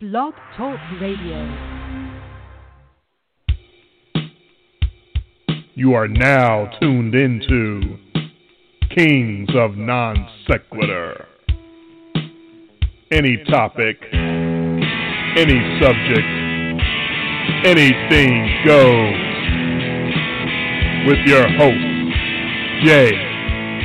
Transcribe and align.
Blog 0.00 0.32
Talk 0.56 0.78
Radio. 1.00 1.42
You 5.74 5.94
are 5.94 6.06
now 6.06 6.70
tuned 6.78 7.16
into 7.16 7.98
Kings 8.94 9.48
of 9.56 9.76
Non 9.76 10.14
Sequitur. 10.46 11.26
Any 13.10 13.42
topic, 13.50 13.96
any 14.12 15.58
subject, 15.82 16.28
anything 17.66 18.64
goes. 18.64 19.18
With 21.08 21.26
your 21.26 21.48
hosts, 21.58 22.84
Jay 22.84 23.10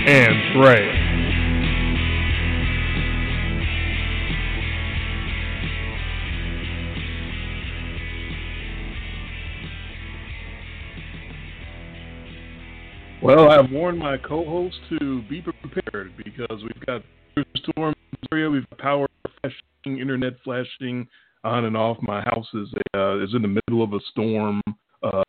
and 0.06 0.62
Dre. 0.62 1.03
Well, 13.24 13.50
I've 13.50 13.72
warned 13.72 14.00
my 14.00 14.18
co-host 14.18 14.76
to 15.00 15.22
be 15.30 15.42
prepared 15.42 16.12
because 16.18 16.62
we've 16.62 16.86
got 16.86 17.02
storm 17.56 17.94
area, 18.34 18.50
we've 18.50 18.70
got 18.72 18.80
power 18.80 19.08
flashing, 19.42 20.00
internet 20.00 20.34
flashing 20.44 21.08
on 21.46 21.64
and 21.64 21.78
off. 21.78 21.98
My 22.02 22.22
house 22.22 22.48
is 22.54 22.68
uh, 22.94 23.24
is 23.24 23.34
in 23.34 23.42
the 23.42 23.48
middle 23.48 23.82
of 23.82 23.94
a 23.94 24.00
storm. 24.12 24.62
Uh, 25.02 25.24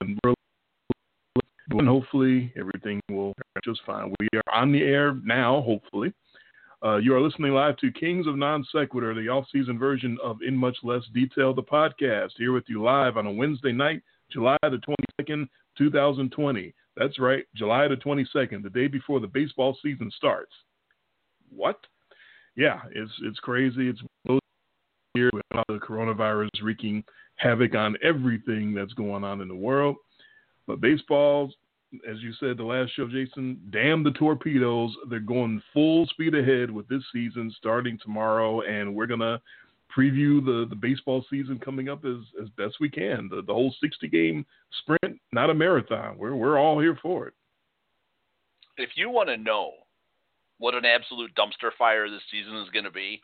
and 0.00 1.88
hopefully 1.88 2.52
everything 2.58 3.00
will 3.08 3.32
just 3.64 3.80
fine. 3.86 4.12
We 4.18 4.28
are 4.34 4.54
on 4.54 4.72
the 4.72 4.82
air 4.82 5.14
now. 5.24 5.62
Hopefully, 5.62 6.12
uh, 6.84 6.96
you 6.96 7.14
are 7.14 7.20
listening 7.20 7.52
live 7.52 7.76
to 7.76 7.92
Kings 7.92 8.26
of 8.26 8.36
Non 8.36 8.64
Sequitur, 8.72 9.14
the 9.14 9.28
off-season 9.28 9.78
version 9.78 10.18
of 10.22 10.38
In 10.46 10.56
Much 10.56 10.78
Less 10.82 11.02
Detail, 11.14 11.54
the 11.54 11.62
podcast. 11.62 12.30
Here 12.36 12.52
with 12.52 12.64
you 12.66 12.82
live 12.82 13.16
on 13.16 13.26
a 13.26 13.32
Wednesday 13.32 13.72
night, 13.72 14.02
July 14.32 14.56
the 14.62 14.78
twenty 14.78 15.01
second. 15.22 15.48
2020. 15.78 16.74
That's 16.96 17.18
right, 17.18 17.44
July 17.54 17.88
the 17.88 17.96
22nd, 17.96 18.62
the 18.62 18.70
day 18.70 18.86
before 18.86 19.20
the 19.20 19.26
baseball 19.26 19.76
season 19.82 20.10
starts. 20.16 20.52
What? 21.54 21.78
Yeah, 22.54 22.80
it's 22.94 23.12
it's 23.22 23.38
crazy. 23.38 23.88
It's 23.88 24.40
here 25.14 25.30
with 25.32 25.42
the 25.68 25.78
coronavirus 25.78 26.48
wreaking 26.62 27.02
havoc 27.36 27.74
on 27.74 27.96
everything 28.02 28.74
that's 28.74 28.92
going 28.92 29.24
on 29.24 29.40
in 29.40 29.48
the 29.48 29.54
world. 29.54 29.96
But 30.66 30.82
baseball, 30.82 31.50
as 32.08 32.20
you 32.20 32.32
said 32.38 32.58
the 32.58 32.64
last 32.64 32.92
show, 32.94 33.08
Jason, 33.08 33.58
damn 33.70 34.04
the 34.04 34.12
torpedoes. 34.12 34.94
They're 35.08 35.20
going 35.20 35.62
full 35.72 36.06
speed 36.06 36.34
ahead 36.34 36.70
with 36.70 36.86
this 36.88 37.02
season 37.10 37.50
starting 37.56 37.98
tomorrow, 38.02 38.60
and 38.62 38.94
we're 38.94 39.06
gonna 39.06 39.40
preview 39.96 40.44
the, 40.44 40.66
the 40.68 40.76
baseball 40.76 41.24
season 41.30 41.58
coming 41.58 41.88
up 41.88 42.04
as, 42.04 42.18
as 42.42 42.48
best 42.56 42.76
we 42.80 42.88
can. 42.88 43.28
The, 43.30 43.42
the 43.42 43.52
whole 43.52 43.74
60 43.80 44.08
game 44.08 44.46
sprint, 44.80 45.20
not 45.32 45.50
a 45.50 45.54
marathon. 45.54 46.16
We're, 46.18 46.34
we're 46.34 46.58
all 46.58 46.80
here 46.80 46.98
for 47.00 47.28
it. 47.28 47.34
If 48.76 48.90
you 48.96 49.10
want 49.10 49.28
to 49.28 49.36
know 49.36 49.72
what 50.58 50.74
an 50.74 50.84
absolute 50.84 51.34
dumpster 51.34 51.70
fire 51.78 52.08
this 52.08 52.22
season 52.30 52.56
is 52.56 52.70
going 52.70 52.84
to 52.84 52.90
be, 52.90 53.20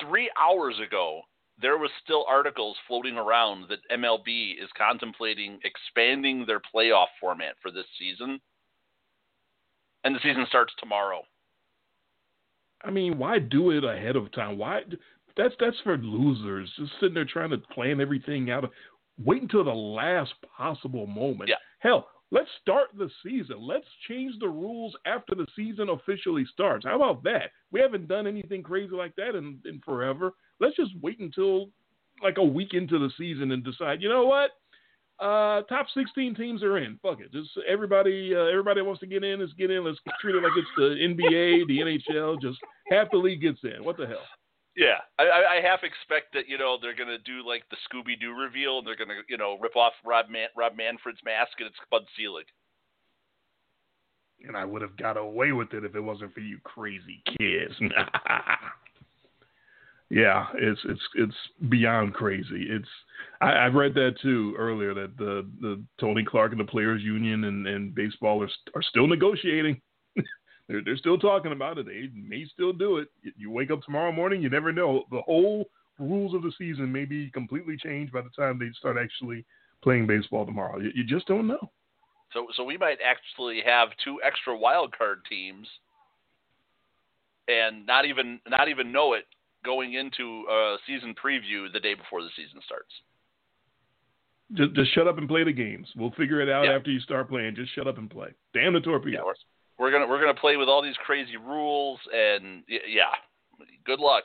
three 0.00 0.30
hours 0.40 0.76
ago, 0.84 1.22
there 1.60 1.78
was 1.78 1.90
still 2.02 2.24
articles 2.28 2.76
floating 2.86 3.16
around 3.16 3.68
that 3.68 3.78
MLB 3.90 4.52
is 4.62 4.68
contemplating 4.76 5.58
expanding 5.64 6.44
their 6.46 6.60
playoff 6.60 7.08
format 7.20 7.54
for 7.60 7.70
this 7.70 7.86
season. 7.98 8.40
And 10.04 10.14
the 10.14 10.20
season 10.22 10.46
starts 10.48 10.72
tomorrow. 10.78 11.22
I 12.84 12.90
mean, 12.90 13.18
why 13.18 13.40
do 13.40 13.72
it 13.72 13.84
ahead 13.84 14.14
of 14.14 14.30
time? 14.32 14.56
Why 14.56 14.82
that's 15.38 15.54
that's 15.58 15.76
for 15.84 15.96
losers. 15.96 16.70
Just 16.76 16.92
sitting 17.00 17.14
there 17.14 17.24
trying 17.24 17.50
to 17.50 17.58
plan 17.58 18.00
everything 18.00 18.50
out. 18.50 18.70
Wait 19.24 19.40
until 19.40 19.64
the 19.64 19.70
last 19.70 20.34
possible 20.56 21.06
moment. 21.06 21.48
Yeah. 21.48 21.56
Hell, 21.78 22.08
let's 22.30 22.50
start 22.60 22.88
the 22.96 23.08
season. 23.22 23.56
Let's 23.60 23.86
change 24.08 24.34
the 24.40 24.48
rules 24.48 24.94
after 25.06 25.34
the 25.34 25.46
season 25.56 25.88
officially 25.88 26.44
starts. 26.52 26.84
How 26.84 26.96
about 26.96 27.22
that? 27.24 27.50
We 27.70 27.80
haven't 27.80 28.08
done 28.08 28.26
anything 28.26 28.62
crazy 28.62 28.94
like 28.94 29.14
that 29.16 29.34
in, 29.34 29.58
in 29.64 29.80
forever. 29.84 30.32
Let's 30.60 30.76
just 30.76 30.92
wait 31.00 31.20
until 31.20 31.68
like 32.22 32.38
a 32.38 32.44
week 32.44 32.74
into 32.74 32.98
the 32.98 33.10
season 33.16 33.52
and 33.52 33.64
decide. 33.64 34.02
You 34.02 34.08
know 34.08 34.26
what? 34.26 34.50
Uh, 35.20 35.62
top 35.62 35.86
16 35.94 36.34
teams 36.36 36.62
are 36.62 36.78
in. 36.78 36.98
Fuck 37.02 37.20
it. 37.20 37.32
Just 37.32 37.50
everybody, 37.68 38.34
uh, 38.34 38.44
everybody 38.44 38.82
wants 38.82 39.00
to 39.00 39.06
get 39.06 39.24
in. 39.24 39.40
Let's 39.40 39.52
get 39.54 39.70
in. 39.70 39.84
Let's 39.84 39.98
treat 40.20 40.36
it 40.36 40.42
like 40.42 40.52
it's 40.56 40.68
the 40.76 40.82
NBA, 40.82 41.66
the 41.66 41.78
NHL. 41.78 42.40
Just 42.40 42.58
half 42.88 43.10
the 43.10 43.18
league 43.18 43.40
gets 43.40 43.58
in. 43.64 43.84
What 43.84 43.96
the 43.96 44.06
hell? 44.06 44.22
Yeah, 44.78 45.02
I, 45.18 45.58
I 45.58 45.60
half 45.60 45.80
expect 45.82 46.32
that 46.34 46.46
you 46.46 46.56
know 46.56 46.78
they're 46.80 46.94
gonna 46.94 47.18
do 47.18 47.44
like 47.44 47.64
the 47.68 47.76
Scooby 47.90 48.18
Doo 48.18 48.32
reveal, 48.32 48.78
and 48.78 48.86
they're 48.86 48.96
gonna 48.96 49.22
you 49.28 49.36
know 49.36 49.58
rip 49.60 49.74
off 49.74 49.92
Rob 50.04 50.30
Man- 50.30 50.54
Rob 50.56 50.76
Manfred's 50.76 51.18
mask, 51.24 51.50
and 51.58 51.66
it's 51.66 51.76
Bud 51.90 52.02
Selig. 52.16 52.46
And 54.46 54.56
I 54.56 54.64
would 54.64 54.82
have 54.82 54.96
got 54.96 55.16
away 55.16 55.50
with 55.50 55.74
it 55.74 55.84
if 55.84 55.96
it 55.96 56.00
wasn't 56.00 56.32
for 56.32 56.38
you 56.38 56.60
crazy 56.62 57.24
kids. 57.26 57.74
yeah, 60.10 60.46
it's 60.54 60.80
it's 60.84 61.02
it's 61.16 61.34
beyond 61.68 62.14
crazy. 62.14 62.68
It's 62.70 62.88
I, 63.40 63.50
I 63.50 63.66
read 63.66 63.94
that 63.94 64.14
too 64.22 64.54
earlier 64.56 64.94
that 64.94 65.16
the 65.16 65.44
the 65.60 65.82
Tony 66.00 66.24
Clark 66.24 66.52
and 66.52 66.60
the 66.60 66.64
Players 66.64 67.02
Union 67.02 67.42
and, 67.42 67.66
and 67.66 67.92
baseball 67.96 68.40
are 68.44 68.50
are 68.76 68.82
still 68.82 69.08
negotiating. 69.08 69.80
They're, 70.68 70.82
they're 70.84 70.96
still 70.96 71.18
talking 71.18 71.52
about 71.52 71.78
it. 71.78 71.86
They 71.86 72.10
may 72.14 72.44
still 72.52 72.72
do 72.72 72.98
it. 72.98 73.08
You 73.36 73.50
wake 73.50 73.70
up 73.70 73.82
tomorrow 73.82 74.12
morning, 74.12 74.42
you 74.42 74.50
never 74.50 74.72
know. 74.72 75.04
The 75.10 75.22
whole 75.22 75.70
rules 75.98 76.34
of 76.34 76.42
the 76.42 76.52
season 76.58 76.92
may 76.92 77.04
be 77.04 77.30
completely 77.30 77.76
changed 77.76 78.12
by 78.12 78.20
the 78.20 78.30
time 78.30 78.58
they 78.58 78.70
start 78.78 78.96
actually 79.00 79.44
playing 79.82 80.06
baseball 80.06 80.44
tomorrow. 80.44 80.78
You, 80.78 80.90
you 80.94 81.04
just 81.04 81.26
don't 81.26 81.46
know. 81.46 81.70
So, 82.32 82.46
so 82.54 82.64
we 82.64 82.76
might 82.76 82.98
actually 83.04 83.62
have 83.64 83.88
two 84.04 84.20
extra 84.24 84.56
wild 84.56 84.96
card 84.96 85.20
teams, 85.28 85.66
and 87.48 87.86
not 87.86 88.04
even 88.04 88.38
not 88.46 88.68
even 88.68 88.92
know 88.92 89.14
it 89.14 89.24
going 89.64 89.94
into 89.94 90.44
a 90.50 90.76
season 90.86 91.14
preview 91.14 91.72
the 91.72 91.80
day 91.80 91.94
before 91.94 92.22
the 92.22 92.28
season 92.36 92.60
starts. 92.64 92.92
Just, 94.54 94.74
just 94.74 94.94
shut 94.94 95.08
up 95.08 95.18
and 95.18 95.28
play 95.28 95.44
the 95.44 95.52
games. 95.52 95.88
We'll 95.96 96.10
figure 96.12 96.40
it 96.40 96.48
out 96.50 96.64
yeah. 96.64 96.72
after 96.72 96.90
you 96.90 97.00
start 97.00 97.28
playing. 97.28 97.54
Just 97.54 97.74
shut 97.74 97.86
up 97.86 97.98
and 97.98 98.10
play. 98.10 98.28
Damn 98.54 98.74
the 98.74 98.80
torpedoes. 98.80 99.24
Yeah, 99.24 99.32
we're 99.78 99.92
gonna 99.92 100.06
we're 100.06 100.20
gonna 100.20 100.34
play 100.34 100.56
with 100.56 100.68
all 100.68 100.82
these 100.82 100.96
crazy 101.04 101.36
rules 101.36 101.98
and 102.12 102.62
yeah, 102.68 103.14
good 103.84 104.00
luck. 104.00 104.24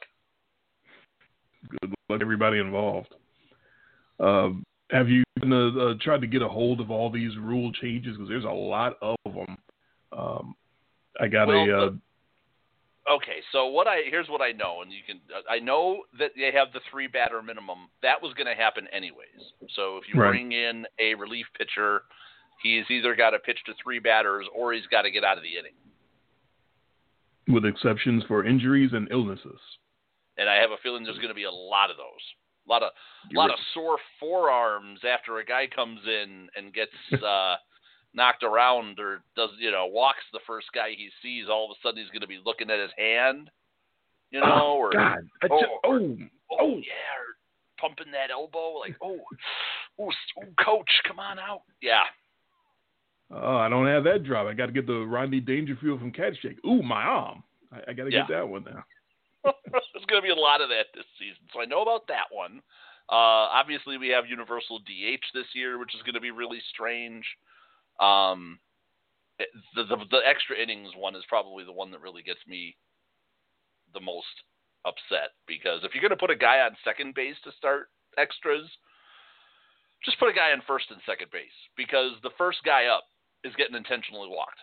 Good 1.82 1.94
luck, 2.10 2.22
everybody 2.22 2.60
involved. 2.60 3.14
Um, 4.20 4.66
have 4.92 5.10
you 5.10 5.24
uh, 5.42 5.46
uh, 5.46 5.94
tried 6.02 6.22
to 6.22 6.28
get 6.28 6.42
a 6.42 6.48
hold 6.48 6.80
of 6.80 6.92
all 6.92 7.10
these 7.10 7.36
rule 7.38 7.72
changes? 7.74 8.16
Because 8.16 8.30
there's 8.30 8.44
a 8.44 8.48
lot 8.48 8.98
of 9.02 9.18
them. 9.26 9.58
Um, 10.12 10.56
I 11.20 11.28
got 11.28 11.48
well, 11.48 11.58
a. 11.58 11.88
Uh, 11.88 11.92
okay, 13.16 13.42
so 13.52 13.68
what 13.68 13.88
I 13.88 14.02
here's 14.10 14.30
what 14.30 14.42
I 14.42 14.52
know, 14.52 14.82
and 14.82 14.92
you 14.92 15.00
can 15.06 15.20
I 15.50 15.60
know 15.60 16.04
that 16.20 16.32
they 16.36 16.52
have 16.58 16.74
the 16.74 16.82
three 16.92 17.08
batter 17.08 17.42
minimum. 17.42 17.90
That 18.02 18.22
was 18.22 18.34
going 18.34 18.48
to 18.48 18.62
happen 18.62 18.88
anyways. 18.92 19.28
So 19.76 19.98
if 19.98 20.04
you 20.14 20.20
right. 20.20 20.30
bring 20.30 20.52
in 20.52 20.86
a 21.00 21.16
relief 21.16 21.46
pitcher 21.58 22.04
he's 22.62 22.86
either 22.90 23.16
got 23.16 23.32
to 23.32 23.40
pitch 23.40 23.60
to 23.66 23.74
three 23.82 24.00
batters 24.00 24.46
or 24.56 24.74
he's 24.74 24.88
got 24.88 25.04
to 25.04 25.12
get 25.12 25.24
out 25.24 25.38
of 25.38 25.44
the 25.44 25.58
inning. 25.58 25.74
With 27.48 27.66
exceptions 27.66 28.24
for 28.28 28.46
injuries 28.46 28.92
and 28.94 29.08
illnesses. 29.12 29.60
And 30.38 30.50
I 30.50 30.56
have 30.56 30.72
a 30.72 30.78
feeling 30.82 31.04
there's 31.04 31.18
going 31.18 31.30
to 31.30 31.34
be 31.34 31.44
a 31.44 31.52
lot 31.52 31.92
of 31.92 31.98
those. 31.98 32.06
A 32.66 32.72
lot 32.72 32.82
of 32.82 32.92
a 33.30 33.38
lot 33.38 33.50
of 33.50 33.58
sore 33.74 33.98
forearms 34.20 35.02
after 35.04 35.40
a 35.40 35.46
guy 35.46 35.68
comes 35.68 36.00
in 36.08 36.48
and 36.56 36.74
gets 36.74 36.92
uh, 37.24 37.56
knocked 38.14 38.44
around 38.44 39.00
or 39.00 39.22
does 39.36 39.50
you 39.60 39.70
know 39.70 39.86
walks 39.88 40.24
the 40.32 40.40
first 40.48 40.68
guy 40.74 40.92
he 40.96 41.10
sees. 41.22 41.48
All 41.50 41.66
of 41.66 41.72
a 41.72 41.80
sudden 41.84 42.02
he's 42.02 42.12
going 42.12 42.22
to 42.22 42.28
be 42.28 42.40
looking 42.44 42.70
at 42.70 42.80
his 42.80 42.92
hand, 42.98 43.50
you 44.32 44.40
know, 44.40 44.46
oh, 44.50 44.78
or 44.78 44.92
God. 44.94 45.28
oh, 45.44 45.60
just, 45.60 45.72
oh, 45.84 45.90
oh, 45.92 46.18
oh 46.60 46.78
yeah, 46.78 47.20
or 47.20 47.36
pumping 47.80 48.12
that 48.14 48.32
elbow 48.32 48.80
like 48.80 48.96
oh, 49.02 49.20
oh, 50.00 50.12
coach, 50.64 50.90
come 51.06 51.20
on 51.20 51.40
out, 51.40 51.64
yeah. 51.82 52.04
Oh, 53.36 53.58
I 53.58 53.70
don't 53.70 53.88
have 53.88 54.04
that 54.04 54.24
drop. 54.24 54.48
I 54.48 54.54
got 54.54 54.68
to 54.68 54.72
get 54.72 54.86
the 54.86 55.06
Rodney 55.06 55.40
Dangerfield 55.40 56.00
from 56.00 56.12
Caddyshack. 56.12 56.58
Ooh, 56.66 56.84
my 56.84 57.02
arm. 57.04 57.44
I, 57.72 57.92
I 57.92 57.94
got 57.94 58.06
to 58.06 58.12
yeah. 58.12 58.28
get 58.28 58.30
that 58.30 58.48
one 58.48 58.64
now. 58.64 58.84
There's 59.72 60.06
going 60.08 60.22
to 60.22 60.26
be 60.26 60.32
a 60.32 60.36
lot 60.36 60.62
of 60.62 60.70
that 60.70 60.94
this 60.94 61.06
season, 61.20 61.44
so 61.52 61.62
I 61.62 61.66
know 61.66 61.82
about 61.82 62.08
that 62.08 62.32
one. 62.32 62.62
Uh, 63.10 63.52
obviously, 63.52 63.98
we 63.98 64.10
have 64.10 64.26
Universal 64.28 64.80
DH 64.80 65.26
this 65.34 65.48
year, 65.54 65.78
which 65.80 65.94
is 65.96 66.02
going 66.04 66.14
to 66.14 66.22
be 66.22 66.32
really 66.32 66.62
strange. 66.74 67.26
Um, 68.00 68.60
the, 69.76 69.84
the 69.84 69.98
the 70.10 70.22
extra 70.26 70.56
innings 70.56 70.92
one 70.96 71.16
is 71.16 71.24
probably 71.28 71.66
the 71.66 71.74
one 71.74 71.92
that 71.92 72.02
really 72.02 72.24
gets 72.24 72.40
me 72.48 72.76
the 73.94 74.00
most 74.00 74.46
upset 74.86 75.32
because 75.48 75.82
if 75.84 75.94
you're 75.94 76.02
going 76.02 76.16
to 76.16 76.20
put 76.20 76.30
a 76.30 76.36
guy 76.36 76.60
on 76.60 76.76
second 76.84 77.16
base 77.16 77.36
to 77.44 77.52
start 77.58 77.90
extras, 78.18 78.70
just 80.06 80.20
put 80.20 80.30
a 80.30 80.34
guy 80.34 80.52
on 80.52 80.62
first 80.68 80.86
and 80.92 81.00
second 81.06 81.32
base 81.32 81.56
because 81.78 82.14
the 82.22 82.36
first 82.38 82.60
guy 82.66 82.86
up 82.86 83.04
is 83.44 83.54
getting 83.56 83.76
intentionally 83.76 84.30
walked. 84.30 84.60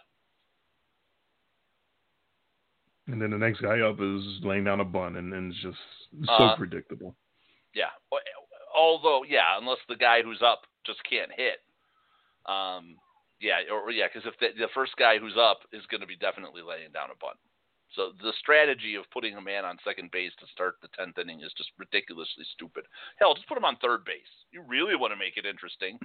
And 3.06 3.20
then 3.20 3.30
the 3.30 3.38
next 3.38 3.60
guy 3.60 3.80
up 3.80 4.00
is 4.00 4.22
laying 4.42 4.64
down 4.64 4.80
a 4.80 4.84
bun, 4.84 5.16
and 5.16 5.32
then 5.32 5.50
it's 5.50 5.62
just 5.62 6.26
so 6.26 6.32
Uh, 6.32 6.56
predictable. 6.56 7.16
Yeah. 7.74 7.90
Although, 8.74 9.24
yeah, 9.24 9.58
unless 9.58 9.78
the 9.88 9.96
guy 9.96 10.22
who's 10.22 10.42
up 10.42 10.62
just 10.86 11.02
can't 11.04 11.32
hit. 11.32 11.60
Um, 12.46 12.96
yeah, 13.40 13.60
or 13.70 13.90
yeah, 13.90 14.06
because 14.06 14.26
if 14.26 14.38
the, 14.38 14.56
the 14.58 14.68
first 14.74 14.92
guy 14.96 15.18
who's 15.18 15.36
up 15.36 15.60
is 15.72 15.84
going 15.86 16.00
to 16.00 16.06
be 16.06 16.16
definitely 16.16 16.62
laying 16.62 16.92
down 16.92 17.10
a 17.10 17.18
bunt. 17.18 17.38
So 17.96 18.12
the 18.22 18.32
strategy 18.38 18.94
of 18.94 19.10
putting 19.10 19.34
a 19.34 19.40
man 19.40 19.64
on 19.64 19.76
second 19.82 20.12
base 20.12 20.30
to 20.38 20.46
start 20.46 20.76
the 20.80 20.88
tenth 20.96 21.18
inning 21.18 21.40
is 21.42 21.52
just 21.58 21.70
ridiculously 21.76 22.44
stupid. 22.54 22.84
Hell, 23.18 23.34
just 23.34 23.48
put 23.48 23.58
him 23.58 23.64
on 23.64 23.76
third 23.82 24.04
base. 24.04 24.30
You 24.52 24.62
really 24.62 24.94
want 24.94 25.12
to 25.12 25.18
make 25.18 25.36
it 25.36 25.44
interesting. 25.44 25.98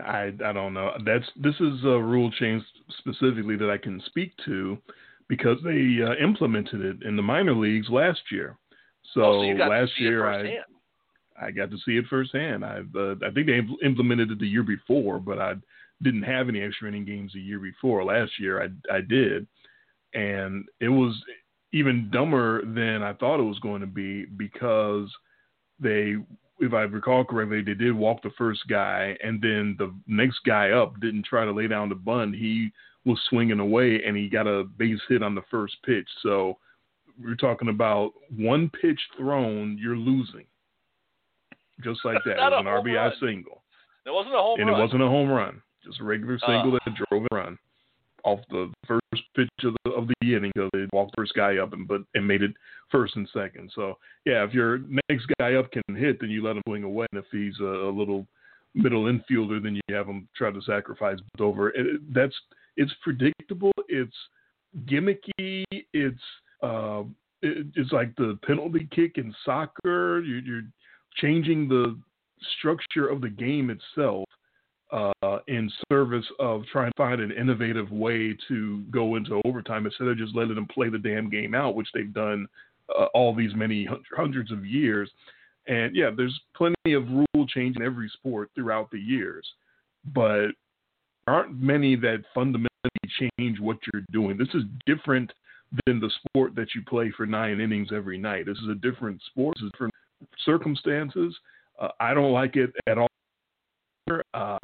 I 0.00 0.32
I 0.44 0.52
don't 0.52 0.74
know. 0.74 0.92
That's 1.04 1.26
this 1.36 1.54
is 1.60 1.84
a 1.84 2.00
rule 2.00 2.30
change 2.32 2.62
specifically 2.98 3.56
that 3.56 3.70
I 3.70 3.78
can 3.78 4.00
speak 4.06 4.32
to 4.46 4.78
because 5.28 5.58
they 5.62 5.98
uh, 6.02 6.14
implemented 6.22 6.80
it 6.80 7.02
in 7.06 7.16
the 7.16 7.22
minor 7.22 7.54
leagues 7.54 7.88
last 7.90 8.20
year. 8.30 8.56
So, 9.14 9.22
oh, 9.22 9.56
so 9.56 9.64
last 9.64 9.92
year 9.98 10.28
I. 10.28 10.58
I 11.40 11.52
got 11.52 11.70
to 11.70 11.76
see 11.86 11.92
it 11.92 12.04
firsthand. 12.10 12.64
I 12.64 12.80
uh, 12.96 13.14
I 13.24 13.30
think 13.30 13.46
they 13.46 13.60
impl- 13.60 13.80
implemented 13.84 14.32
it 14.32 14.40
the 14.40 14.48
year 14.48 14.64
before, 14.64 15.20
but 15.20 15.38
I 15.38 15.54
didn't 16.02 16.24
have 16.24 16.48
any 16.48 16.60
extra 16.60 16.88
inning 16.88 17.04
games 17.04 17.32
the 17.32 17.40
year 17.40 17.60
before. 17.60 18.02
Last 18.02 18.32
year 18.40 18.60
I 18.60 18.92
I 18.92 19.00
did, 19.02 19.46
and 20.14 20.64
it 20.80 20.88
was 20.88 21.14
even 21.72 22.10
dumber 22.10 22.64
than 22.64 23.02
I 23.02 23.12
thought 23.12 23.40
it 23.40 23.44
was 23.44 23.58
going 23.60 23.80
to 23.82 23.86
be 23.86 24.24
because 24.24 25.08
they, 25.78 26.16
if 26.60 26.72
I 26.74 26.82
recall 26.82 27.24
correctly, 27.24 27.62
they 27.62 27.74
did 27.74 27.94
walk 27.94 28.22
the 28.22 28.30
first 28.36 28.66
guy, 28.68 29.16
and 29.22 29.40
then 29.40 29.76
the 29.78 29.92
next 30.06 30.40
guy 30.44 30.70
up 30.70 30.98
didn't 31.00 31.24
try 31.24 31.44
to 31.44 31.52
lay 31.52 31.68
down 31.68 31.88
the 31.88 31.94
bunt. 31.94 32.34
He 32.34 32.70
was 33.04 33.20
swinging 33.28 33.60
away, 33.60 34.02
and 34.04 34.16
he 34.16 34.28
got 34.28 34.46
a 34.46 34.64
base 34.64 35.00
hit 35.08 35.22
on 35.22 35.34
the 35.34 35.42
first 35.50 35.76
pitch. 35.84 36.08
So 36.22 36.58
we're 37.22 37.36
talking 37.36 37.68
about 37.68 38.12
one 38.36 38.70
pitch 38.80 39.00
thrown, 39.16 39.78
you're 39.80 39.96
losing. 39.96 40.46
Just 41.82 42.04
like 42.04 42.18
that. 42.24 42.32
It 42.32 42.36
was 42.38 42.54
an 42.58 42.66
RBI 42.66 42.96
run. 42.96 43.12
single. 43.20 43.62
It 44.04 44.10
wasn't 44.10 44.34
a 44.34 44.38
home 44.38 44.60
and 44.60 44.68
run. 44.70 44.78
it 44.80 44.82
wasn't 44.82 45.02
a 45.02 45.06
home 45.06 45.28
run. 45.28 45.62
Just 45.84 46.00
a 46.00 46.04
regular 46.04 46.38
single 46.40 46.74
Uh. 46.74 46.78
that 46.84 46.94
drove 47.08 47.24
a 47.30 47.34
run 47.34 47.58
off 48.28 48.40
the 48.50 48.70
first 48.86 49.22
pitch 49.34 49.48
of 49.64 49.74
the, 49.84 49.90
of 49.92 50.08
the 50.08 50.36
inning 50.36 50.52
because 50.54 50.70
they 50.72 50.86
walked 50.92 51.12
the 51.16 51.22
first 51.22 51.34
guy 51.34 51.56
up 51.56 51.72
and 51.72 51.88
but 51.88 52.02
and 52.14 52.26
made 52.26 52.42
it 52.42 52.52
first 52.90 53.16
and 53.16 53.28
second. 53.32 53.70
So 53.74 53.96
yeah, 54.26 54.44
if 54.44 54.52
your 54.52 54.80
next 55.08 55.26
guy 55.38 55.54
up 55.54 55.70
can 55.72 55.82
hit, 55.96 56.20
then 56.20 56.30
you 56.30 56.44
let 56.44 56.56
him 56.56 56.62
swing 56.66 56.84
away. 56.84 57.06
And 57.12 57.22
if 57.22 57.26
he's 57.32 57.58
a, 57.60 57.64
a 57.64 57.92
little 57.92 58.26
middle 58.74 59.04
infielder, 59.04 59.62
then 59.62 59.74
you 59.74 59.94
have 59.94 60.06
him 60.06 60.28
try 60.36 60.50
to 60.50 60.60
sacrifice 60.62 61.18
over. 61.40 61.70
It, 61.70 62.00
that's 62.12 62.34
it's 62.76 62.92
predictable. 63.02 63.72
It's 63.88 64.16
gimmicky. 64.84 65.64
It's 65.70 66.22
uh, 66.62 67.02
it, 67.42 67.66
it's 67.74 67.92
like 67.92 68.14
the 68.16 68.38
penalty 68.46 68.88
kick 68.94 69.12
in 69.16 69.34
soccer. 69.44 70.20
You're, 70.20 70.40
you're 70.40 70.62
changing 71.16 71.68
the 71.68 71.98
structure 72.58 73.08
of 73.08 73.20
the 73.20 73.30
game 73.30 73.70
itself 73.70 74.27
uh, 74.90 75.38
in 75.48 75.70
service 75.90 76.24
of 76.38 76.62
trying 76.72 76.90
to 76.90 76.96
find 76.96 77.20
an 77.20 77.32
innovative 77.32 77.90
way 77.90 78.36
to 78.48 78.82
go 78.90 79.16
into 79.16 79.40
overtime 79.44 79.86
instead 79.86 80.08
of 80.08 80.16
just 80.16 80.34
letting 80.34 80.54
them 80.54 80.66
play 80.66 80.88
the 80.88 80.98
damn 80.98 81.28
game 81.28 81.54
out, 81.54 81.74
which 81.74 81.88
they've 81.92 82.12
done 82.14 82.46
uh, 82.98 83.06
all 83.14 83.34
these 83.34 83.54
many 83.54 83.86
hundreds 84.16 84.50
of 84.50 84.64
years. 84.64 85.10
And 85.66 85.94
yeah, 85.94 86.10
there's 86.16 86.38
plenty 86.56 86.94
of 86.94 87.06
rule 87.08 87.46
change 87.46 87.76
in 87.76 87.82
every 87.82 88.08
sport 88.14 88.50
throughout 88.54 88.90
the 88.90 88.98
years, 88.98 89.46
but 90.14 90.48
there 91.26 91.34
aren't 91.34 91.60
many 91.60 91.94
that 91.96 92.24
fundamentally 92.34 92.68
change 93.38 93.60
what 93.60 93.76
you're 93.92 94.04
doing. 94.10 94.38
This 94.38 94.48
is 94.54 94.62
different 94.86 95.30
than 95.84 96.00
the 96.00 96.10
sport 96.26 96.54
that 96.54 96.68
you 96.74 96.82
play 96.88 97.12
for 97.14 97.26
nine 97.26 97.60
innings 97.60 97.88
every 97.94 98.16
night. 98.16 98.46
This 98.46 98.56
is 98.58 98.70
a 98.70 98.74
different 98.74 99.20
sport. 99.30 99.56
This 99.56 99.66
is 99.66 99.72
different 99.72 99.94
circumstances. 100.46 101.36
Uh, 101.78 101.88
I 102.00 102.14
don't 102.14 102.32
like 102.32 102.56
it 102.56 102.70
at 102.86 102.96
all. 102.96 103.08
Uh, 104.34 104.58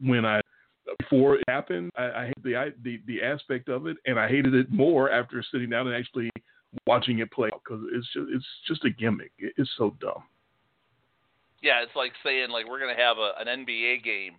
when 0.00 0.24
I 0.24 0.40
before 0.98 1.36
it 1.36 1.44
happened, 1.48 1.90
I, 1.96 2.04
I 2.04 2.26
hate 2.26 2.42
the, 2.42 2.56
I, 2.56 2.68
the 2.82 3.00
the 3.06 3.22
aspect 3.22 3.68
of 3.68 3.86
it, 3.86 3.96
and 4.06 4.18
I 4.18 4.28
hated 4.28 4.54
it 4.54 4.70
more 4.70 5.10
after 5.10 5.44
sitting 5.50 5.70
down 5.70 5.86
and 5.86 5.96
actually 5.96 6.30
watching 6.86 7.18
it 7.18 7.30
play 7.32 7.50
because 7.52 7.84
it's 7.92 8.06
just 8.12 8.26
it's 8.30 8.46
just 8.66 8.84
a 8.84 8.90
gimmick. 8.90 9.32
It, 9.38 9.54
it's 9.56 9.70
so 9.76 9.96
dumb. 10.00 10.24
Yeah, 11.62 11.82
it's 11.82 11.94
like 11.94 12.12
saying 12.24 12.50
like 12.50 12.68
we're 12.68 12.80
gonna 12.80 12.96
have 12.96 13.18
a, 13.18 13.32
an 13.38 13.64
NBA 13.64 14.02
game, 14.02 14.34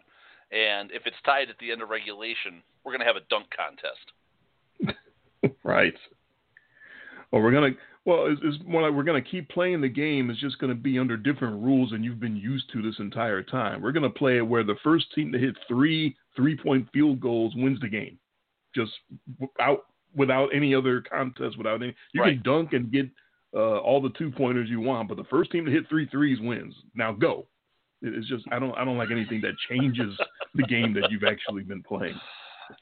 and 0.51 0.91
if 0.91 1.03
it's 1.05 1.17
tied 1.25 1.49
at 1.49 1.57
the 1.59 1.71
end 1.71 1.81
of 1.81 1.89
regulation, 1.89 2.63
we're 2.83 2.91
gonna 2.91 3.05
have 3.05 3.15
a 3.15 3.27
dunk 3.29 3.47
contest. 3.55 4.97
right. 5.63 5.93
Well, 7.31 7.41
we're 7.41 7.51
gonna 7.51 7.75
well, 8.05 8.25
it's, 8.27 8.41
it's 8.43 8.63
more 8.65 8.81
like 8.81 8.93
we're 8.93 9.03
gonna 9.03 9.21
keep 9.21 9.49
playing 9.49 9.81
the 9.81 9.89
game. 9.89 10.29
It's 10.29 10.39
just 10.39 10.59
gonna 10.59 10.75
be 10.75 10.97
under 10.97 11.17
different 11.17 11.61
rules 11.63 11.91
than 11.91 12.03
you've 12.03 12.19
been 12.19 12.35
used 12.37 12.71
to 12.73 12.81
this 12.81 12.99
entire 12.99 13.43
time. 13.43 13.81
We're 13.81 13.91
gonna 13.91 14.09
play 14.09 14.37
it 14.37 14.47
where 14.47 14.63
the 14.63 14.77
first 14.83 15.13
team 15.13 15.31
to 15.31 15.39
hit 15.39 15.55
three 15.67 16.15
three 16.35 16.57
point 16.57 16.87
field 16.93 17.19
goals 17.19 17.53
wins 17.55 17.79
the 17.79 17.89
game, 17.89 18.17
just 18.75 18.91
without 19.39 19.85
without 20.15 20.49
any 20.53 20.73
other 20.73 21.01
contest. 21.01 21.57
Without 21.57 21.81
any, 21.81 21.95
you 22.13 22.21
Right. 22.21 22.33
can 22.35 22.43
dunk 22.43 22.73
and 22.73 22.91
get 22.91 23.07
uh, 23.53 23.79
all 23.79 24.01
the 24.01 24.11
two 24.17 24.31
pointers 24.31 24.69
you 24.69 24.79
want, 24.79 25.07
but 25.09 25.17
the 25.17 25.25
first 25.25 25.51
team 25.51 25.65
to 25.65 25.71
hit 25.71 25.87
three 25.89 26.07
threes 26.07 26.39
wins. 26.41 26.73
Now 26.95 27.11
go. 27.11 27.47
It's 28.01 28.27
just 28.27 28.45
I 28.51 28.57
don't 28.57 28.75
I 28.77 28.83
don't 28.83 28.97
like 28.97 29.11
anything 29.11 29.41
that 29.41 29.53
changes 29.69 30.17
the 30.55 30.63
game 30.63 30.93
that 30.93 31.11
you've 31.11 31.23
actually 31.23 31.63
been 31.63 31.83
playing. 31.83 32.19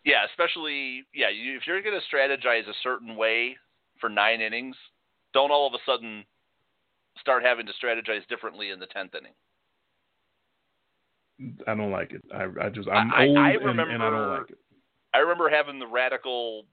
Yeah, 0.05 0.23
especially 0.29 1.03
yeah, 1.13 1.29
you, 1.29 1.57
if 1.57 1.67
you're 1.67 1.81
gonna 1.81 1.99
strategize 2.13 2.69
a 2.69 2.73
certain 2.83 3.15
way 3.17 3.57
for 3.99 4.09
nine 4.09 4.39
innings, 4.39 4.75
don't 5.33 5.51
all 5.51 5.67
of 5.67 5.73
a 5.73 5.79
sudden 5.85 6.23
start 7.19 7.43
having 7.43 7.65
to 7.65 7.73
strategize 7.73 8.27
differently 8.27 8.69
in 8.71 8.79
the 8.79 8.85
tenth 8.87 9.13
inning. 9.15 9.33
I 11.67 11.75
don't 11.75 11.91
like 11.91 12.11
it. 12.11 12.23
I, 12.33 12.47
I 12.65 12.69
just 12.69 12.89
I'm 12.89 13.11
I- 13.13 13.27
old 13.27 13.37
I 13.37 13.51
and, 13.51 13.61
and 13.61 13.79
I 13.81 13.83
don't 13.83 13.87
remember- 13.89 14.37
like 14.41 14.51
it. 14.51 14.57
I 15.13 15.17
remember 15.19 15.49
having 15.49 15.79
the 15.79 15.87
radical 15.87 16.65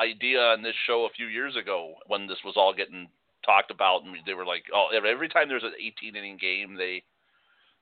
idea 0.00 0.40
on 0.40 0.62
this 0.62 0.74
show 0.86 1.04
a 1.04 1.10
few 1.14 1.26
years 1.26 1.54
ago 1.56 1.94
when 2.06 2.26
this 2.26 2.38
was 2.44 2.54
all 2.56 2.72
getting 2.72 3.08
talked 3.44 3.70
about, 3.70 4.04
and 4.04 4.16
they 4.26 4.32
were 4.32 4.46
like, 4.46 4.64
"Oh, 4.72 4.88
every 4.94 5.28
time 5.28 5.48
there's 5.48 5.64
an 5.64 5.74
18 5.78 6.16
inning 6.16 6.38
game, 6.38 6.76
they 6.76 7.02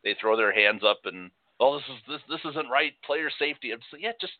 they 0.02 0.14
throw 0.20 0.36
their 0.36 0.52
hands 0.52 0.82
up 0.84 1.00
and 1.04 1.30
oh, 1.60 1.76
this 1.78 1.84
is 1.88 2.02
this 2.08 2.20
this 2.28 2.50
isn't 2.52 2.68
right, 2.68 2.94
player 3.04 3.30
safety." 3.38 3.70
I'm 3.72 3.78
saying, 3.90 4.02
yeah, 4.02 4.12
just 4.20 4.32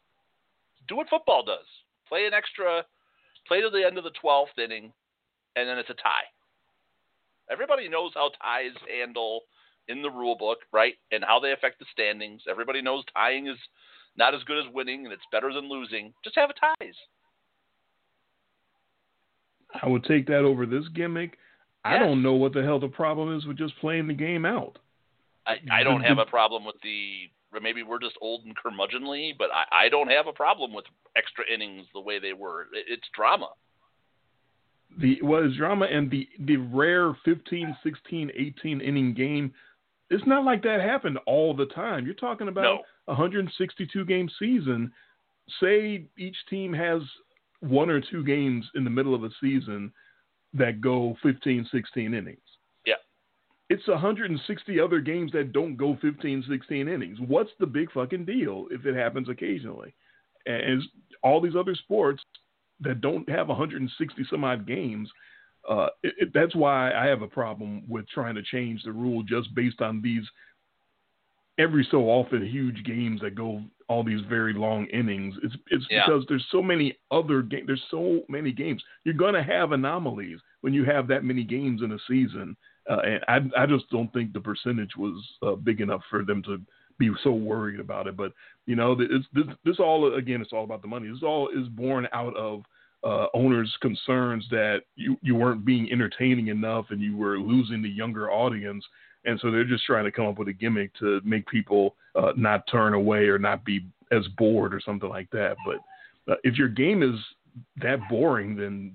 do 0.88 0.96
what 0.96 1.08
football 1.08 1.44
does. 1.44 1.66
Play 2.08 2.26
an 2.26 2.34
extra, 2.34 2.84
play 3.46 3.60
to 3.60 3.70
the 3.70 3.84
end 3.86 3.98
of 3.98 4.04
the 4.04 4.12
12th 4.22 4.58
inning, 4.58 4.93
and 5.56 5.69
then 5.69 5.79
it's 5.79 5.91
a 5.91 5.94
tie. 5.94 6.29
Everybody 7.51 7.89
knows 7.89 8.13
how 8.15 8.31
ties 8.43 8.77
handle 8.89 9.43
in 9.89 10.03
the 10.03 10.10
rule 10.10 10.36
book, 10.36 10.58
right? 10.72 10.94
And 11.10 11.25
how 11.25 11.41
they 11.41 11.53
affect 11.53 11.79
the 11.79 11.86
standings. 11.93 12.43
Everybody 12.48 12.82
knows 12.82 13.05
tying 13.15 13.46
is 13.48 13.58
not 14.17 14.34
as 14.34 14.43
good 14.44 14.58
as 14.58 14.72
winning 14.72 15.05
and 15.05 15.13
it's 15.13 15.22
better 15.32 15.53
than 15.53 15.69
losing. 15.69 16.13
Just 16.25 16.36
have 16.36 16.51
a 16.51 16.55
ties. 16.84 16.94
I 19.82 19.89
would 19.89 20.05
take 20.05 20.27
that 20.27 20.41
over 20.41 20.67
this 20.67 20.89
gimmick. 20.94 21.39
I 21.84 21.98
don't 21.98 22.22
know 22.22 22.32
what 22.32 22.53
the 22.53 22.63
hell 22.63 22.81
the 22.81 22.89
problem 22.89 23.36
is 23.36 23.46
with 23.46 23.58
just 23.58 23.79
playing 23.79 24.08
the 24.08 24.15
game 24.15 24.44
out. 24.44 24.79
I, 25.46 25.58
I 25.70 25.82
don't 25.84 26.03
have 26.03 26.19
a 26.19 26.27
problem 26.27 26.65
with 26.65 26.75
the 26.82 27.29
maybe 27.63 27.82
we're 27.82 28.01
just 28.01 28.17
old 28.20 28.44
and 28.44 28.56
curmudgeonly, 28.56 29.32
but 29.39 29.51
I, 29.53 29.86
I 29.86 29.89
don't 29.89 30.10
have 30.10 30.27
a 30.27 30.32
problem 30.32 30.75
with 30.75 30.84
extra 31.17 31.44
innings 31.53 31.86
the 31.94 32.01
way 32.01 32.19
they 32.19 32.32
were. 32.32 32.63
It, 32.63 32.86
it's 32.89 33.08
drama. 33.15 33.51
The 34.98 35.19
well, 35.22 35.44
it's 35.44 35.56
drama 35.56 35.86
and 35.86 36.10
the 36.10 36.29
the 36.41 36.56
rare 36.56 37.15
15, 37.24 37.76
16, 37.82 38.31
18 38.34 38.81
inning 38.81 39.15
game. 39.15 39.53
It's 40.08 40.26
not 40.26 40.44
like 40.44 40.62
that 40.62 40.81
happened 40.81 41.19
all 41.26 41.55
the 41.55 41.67
time. 41.67 42.06
You're 42.06 42.15
talking 42.15 42.48
about 42.48 42.62
No. 42.62 42.82
a 43.08 43.15
162 43.15 44.05
game 44.05 44.29
season. 44.38 44.93
Say 45.60 46.06
each 46.17 46.36
team 46.48 46.72
has 46.72 47.03
one 47.60 47.91
or 47.91 48.00
two 48.00 48.24
games 48.24 48.65
in 48.74 48.84
the 48.84 48.91
middle 48.91 49.15
of 49.15 49.24
a 49.24 49.31
season 49.41 49.93
that 50.55 50.81
go 50.81 51.17
15, 51.22 51.67
16 51.70 52.15
innings. 52.15 52.38
Yeah. 52.86 52.94
It's 53.69 53.86
160 53.88 54.81
other 54.81 55.00
games 55.00 55.32
that 55.32 55.53
don't 55.53 55.76
go 55.76 55.96
15, 56.00 56.44
16 56.48 56.88
innings. 56.88 57.19
What's 57.20 57.50
the 57.58 57.67
big 57.67 57.91
fucking 57.93 58.24
deal 58.24 58.67
if 58.70 58.86
it 58.86 58.94
happens 58.94 59.29
occasionally? 59.29 59.94
And 60.46 60.82
all 61.22 61.41
these 61.41 61.56
other 61.56 61.74
sports 61.74 62.22
that 62.80 63.00
don't 63.00 63.28
have 63.28 63.48
160 63.48 64.24
some 64.30 64.44
odd 64.44 64.66
games, 64.66 65.10
uh, 65.68 65.88
it, 66.02 66.14
it, 66.18 66.28
that's 66.34 66.54
why 66.54 66.92
I 66.92 67.06
have 67.06 67.22
a 67.22 67.28
problem 67.28 67.82
with 67.88 68.08
trying 68.08 68.34
to 68.36 68.42
change 68.42 68.82
the 68.84 68.92
rule 68.92 69.22
just 69.22 69.54
based 69.54 69.80
on 69.80 70.00
these 70.02 70.24
every 71.58 71.86
so 71.90 72.02
often 72.10 72.46
huge 72.46 72.84
games 72.84 73.20
that 73.22 73.34
go 73.34 73.62
all 73.88 74.02
these 74.04 74.20
very 74.28 74.52
long 74.52 74.86
innings. 74.86 75.34
It's 75.42 75.56
it's 75.70 75.86
Yeah. 75.90 76.04
because 76.06 76.24
there's 76.28 76.46
so 76.50 76.62
many 76.62 76.98
other 77.10 77.42
games. 77.42 77.66
There's 77.66 77.84
so 77.90 78.22
many 78.28 78.52
games. 78.52 78.82
You're 79.04 79.14
gonna 79.14 79.42
have 79.42 79.72
anomalies 79.72 80.38
when 80.60 80.74
you 80.74 80.84
have 80.84 81.06
that 81.08 81.24
many 81.24 81.44
games 81.44 81.82
in 81.82 81.92
a 81.92 81.98
season. 82.06 82.56
Uh, 82.88 83.00
and 83.00 83.24
I 83.56 83.62
I 83.62 83.66
just 83.66 83.88
don't 83.90 84.12
think 84.12 84.32
the 84.32 84.40
percentage 84.40 84.96
was 84.96 85.16
uh, 85.42 85.54
big 85.54 85.80
enough 85.80 86.02
for 86.10 86.24
them 86.24 86.42
to 86.44 86.60
be 86.98 87.10
so 87.22 87.31
worried 87.31 87.81
about 87.81 88.06
it. 88.06 88.17
But 88.17 88.32
you 88.67 88.76
know, 88.76 88.94
this 88.94 89.08
this, 89.34 89.46
this 89.65 89.76
all 89.79 90.15
again, 90.15 90.41
it's 90.41 90.53
all 90.53 90.65
about 90.65 90.82
the 90.82 90.88
money. 90.88 91.08
This 91.08 91.22
all 91.22 91.48
is 91.48 91.69
born 91.69 92.08
out 92.12 92.36
of 92.36 92.62
uh, 93.05 93.26
owners' 93.34 93.74
concerns 93.81 94.46
that 94.50 94.81
you 94.96 95.17
you 95.22 95.34
weren't 95.34 95.65
being 95.65 95.91
entertaining 95.93 96.48
enough 96.48 96.86
and 96.91 97.00
you 97.00 97.17
were 97.17 97.38
losing 97.38 97.82
the 97.82 97.88
younger 97.88 98.31
audience. 98.31 98.84
And 99.24 99.41
so 99.41 99.50
they're 99.50 99.65
just 99.65 99.84
trying 99.84 100.05
to 100.05 100.12
come 100.12 100.26
up 100.26 100.38
with 100.38 100.48
a 100.48 100.53
gimmick 100.53 100.94
to 101.00 101.20
make 101.24 101.46
people 101.48 101.96
uh, 102.15 102.32
not 102.36 102.65
turn 102.70 102.94
away 102.94 103.26
or 103.26 103.38
not 103.38 103.65
be 103.65 103.84
as 104.12 104.24
bored 104.38 104.72
or 104.72 104.81
something 104.81 105.08
like 105.08 105.29
that. 105.31 105.56
But 105.67 106.32
uh, 106.32 106.36
if 106.44 106.56
your 106.56 106.69
game 106.69 107.03
is 107.03 107.19
that 107.82 107.98
boring, 108.08 108.56
then 108.56 108.93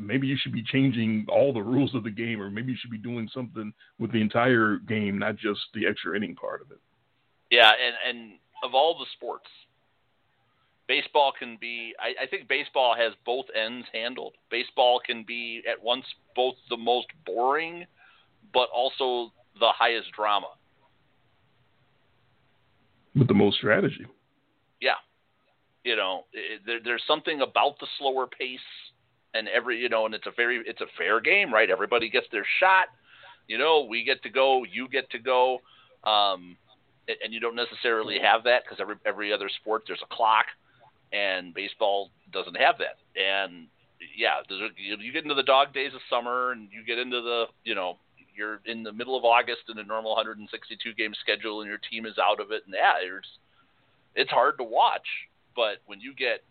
maybe 0.00 0.26
you 0.26 0.36
should 0.40 0.52
be 0.52 0.62
changing 0.62 1.26
all 1.28 1.52
the 1.52 1.62
rules 1.62 1.94
of 1.94 2.04
the 2.04 2.10
game, 2.10 2.40
or 2.40 2.50
maybe 2.50 2.72
you 2.72 2.78
should 2.80 2.90
be 2.90 2.98
doing 2.98 3.28
something 3.32 3.72
with 3.98 4.12
the 4.12 4.20
entire 4.20 4.76
game, 4.88 5.18
not 5.18 5.36
just 5.36 5.60
the 5.74 5.86
extra 5.86 6.16
inning 6.16 6.34
part 6.34 6.62
of 6.62 6.70
it. 6.70 6.78
Yeah, 7.52 7.68
and 7.68 8.18
and 8.18 8.32
of 8.64 8.74
all 8.74 8.98
the 8.98 9.04
sports, 9.14 9.46
baseball 10.88 11.34
can 11.38 11.58
be. 11.60 11.92
I, 12.00 12.24
I 12.24 12.26
think 12.26 12.48
baseball 12.48 12.96
has 12.96 13.12
both 13.26 13.44
ends 13.54 13.86
handled. 13.92 14.32
Baseball 14.50 15.00
can 15.04 15.22
be 15.22 15.60
at 15.70 15.80
once 15.80 16.06
both 16.34 16.54
the 16.70 16.78
most 16.78 17.08
boring, 17.26 17.84
but 18.54 18.70
also 18.74 19.32
the 19.60 19.68
highest 19.68 20.08
drama. 20.16 20.46
With 23.14 23.28
the 23.28 23.34
most 23.34 23.58
strategy. 23.58 24.06
Yeah, 24.80 24.96
you 25.84 25.94
know, 25.94 26.24
it, 26.32 26.62
there, 26.64 26.80
there's 26.82 27.02
something 27.06 27.42
about 27.42 27.78
the 27.80 27.86
slower 27.98 28.26
pace 28.26 28.58
and 29.34 29.46
every 29.48 29.78
you 29.78 29.90
know, 29.90 30.06
and 30.06 30.14
it's 30.14 30.26
a 30.26 30.32
very 30.34 30.62
it's 30.64 30.80
a 30.80 30.88
fair 30.96 31.20
game, 31.20 31.52
right? 31.52 31.68
Everybody 31.68 32.08
gets 32.08 32.28
their 32.32 32.46
shot. 32.60 32.86
You 33.46 33.58
know, 33.58 33.86
we 33.88 34.04
get 34.04 34.22
to 34.22 34.30
go, 34.30 34.64
you 34.64 34.88
get 34.88 35.10
to 35.10 35.18
go, 35.18 35.58
um, 36.04 36.56
and 37.08 37.32
you 37.32 37.40
don't 37.40 37.56
necessarily 37.56 38.18
have 38.22 38.44
that 38.44 38.62
because 38.64 38.78
every 38.80 38.96
every 39.06 39.32
other 39.32 39.50
sport 39.60 39.84
there's 39.86 40.02
a 40.02 40.14
clock, 40.14 40.46
and 41.12 41.54
baseball 41.54 42.10
doesn't 42.32 42.56
have 42.56 42.76
that. 42.78 42.98
And 43.20 43.66
yeah, 44.16 44.40
you 44.76 45.12
get 45.12 45.22
into 45.22 45.34
the 45.34 45.42
dog 45.42 45.72
days 45.72 45.92
of 45.94 46.00
summer, 46.08 46.52
and 46.52 46.68
you 46.72 46.84
get 46.84 46.98
into 46.98 47.20
the 47.20 47.46
you 47.64 47.74
know 47.74 47.98
you're 48.34 48.60
in 48.64 48.82
the 48.82 48.92
middle 48.92 49.16
of 49.16 49.24
August 49.24 49.62
in 49.68 49.78
a 49.78 49.84
normal 49.84 50.12
162 50.12 50.94
game 50.94 51.12
schedule, 51.20 51.60
and 51.60 51.68
your 51.68 51.80
team 51.90 52.06
is 52.06 52.14
out 52.18 52.40
of 52.40 52.50
it, 52.50 52.62
and 52.66 52.74
yeah, 52.74 52.94
it's 53.02 53.28
it's 54.14 54.30
hard 54.30 54.58
to 54.58 54.64
watch. 54.64 55.06
But 55.54 55.78
when 55.86 56.00
you 56.00 56.14
get 56.14 56.42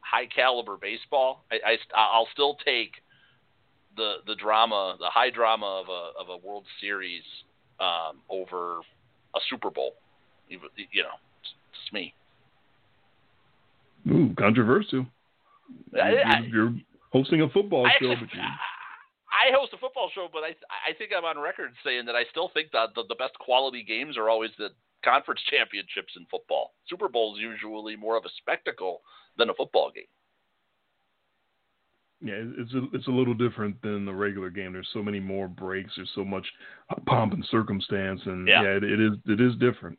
high 0.00 0.26
caliber 0.26 0.76
baseball, 0.76 1.44
I, 1.50 1.56
I 1.72 1.76
I'll 1.94 2.28
still 2.32 2.56
take 2.64 2.92
the 3.96 4.16
the 4.26 4.34
drama, 4.34 4.96
the 4.98 5.10
high 5.10 5.30
drama 5.30 5.66
of 5.66 5.88
a 5.88 6.20
of 6.20 6.28
a 6.28 6.46
World 6.46 6.64
Series 6.80 7.24
um, 7.80 8.20
over 8.28 8.80
a 9.34 9.40
Super 9.50 9.70
Bowl. 9.70 9.94
You, 10.48 10.60
you 10.92 11.02
know, 11.02 11.16
it's, 11.40 11.52
it's 11.72 11.92
me. 11.92 12.14
Ooh, 14.10 14.34
controversial. 14.38 15.06
I, 15.94 16.16
I, 16.24 16.40
you're, 16.50 16.72
hosting 17.10 17.42
a 17.42 17.48
football 17.48 17.86
I 17.86 17.92
show, 18.00 18.08
but 18.08 18.32
you. 18.32 18.40
I 18.40 19.52
host 19.52 19.72
a 19.74 19.78
football 19.78 20.10
show, 20.14 20.28
but 20.32 20.40
I 20.40 20.56
I 20.88 20.96
think 20.96 21.12
I'm 21.16 21.24
on 21.24 21.38
record 21.38 21.72
saying 21.84 22.06
that 22.06 22.16
I 22.16 22.24
still 22.30 22.50
think 22.52 22.70
that 22.72 22.94
the, 22.94 23.04
the 23.08 23.14
best 23.14 23.38
quality 23.38 23.84
games 23.84 24.16
are 24.16 24.28
always 24.28 24.50
the 24.58 24.68
conference 25.04 25.40
championships 25.50 26.14
in 26.16 26.26
football. 26.30 26.72
Super 26.88 27.08
Bowl 27.08 27.36
is 27.36 27.42
usually 27.42 27.96
more 27.96 28.16
of 28.16 28.24
a 28.24 28.32
spectacle 28.38 29.02
than 29.36 29.50
a 29.50 29.54
football 29.54 29.92
game. 29.94 30.10
Yeah, 32.20 32.34
it's 32.58 32.74
a, 32.74 32.82
it's 32.92 33.06
a 33.06 33.12
little 33.12 33.34
different 33.34 33.80
than 33.80 34.04
the 34.04 34.12
regular 34.12 34.50
game. 34.50 34.72
There's 34.72 34.88
so 34.92 35.02
many 35.02 35.20
more 35.20 35.46
breaks. 35.46 35.92
There's 35.96 36.10
so 36.16 36.24
much 36.24 36.46
pomp 37.06 37.32
and 37.32 37.44
circumstance, 37.50 38.20
and 38.26 38.48
yeah, 38.48 38.62
yeah 38.62 38.70
it, 38.70 38.84
it 38.84 39.00
is 39.00 39.12
it 39.26 39.40
is 39.40 39.54
different. 39.60 39.98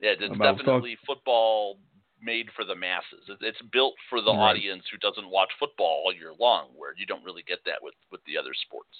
Yeah, 0.00 0.14
it's 0.18 0.34
About 0.34 0.58
definitely 0.58 0.96
talk- 0.96 1.16
football 1.16 1.78
made 2.20 2.46
for 2.56 2.64
the 2.64 2.74
masses. 2.74 3.30
It's 3.40 3.62
built 3.72 3.94
for 4.10 4.20
the 4.20 4.32
right. 4.32 4.50
audience 4.50 4.82
who 4.90 4.98
doesn't 4.98 5.28
watch 5.28 5.50
football 5.60 6.02
all 6.04 6.12
year 6.12 6.32
long, 6.38 6.68
where 6.76 6.92
you 6.96 7.06
don't 7.06 7.24
really 7.24 7.44
get 7.46 7.58
that 7.66 7.78
with 7.80 7.94
with 8.10 8.20
the 8.26 8.36
other 8.36 8.52
sports. 8.66 8.96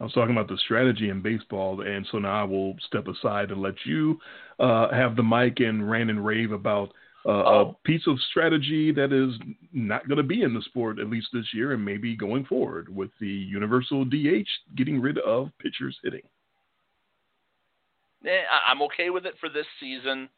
I 0.00 0.04
was 0.04 0.14
talking 0.14 0.34
about 0.34 0.48
the 0.48 0.56
strategy 0.64 1.10
in 1.10 1.20
baseball, 1.20 1.82
and 1.82 2.06
so 2.10 2.18
now 2.18 2.40
I 2.40 2.44
will 2.44 2.74
step 2.86 3.06
aside 3.06 3.50
and 3.50 3.60
let 3.60 3.74
you 3.84 4.18
uh, 4.58 4.90
have 4.92 5.14
the 5.14 5.22
mic 5.22 5.60
and 5.60 5.90
rant 5.90 6.08
and 6.08 6.24
rave 6.24 6.52
about 6.52 6.94
uh, 7.26 7.28
oh. 7.28 7.60
a 7.60 7.86
piece 7.86 8.06
of 8.06 8.18
strategy 8.30 8.92
that 8.92 9.12
is 9.12 9.38
not 9.72 10.06
going 10.08 10.16
to 10.16 10.22
be 10.22 10.42
in 10.42 10.54
the 10.54 10.62
sport 10.62 10.98
at 10.98 11.10
least 11.10 11.28
this 11.32 11.46
year, 11.52 11.72
and 11.72 11.84
maybe 11.84 12.16
going 12.16 12.44
forward 12.44 12.94
with 12.94 13.10
the 13.20 13.28
universal 13.28 14.04
DH 14.04 14.48
getting 14.76 15.00
rid 15.00 15.18
of 15.18 15.50
pitchers 15.58 15.98
hitting. 16.02 16.22
Yeah, 18.22 18.42
I'm 18.66 18.82
okay 18.82 19.10
with 19.10 19.26
it 19.26 19.34
for 19.40 19.48
this 19.48 19.66
season. 19.78 20.28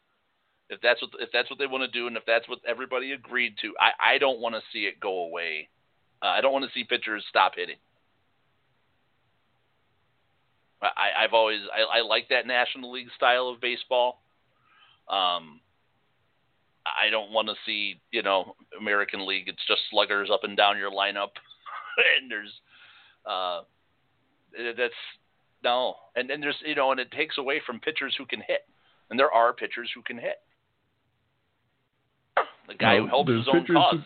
If 0.71 0.81
that's 0.81 1.03
what 1.03 1.11
if 1.21 1.29
that's 1.33 1.51
what 1.51 1.59
they 1.59 1.67
want 1.67 1.83
to 1.83 1.99
do, 1.99 2.07
and 2.07 2.17
if 2.17 2.25
that's 2.27 2.49
what 2.49 2.61
everybody 2.67 3.13
agreed 3.13 3.55
to, 3.63 3.75
I, 3.79 4.15
I 4.15 4.19
don't 4.19 4.41
want 4.41 4.55
to 4.55 4.61
see 4.73 4.85
it 4.85 5.01
go 5.01 5.25
away. 5.25 5.69
Uh, 6.23 6.27
I 6.27 6.41
don't 6.41 6.53
want 6.53 6.65
to 6.65 6.71
see 6.73 6.85
pitchers 6.85 7.25
stop 7.29 7.53
hitting. 7.57 7.77
I, 10.81 11.25
I've 11.25 11.33
always 11.33 11.61
I, 11.73 11.99
I 11.99 12.03
like 12.03 12.29
that 12.31 12.47
National 12.47 12.93
League 12.93 13.09
style 13.17 13.49
of 13.49 13.61
baseball. 13.61 14.23
Um, 15.09 15.61
I 16.87 17.11
don't 17.11 17.31
want 17.31 17.49
to 17.49 17.55
see 17.65 18.01
you 18.11 18.23
know 18.23 18.55
American 18.79 19.27
League. 19.27 19.49
It's 19.49 19.65
just 19.67 19.83
sluggers 19.91 20.31
up 20.33 20.45
and 20.45 20.57
down 20.57 20.79
your 20.79 20.91
lineup, 20.91 21.31
and 22.19 22.31
there's 22.31 22.53
uh, 23.27 23.63
that's 24.77 24.95
no, 25.63 25.95
and 26.17 26.29
then 26.29 26.41
there's 26.41 26.57
you 26.65 26.75
know, 26.75 26.91
and 26.91 27.01
it 27.01 27.11
takes 27.13 27.39
away 27.39 27.61
from 27.65 27.81
pitchers 27.81 28.15
who 28.19 28.27
can 28.27 28.41
hit, 28.41 28.67
and 29.11 29.19
there 29.19 29.31
are 29.31 29.53
pitchers 29.53 29.91
who 29.95 30.03
can 30.03 30.19
hit. 30.19 30.41
The 32.69 32.75
guy 32.75 32.97
no, 32.97 33.03
who 33.03 33.09
helps 33.09 33.31
his 33.31 33.49
own 33.53 33.67
cause. 33.67 34.01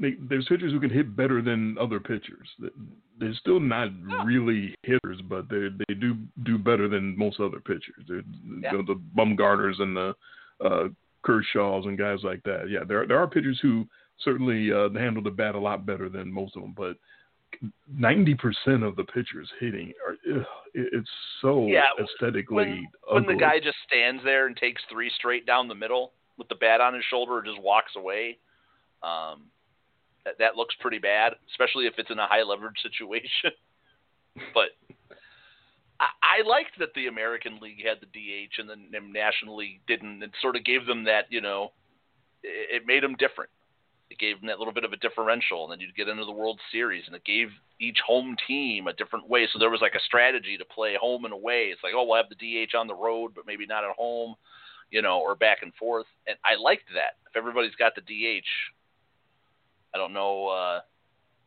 There's 0.00 0.46
pitchers 0.46 0.72
who 0.72 0.80
can 0.80 0.90
hit 0.90 1.16
better 1.16 1.42
than 1.42 1.76
other 1.78 2.00
pitchers. 2.00 2.48
They're 3.18 3.34
still 3.34 3.60
not 3.60 3.88
really 4.24 4.74
hitters, 4.82 5.20
but 5.28 5.48
they 5.48 5.68
they 5.88 5.94
do 5.94 6.16
do 6.44 6.58
better 6.58 6.88
than 6.88 7.18
most 7.18 7.40
other 7.40 7.60
pitchers. 7.60 8.04
They're, 8.06 8.22
yeah. 8.62 8.72
you 8.72 8.78
know, 8.78 8.84
the 8.86 9.00
Bumgarners 9.16 9.80
and 9.80 9.96
the 9.96 10.14
uh, 10.64 10.88
Kershaws 11.26 11.86
and 11.86 11.98
guys 11.98 12.20
like 12.22 12.42
that. 12.44 12.66
Yeah, 12.68 12.84
there 12.86 13.06
there 13.06 13.18
are 13.18 13.26
pitchers 13.26 13.58
who 13.60 13.86
certainly 14.20 14.72
uh, 14.72 14.90
handle 14.90 15.22
the 15.22 15.30
bat 15.30 15.54
a 15.54 15.58
lot 15.58 15.86
better 15.86 16.08
than 16.08 16.32
most 16.32 16.56
of 16.56 16.62
them, 16.62 16.74
but 16.76 16.96
ninety 17.92 18.34
percent 18.34 18.82
of 18.82 18.96
the 18.96 19.04
pitchers 19.04 19.50
hitting 19.60 19.92
are 20.06 20.38
ugh, 20.38 20.46
it's 20.74 21.10
so 21.40 21.66
yeah, 21.66 21.86
aesthetically 22.00 22.56
when, 22.56 23.24
when 23.24 23.26
the 23.26 23.40
guy 23.40 23.58
just 23.58 23.78
stands 23.86 24.22
there 24.22 24.46
and 24.46 24.56
takes 24.56 24.82
three 24.90 25.10
straight 25.16 25.46
down 25.46 25.68
the 25.68 25.74
middle 25.74 26.12
with 26.36 26.48
the 26.48 26.54
bat 26.54 26.80
on 26.80 26.94
his 26.94 27.04
shoulder 27.10 27.32
or 27.32 27.42
just 27.42 27.60
walks 27.60 27.92
away. 27.96 28.38
Um, 29.02 29.44
that, 30.28 30.38
that 30.38 30.56
looks 30.56 30.74
pretty 30.80 30.98
bad, 30.98 31.34
especially 31.50 31.86
if 31.86 31.94
it's 31.98 32.10
in 32.10 32.18
a 32.18 32.26
high 32.26 32.42
leverage 32.42 32.76
situation. 32.82 33.50
but 34.54 34.76
I, 36.00 36.42
I 36.42 36.48
liked 36.48 36.78
that 36.78 36.94
the 36.94 37.06
American 37.06 37.58
League 37.60 37.84
had 37.84 37.98
the 38.00 38.06
DH 38.06 38.60
and 38.60 38.68
the 38.68 39.00
National 39.00 39.56
League 39.56 39.80
didn't. 39.86 40.22
It 40.22 40.30
sort 40.42 40.56
of 40.56 40.64
gave 40.64 40.86
them 40.86 41.04
that, 41.04 41.24
you 41.30 41.40
know, 41.40 41.72
it, 42.42 42.82
it 42.82 42.86
made 42.86 43.02
them 43.02 43.16
different. 43.18 43.50
It 44.10 44.18
gave 44.18 44.40
them 44.40 44.48
that 44.48 44.58
little 44.58 44.72
bit 44.72 44.84
of 44.84 44.92
a 44.92 44.96
differential, 44.96 45.64
and 45.64 45.72
then 45.72 45.80
you'd 45.80 45.94
get 45.94 46.08
into 46.08 46.24
the 46.24 46.32
World 46.32 46.58
Series, 46.72 47.04
and 47.06 47.14
it 47.14 47.24
gave 47.24 47.48
each 47.78 47.98
home 48.06 48.36
team 48.46 48.86
a 48.86 48.94
different 48.94 49.28
way. 49.28 49.46
So 49.52 49.58
there 49.58 49.70
was 49.70 49.82
like 49.82 49.94
a 49.94 50.06
strategy 50.06 50.56
to 50.56 50.64
play 50.64 50.96
home 50.98 51.24
and 51.24 51.34
away. 51.34 51.68
It's 51.72 51.82
like, 51.82 51.92
oh, 51.94 52.04
we'll 52.04 52.16
have 52.16 52.30
the 52.30 52.66
DH 52.66 52.74
on 52.74 52.86
the 52.86 52.94
road, 52.94 53.32
but 53.34 53.46
maybe 53.46 53.66
not 53.66 53.84
at 53.84 53.96
home, 53.96 54.34
you 54.90 55.02
know, 55.02 55.20
or 55.20 55.34
back 55.34 55.58
and 55.60 55.74
forth. 55.74 56.06
And 56.26 56.38
I 56.42 56.60
liked 56.60 56.88
that. 56.94 57.20
If 57.28 57.36
everybody's 57.36 57.74
got 57.74 57.94
the 57.94 58.00
DH, 58.00 58.48
I 59.94 59.98
don't 59.98 60.12
know 60.12 60.48
uh, 60.48 60.80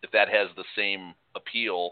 if 0.04 0.12
that 0.12 0.30
has 0.30 0.48
the 0.56 0.64
same 0.76 1.14
appeal, 1.36 1.92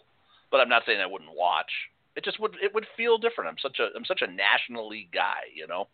but 0.52 0.60
I'm 0.60 0.70
not 0.70 0.84
saying 0.86 1.00
I 1.00 1.06
wouldn't 1.06 1.36
watch. 1.36 1.72
It 2.16 2.24
just 2.24 2.40
would 2.40 2.56
it 2.62 2.74
would 2.74 2.86
feel 2.98 3.18
different. 3.18 3.50
I'm 3.50 3.58
such 3.62 3.80
a 3.80 3.96
I'm 3.96 4.06
such 4.06 4.22
a 4.22 4.28
National 4.28 4.88
League 4.88 5.12
guy, 5.14 5.42
you 5.54 5.68
know. 5.68 5.88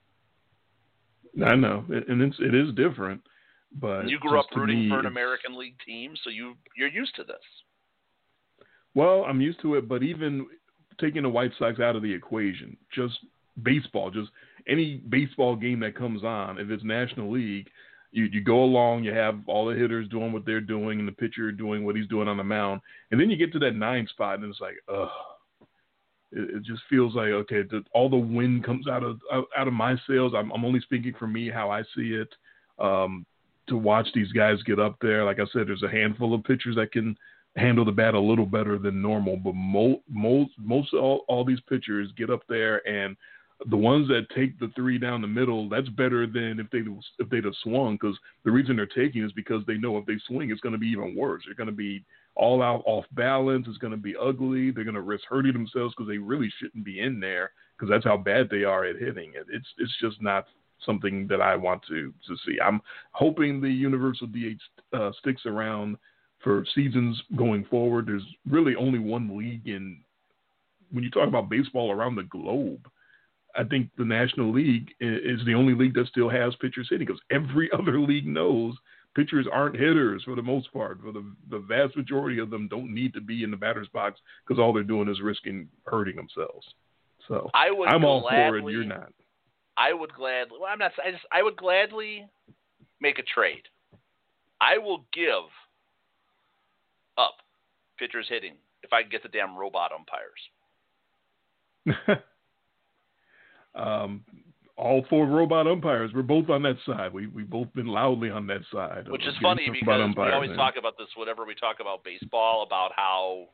I 1.46 1.56
know, 1.56 1.84
and 1.90 2.22
it's 2.22 2.38
it 2.40 2.56
is 2.56 2.74
different, 2.76 3.22
but 3.80 4.08
you 4.08 4.20
grew 4.20 4.40
up 4.40 4.48
rooting 4.56 4.84
me, 4.84 4.90
for 4.90 5.00
an 5.00 5.06
American 5.06 5.58
League 5.58 5.76
team, 5.86 6.14
so 6.24 6.30
you 6.30 6.56
you're 6.78 6.90
used 6.90 7.16
to 7.16 7.24
this. 7.24 7.36
Well, 8.94 9.26
I'm 9.28 9.42
used 9.42 9.62
to 9.62 9.76
it, 9.76 9.90
but 9.90 10.02
even 10.02 10.48
taking 11.00 11.24
the 11.24 11.30
White 11.30 11.52
Sox 11.60 11.80
out 11.82 11.98
of 11.98 12.02
the 12.02 12.14
equation, 12.14 12.78
just 12.94 13.20
baseball, 13.62 14.10
just 14.10 14.30
any 14.68 14.98
baseball 15.10 15.56
game 15.56 15.82
that 15.82 15.96
comes 15.96 16.24
on, 16.24 16.58
if 16.58 16.70
it's 16.70 16.84
National 16.84 17.32
League, 17.32 17.68
you 18.16 18.26
you 18.26 18.42
go 18.42 18.64
along, 18.64 19.04
you 19.04 19.14
have 19.14 19.40
all 19.48 19.66
the 19.66 19.76
hitters 19.76 20.08
doing 20.08 20.32
what 20.32 20.46
they're 20.46 20.62
doing, 20.62 21.00
and 21.00 21.08
the 21.08 21.12
pitcher 21.12 21.52
doing 21.52 21.86
what 21.86 21.96
he's 21.96 22.08
doing 22.08 22.28
on 22.28 22.38
the 22.38 22.44
mound, 22.44 22.82
and 23.12 23.20
then 23.20 23.30
you 23.30 23.38
get 23.38 23.52
to 23.54 23.60
that 23.60 23.76
nine 23.76 24.08
spot, 24.08 24.40
and 24.40 24.50
it's 24.50 24.62
like, 24.62 24.76
ugh. 24.92 25.10
It, 26.32 26.64
just 26.64 26.82
feels 26.90 27.16
like 27.16 27.30
okay, 27.30 27.62
the, 27.62 27.82
all 27.94 28.10
the 28.10 28.18
wind 28.18 28.66
comes 28.66 28.88
out 28.90 29.04
of 29.04 29.20
out 29.32 29.68
of 29.68 29.74
my 29.74 29.96
sails. 30.08 30.34
I'm, 30.36 30.52
I'm 30.52 30.66
only 30.66 30.82
speaking 30.82 31.14
for 31.18 31.28
me, 31.28 31.50
how 31.50 31.70
I 31.70 31.84
see 31.96 32.14
it. 32.14 32.28
Um, 32.78 33.26
to 33.68 33.78
watch 33.78 34.08
these 34.14 34.32
guys 34.32 34.62
get 34.64 34.80
up 34.80 34.98
there, 35.02 35.24
like 35.24 35.40
I 35.40 35.46
said, 35.54 35.68
there's 35.68 35.84
a 35.84 35.90
handful 35.90 36.34
of 36.34 36.44
pitchers 36.44 36.76
that 36.76 36.92
can 36.92 37.16
handle 37.56 37.86
the 37.86 37.92
bat 37.92 38.14
a 38.14 38.20
little 38.20 38.46
better 38.46 38.78
than 38.78 39.02
normal. 39.02 39.38
But 39.38 39.56
most 39.56 40.02
most 40.10 40.52
most 40.58 40.94
all, 40.94 41.24
all 41.28 41.46
these 41.46 41.62
pitchers 41.70 42.12
get 42.18 42.30
up 42.30 42.42
there 42.50 42.86
and 42.88 43.16
the 43.70 43.78
ones 43.78 44.08
that 44.10 44.28
take 44.36 44.60
the 44.60 44.72
three 44.76 44.98
down 44.98 45.22
the 45.22 45.28
middle, 45.28 45.70
that's 45.70 45.88
better 45.90 46.28
than 46.28 46.60
if 46.60 46.70
they 46.72 46.80
if 47.20 47.30
they'd 47.30 47.46
have 47.46 47.54
swung. 47.64 47.98
Because 48.00 48.18
the 48.44 48.52
reason 48.52 48.76
they're 48.76 48.86
taking 48.86 49.24
is 49.24 49.32
because 49.32 49.64
they 49.66 49.78
know 49.78 49.98
if 49.98 50.06
they 50.06 50.18
swing, 50.28 50.52
it's 50.52 50.62
going 50.62 50.74
to 50.74 50.80
be 50.80 50.88
even 50.88 51.16
worse. 51.16 51.44
They're 51.46 51.56
going 51.56 51.70
to 51.70 51.76
be 51.76 52.04
all 52.36 52.62
out 52.62 52.84
off 52.86 53.06
balance. 53.14 53.66
It's 53.68 53.78
going 53.78 53.92
to 53.92 53.98
be 53.98 54.16
ugly. 54.16 54.72
They're 54.72 54.84
going 54.84 54.96
to 54.96 55.02
risk 55.02 55.24
hurting 55.30 55.54
themselves 55.54 55.94
because 55.96 56.10
they 56.10 56.18
really 56.18 56.52
shouldn't 56.60 56.84
be 56.84 57.00
in 57.00 57.20
there 57.20 57.52
because 57.78 57.90
that's 57.90 58.06
how 58.06 58.18
bad 58.18 58.50
they 58.50 58.64
are 58.64 58.86
at 58.86 58.98
hitting 58.98 59.32
it. 59.36 59.46
It's 59.50 59.68
it's 59.78 59.94
just 60.02 60.22
not 60.22 60.46
something 60.86 61.28
that 61.30 61.42
I 61.42 61.56
want 61.56 61.82
to 61.88 62.14
to 62.28 62.36
see. 62.46 62.60
I'm 62.60 62.82
hoping 63.12 63.62
the 63.62 63.70
universal 63.70 64.28
DH 64.28 64.62
uh, 64.94 65.12
sticks 65.20 65.46
around 65.46 65.98
for 66.44 66.66
seasons 66.76 67.22
going 67.36 67.66
forward. 67.66 68.08
There's 68.08 68.26
really 68.50 68.76
only 68.76 69.00
one 69.00 69.38
league 69.38 69.68
in 69.68 70.02
when 70.92 71.04
you 71.04 71.10
talk 71.10 71.28
about 71.28 71.50
baseball 71.50 71.92
around 71.92 72.16
the 72.16 72.24
globe. 72.24 72.88
I 73.58 73.64
think 73.64 73.90
the 73.98 74.06
National 74.06 74.52
League 74.52 74.92
is 75.00 75.40
the 75.46 75.54
only 75.54 75.74
league 75.74 75.94
that 75.94 76.08
still 76.08 76.30
has 76.30 76.56
pitchers 76.56 76.88
hitting 76.90 77.08
because 77.08 77.22
every 77.32 77.70
other 77.78 78.00
league 78.00 78.28
knows 78.28 78.76
pitchers 79.16 79.48
aren't 79.52 79.76
hitters 79.76 80.24
for 80.24 80.36
the 80.36 80.42
most 80.42 80.72
part. 80.74 81.00
For 81.02 81.12
the 81.12 81.26
the 81.50 81.60
vast 81.60 81.96
majority 81.96 82.40
of 82.40 82.50
them 82.50 82.68
don't 82.68 82.94
need 82.94 83.14
to 83.14 83.22
be 83.22 83.44
in 83.44 83.52
the 83.52 83.58
batter's 83.58 83.88
box 83.90 84.20
because 84.46 84.60
all 84.60 84.74
they're 84.74 84.84
doing 84.84 85.10
is 85.10 85.22
risking 85.22 85.68
hurting 85.86 86.16
themselves. 86.16 86.68
So 87.28 87.50
I 87.54 87.72
would 87.72 87.90
I'm 87.90 88.06
all 88.06 88.22
for 88.22 88.58
it. 88.58 88.64
You're 88.72 88.84
not. 88.84 89.12
I 89.78 89.94
would 89.94 90.14
gladly. 90.14 90.58
Well, 90.60 90.70
I'm 90.72 90.80
not. 90.80 90.92
I 91.04 91.12
just. 91.12 91.26
I 91.32 91.44
would 91.44 91.58
gladly 91.58 92.28
make 93.02 93.20
a 93.20 93.24
trade. 93.24 93.64
I 94.62 94.78
will 94.78 95.06
give 95.14 95.50
up 97.18 97.36
pitchers 97.98 98.28
hitting 98.30 98.54
if 98.84 98.94
I 98.94 99.02
can 99.02 99.12
get 99.12 99.24
the 99.24 99.30
damn 99.30 99.58
robot 99.58 99.92
umpires. 99.92 100.40
um, 103.76 104.24
all 104.78 105.06
four 105.10 105.26
robot 105.26 105.68
umpires. 105.68 106.12
We're 106.14 106.22
both 106.22 106.50
on 106.50 106.64
that 106.64 106.78
side. 106.86 107.14
We 107.14 107.28
we 107.28 107.44
both 107.44 107.74
been 107.74 107.88
loudly 107.88 108.30
on 108.30 108.48
that 108.48 108.62
side. 108.72 109.08
Which 109.10 109.26
is 109.26 109.36
funny 109.42 109.70
because 109.72 110.14
we 110.16 110.32
always 110.32 110.50
man. 110.50 110.58
talk 110.58 110.76
about 110.78 110.98
this 110.98 111.08
whenever 111.16 111.46
we 111.46 111.56
talk 111.56 111.78
about 111.80 112.04
baseball 112.04 112.64
about 112.64 112.92
how 112.96 113.48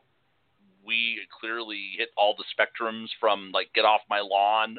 we 0.84 1.20
clearly 1.40 1.92
hit 1.96 2.08
all 2.16 2.34
the 2.36 2.44
spectrums 2.50 3.06
from 3.20 3.50
like 3.52 3.72
get 3.74 3.84
off 3.84 4.00
my 4.10 4.20
lawn, 4.20 4.78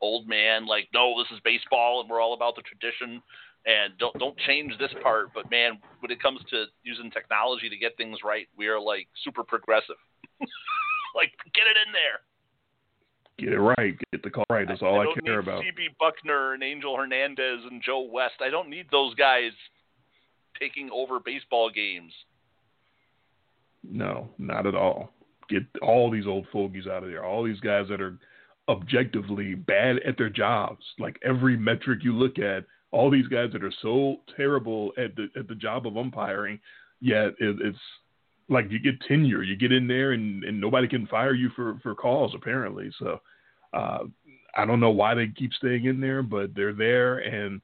old 0.00 0.28
man, 0.28 0.66
like 0.66 0.88
no, 0.92 1.14
this 1.18 1.34
is 1.34 1.40
baseball 1.44 2.00
and 2.00 2.10
we're 2.10 2.20
all 2.20 2.34
about 2.34 2.54
the 2.54 2.62
tradition 2.62 3.22
and 3.66 3.96
don't 3.98 4.16
don't 4.18 4.36
change 4.46 4.72
this 4.78 4.92
part. 5.02 5.32
But 5.34 5.50
man, 5.50 5.78
when 6.00 6.10
it 6.10 6.20
comes 6.20 6.40
to 6.50 6.66
using 6.82 7.10
technology 7.10 7.68
to 7.68 7.76
get 7.76 7.96
things 7.96 8.18
right, 8.24 8.46
we 8.56 8.66
are 8.66 8.80
like 8.80 9.08
super 9.24 9.42
progressive. 9.42 10.00
like 11.14 11.32
get 11.54 11.64
it 11.66 11.76
in 11.86 11.92
there. 11.92 12.20
Get 13.38 13.52
it 13.52 13.60
right. 13.60 13.96
Get 14.12 14.22
the 14.22 14.30
call 14.30 14.44
right. 14.50 14.66
That's 14.66 14.82
all 14.82 15.00
I, 15.00 15.04
I 15.04 15.20
care 15.24 15.38
about. 15.38 15.62
CB 15.62 15.94
Bucknor 16.00 16.54
and 16.54 16.62
Angel 16.62 16.96
Hernandez 16.96 17.60
and 17.70 17.80
Joe 17.84 18.00
West. 18.00 18.34
I 18.40 18.50
don't 18.50 18.68
need 18.68 18.86
those 18.90 19.14
guys 19.14 19.52
taking 20.58 20.90
over 20.92 21.20
baseball 21.20 21.70
games. 21.70 22.12
No, 23.88 24.28
not 24.38 24.66
at 24.66 24.74
all. 24.74 25.12
Get 25.48 25.62
all 25.82 26.10
these 26.10 26.26
old 26.26 26.46
fogies 26.52 26.86
out 26.86 27.04
of 27.04 27.10
there. 27.10 27.24
All 27.24 27.44
these 27.44 27.60
guys 27.60 27.86
that 27.90 28.00
are 28.00 28.18
objectively 28.68 29.54
bad 29.54 29.96
at 30.06 30.18
their 30.18 30.28
jobs. 30.28 30.84
Like 30.98 31.16
every 31.24 31.56
metric 31.56 32.00
you 32.02 32.12
look 32.12 32.38
at, 32.38 32.64
all 32.90 33.10
these 33.10 33.28
guys 33.28 33.50
that 33.52 33.62
are 33.62 33.72
so 33.82 34.16
terrible 34.36 34.92
at 34.98 35.14
the 35.14 35.28
at 35.38 35.46
the 35.46 35.54
job 35.54 35.86
of 35.86 35.96
umpiring, 35.96 36.58
yet 37.00 37.28
it, 37.38 37.56
it's 37.60 37.78
like 38.48 38.70
you 38.70 38.78
get 38.78 39.00
tenure, 39.06 39.42
you 39.42 39.56
get 39.56 39.72
in 39.72 39.86
there 39.86 40.12
and, 40.12 40.44
and 40.44 40.60
nobody 40.60 40.88
can 40.88 41.06
fire 41.06 41.34
you 41.34 41.50
for, 41.54 41.78
for 41.82 41.94
calls 41.94 42.34
apparently. 42.34 42.90
So 42.98 43.20
uh, 43.74 43.98
I 44.56 44.64
don't 44.64 44.80
know 44.80 44.90
why 44.90 45.14
they 45.14 45.28
keep 45.28 45.52
staying 45.52 45.84
in 45.84 46.00
there, 46.00 46.22
but 46.22 46.54
they're 46.54 46.72
there. 46.72 47.18
And 47.18 47.60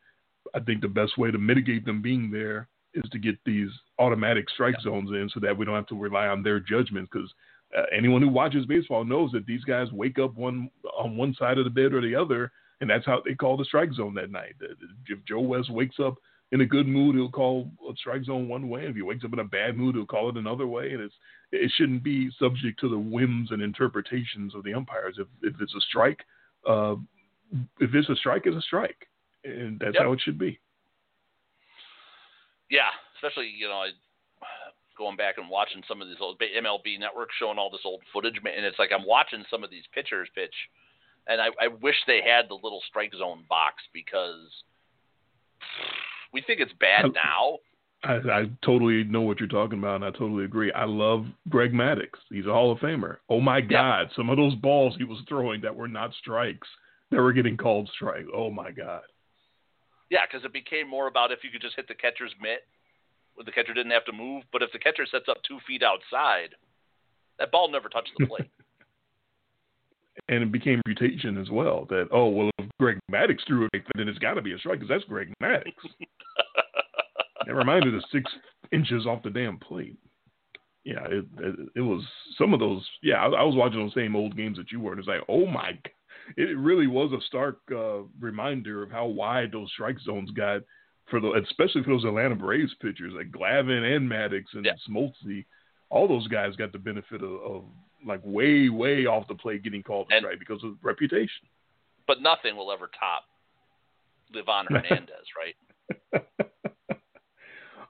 I 0.54 0.60
think 0.60 0.80
the 0.80 0.88
best 0.88 1.16
way 1.16 1.30
to 1.30 1.38
mitigate 1.38 1.84
them 1.84 2.02
being 2.02 2.30
there 2.30 2.68
is 2.94 3.08
to 3.10 3.18
get 3.18 3.36
these 3.44 3.70
automatic 3.98 4.48
strike 4.50 4.76
yeah. 4.78 4.90
zones 4.90 5.10
in 5.10 5.28
so 5.32 5.40
that 5.40 5.56
we 5.56 5.64
don't 5.64 5.74
have 5.74 5.86
to 5.88 5.98
rely 5.98 6.28
on 6.28 6.42
their 6.42 6.60
judgment 6.60 7.08
because 7.10 7.32
uh, 7.76 7.82
anyone 7.96 8.22
who 8.22 8.28
watches 8.28 8.66
baseball 8.66 9.04
knows 9.04 9.32
that 9.32 9.46
these 9.46 9.64
guys 9.64 9.90
wake 9.90 10.18
up 10.18 10.34
one 10.36 10.70
on 10.96 11.16
one 11.16 11.34
side 11.34 11.58
of 11.58 11.64
the 11.64 11.70
bed 11.70 11.92
or 11.92 12.00
the 12.00 12.14
other, 12.14 12.52
and 12.80 12.88
that's 12.88 13.06
how 13.06 13.20
they 13.24 13.34
call 13.34 13.56
the 13.56 13.64
strike 13.64 13.92
zone 13.92 14.14
that 14.14 14.30
night. 14.30 14.54
If 15.08 15.24
Joe 15.26 15.40
West 15.40 15.72
wakes 15.72 15.96
up 15.98 16.14
in 16.52 16.60
a 16.60 16.66
good 16.66 16.86
mood, 16.86 17.16
he'll 17.16 17.30
call 17.30 17.70
a 17.88 17.96
strike 17.96 18.24
zone 18.24 18.48
one 18.48 18.68
way. 18.68 18.86
If 18.86 18.94
he 18.94 19.02
wakes 19.02 19.24
up 19.24 19.32
in 19.32 19.38
a 19.40 19.44
bad 19.44 19.76
mood, 19.76 19.94
he'll 19.94 20.06
call 20.06 20.28
it 20.28 20.36
another 20.36 20.66
way. 20.66 20.92
And 20.92 21.02
it's 21.02 21.14
it 21.52 21.70
shouldn't 21.76 22.02
be 22.02 22.30
subject 22.38 22.80
to 22.80 22.88
the 22.88 22.98
whims 22.98 23.50
and 23.50 23.62
interpretations 23.62 24.54
of 24.54 24.64
the 24.64 24.74
umpires. 24.74 25.16
If 25.18 25.26
if 25.42 25.60
it's 25.60 25.74
a 25.74 25.80
strike, 25.80 26.20
uh, 26.68 26.96
if 27.80 27.94
it's 27.94 28.08
a 28.08 28.16
strike, 28.16 28.42
it's 28.44 28.56
a 28.56 28.62
strike, 28.62 29.08
and 29.44 29.78
that's 29.78 29.94
yep. 29.94 30.02
how 30.02 30.12
it 30.12 30.20
should 30.20 30.38
be. 30.38 30.58
Yeah, 32.70 32.90
especially 33.16 33.48
you 33.56 33.68
know, 33.68 33.84
going 34.96 35.16
back 35.16 35.38
and 35.38 35.48
watching 35.48 35.82
some 35.88 36.00
of 36.00 36.08
these 36.08 36.16
old 36.20 36.38
MLB 36.40 36.98
Network 36.98 37.30
showing 37.38 37.58
all 37.58 37.70
this 37.70 37.84
old 37.84 38.02
footage, 38.12 38.36
and 38.36 38.64
it's 38.64 38.78
like 38.78 38.90
I'm 38.92 39.06
watching 39.06 39.44
some 39.50 39.64
of 39.64 39.70
these 39.70 39.84
pitchers 39.92 40.28
pitch, 40.34 40.54
and 41.26 41.40
I, 41.40 41.48
I 41.60 41.68
wish 41.68 41.96
they 42.06 42.20
had 42.24 42.48
the 42.48 42.54
little 42.54 42.82
strike 42.88 43.12
zone 43.14 43.44
box 43.48 43.82
because 43.92 44.50
we 46.34 46.42
think 46.42 46.60
it's 46.60 46.72
bad 46.80 47.06
now. 47.14 47.58
I, 48.02 48.14
I 48.16 48.44
totally 48.62 49.04
know 49.04 49.22
what 49.22 49.38
you're 49.40 49.48
talking 49.48 49.78
about, 49.78 49.96
and 49.96 50.04
I 50.04 50.10
totally 50.10 50.44
agree. 50.44 50.70
I 50.72 50.84
love 50.84 51.24
Greg 51.48 51.72
Maddux. 51.72 52.08
He's 52.28 52.44
a 52.44 52.52
Hall 52.52 52.72
of 52.72 52.78
Famer. 52.78 53.16
Oh 53.30 53.40
my 53.40 53.62
God, 53.62 54.10
some 54.14 54.28
of 54.28 54.36
those 54.36 54.54
balls 54.56 54.94
he 54.98 55.04
was 55.04 55.22
throwing 55.28 55.62
that 55.62 55.74
were 55.74 55.88
not 55.88 56.12
strikes 56.20 56.68
that 57.10 57.22
were 57.22 57.32
getting 57.32 57.56
called 57.56 57.88
strike. 57.94 58.26
Oh 58.34 58.50
my 58.50 58.72
God. 58.72 59.02
Yeah, 60.10 60.26
because 60.30 60.44
it 60.44 60.52
became 60.52 60.88
more 60.88 61.06
about 61.06 61.32
if 61.32 61.42
you 61.44 61.50
could 61.50 61.62
just 61.62 61.76
hit 61.76 61.88
the 61.88 61.94
catcher's 61.94 62.34
mitt, 62.40 62.66
the 63.42 63.52
catcher 63.52 63.72
didn't 63.72 63.92
have 63.92 64.04
to 64.04 64.12
move. 64.12 64.42
But 64.52 64.62
if 64.62 64.70
the 64.72 64.78
catcher 64.78 65.06
sets 65.10 65.26
up 65.28 65.38
two 65.48 65.58
feet 65.66 65.82
outside, 65.82 66.50
that 67.38 67.50
ball 67.50 67.70
never 67.70 67.88
touched 67.88 68.12
the 68.18 68.26
plate. 68.28 68.50
And 70.28 70.42
it 70.42 70.52
became 70.52 70.80
reputation 70.86 71.38
as 71.38 71.50
well 71.50 71.86
that 71.88 72.06
oh 72.12 72.28
well 72.28 72.50
if 72.58 72.68
Greg 72.78 72.98
Maddux 73.10 73.38
threw 73.46 73.68
it 73.72 73.82
then 73.96 74.08
it's 74.08 74.18
got 74.18 74.34
to 74.34 74.42
be 74.42 74.52
a 74.52 74.58
strike 74.58 74.80
because 74.80 74.88
that's 74.88 75.08
Greg 75.08 75.32
Maddux. 75.42 75.72
Never 77.46 77.64
mind 77.64 77.84
it 77.86 77.94
is 77.94 78.04
six 78.10 78.30
inches 78.72 79.06
off 79.06 79.22
the 79.22 79.30
damn 79.30 79.58
plate. 79.58 79.96
Yeah, 80.84 81.04
it, 81.06 81.24
it, 81.38 81.68
it 81.76 81.80
was 81.80 82.04
some 82.36 82.52
of 82.52 82.60
those. 82.60 82.86
Yeah, 83.02 83.16
I, 83.16 83.26
I, 83.26 83.42
was 83.42 83.54
watching 83.54 83.80
those 83.80 83.94
same 83.94 84.14
old 84.14 84.36
games 84.36 84.58
that 84.58 84.70
you 84.70 84.80
were, 84.80 84.92
and 84.92 84.98
it's 84.98 85.08
like, 85.08 85.22
oh 85.28 85.46
my, 85.46 85.78
it 86.36 86.58
really 86.58 86.86
was 86.86 87.10
a 87.12 87.24
stark 87.26 87.58
uh, 87.72 88.02
reminder 88.20 88.82
of 88.82 88.90
how 88.90 89.06
wide 89.06 89.52
those 89.52 89.70
strike 89.72 89.98
zones 90.00 90.30
got 90.32 90.60
for 91.08 91.20
the, 91.20 91.32
especially 91.42 91.82
for 91.82 91.90
those 91.90 92.04
Atlanta 92.04 92.34
Braves 92.34 92.74
pitchers 92.82 93.14
like 93.16 93.30
Glavine 93.30 93.96
and 93.96 94.10
Maddux 94.10 94.44
and 94.52 94.64
yeah. 94.64 94.72
Smoltz. 94.88 95.44
All 95.90 96.08
those 96.08 96.26
guys 96.28 96.56
got 96.56 96.72
the 96.72 96.78
benefit 96.78 97.22
of, 97.22 97.32
of 97.42 97.64
like 98.06 98.20
way, 98.24 98.68
way 98.68 99.06
off 99.06 99.26
the 99.28 99.34
plate 99.34 99.62
getting 99.62 99.82
called 99.82 100.08
a 100.12 100.18
strike 100.18 100.38
because 100.38 100.62
of 100.64 100.76
reputation. 100.82 101.46
But 102.06 102.20
nothing 102.20 102.56
will 102.56 102.70
ever 102.70 102.90
top 102.98 103.24
Livan 104.34 104.64
Hernandez, 104.68 105.26
right? 105.36 106.24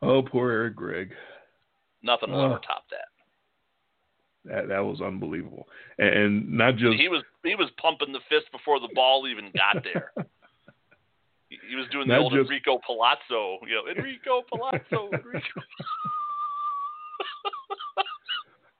oh, 0.02 0.22
poor 0.22 0.50
Eric 0.50 0.76
Gregg. 0.76 1.10
Nothing 2.02 2.30
will 2.30 2.40
oh. 2.40 2.46
ever 2.46 2.60
top 2.66 2.84
that. 2.90 3.08
That 4.44 4.68
that 4.68 4.84
was 4.84 5.00
unbelievable, 5.00 5.66
and 5.96 6.52
not 6.52 6.76
just 6.76 7.00
he 7.00 7.08
was 7.08 7.22
he 7.42 7.54
was 7.54 7.70
pumping 7.80 8.12
the 8.12 8.20
fist 8.28 8.52
before 8.52 8.78
the 8.78 8.90
ball 8.94 9.26
even 9.26 9.50
got 9.56 9.82
there. 9.82 10.12
he 11.48 11.74
was 11.76 11.86
doing 11.90 12.08
the 12.08 12.18
old 12.18 12.32
just, 12.32 12.44
Enrico 12.44 12.78
Palazzo, 12.84 13.56
you 13.66 13.74
know, 13.74 13.88
Enrico 13.88 14.42
Palazzo, 14.52 15.08
Enrico 15.14 15.62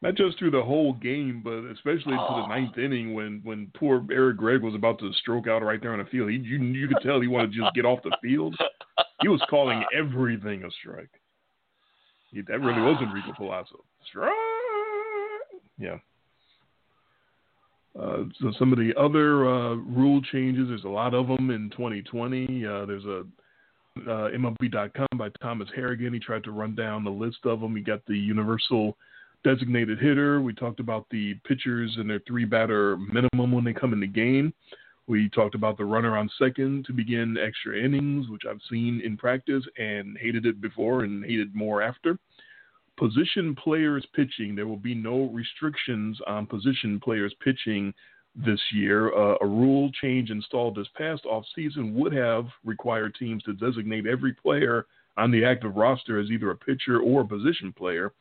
not 0.05 0.17
just 0.17 0.39
through 0.39 0.51
the 0.51 0.63
whole 0.63 0.93
game, 0.93 1.41
but 1.43 1.65
especially 1.73 2.15
oh. 2.19 2.29
to 2.29 2.43
the 2.43 2.47
ninth 2.47 2.77
inning 2.77 3.15
when 3.15 3.41
when 3.43 3.73
poor 3.75 4.05
Eric 4.13 4.37
Gregg 4.37 4.63
was 4.63 4.75
about 4.75 4.99
to 4.99 5.11
stroke 5.15 5.49
out 5.49 5.63
right 5.63 5.81
there 5.81 5.95
on 5.95 5.99
the 5.99 6.05
field. 6.05 6.31
He, 6.31 6.37
you 6.37 6.59
you 6.59 6.87
could 6.87 7.03
tell 7.03 7.23
he 7.23 7.27
wanted 7.27 7.53
to 7.53 7.61
just 7.61 7.75
get 7.75 7.87
off 7.87 8.01
the 8.05 8.17
field. 8.23 8.55
He 9.23 9.29
was 9.29 9.41
calling 9.49 9.83
everything 9.97 10.63
a 10.65 10.71
strike. 10.79 11.11
He, 12.31 12.43
that 12.43 12.61
really 12.61 12.83
was 12.83 13.01
Enrico 13.03 13.33
Palazzo. 13.35 13.83
Strike. 14.07 14.33
Yeah. 15.79 15.97
Uh, 17.99 18.25
so 18.41 18.53
some 18.59 18.73
of 18.73 18.79
the 18.79 18.93
other 18.99 19.49
uh, 19.49 19.75
rule 19.77 20.21
changes, 20.33 20.69
there's 20.69 20.85
a 20.85 20.89
lot 20.89 21.15
of 21.15 21.29
them 21.29 21.51
in 21.51 21.71
2020. 21.71 22.67
Uh, 22.67 22.85
there's 22.85 23.05
a 23.05 23.21
uh, 24.01 24.31
MLB.com 24.31 25.07
by 25.17 25.29
Thomas 25.41 25.69
Harrigan. 25.75 26.13
He 26.13 26.19
tried 26.19 26.45
to 26.45 26.51
run 26.51 26.75
down 26.75 27.05
the 27.05 27.11
list 27.11 27.39
of 27.45 27.61
them. 27.61 27.77
He 27.77 27.83
got 27.83 28.05
the 28.07 28.19
universal 28.19 28.97
designated 29.45 29.99
hitter. 30.01 30.41
We 30.41 30.55
talked 30.55 30.81
about 30.81 31.07
the 31.11 31.35
pitchers 31.47 31.95
and 31.99 32.09
their 32.09 32.21
three 32.27 32.45
batter 32.45 32.97
minimum 32.97 33.53
when 33.53 33.65
they 33.65 33.73
come 33.73 33.93
in 33.93 34.01
the 34.01 34.07
game. 34.07 34.53
We 35.07 35.29
talked 35.29 35.55
about 35.55 35.77
the 35.77 35.85
runner 35.85 36.17
on 36.17 36.31
second 36.39 36.87
to 36.87 36.93
begin 36.95 37.37
extra 37.37 37.79
innings, 37.79 38.29
which 38.31 38.43
I've 38.49 38.61
seen 38.71 39.03
in 39.05 39.19
practice 39.19 39.63
and 39.77 40.17
hated 40.19 40.47
it 40.47 40.61
before 40.63 41.05
and 41.05 41.25
hated 41.25 41.55
more 41.55 41.83
after. 41.83 42.19
position 42.97 43.55
players 43.55 44.07
pitching, 44.15 44.55
there 44.55 44.67
will 44.67 44.77
be 44.77 44.95
no 44.95 45.25
restrictions 45.33 46.19
on 46.27 46.47
position 46.47 47.01
players 47.01 47.35
pitching 47.45 47.93
this 48.35 48.61
year. 48.73 49.15
Uh, 49.15 49.37
a 49.41 49.47
rule 49.47 49.91
change 50.01 50.31
installed 50.31 50.77
this 50.77 50.89
past 50.97 51.25
offseason 51.25 51.93
would 51.93 52.13
have 52.13 52.47
required 52.65 53.15
teams 53.19 53.43
to 53.45 53.53
designate 53.53 54.07
every 54.07 54.33
player 54.33 54.87
on 55.17 55.31
the 55.31 55.45
active 55.45 55.77
roster 55.77 56.19
as 56.19 56.31
either 56.31 56.51
a 56.51 56.57
pitcher 56.57 57.01
or 57.01 57.21
a 57.21 57.27
position 57.27 57.73
player, 57.73 58.13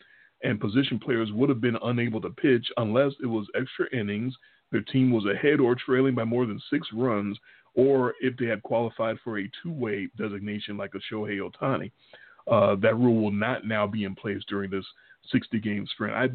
and 0.44 0.60
position 0.60 1.00
players 1.00 1.32
would 1.32 1.50
have 1.50 1.62
been 1.62 1.78
unable 1.84 2.22
to 2.22 2.30
pitch 2.30 2.68
unless 2.78 3.14
it 3.22 3.26
was 3.26 3.48
extra 3.56 3.86
innings, 3.98 4.36
their 4.72 4.82
team 4.82 5.12
was 5.12 5.26
ahead 5.26 5.60
or 5.60 5.76
trailing 5.76 6.16
by 6.16 6.24
more 6.24 6.46
than 6.46 6.62
six 6.70 6.88
runs, 6.94 7.38
or 7.76 8.14
if 8.22 8.36
they 8.38 8.46
had 8.46 8.62
qualified 8.64 9.18
for 9.24 9.40
a 9.40 9.50
two 9.62 9.72
way 9.72 10.10
designation 10.18 10.78
like 10.78 10.92
a 10.96 11.14
Shohei 11.14 11.40
Ohtani. 11.40 11.92
Uh, 12.46 12.76
that 12.82 12.96
rule 12.98 13.22
will 13.22 13.32
not 13.32 13.66
now 13.66 13.88
be 13.88 14.04
in 14.04 14.16
place 14.16 14.42
during 14.50 14.70
this 14.70 14.86
60 15.32 15.60
game 15.60 15.88
sprint. 15.94 16.14
I 16.14 16.28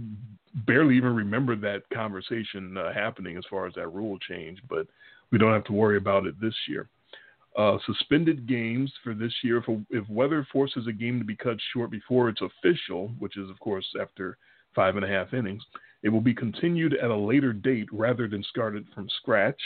barely 0.66 0.96
even 0.96 1.14
remember 1.14 1.54
that 1.56 1.82
conversation 1.92 2.76
uh, 2.78 2.92
happening 2.94 3.36
as 3.36 3.44
far 3.50 3.66
as 3.66 3.74
that 3.74 3.92
rule 3.92 4.18
change, 4.18 4.62
but 4.68 4.86
we 5.30 5.38
don't 5.38 5.52
have 5.52 5.64
to 5.64 5.72
worry 5.72 5.98
about 5.98 6.26
it 6.26 6.40
this 6.40 6.54
year. 6.66 6.88
Uh, 7.58 7.76
suspended 7.86 8.46
games 8.46 8.92
for 9.02 9.14
this 9.14 9.32
year, 9.42 9.56
if, 9.56 9.64
if 9.90 10.08
weather 10.08 10.46
forces 10.52 10.86
a 10.86 10.92
game 10.92 11.18
to 11.18 11.24
be 11.24 11.34
cut 11.34 11.56
short 11.72 11.90
before 11.90 12.28
it's 12.28 12.40
official, 12.40 13.08
which 13.18 13.36
is, 13.36 13.50
of 13.50 13.58
course, 13.58 13.84
after 14.00 14.38
five 14.76 14.94
and 14.94 15.04
a 15.04 15.08
half 15.08 15.34
innings, 15.34 15.64
it 16.04 16.08
will 16.08 16.20
be 16.20 16.32
continued 16.32 16.94
at 16.94 17.10
a 17.10 17.16
later 17.16 17.52
date 17.52 17.88
rather 17.90 18.28
than 18.28 18.44
started 18.44 18.86
from 18.94 19.08
scratch. 19.20 19.60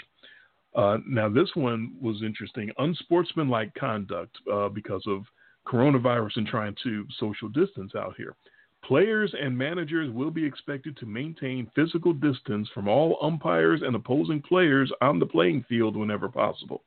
Uh, 0.75 0.97
now, 1.07 1.29
this 1.29 1.51
one 1.55 1.95
was 2.01 2.23
interesting. 2.23 2.71
Unsportsmanlike 2.79 3.75
conduct 3.75 4.39
uh, 4.51 4.71
because 4.71 5.03
of 5.07 5.25
coronavirus 5.67 6.37
and 6.37 6.47
trying 6.47 6.75
to 6.83 7.07
social 7.21 7.51
distance 7.51 7.93
out 7.95 8.15
here. 8.17 8.35
Players 8.83 9.35
and 9.39 9.57
managers 9.57 10.11
will 10.11 10.31
be 10.31 10.47
expected 10.47 10.97
to 10.97 11.05
maintain 11.05 11.71
physical 11.75 12.15
distance 12.15 12.71
from 12.73 12.89
all 12.89 13.19
umpires 13.23 13.83
and 13.83 13.95
opposing 13.95 14.41
players 14.41 14.91
on 15.03 15.19
the 15.19 15.27
playing 15.27 15.65
field 15.69 15.95
whenever 15.95 16.31
possible. 16.31 16.83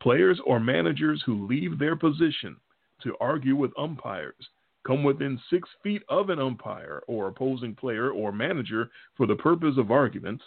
Players 0.00 0.40
or 0.46 0.60
managers 0.60 1.22
who 1.26 1.46
leave 1.46 1.78
their 1.78 1.96
position 1.96 2.56
to 3.02 3.16
argue 3.20 3.56
with 3.56 3.72
umpires 3.78 4.48
come 4.86 5.04
within 5.04 5.40
six 5.50 5.68
feet 5.82 6.02
of 6.08 6.30
an 6.30 6.38
umpire 6.38 7.02
or 7.06 7.28
opposing 7.28 7.74
player 7.74 8.10
or 8.10 8.32
manager 8.32 8.90
for 9.16 9.26
the 9.26 9.36
purpose 9.36 9.74
of 9.76 9.90
arguments, 9.90 10.42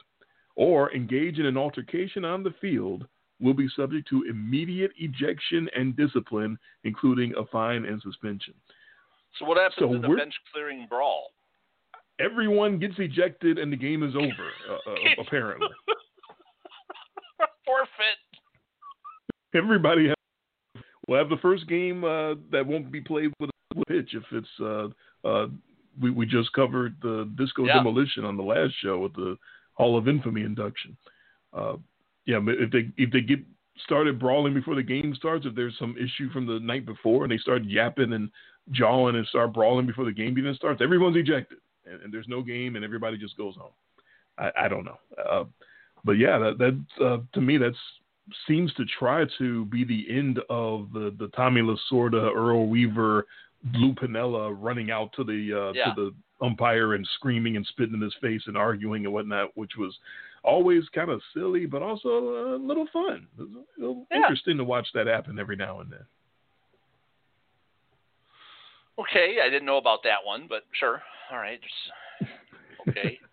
or 0.56 0.94
engage 0.94 1.40
in 1.40 1.46
an 1.46 1.58
altercation 1.58 2.26
on 2.26 2.44
the 2.44 2.54
field 2.62 3.08
will 3.40 3.54
be 3.54 3.68
subject 3.76 4.08
to 4.08 4.24
immediate 4.30 4.92
ejection 4.98 5.70
and 5.76 5.96
discipline, 5.96 6.58
including 6.84 7.34
a 7.38 7.46
fine 7.48 7.86
and 7.86 8.02
suspension. 8.02 8.54
So 9.40 9.46
what 9.46 9.58
happens 9.58 9.76
so 9.80 9.94
in 9.94 10.02
the 10.02 10.08
bench 10.08 10.34
clearing 10.52 10.88
brawl? 10.90 11.32
Everyone 12.20 12.80
gets 12.80 12.94
ejected 13.00 13.58
and 13.58 13.72
the 13.72 13.78
game 13.78 14.04
is 14.04 14.16
over. 14.16 14.50
Uh, 14.70 14.92
uh, 14.92 14.96
apparently, 15.22 15.68
forfeit. 17.66 18.20
Everybody 19.54 20.08
has, 20.08 20.84
will 21.08 21.18
have 21.18 21.30
the 21.30 21.38
first 21.38 21.68
game 21.68 22.04
uh, 22.04 22.36
that 22.52 22.66
won't 22.66 22.92
be 22.92 23.02
played 23.02 23.32
with 23.40 23.50
a 23.50 23.86
pitch 23.86 24.14
if 24.14 24.24
it's. 24.32 24.48
Uh, 24.60 24.88
uh, 25.28 25.48
we 26.02 26.10
we 26.10 26.26
just 26.26 26.52
covered 26.54 26.96
the 27.02 27.30
disco 27.38 27.66
yeah. 27.66 27.76
demolition 27.76 28.26
on 28.26 28.36
the 28.36 28.44
last 28.44 28.74
show 28.82 29.00
with 29.00 29.14
the 29.14 29.38
Hall 29.74 29.98
of 29.98 30.08
Infamy 30.08 30.42
induction. 30.42 30.98
Uh, 31.54 31.76
yeah, 32.26 32.40
if 32.42 32.72
they 32.72 32.90
if 32.98 33.12
they 33.12 33.22
get 33.22 33.40
started 33.86 34.20
brawling 34.20 34.54
before 34.54 34.76
the 34.76 34.84
game 34.84 35.14
starts, 35.16 35.46
if 35.46 35.56
there's 35.56 35.78
some 35.78 35.96
issue 35.98 36.32
from 36.32 36.46
the 36.46 36.60
night 36.60 36.86
before 36.86 37.24
and 37.24 37.32
they 37.32 37.38
start 37.38 37.64
yapping 37.66 38.14
and 38.14 38.30
jawing 38.72 39.16
and 39.16 39.28
start 39.28 39.54
brawling 39.54 39.86
before 39.86 40.06
the 40.06 40.12
game 40.12 40.38
even 40.38 40.56
starts, 40.56 40.82
everyone's 40.82 41.18
ejected 41.18 41.60
and, 41.86 42.02
and 42.02 42.14
there's 42.14 42.28
no 42.28 42.42
game 42.42 42.76
and 42.76 42.86
everybody 42.86 43.18
just 43.18 43.38
goes 43.38 43.56
home. 43.56 43.72
I, 44.38 44.52
I 44.66 44.68
don't 44.68 44.86
know, 44.86 45.00
uh, 45.30 45.44
but 46.04 46.14
yeah, 46.14 46.40
that 46.40 46.58
that 46.58 47.06
uh, 47.06 47.18
to 47.34 47.42
me 47.42 47.58
that's 47.58 47.78
seems 48.48 48.74
to 48.76 48.86
try 48.86 49.26
to 49.38 49.66
be 49.66 49.84
the 49.84 50.06
end 50.10 50.40
of 50.50 50.92
the 50.94 51.16
the 51.20 51.28
Tommy 51.36 51.62
Lasorda, 51.62 52.34
Earl 52.36 52.68
Weaver, 52.68 53.26
Lou 53.74 53.94
Piniella 53.94 54.56
running 54.60 54.92
out 54.92 55.12
to 55.14 55.24
the 55.24 55.70
uh, 55.70 55.74
yeah. 55.74 55.94
to 55.94 55.94
the 55.96 56.46
umpire 56.46 56.96
and 56.96 57.08
screaming 57.16 57.56
and 57.56 57.66
spitting 57.68 57.94
in 57.94 58.02
his 58.02 58.16
face 58.22 58.42
and 58.48 58.58
arguing 58.58 59.06
and 59.06 59.14
whatnot, 59.14 59.56
which 59.56 59.72
was 59.78 59.98
always 60.44 60.84
kind 60.94 61.10
of 61.10 61.22
silly, 61.34 61.66
but 61.66 61.82
also 61.82 62.56
a 62.56 62.58
little 62.58 62.88
fun. 62.92 63.28
It 63.40 63.48
was 63.80 64.06
yeah. 64.12 64.18
interesting 64.18 64.58
to 64.58 64.64
watch 64.64 64.88
that 64.94 65.08
happen 65.08 65.40
every 65.40 65.56
now 65.56 65.80
and 65.80 65.92
then. 65.92 66.06
Okay, 69.00 69.38
I 69.44 69.50
didn't 69.50 69.66
know 69.66 69.78
about 69.78 70.04
that 70.04 70.24
one, 70.24 70.46
but 70.48 70.64
sure. 70.80 71.02
All 71.32 71.38
right. 71.38 71.60
Okay. 72.88 73.20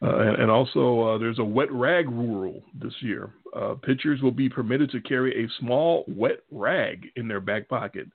Uh, 0.00 0.18
and, 0.18 0.42
and, 0.42 0.50
also, 0.50 1.00
uh, 1.00 1.18
there's 1.18 1.40
a 1.40 1.44
wet 1.44 1.70
rag 1.72 2.08
rule 2.08 2.62
this 2.80 2.92
year. 3.00 3.30
Uh, 3.54 3.74
pitchers 3.74 4.22
will 4.22 4.30
be 4.30 4.48
permitted 4.48 4.90
to 4.90 5.00
carry 5.00 5.44
a 5.44 5.48
small 5.58 6.04
wet 6.06 6.38
rag 6.52 7.08
in 7.16 7.26
their 7.26 7.40
back 7.40 7.68
pocket 7.68 8.06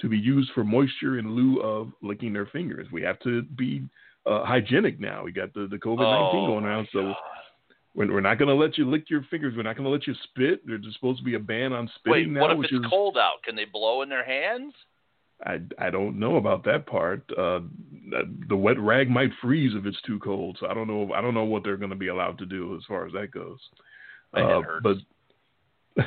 to 0.00 0.08
be 0.08 0.16
used 0.16 0.50
for 0.54 0.64
moisture 0.64 1.18
in 1.18 1.34
lieu 1.34 1.60
of 1.60 1.92
licking 2.02 2.32
their 2.32 2.46
fingers. 2.46 2.86
We 2.90 3.02
have 3.02 3.18
to 3.20 3.42
be 3.42 3.86
uh, 4.24 4.44
hygienic 4.44 4.98
now. 4.98 5.24
We 5.24 5.32
got 5.32 5.52
the, 5.52 5.66
the 5.70 5.76
COVID 5.76 5.98
19 5.98 6.00
oh, 6.06 6.46
going 6.46 6.64
around. 6.64 6.88
So 6.92 7.12
we're, 7.94 8.12
we're 8.12 8.20
not 8.20 8.38
going 8.38 8.48
to 8.48 8.54
let 8.54 8.78
you 8.78 8.88
lick 8.88 9.08
your 9.08 9.24
fingers. 9.30 9.54
We're 9.56 9.62
not 9.62 9.76
going 9.76 9.84
to 9.84 9.90
let 9.90 10.06
you 10.06 10.14
spit. 10.24 10.66
There's 10.66 10.86
supposed 10.94 11.18
to 11.18 11.24
be 11.24 11.34
a 11.34 11.40
ban 11.40 11.72
on 11.72 11.90
spitting 11.98 12.12
Wait, 12.12 12.30
now. 12.30 12.40
what 12.40 12.52
if 12.52 12.64
it's 12.64 12.72
is, 12.72 12.80
cold 12.88 13.16
out? 13.18 13.42
Can 13.44 13.56
they 13.56 13.64
blow 13.64 14.02
in 14.02 14.08
their 14.08 14.24
hands? 14.24 14.72
I, 15.44 15.60
I 15.78 15.90
don't 15.90 16.18
know 16.18 16.36
about 16.36 16.64
that 16.64 16.86
part. 16.86 17.22
Uh, 17.36 17.60
the 18.48 18.56
wet 18.56 18.80
rag 18.80 19.10
might 19.10 19.30
freeze 19.42 19.72
if 19.74 19.84
it's 19.84 20.00
too 20.02 20.18
cold. 20.20 20.56
So 20.60 20.66
I 20.66 20.74
don't 20.74 20.88
know. 20.88 21.12
I 21.12 21.20
don't 21.20 21.34
know 21.34 21.44
what 21.44 21.62
they're 21.62 21.76
going 21.76 21.90
to 21.90 21.96
be 21.96 22.08
allowed 22.08 22.38
to 22.38 22.46
do 22.46 22.74
as 22.76 22.82
far 22.88 23.06
as 23.06 23.12
that 23.12 23.30
goes. 23.32 23.58
Uh, 24.32 24.60
but 24.82 24.96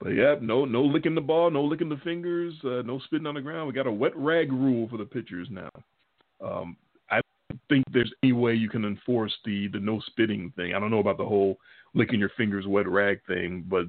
but 0.00 0.08
yeah, 0.10 0.36
no 0.40 0.64
no 0.64 0.82
licking 0.82 1.14
the 1.14 1.20
ball, 1.20 1.50
no 1.50 1.62
licking 1.62 1.88
the 1.88 1.96
fingers, 1.98 2.54
uh, 2.64 2.82
no 2.82 2.98
spitting 3.04 3.26
on 3.26 3.34
the 3.34 3.40
ground. 3.40 3.66
We 3.66 3.74
got 3.74 3.86
a 3.86 3.92
wet 3.92 4.16
rag 4.16 4.52
rule 4.52 4.88
for 4.88 4.96
the 4.98 5.04
pitchers 5.04 5.48
now. 5.50 5.70
Um, 6.40 6.76
I 7.10 7.20
don't 7.50 7.60
think 7.68 7.84
there's 7.92 8.12
any 8.22 8.32
way 8.32 8.54
you 8.54 8.68
can 8.68 8.84
enforce 8.84 9.34
the 9.44 9.68
the 9.68 9.80
no 9.80 10.00
spitting 10.06 10.52
thing. 10.56 10.74
I 10.74 10.80
don't 10.80 10.90
know 10.90 11.00
about 11.00 11.18
the 11.18 11.24
whole 11.24 11.58
licking 11.94 12.20
your 12.20 12.32
fingers 12.36 12.66
wet 12.66 12.88
rag 12.88 13.20
thing, 13.26 13.64
but 13.68 13.86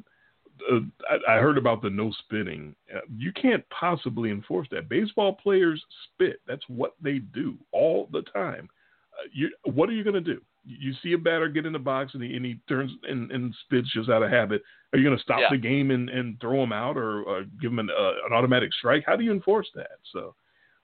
uh, 0.72 0.80
I, 1.10 1.36
I, 1.36 1.40
heard 1.40 1.58
about 1.58 1.82
the 1.82 1.90
no 1.90 2.12
spitting. 2.12 2.76
Uh, 2.94 3.00
you 3.16 3.32
can't 3.32 3.64
possibly 3.70 4.30
enforce 4.30 4.68
that. 4.72 4.90
Baseball 4.90 5.34
players 5.34 5.84
spit. 6.06 6.42
That's 6.48 6.64
what 6.68 6.96
they 7.02 7.20
do 7.20 7.56
all 7.72 8.10
the 8.12 8.22
time. 8.24 8.70
Uh, 9.14 9.28
you, 9.34 9.50
what 9.64 9.90
are 9.90 9.94
you 9.94 10.04
going 10.04 10.14
to 10.14 10.22
do? 10.22 10.42
You 10.66 10.94
see 11.02 11.14
a 11.14 11.18
batter 11.18 11.48
get 11.48 11.66
in 11.66 11.74
the 11.74 11.80
box 11.80 12.14
and 12.14 12.24
he, 12.24 12.36
and 12.36 12.46
he 12.46 12.60
turns 12.68 12.92
and, 13.04 13.32
and, 13.32 13.56
spits 13.66 13.92
just 13.94 14.10
out 14.10 14.24
of 14.24 14.30
habit. 14.30 14.62
Are 14.92 15.00
you 15.00 15.06
going 15.06 15.18
to 15.18 15.24
stop 15.24 15.40
yeah. 15.40 15.48
the 15.50 15.58
game 15.58 15.92
and, 15.92 16.10
and 16.10 16.40
throw 16.42 16.62
him 16.62 16.74
out 16.74 16.98
or, 16.98 17.24
or 17.24 17.46
give 17.62 17.72
him 17.72 17.80
an, 17.80 17.90
uh, 17.90 18.12
an 18.28 18.34
automatic 18.34 18.74
strike? 18.74 19.04
How 19.06 19.16
do 19.16 19.24
you 19.24 19.32
enforce 19.32 19.70
that? 19.76 20.00
So 20.12 20.36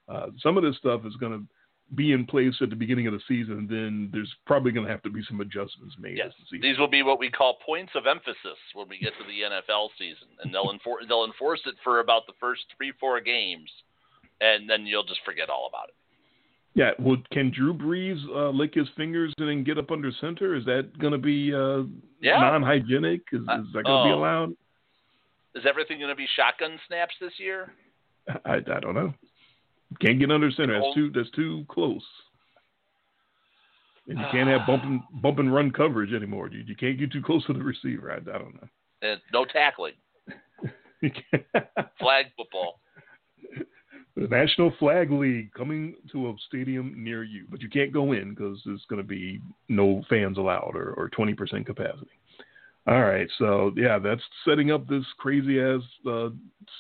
uh, 0.08 0.28
some 0.42 0.58
of 0.58 0.64
this 0.64 0.78
stuff 0.78 1.02
is 1.06 1.16
going 1.18 1.34
to 1.34 1.46
be 1.96 2.12
in 2.12 2.26
place 2.26 2.56
at 2.62 2.70
the 2.70 2.76
beginning 2.76 3.08
of 3.08 3.14
the 3.14 3.20
season, 3.28 3.68
then 3.70 4.10
there's 4.12 4.32
probably 4.46 4.72
going 4.72 4.86
to 4.86 4.92
have 4.92 5.04
to 5.04 5.10
be 5.10 5.22
some 5.28 5.42
adjustments 5.42 5.96
made. 6.00 6.18
Yes, 6.18 6.32
these 6.52 6.78
will 6.78 6.90
be 6.90 7.04
what 7.04 7.20
we 7.20 7.30
call 7.30 7.58
points 7.66 7.92
of 7.96 8.08
emphasis 8.08 8.58
when 8.74 8.88
we 8.90 8.98
get 8.98 9.14
to 9.20 9.24
the 9.26 9.42
NFL 9.42 9.90
season, 9.98 10.28
and 10.44 10.54
they'll 10.54 10.72
enforce 10.72 11.06
they'll 11.08 11.26
enforce 11.26 11.62
it 11.66 11.76
for 11.84 12.00
about 12.00 12.26
the 12.28 12.34
first 12.40 12.62
three 12.78 12.94
four 13.00 13.20
games, 13.22 13.70
and 14.42 14.70
then 14.70 14.86
you'll 14.86 15.06
just 15.06 15.22
forget 15.26 15.50
all 15.50 15.68
about 15.68 15.90
it. 15.90 15.96
Yeah, 16.76 16.92
well, 16.98 17.18
can 17.32 17.52
Drew 17.52 17.74
Brees 17.74 18.18
uh, 18.36 18.50
lick 18.50 18.74
his 18.74 18.88
fingers 18.98 19.32
and 19.38 19.48
then 19.48 19.64
get 19.64 19.78
up 19.78 19.92
under 19.92 20.12
center? 20.20 20.56
Is 20.56 20.66
that 20.66 20.98
going 20.98 21.12
to 21.12 21.20
be 21.20 21.54
uh, 21.54 21.84
yeah. 22.20 22.40
non-hygienic? 22.40 23.22
Is, 23.32 23.42
is 23.42 23.46
that 23.46 23.84
going 23.84 23.86
to 23.86 23.92
uh, 23.92 24.04
be 24.06 24.12
oh. 24.12 24.18
allowed? 24.18 24.50
Is 25.54 25.66
everything 25.70 26.00
going 26.00 26.10
to 26.10 26.16
be 26.16 26.26
shotgun 26.36 26.80
snaps 26.88 27.14
this 27.22 27.34
year? 27.38 27.74
I, 28.46 28.56
I 28.56 28.80
don't 28.80 28.96
know. 28.96 29.14
Can't 30.02 30.20
get 30.20 30.32
under 30.32 30.52
center. 30.52 30.80
That's 30.80 30.96
too 30.96 31.12
that's 31.14 31.32
too 31.32 31.66
close. 31.70 32.04
And 34.08 34.20
you 34.20 34.26
can't 34.32 34.50
have 34.50 34.68
bump 34.68 34.84
and 34.86 35.02
bump 35.22 35.40
and 35.40 35.54
run 35.54 35.72
coverage 35.72 36.14
anymore. 36.14 36.50
You, 36.50 36.64
you 36.66 36.76
can't 36.76 37.00
get 37.00 37.12
too 37.12 37.22
close 37.22 37.46
to 37.46 37.54
the 37.54 37.64
receiver. 37.64 38.12
I, 38.12 38.18
I 38.18 38.38
don't 38.38 38.56
know. 38.56 38.68
And 39.02 39.22
no 39.32 39.46
tackling. 39.46 39.94
Flag 42.00 42.28
football. 42.38 42.80
The 44.16 44.28
National 44.28 44.72
Flag 44.78 45.12
League 45.12 45.52
coming 45.54 45.96
to 46.12 46.30
a 46.30 46.36
stadium 46.48 46.94
near 46.96 47.24
you, 47.24 47.46
but 47.50 47.62
you 47.62 47.70
can't 47.70 47.92
go 47.92 48.12
in 48.12 48.36
because 48.36 48.62
there's 48.64 48.86
going 48.88 49.02
to 49.02 49.08
be 49.08 49.42
no 49.70 50.04
fans 50.08 50.38
allowed 50.38 50.74
or, 50.76 50.94
or 50.94 51.10
20% 51.10 51.66
capacity. 51.66 52.12
All 52.86 53.02
right, 53.02 53.30
so 53.38 53.72
yeah, 53.78 53.98
that's 53.98 54.22
setting 54.46 54.72
up 54.72 54.88
this 54.88 55.06
crazy 55.18 55.62
ass 55.62 55.82
uh, 56.06 56.30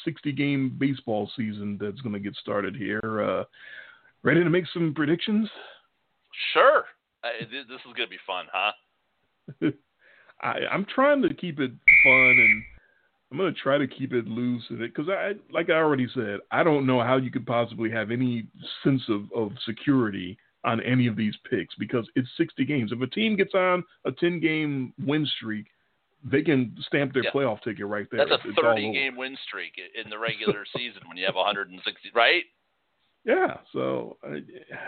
60 0.03 0.33
game 0.33 0.75
baseball 0.77 1.29
season 1.35 1.77
that's 1.79 2.01
going 2.01 2.13
to 2.13 2.19
get 2.19 2.35
started 2.35 2.75
here. 2.75 3.23
Uh, 3.23 3.43
ready 4.21 4.43
to 4.43 4.49
make 4.49 4.65
some 4.73 4.93
predictions? 4.93 5.49
Sure. 6.51 6.83
Uh, 7.23 7.29
this 7.49 7.63
is 7.69 7.93
going 7.95 7.95
to 7.95 8.07
be 8.07 8.17
fun, 8.27 8.45
huh? 8.51 8.71
I, 10.41 10.59
I'm 10.69 10.85
trying 10.93 11.21
to 11.21 11.33
keep 11.33 11.59
it 11.59 11.71
fun 11.71 12.35
and 12.37 12.63
I'm 13.33 13.39
gonna 13.39 13.51
try 13.51 13.79
to 13.79 13.87
keep 13.87 14.13
it 14.13 14.27
loose 14.27 14.63
because 14.77 15.09
I, 15.09 15.31
like 15.51 15.71
I 15.71 15.73
already 15.73 16.07
said, 16.13 16.39
I 16.51 16.61
don't 16.61 16.85
know 16.85 17.01
how 17.01 17.17
you 17.17 17.31
could 17.31 17.47
possibly 17.47 17.89
have 17.89 18.11
any 18.11 18.45
sense 18.83 19.01
of, 19.09 19.23
of 19.35 19.53
security 19.65 20.37
on 20.63 20.79
any 20.81 21.07
of 21.07 21.15
these 21.15 21.33
picks 21.49 21.73
because 21.75 22.07
it's 22.15 22.29
60 22.37 22.63
games. 22.65 22.91
If 22.91 23.01
a 23.01 23.07
team 23.07 23.35
gets 23.35 23.55
on 23.55 23.83
a 24.05 24.11
10 24.11 24.39
game 24.39 24.93
win 25.03 25.25
streak, 25.37 25.65
they 26.23 26.41
can 26.41 26.75
stamp 26.87 27.13
their 27.13 27.23
Yeah. 27.23 27.31
playoff 27.31 27.61
ticket 27.63 27.85
right 27.85 28.07
there. 28.11 28.25
That's 28.25 28.43
a 28.45 28.49
It's 28.49 28.59
30 28.61 28.91
game 28.93 29.15
win 29.15 29.35
streak 29.47 29.73
in 29.95 30.09
the 30.09 30.17
regular 30.17 30.65
season 30.77 31.01
when 31.07 31.17
you 31.17 31.25
have 31.25 31.35
160, 31.35 32.11
right? 32.13 32.43
Yeah. 33.25 33.57
So, 33.71 34.17
uh, 34.25 34.35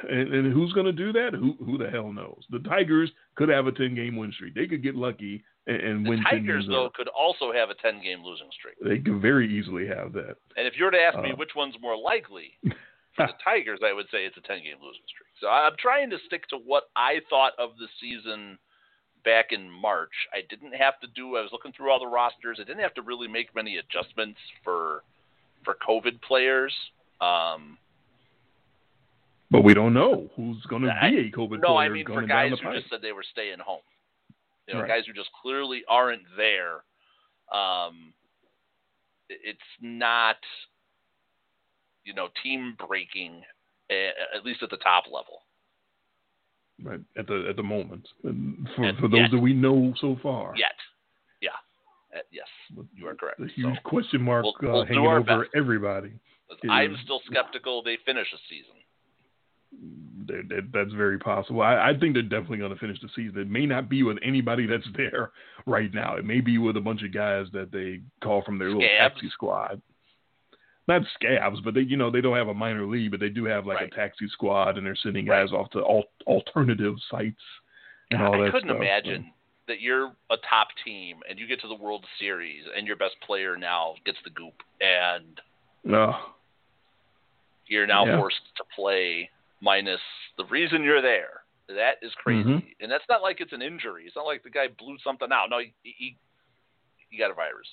and, 0.10 0.34
and 0.34 0.54
who's 0.54 0.74
going 0.74 0.86
to 0.88 0.92
do 0.92 1.14
that? 1.14 1.34
Who 1.34 1.56
who 1.64 1.78
the 1.78 1.90
hell 1.90 2.12
knows? 2.12 2.44
The 2.50 2.60
Tigers 2.60 3.10
could 3.36 3.48
have 3.50 3.68
a 3.68 3.72
10 3.72 3.96
game 3.96 4.18
win 4.18 4.32
streak. 4.34 4.54
They 4.56 4.68
could 4.68 4.84
get 4.84 4.96
lucky 4.96 5.44
and, 5.68 5.78
and 5.82 6.06
The 6.06 6.10
win 6.10 6.24
10 6.30 6.40
Tigers, 6.42 6.66
though, 6.68 6.90
could 6.94 7.08
also 7.10 7.52
have 7.54 7.70
a 7.70 7.76
10 7.76 8.02
game 8.04 8.24
losing 8.24 8.50
streak. 8.52 8.76
They 8.84 9.00
could 9.00 9.22
very 9.22 9.48
easily 9.58 9.88
have 9.88 10.12
that. 10.14 10.36
And 10.58 10.68
if 10.68 10.78
you 10.78 10.84
were 10.86 10.92
to 10.92 11.00
ask 11.02 11.18
me 11.20 11.32
Uh. 11.32 11.36
which 11.38 11.56
one's 11.56 11.76
more 11.82 11.98
likely, 11.98 12.52
for 13.16 13.28
the 13.28 13.34
Tigers, 13.44 13.80
I 13.86 13.94
would 13.94 14.08
say 14.12 14.26
it's 14.26 14.38
a 14.38 14.42
10 14.42 14.64
game 14.64 14.78
losing 14.84 15.08
streak. 15.08 15.32
So 15.40 15.48
I'm 15.48 15.76
trying 15.80 16.10
to 16.10 16.18
stick 16.26 16.46
to 16.50 16.58
what 16.58 16.84
I 16.98 17.22
thought 17.30 17.54
of 17.58 17.72
the 17.80 17.88
season 18.02 18.58
back 19.26 19.52
in 19.52 19.70
March. 19.70 20.14
I 20.34 20.42
didn't 20.50 20.74
have 20.74 21.00
to 21.02 21.08
do, 21.16 21.36
I 21.36 21.42
was 21.42 21.50
looking 21.52 21.74
through 21.74 21.92
all 21.92 22.00
the 22.00 22.08
rosters. 22.08 22.60
I 22.62 22.64
didn't 22.64 22.84
have 22.84 22.94
to 22.94 23.02
really 23.02 23.28
make 23.28 23.54
many 23.56 23.78
adjustments 23.78 24.40
for 24.64 25.04
for 25.66 25.76
COVID 25.88 26.22
players. 26.22 26.74
Um, 27.20 27.78
But 29.50 29.64
we 29.64 29.74
don't 29.74 29.94
know 29.94 30.30
who's 30.36 30.64
going 30.68 30.84
to 30.84 30.96
be 31.02 31.18
a 31.18 31.32
COVID 31.32 31.36
no, 31.36 31.48
player 31.48 31.60
No, 31.60 31.78
I 31.78 31.90
mean 31.90 32.06
for 32.06 32.22
guys 32.22 32.52
who 32.62 32.72
just 32.74 32.90
said 32.90 33.00
they 33.02 33.12
were 33.12 33.26
staying 33.32 33.60
home. 33.60 33.82
You 34.68 34.76
know, 34.76 34.82
Right. 34.82 34.90
guys 34.90 35.06
who 35.08 35.14
just 35.14 35.30
clearly 35.42 35.84
aren't 35.88 36.24
there. 36.38 36.84
Um, 37.52 38.14
it's 39.30 39.60
not, 39.82 40.38
you 42.04 42.14
know, 42.14 42.30
team 42.44 42.76
breaking, 42.88 43.44
at 43.90 44.46
least 44.46 44.62
at 44.62 44.70
the 44.70 44.78
top 44.78 45.06
level. 45.06 45.45
Right 46.84 47.00
at 47.18 47.28
the 47.28 47.46
at 47.50 47.56
the 47.56 47.64
moment, 47.64 48.06
And 48.24 48.68
for 48.76 48.92
for 49.00 49.08
those 49.08 49.22
yet. 49.22 49.32
that 49.32 49.40
we 49.40 49.54
know 49.54 49.94
so 50.02 50.18
far. 50.22 50.54
Yet, 50.58 50.76
yeah, 51.42 51.50
Uh, 52.14 52.20
yes, 52.32 52.48
you 52.94 53.08
are 53.08 53.16
correct. 53.16 53.40
So, 53.40 53.46
huge 53.46 53.82
question 53.84 54.22
mark 54.22 54.44
we'll- 54.44 54.70
uh, 54.72 54.74
we'll 54.74 54.84
do 54.86 54.94
hanging 54.94 55.08
over 55.08 55.44
best. 55.44 55.56
everybody. 55.56 56.12
I'm 56.70 56.94
is- 56.96 57.00
still 57.02 57.22
skeptical 57.32 57.82
they 57.82 57.96
finish 58.06 58.28
a 58.34 58.38
season. 58.50 58.76
That, 60.28 60.50
that, 60.50 60.72
that's 60.74 60.92
very 60.94 61.18
possible. 61.20 61.62
I, 61.62 61.90
I 61.92 61.98
think 62.00 62.14
they're 62.14 62.24
definitely 62.24 62.58
going 62.60 62.74
to 62.74 62.80
finish 62.80 63.00
the 63.02 63.10
season. 63.16 63.40
It 63.40 63.50
may 63.50 63.66
not 63.66 63.90
be 63.90 64.04
with 64.04 64.18
anybody 64.24 64.66
that's 64.72 64.88
there 64.96 65.32
right 65.66 65.94
now. 65.94 66.16
It 66.16 66.26
may 66.26 66.42
be 66.42 66.58
with 66.58 66.78
a 66.78 66.82
bunch 66.82 67.04
of 67.04 67.14
guys 67.14 67.48
that 67.54 67.72
they 67.72 68.02
call 68.24 68.42
from 68.44 68.58
their 68.58 68.68
little 68.70 68.82
Scabs? 68.84 69.14
taxi 69.16 69.30
squad. 69.30 69.82
Not 70.88 71.02
scabs, 71.16 71.60
but 71.62 71.74
they 71.74 71.82
you 71.82 71.98
know 71.98 72.12
they 72.12 72.22
don't 72.22 72.38
have 72.38 72.48
a 72.48 72.54
minor 72.54 72.86
league, 72.86 73.12
but 73.12 73.20
they 73.20 73.30
do 73.30 73.46
have 73.46 73.66
like 73.66 73.80
Right. 73.80 73.92
a 73.92 73.96
taxi 73.96 74.28
squad, 74.28 74.78
and 74.78 74.86
they're 74.86 74.96
sending 74.96 75.26
Right. 75.26 75.42
guys 75.42 75.52
off 75.52 75.70
to 75.72 75.80
al- 75.80 76.12
alternative 76.28 76.96
sites 77.10 77.42
and 78.12 78.22
all 78.22 78.34
that. 78.34 78.42
I 78.48 78.52
couldn't 78.52 78.70
stuff. 78.70 78.78
imagine 78.78 79.34
that 79.68 79.80
you're 79.82 80.16
a 80.30 80.38
top 80.38 80.68
team 80.84 81.24
and 81.28 81.40
you 81.40 81.48
get 81.48 81.60
to 81.62 81.68
the 81.68 81.74
World 81.74 82.06
Series 82.20 82.66
and 82.76 82.86
your 82.86 82.96
best 82.98 83.20
player 83.22 83.58
now 83.58 83.96
gets 84.06 84.22
the 84.24 84.30
goop 84.30 84.62
and 84.80 85.42
No, 85.84 86.16
you're 87.68 87.88
now 87.88 88.06
Yeah. 88.06 88.18
forced 88.18 88.56
to 88.58 88.64
play 88.76 89.30
minus 89.62 90.02
the 90.38 90.46
reason 90.46 90.84
you're 90.84 91.02
there. 91.02 91.44
That 91.68 91.98
is 92.04 92.14
crazy, 92.16 92.48
Mhm. 92.50 92.76
and 92.80 92.92
that's 92.92 93.08
not 93.10 93.24
like 93.24 93.42
it's 93.42 93.54
an 93.54 93.64
injury. 93.64 94.06
It's 94.06 94.16
not 94.16 94.26
like 94.28 94.44
the 94.44 94.52
guy 94.52 94.68
blew 94.68 95.00
something 95.00 95.32
out. 95.32 95.50
No, 95.50 95.58
he 95.60 95.74
he, 95.82 96.18
he 97.10 97.18
got 97.18 97.32
a 97.32 97.34
virus. 97.34 97.68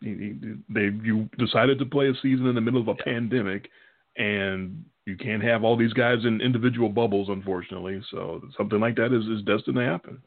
He- 0.00 0.14
he- 0.14 0.54
they 0.68 0.90
you 1.04 1.28
decided 1.38 1.78
to 1.78 1.86
play 1.86 2.08
a 2.08 2.14
season 2.16 2.46
in 2.46 2.54
the 2.54 2.60
middle 2.60 2.80
of 2.80 2.88
a 2.88 2.94
Yeah. 2.98 3.04
pandemic, 3.04 3.70
and 4.16 4.84
you 5.06 5.16
can't 5.16 5.42
have 5.42 5.64
all 5.64 5.76
these 5.76 5.92
guys 5.92 6.24
in 6.24 6.40
individual 6.40 6.88
bubbles, 6.88 7.28
unfortunately. 7.28 8.00
So 8.10 8.42
something 8.56 8.78
like 8.80 8.96
that 8.96 9.12
is, 9.12 9.26
is 9.26 9.42
destined 9.42 9.76
to 9.76 9.84
happen. 9.84 10.22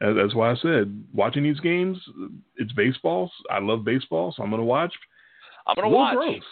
That's 0.00 0.34
why 0.34 0.50
I 0.50 0.56
said 0.56 1.04
watching 1.12 1.44
these 1.44 1.60
games, 1.60 1.96
it's 2.56 2.72
baseball. 2.72 3.30
I 3.50 3.60
love 3.60 3.84
baseball, 3.84 4.32
so 4.32 4.42
I'm 4.42 4.50
going 4.50 4.58
to 4.60 4.66
watch. 4.66 4.92
I'm 5.66 5.76
gonna 5.76 5.88
watch. 5.90 6.16
Gross. 6.16 6.42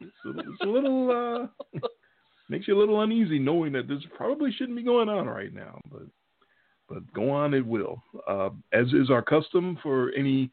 It's 0.00 0.12
a, 0.24 0.38
it's 0.38 0.60
a 0.62 0.66
little 0.66 1.10
uh, 1.10 1.78
makes 2.48 2.68
you 2.68 2.76
a 2.76 2.78
little 2.78 3.00
uneasy 3.00 3.40
knowing 3.40 3.72
that 3.72 3.88
this 3.88 4.02
probably 4.16 4.52
shouldn't 4.52 4.76
be 4.76 4.84
going 4.84 5.08
on 5.08 5.26
right 5.26 5.52
now, 5.52 5.80
but 5.90 6.02
but 6.88 7.12
go 7.12 7.30
on 7.30 7.54
it 7.54 7.66
will. 7.66 8.02
Uh, 8.28 8.50
as 8.72 8.86
is 8.92 9.10
our 9.10 9.22
custom 9.22 9.78
for 9.82 10.12
any 10.12 10.50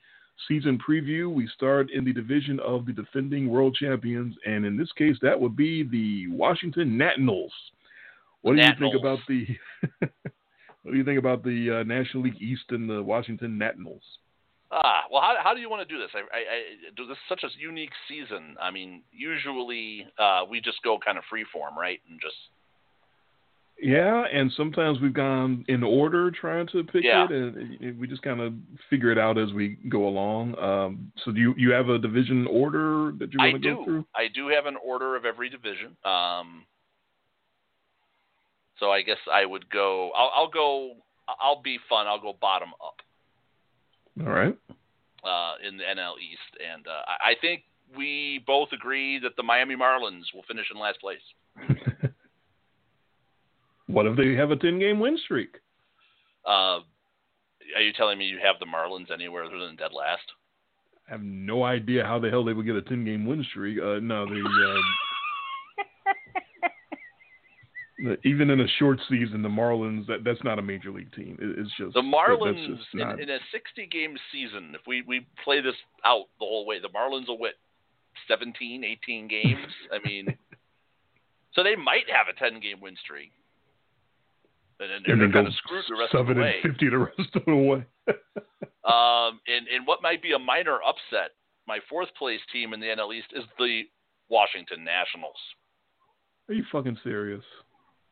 season 0.48 0.78
preview, 0.78 1.32
we 1.32 1.48
start 1.48 1.90
in 1.92 2.04
the 2.04 2.14
division 2.14 2.60
of 2.60 2.86
the 2.86 2.94
defending 2.94 3.50
world 3.50 3.76
champions, 3.80 4.36
and 4.46 4.66
in 4.66 4.78
this 4.78 4.92
case, 4.94 5.16
that 5.22 5.40
would 5.40 5.56
be 5.56 5.84
the 5.84 6.28
Washington 6.28 6.98
Nationals. 6.98 7.52
What 8.42 8.56
do 8.56 8.62
you 8.62 8.72
think 8.80 8.96
about 9.00 9.20
the? 9.28 9.46
what 10.84 10.92
do 10.92 10.98
you 10.98 11.04
think 11.04 11.20
about 11.20 11.44
the 11.44 11.80
uh, 11.80 11.84
National 11.84 12.24
League 12.24 12.42
East 12.42 12.64
and 12.70 12.90
the 12.90 13.02
Washington 13.02 13.58
Nationals? 13.58 14.02
Ah, 14.72 15.04
well, 15.12 15.22
how 15.22 15.36
how 15.44 15.54
do 15.54 15.60
you 15.60 15.70
want 15.70 15.88
to 15.88 15.94
do 15.94 16.02
this? 16.02 16.10
I, 16.16 16.20
I, 16.20 16.40
I 16.40 16.60
do 16.96 17.06
this 17.06 17.18
is 17.18 17.24
such 17.30 17.44
a 17.44 17.50
unique 17.60 17.92
season. 18.08 18.56
I 18.60 18.72
mean, 18.72 19.04
usually 19.12 20.08
uh, 20.18 20.44
we 20.50 20.62
just 20.62 20.82
go 20.84 20.98
kind 20.98 21.18
of 21.18 21.24
free 21.30 21.46
form, 21.52 21.78
right, 21.78 22.00
and 22.10 22.20
just 22.22 22.36
Yeah, 23.84 24.26
and 24.32 24.52
sometimes 24.56 25.00
we've 25.02 25.14
gone 25.14 25.66
in 25.68 25.82
order 25.84 26.30
trying 26.30 26.68
to 26.68 26.84
pick 26.84 27.04
Yeah. 27.04 27.26
it, 27.26 27.32
and 27.32 28.00
we 28.00 28.06
just 28.08 28.22
kind 28.22 28.40
of 28.40 28.54
figure 28.92 29.12
it 29.12 29.18
out 29.18 29.40
as 29.40 29.52
we 29.54 29.70
go 29.90 30.08
along. 30.08 30.58
Um, 30.60 31.12
so 31.26 31.32
do 31.32 31.40
you 31.42 31.56
you 31.58 31.72
have 31.72 31.90
a 31.90 31.98
division 31.98 32.46
order 32.46 33.12
that 33.18 33.34
you 33.34 33.40
I 33.42 33.50
want 33.50 33.64
to 33.64 33.70
go 33.74 33.84
through? 33.84 34.06
I 34.16 34.28
do 34.28 34.50
have 34.50 34.68
an 34.68 34.78
order 34.86 35.16
of 35.16 35.26
every 35.26 35.50
division. 35.50 35.98
Um, 36.06 36.66
so 38.80 38.92
I 38.92 39.02
guess 39.02 39.18
I 39.34 39.46
would 39.46 39.68
go. 39.72 40.12
I'll, 40.16 40.32
I'll 40.36 40.50
go. 40.50 40.98
I'll 41.40 41.62
be 41.62 41.80
fun. 41.90 42.06
I'll 42.06 42.22
go 42.22 42.34
bottom 42.40 42.70
up 42.84 42.98
All 44.28 44.32
right. 44.32 44.56
uh, 45.24 45.54
in 45.68 45.78
the 45.78 45.84
NL 45.84 46.20
East, 46.22 46.62
and 46.72 46.86
uh, 46.88 47.02
I 47.08 47.32
I 47.32 47.36
think 47.42 47.64
we 47.98 48.44
both 48.46 48.70
agree 48.74 49.18
that 49.20 49.36
the 49.38 49.44
Miami 49.44 49.76
Marlins 49.76 50.26
will 50.36 50.44
finish 50.48 50.66
in 50.72 50.80
last 50.80 51.00
place. 51.02 51.20
what 53.92 54.06
if 54.06 54.16
they 54.18 54.34
have 54.36 54.52
a 54.52 54.56
ten 54.56 54.80
game 54.80 55.00
win 55.00 55.18
streak? 55.24 55.56
Uh, 56.46 56.80
are 57.76 57.82
you 57.82 57.94
telling 57.94 58.18
me 58.18 58.26
you 58.26 58.40
have 58.44 58.56
the 58.60 58.66
Marlins 58.66 59.12
anywhere 59.12 59.44
other 59.44 59.60
than 59.60 59.76
dead 59.76 59.92
last? 59.94 60.24
I 61.08 61.12
have 61.12 61.22
no 61.22 61.64
idea 61.64 62.06
how 62.06 62.20
the 62.20 62.30
hell 62.30 62.44
they 62.44 62.54
would 62.54 62.66
get 62.66 62.76
a 62.76 62.82
ten 62.82 63.06
game 63.06 63.26
win 63.26 63.46
streak. 63.50 63.78
Uh, 63.80 64.00
no, 64.00 64.26
the, 64.26 64.42
uh, 68.12 68.16
even 68.24 68.50
in 68.50 68.62
a 68.62 68.68
short 68.80 69.00
season, 69.10 69.42
the 69.42 69.50
Marlins 69.50 70.08
that 70.08 70.24
that's 70.24 70.44
not 70.44 70.58
a 70.60 70.62
major 70.62 70.92
league 70.92 71.14
team. 71.14 71.38
It, 71.40 71.60
it's 71.60 71.72
just 71.78 71.94
The 71.94 72.02
Marlins 72.02 72.78
just 72.78 72.94
in, 72.94 73.02
in 73.02 73.30
a 73.30 73.40
60 73.52 73.88
game 73.88 74.16
season, 74.32 74.74
if 74.74 74.82
we, 74.88 75.04
we 75.04 75.28
play 75.44 75.62
this 75.62 75.76
out 76.06 76.26
the 76.40 76.46
whole 76.46 76.66
way, 76.66 76.80
the 76.80 76.90
Marlins 76.90 77.28
will 77.28 77.40
win 77.40 77.52
17, 78.28 78.84
18 78.84 79.28
games. 79.28 79.74
I 79.92 80.00
mean, 80.08 80.28
so 81.54 81.64
they 81.64 81.76
might 81.76 82.10
have 82.10 82.28
a 82.34 82.38
10 82.38 82.60
game 82.60 82.82
win 82.82 82.96
streak. 83.04 83.32
And 84.82 84.90
then 84.90 85.02
they're, 85.06 85.14
and 85.14 85.22
then 85.22 85.32
kind 85.32 85.48
of 85.48 85.54
screwed 85.54 85.86
the 85.88 85.96
rest 85.96 86.14
of 86.16 86.26
seven 86.26 86.38
the 86.38 86.42
way. 86.44 86.56
and 86.64 86.72
fifty 86.74 86.90
the 86.90 86.98
rest 86.98 87.36
of 87.36 87.46
the 87.46 87.56
way. 87.56 87.86
Um, 88.84 89.40
and, 89.46 89.68
and 89.68 89.86
what 89.86 90.02
might 90.02 90.24
be 90.24 90.32
a 90.34 90.40
minor 90.40 90.80
upset, 90.82 91.38
my 91.68 91.78
fourth 91.88 92.10
place 92.18 92.40
team 92.52 92.74
in 92.74 92.80
the 92.80 92.88
NL 92.88 93.14
East 93.16 93.28
is 93.32 93.44
the 93.60 93.84
Washington 94.28 94.84
Nationals. 94.84 95.38
Are 96.50 96.56
you 96.56 96.64
fucking 96.72 96.98
serious? 97.04 97.44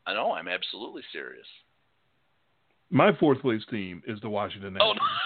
I 0.05 0.13
know, 0.13 0.31
I'm 0.31 0.47
absolutely 0.47 1.01
serious. 1.11 1.47
My 2.91 3.11
fourth 3.19 3.41
place 3.41 3.63
team 3.71 4.03
is 4.07 4.19
the 4.21 4.29
Washington 4.29 4.73
Nationals. 4.73 4.97
Oh, 5.01 5.03
Nationals. 5.03 5.19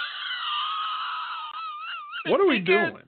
no. 2.26 2.32
What 2.32 2.40
are 2.42 2.48
we 2.48 2.60
begins. 2.60 2.92
doing? 2.94 3.04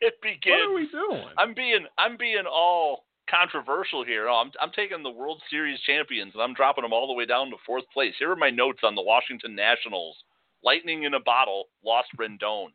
It 0.00 0.14
begins. 0.22 0.42
What 0.46 0.70
are 0.70 0.74
we 0.74 0.88
doing? 0.90 1.28
I'm 1.38 1.54
being 1.54 1.86
I'm 1.98 2.16
being 2.16 2.44
all 2.48 3.04
controversial 3.34 4.04
here. 4.04 4.28
Oh, 4.28 4.34
I'm 4.36 4.50
I'm 4.60 4.70
taking 4.74 5.02
the 5.02 5.10
World 5.10 5.40
Series 5.50 5.80
champions 5.80 6.32
and 6.34 6.42
I'm 6.42 6.54
dropping 6.54 6.82
them 6.82 6.92
all 6.92 7.06
the 7.06 7.12
way 7.14 7.26
down 7.26 7.50
to 7.50 7.56
fourth 7.66 7.84
place. 7.92 8.14
Here 8.18 8.30
are 8.30 8.36
my 8.36 8.50
notes 8.50 8.80
on 8.82 8.94
the 8.94 9.02
Washington 9.02 9.54
Nationals. 9.54 10.16
Lightning 10.62 11.02
in 11.04 11.14
a 11.14 11.20
bottle 11.20 11.64
lost 11.84 12.08
Rendon. 12.18 12.68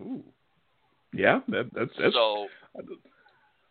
Ooh. 0.00 0.22
Yeah, 1.12 1.40
that, 1.48 1.70
that's 1.74 1.90
that's 2.00 2.14
So 2.14 2.46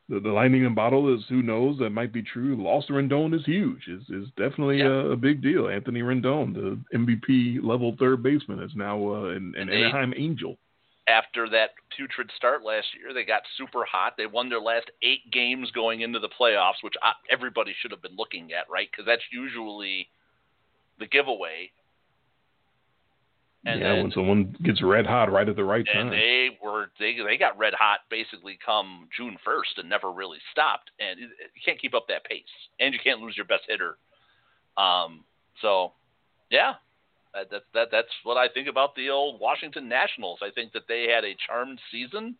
the, 0.08 0.20
the 0.20 0.30
lightning 0.30 0.62
in 0.62 0.67
a 0.67 0.76
bottle 0.76 1.13
is 1.15 1.24
who 1.30 1.41
knows 1.41 1.78
that 1.80 1.89
might 1.89 2.13
be 2.13 2.22
true. 2.22 2.62
Lost 2.62 2.89
Rendon 2.89 3.34
is 3.34 3.44
huge. 3.46 3.88
is 3.88 4.04
is 4.10 4.28
definitely 4.38 4.80
Yeah. 4.80 4.88
a, 4.88 5.10
a 5.12 5.15
big 5.15 5.41
deal. 5.41 5.67
Anthony 5.67 6.02
Rendon, 6.02 6.54
the 6.54 6.80
MVP 6.98 7.63
level 7.63 7.96
third 8.00 8.22
baseman, 8.22 8.62
is 8.62 8.72
now 8.76 8.98
uh, 9.13 9.24
an, 9.30 9.54
an 9.58 9.67
they- 9.67 9.84
Anaheim 9.84 10.13
Angel. 10.15 10.58
After 11.08 11.50
that 11.50 11.72
putrid 11.96 12.30
start 12.36 12.64
last 12.64 12.88
year, 12.98 13.14
they 13.14 13.24
got 13.24 13.42
super 13.58 13.84
hot. 13.86 14.14
They 14.18 14.28
won 14.28 14.50
their 14.50 14.62
last 14.62 14.92
eight 15.02 15.32
games 15.32 15.72
going 15.72 16.02
into 16.02 16.20
the 16.20 16.30
playoffs, 16.30 16.84
which 16.84 16.94
I, 17.02 17.14
everybody 17.30 17.74
should 17.82 17.92
have 17.92 18.02
been 18.02 18.16
looking 18.18 18.54
at, 18.54 18.70
right? 18.70 18.88
Because 18.90 19.06
that's 19.06 19.24
usually 19.32 20.08
the 21.00 21.08
giveaway. 21.08 21.72
And 23.66 23.80
yeah, 23.80 23.94
then, 23.94 24.04
when 24.04 24.12
someone 24.12 24.56
gets 24.64 24.82
red 24.82 25.06
hot 25.06 25.32
right 25.32 25.48
at 25.48 25.56
the 25.56 25.64
right 25.64 25.86
and 25.94 26.10
time. 26.10 26.12
they 26.12 26.58
were 26.64 26.88
they 27.00 27.16
they 27.24 27.38
got 27.38 27.58
red 27.60 27.76
hot 27.76 28.00
basically 28.10 28.58
come 28.66 29.08
June 29.16 29.38
first 29.46 29.78
and 29.78 29.88
never 29.88 30.12
really 30.12 30.40
stopped. 30.52 30.90
And 31.00 31.20
you 31.20 31.28
can't 31.64 31.80
keep 31.80 31.94
up 31.94 32.06
that 32.08 32.26
pace, 32.26 32.42
and 32.80 32.92
you 32.92 33.00
can't 33.04 33.20
lose 33.20 33.38
your 33.38 33.46
best 33.46 33.64
hitter. 33.68 33.98
Um, 34.78 35.26
so 35.62 35.92
yeah, 36.50 36.74
that, 37.34 37.50
that 37.50 37.62
that 37.74 37.88
that's 37.91 38.10
what 38.24 38.38
I 38.38 38.48
think 38.48 38.67
about 38.67 38.96
the 38.96 39.10
old 39.10 39.39
Washington 39.39 39.88
Nationals. 39.88 40.39
I 40.41 40.50
think 40.54 40.74
that 40.74 40.84
they 40.88 41.08
had 41.13 41.24
a 41.24 41.36
charmed 41.48 41.80
season. 41.91 42.36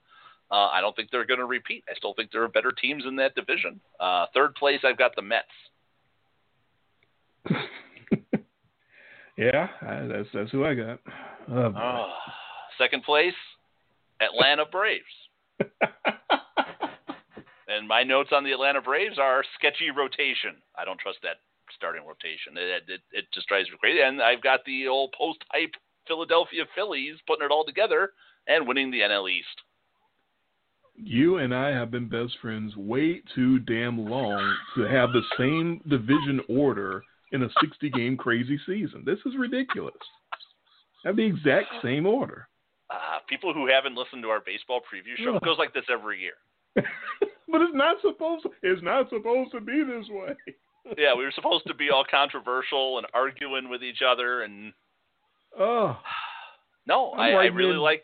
Uh, 0.52 0.68
I 0.68 0.82
don't 0.82 0.96
think 0.96 1.10
they're 1.12 1.26
going 1.26 1.40
to 1.40 1.46
repeat. 1.46 1.84
I 1.90 1.96
still 1.96 2.14
think 2.14 2.32
there 2.32 2.44
are 2.44 2.50
better 2.50 2.74
teams 2.74 3.06
in 3.08 3.16
that 3.16 3.36
division. 3.36 3.80
Uh, 4.00 4.26
third 4.34 4.54
place, 4.56 4.80
I've 4.84 4.98
got 4.98 5.16
the 5.16 5.22
Mets. 5.22 5.48
yeah, 9.38 9.70
I, 9.82 10.08
that's 10.08 10.28
that's 10.34 10.52
who 10.52 10.66
I 10.66 10.74
got. 10.74 11.00
Oh. 11.50 11.68
Uh, 11.68 12.08
second 12.78 13.04
place, 13.04 13.34
Atlanta 14.20 14.66
Braves. 14.70 15.06
And 17.72 17.88
my 17.88 18.04
notes 18.04 18.32
on 18.34 18.44
the 18.44 18.52
Atlanta 18.52 18.82
Braves 18.82 19.18
are 19.18 19.46
sketchy 19.58 19.92
rotation. 19.92 20.60
I 20.76 20.84
don't 20.84 21.00
trust 21.00 21.20
that 21.24 21.40
starting 21.76 22.04
rotation. 22.06 22.56
It, 22.56 22.84
it, 22.88 23.02
it 23.12 23.26
just 23.34 23.48
drives 23.48 23.70
me 23.70 23.78
crazy. 23.80 24.02
And 24.02 24.22
I've 24.22 24.42
got 24.42 24.62
the 24.66 24.88
old 24.88 25.14
post 25.18 25.40
hype 25.52 25.74
Philadelphia 26.08 26.64
Phillies 26.76 27.16
putting 27.28 27.46
it 27.46 27.52
all 27.52 27.66
together 27.66 28.12
and 28.48 28.68
winning 28.68 28.92
the 28.92 29.00
NL 29.02 29.30
East. 29.30 29.62
you 30.96 31.38
and 31.38 31.54
I 31.54 31.70
have 31.70 31.92
been 31.92 32.08
best 32.08 32.34
friends 32.42 32.76
way 32.76 33.22
too 33.34 33.60
damn 33.60 34.10
long 34.10 34.56
to 34.76 34.84
have 34.84 35.10
the 35.12 35.24
same 35.38 35.82
division 35.88 36.42
order 36.50 37.04
in 37.32 37.44
a 37.44 37.50
60 37.62 37.90
game 37.92 38.18
crazy 38.18 38.60
season. 38.66 39.04
This 39.06 39.20
is 39.26 39.34
ridiculous. 39.38 39.96
Have 41.06 41.16
the 41.16 41.26
exact 41.26 41.68
same 41.82 42.06
order. 42.06 42.48
Uh, 42.90 43.20
people 43.30 43.54
who 43.54 43.68
haven't 43.68 43.96
listened 43.96 44.22
to 44.24 44.30
our 44.30 44.42
baseball 44.46 44.82
preview 44.82 45.16
show, 45.24 45.38
it 45.38 45.44
goes 45.44 45.58
like 45.58 45.74
this 45.74 45.86
every 45.92 46.20
year. 46.20 46.34
but 46.76 47.62
it's 47.62 47.74
not 47.74 47.98
supposed 48.02 48.44
to, 48.44 48.50
it's 48.62 48.84
not 48.84 49.10
supposed 49.10 49.52
to 49.52 49.62
be 49.62 49.84
this 49.84 50.08
way. 50.10 50.36
Yeah, 50.98 51.14
we 51.16 51.24
were 51.24 51.32
supposed 51.36 51.66
to 51.68 51.74
be 51.74 51.90
all 51.90 52.04
controversial 52.10 52.98
and 52.98 53.08
arguing 53.14 53.70
with 53.70 53.84
each 53.84 54.02
other, 54.08 54.42
and 54.44 54.74
Oh, 55.58 55.98
no, 56.88 57.12
I'm 57.14 57.20
I, 57.20 57.42
I 57.42 57.46
really 57.46 57.72
in- 57.74 57.80
like. 57.80 58.04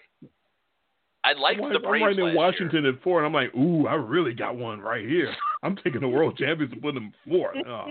I 1.23 1.33
like 1.33 1.57
I'm, 1.57 1.69
the 1.73 1.75
I'm 1.75 1.81
Braves 1.81 2.03
writing 2.03 2.19
in 2.19 2.25
last 2.27 2.35
Washington 2.35 2.85
at 2.85 3.01
four, 3.01 3.17
and 3.23 3.25
I'm 3.25 3.33
like, 3.33 3.53
ooh, 3.55 3.85
I 3.87 3.95
really 3.95 4.33
got 4.33 4.55
one 4.55 4.79
right 4.79 5.05
here. 5.05 5.33
I'm 5.63 5.75
taking 5.75 5.99
the 5.99 6.07
world 6.07 6.37
champions 6.37 6.71
and 6.71 6.81
putting 6.81 6.95
them 7.01 7.13
fourth. 7.27 7.57
Oh, 7.67 7.87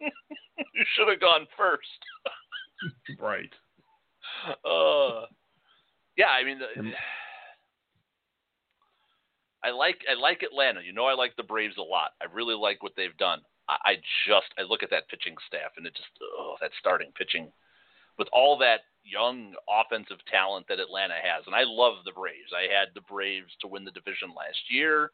you 0.00 0.84
should 0.94 1.08
have 1.08 1.20
gone 1.20 1.46
first. 1.56 1.86
right. 3.20 3.48
uh, 4.48 5.26
yeah, 6.16 6.26
I 6.28 6.44
mean, 6.44 6.58
the, 6.58 6.66
And- 6.78 6.94
I 9.64 9.70
like 9.70 10.00
I 10.10 10.14
like 10.20 10.42
Atlanta. 10.42 10.80
You 10.84 10.92
know, 10.92 11.04
I 11.06 11.14
like 11.14 11.36
the 11.36 11.42
Braves 11.44 11.76
a 11.78 11.82
lot. 11.82 12.10
I 12.20 12.26
really 12.34 12.54
like 12.56 12.82
what 12.82 12.92
they've 12.96 13.16
done. 13.16 13.40
I, 13.68 13.94
just 14.26 14.52
I 14.58 14.62
look 14.62 14.82
at 14.82 14.90
that 14.90 15.08
pitching 15.08 15.36
staff 15.46 15.72
and 15.76 15.86
it 15.86 15.94
just 15.94 16.08
oh 16.22 16.56
that 16.60 16.72
starting 16.78 17.12
pitching 17.16 17.52
with 18.18 18.28
all 18.32 18.58
that 18.58 18.80
young 19.04 19.54
offensive 19.68 20.18
talent 20.30 20.66
that 20.68 20.80
Atlanta 20.80 21.14
has, 21.14 21.44
and 21.46 21.54
I 21.54 21.64
love 21.64 22.04
the 22.04 22.12
Braves. 22.12 22.52
I 22.54 22.72
had 22.72 22.88
the 22.94 23.00
Braves 23.00 23.50
to 23.60 23.68
win 23.68 23.84
the 23.84 23.90
division 23.90 24.30
last 24.36 24.60
year. 24.68 25.10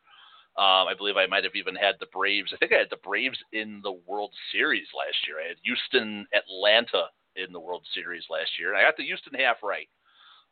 Um, 0.56 0.88
I 0.90 0.94
believe 0.96 1.16
I 1.16 1.26
might 1.26 1.44
have 1.44 1.54
even 1.54 1.76
had 1.76 1.94
the 2.00 2.10
Braves. 2.12 2.50
I 2.52 2.56
think 2.56 2.72
I 2.72 2.78
had 2.78 2.90
the 2.90 3.04
Braves 3.04 3.38
in 3.52 3.80
the 3.82 3.92
World 4.06 4.32
Series 4.50 4.88
last 4.96 5.16
year. 5.26 5.36
I 5.38 5.48
had 5.48 5.56
Houston, 5.62 6.26
Atlanta 6.34 7.06
in 7.36 7.52
the 7.52 7.60
World 7.60 7.86
Series 7.94 8.24
last 8.28 8.50
year, 8.58 8.70
and 8.70 8.78
I 8.78 8.82
got 8.82 8.96
the 8.96 9.04
Houston 9.06 9.34
half 9.34 9.62
right. 9.62 9.88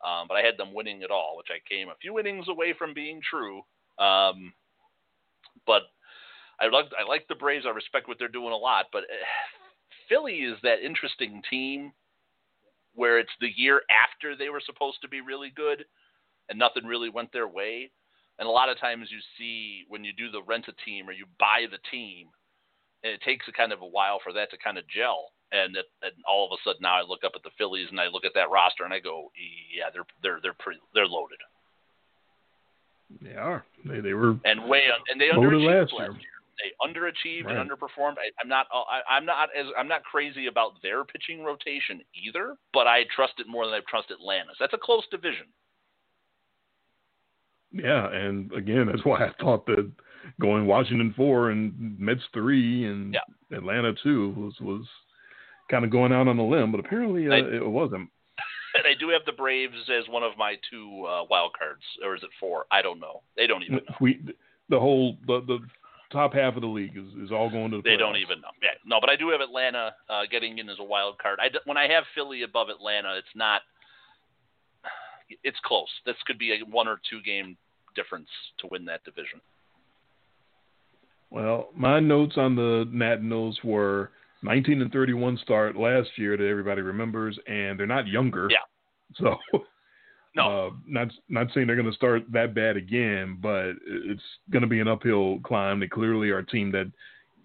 Um, 0.04 0.28
but 0.28 0.36
I 0.36 0.42
had 0.42 0.58
them 0.58 0.74
winning 0.74 1.02
it 1.02 1.10
all, 1.10 1.36
which 1.36 1.48
I 1.50 1.58
came 1.68 1.88
a 1.88 1.96
few 2.00 2.18
innings 2.18 2.48
away 2.48 2.74
from 2.78 2.94
being 2.94 3.20
true. 3.28 3.62
Um, 3.98 4.52
but 5.66 5.82
I 6.60 6.68
like 6.68 6.86
I 6.98 7.06
like 7.08 7.26
the 7.28 7.34
Braves. 7.34 7.64
I 7.66 7.70
respect 7.70 8.08
what 8.08 8.18
they're 8.18 8.28
doing 8.28 8.52
a 8.52 8.56
lot. 8.56 8.86
But 8.92 9.04
uh, 9.04 9.26
Philly 10.08 10.38
is 10.38 10.56
that 10.62 10.84
interesting 10.84 11.42
team 11.50 11.92
where 12.94 13.18
it's 13.18 13.32
the 13.40 13.52
year 13.56 13.82
after 13.92 14.34
they 14.34 14.48
were 14.48 14.62
supposed 14.64 14.98
to 15.02 15.08
be 15.08 15.20
really 15.20 15.52
good, 15.54 15.84
and 16.48 16.58
nothing 16.58 16.86
really 16.86 17.10
went 17.10 17.32
their 17.32 17.48
way. 17.48 17.90
And 18.38 18.48
a 18.48 18.50
lot 18.50 18.68
of 18.68 18.78
times 18.78 19.08
you 19.10 19.18
see 19.38 19.84
when 19.88 20.04
you 20.04 20.12
do 20.12 20.30
the 20.30 20.42
rent 20.42 20.66
a 20.68 20.84
team 20.84 21.08
or 21.08 21.12
you 21.12 21.26
buy 21.38 21.66
the 21.70 21.78
team, 21.90 22.28
and 23.02 23.12
it 23.12 23.20
takes 23.22 23.46
a 23.48 23.52
kind 23.52 23.72
of 23.72 23.80
a 23.80 23.86
while 23.86 24.20
for 24.22 24.32
that 24.32 24.50
to 24.50 24.58
kind 24.58 24.78
of 24.78 24.88
gel. 24.88 25.32
And, 25.52 25.74
that, 25.76 25.84
and 26.02 26.12
all 26.28 26.44
of 26.44 26.52
a 26.52 26.60
sudden 26.64 26.82
now 26.82 26.98
I 26.98 27.02
look 27.06 27.22
up 27.24 27.32
at 27.36 27.42
the 27.44 27.54
Phillies 27.56 27.86
and 27.90 28.00
I 28.00 28.08
look 28.08 28.24
at 28.24 28.32
that 28.34 28.50
roster 28.50 28.84
and 28.84 28.92
I 28.92 28.98
go, 28.98 29.30
yeah, 29.72 29.90
they're 29.92 30.06
they're 30.20 30.40
they're 30.42 30.58
pretty 30.58 30.80
they're 30.92 31.06
loaded 31.06 31.38
They 33.22 33.36
are. 33.36 33.64
They 33.84 34.00
they 34.00 34.12
were 34.12 34.34
and 34.44 34.68
way 34.68 34.90
and 35.08 35.20
they 35.20 35.28
underachieved 35.28 35.82
last 35.86 35.92
last 35.92 36.18
year. 36.18 36.20
year. 36.20 36.35
They 36.62 36.72
underachieved 36.86 37.44
Right. 37.44 37.56
and 37.56 37.70
underperformed. 37.70 38.14
I, 38.18 38.30
I'm 38.40 38.48
not 38.48 38.66
I, 38.72 39.00
I'm 39.10 39.26
not 39.26 39.48
as 39.58 39.66
I'm 39.78 39.88
not 39.88 40.02
crazy 40.04 40.46
about 40.46 40.72
their 40.82 41.04
pitching 41.04 41.44
rotation 41.44 42.00
either, 42.14 42.54
but 42.72 42.86
I 42.86 43.04
trust 43.14 43.34
it 43.38 43.46
more 43.48 43.64
than 43.66 43.74
I 43.74 43.80
trust 43.88 44.10
Atlanta's. 44.10 44.56
That's 44.58 44.72
a 44.74 44.78
close 44.78 45.04
division. 45.10 45.46
yeah, 47.72 48.08
and 48.10 48.52
again, 48.52 48.86
that's 48.86 49.04
why 49.04 49.24
I 49.26 49.32
thought 49.40 49.66
that 49.66 49.90
going 50.40 50.66
Washington 50.66 51.12
four 51.16 51.50
and 51.50 51.98
Mets 51.98 52.22
three 52.32 52.86
and 52.86 53.14
Yeah. 53.14 53.56
Atlanta 53.56 53.92
two 54.02 54.30
was 54.36 54.54
was 54.60 54.86
kind 55.70 55.84
of 55.84 55.90
going 55.90 56.12
out 56.12 56.28
on 56.28 56.38
a 56.38 56.46
limb, 56.46 56.70
but 56.72 56.80
apparently 56.80 57.28
uh, 57.28 57.32
I- 57.34 57.56
it 57.56 57.66
wasn't. 57.68 58.08
And 58.74 58.84
I 58.86 58.92
do 59.00 59.08
have 59.08 59.22
the 59.24 59.32
Braves 59.32 59.88
as 59.88 60.06
one 60.10 60.22
of 60.22 60.36
my 60.36 60.56
two 60.70 61.06
uh, 61.06 61.24
wild 61.30 61.52
cards, 61.58 61.80
or 62.04 62.14
is 62.14 62.22
it 62.22 62.28
four? 62.38 62.66
I 62.70 62.82
don't 62.82 63.00
know. 63.00 63.22
They 63.34 63.46
don't 63.46 63.62
even 63.62 63.76
know. 63.76 63.94
We 64.02 64.20
the 64.68 64.78
whole 64.78 65.16
the, 65.26 65.40
the 65.46 65.58
top 66.12 66.34
half 66.34 66.56
of 66.56 66.62
the 66.62 66.68
league 66.68 66.96
is, 66.96 67.24
is 67.24 67.32
all 67.32 67.50
going 67.50 67.70
to 67.70 67.78
the 67.78 67.82
They 67.82 67.96
don't 67.96 68.16
even 68.16 68.40
know. 68.40 68.48
Yeah, 68.62 68.70
no, 68.84 68.98
but 69.00 69.10
I 69.10 69.16
do 69.16 69.30
have 69.30 69.40
Atlanta 69.40 69.94
uh, 70.08 70.22
getting 70.30 70.58
in 70.58 70.68
as 70.68 70.78
a 70.78 70.84
wild 70.84 71.18
card. 71.18 71.38
I, 71.40 71.48
when 71.64 71.76
I 71.76 71.88
have 71.88 72.04
Philly 72.14 72.42
above 72.42 72.68
Atlanta, 72.68 73.16
it's 73.16 73.26
not. 73.34 73.62
It's 75.42 75.58
close. 75.64 75.88
This 76.04 76.14
could 76.24 76.38
be 76.38 76.52
a 76.52 76.58
one 76.70 76.86
or 76.86 77.00
two 77.10 77.20
game 77.22 77.56
difference 77.96 78.28
to 78.58 78.68
win 78.70 78.84
that 78.84 79.02
division. 79.04 79.40
Well, 81.30 81.70
my 81.74 81.98
notes 81.98 82.34
on 82.36 82.54
the 82.54 82.88
Nationals 82.92 83.58
were 83.64 84.12
19 84.42 84.82
and 84.82 84.92
31 84.92 85.38
start 85.42 85.76
last 85.76 86.10
year 86.16 86.36
that 86.36 86.46
everybody 86.48 86.82
remembers, 86.82 87.36
and 87.48 87.78
they're 87.78 87.86
not 87.86 88.06
younger. 88.06 88.48
Yeah. 88.50 88.58
So, 89.16 89.36
No. 90.36 90.66
uh, 90.68 90.70
not 90.86 91.08
not 91.28 91.48
saying 91.52 91.66
they're 91.66 91.76
going 91.76 91.90
to 91.90 91.96
start 91.96 92.22
that 92.32 92.54
bad 92.54 92.76
again, 92.76 93.38
but 93.40 93.72
it's 93.86 94.22
going 94.50 94.62
to 94.62 94.68
be 94.68 94.80
an 94.80 94.88
uphill 94.88 95.40
climb. 95.42 95.80
They 95.80 95.88
clearly 95.88 96.30
are 96.30 96.38
a 96.38 96.46
team 96.46 96.70
that 96.72 96.92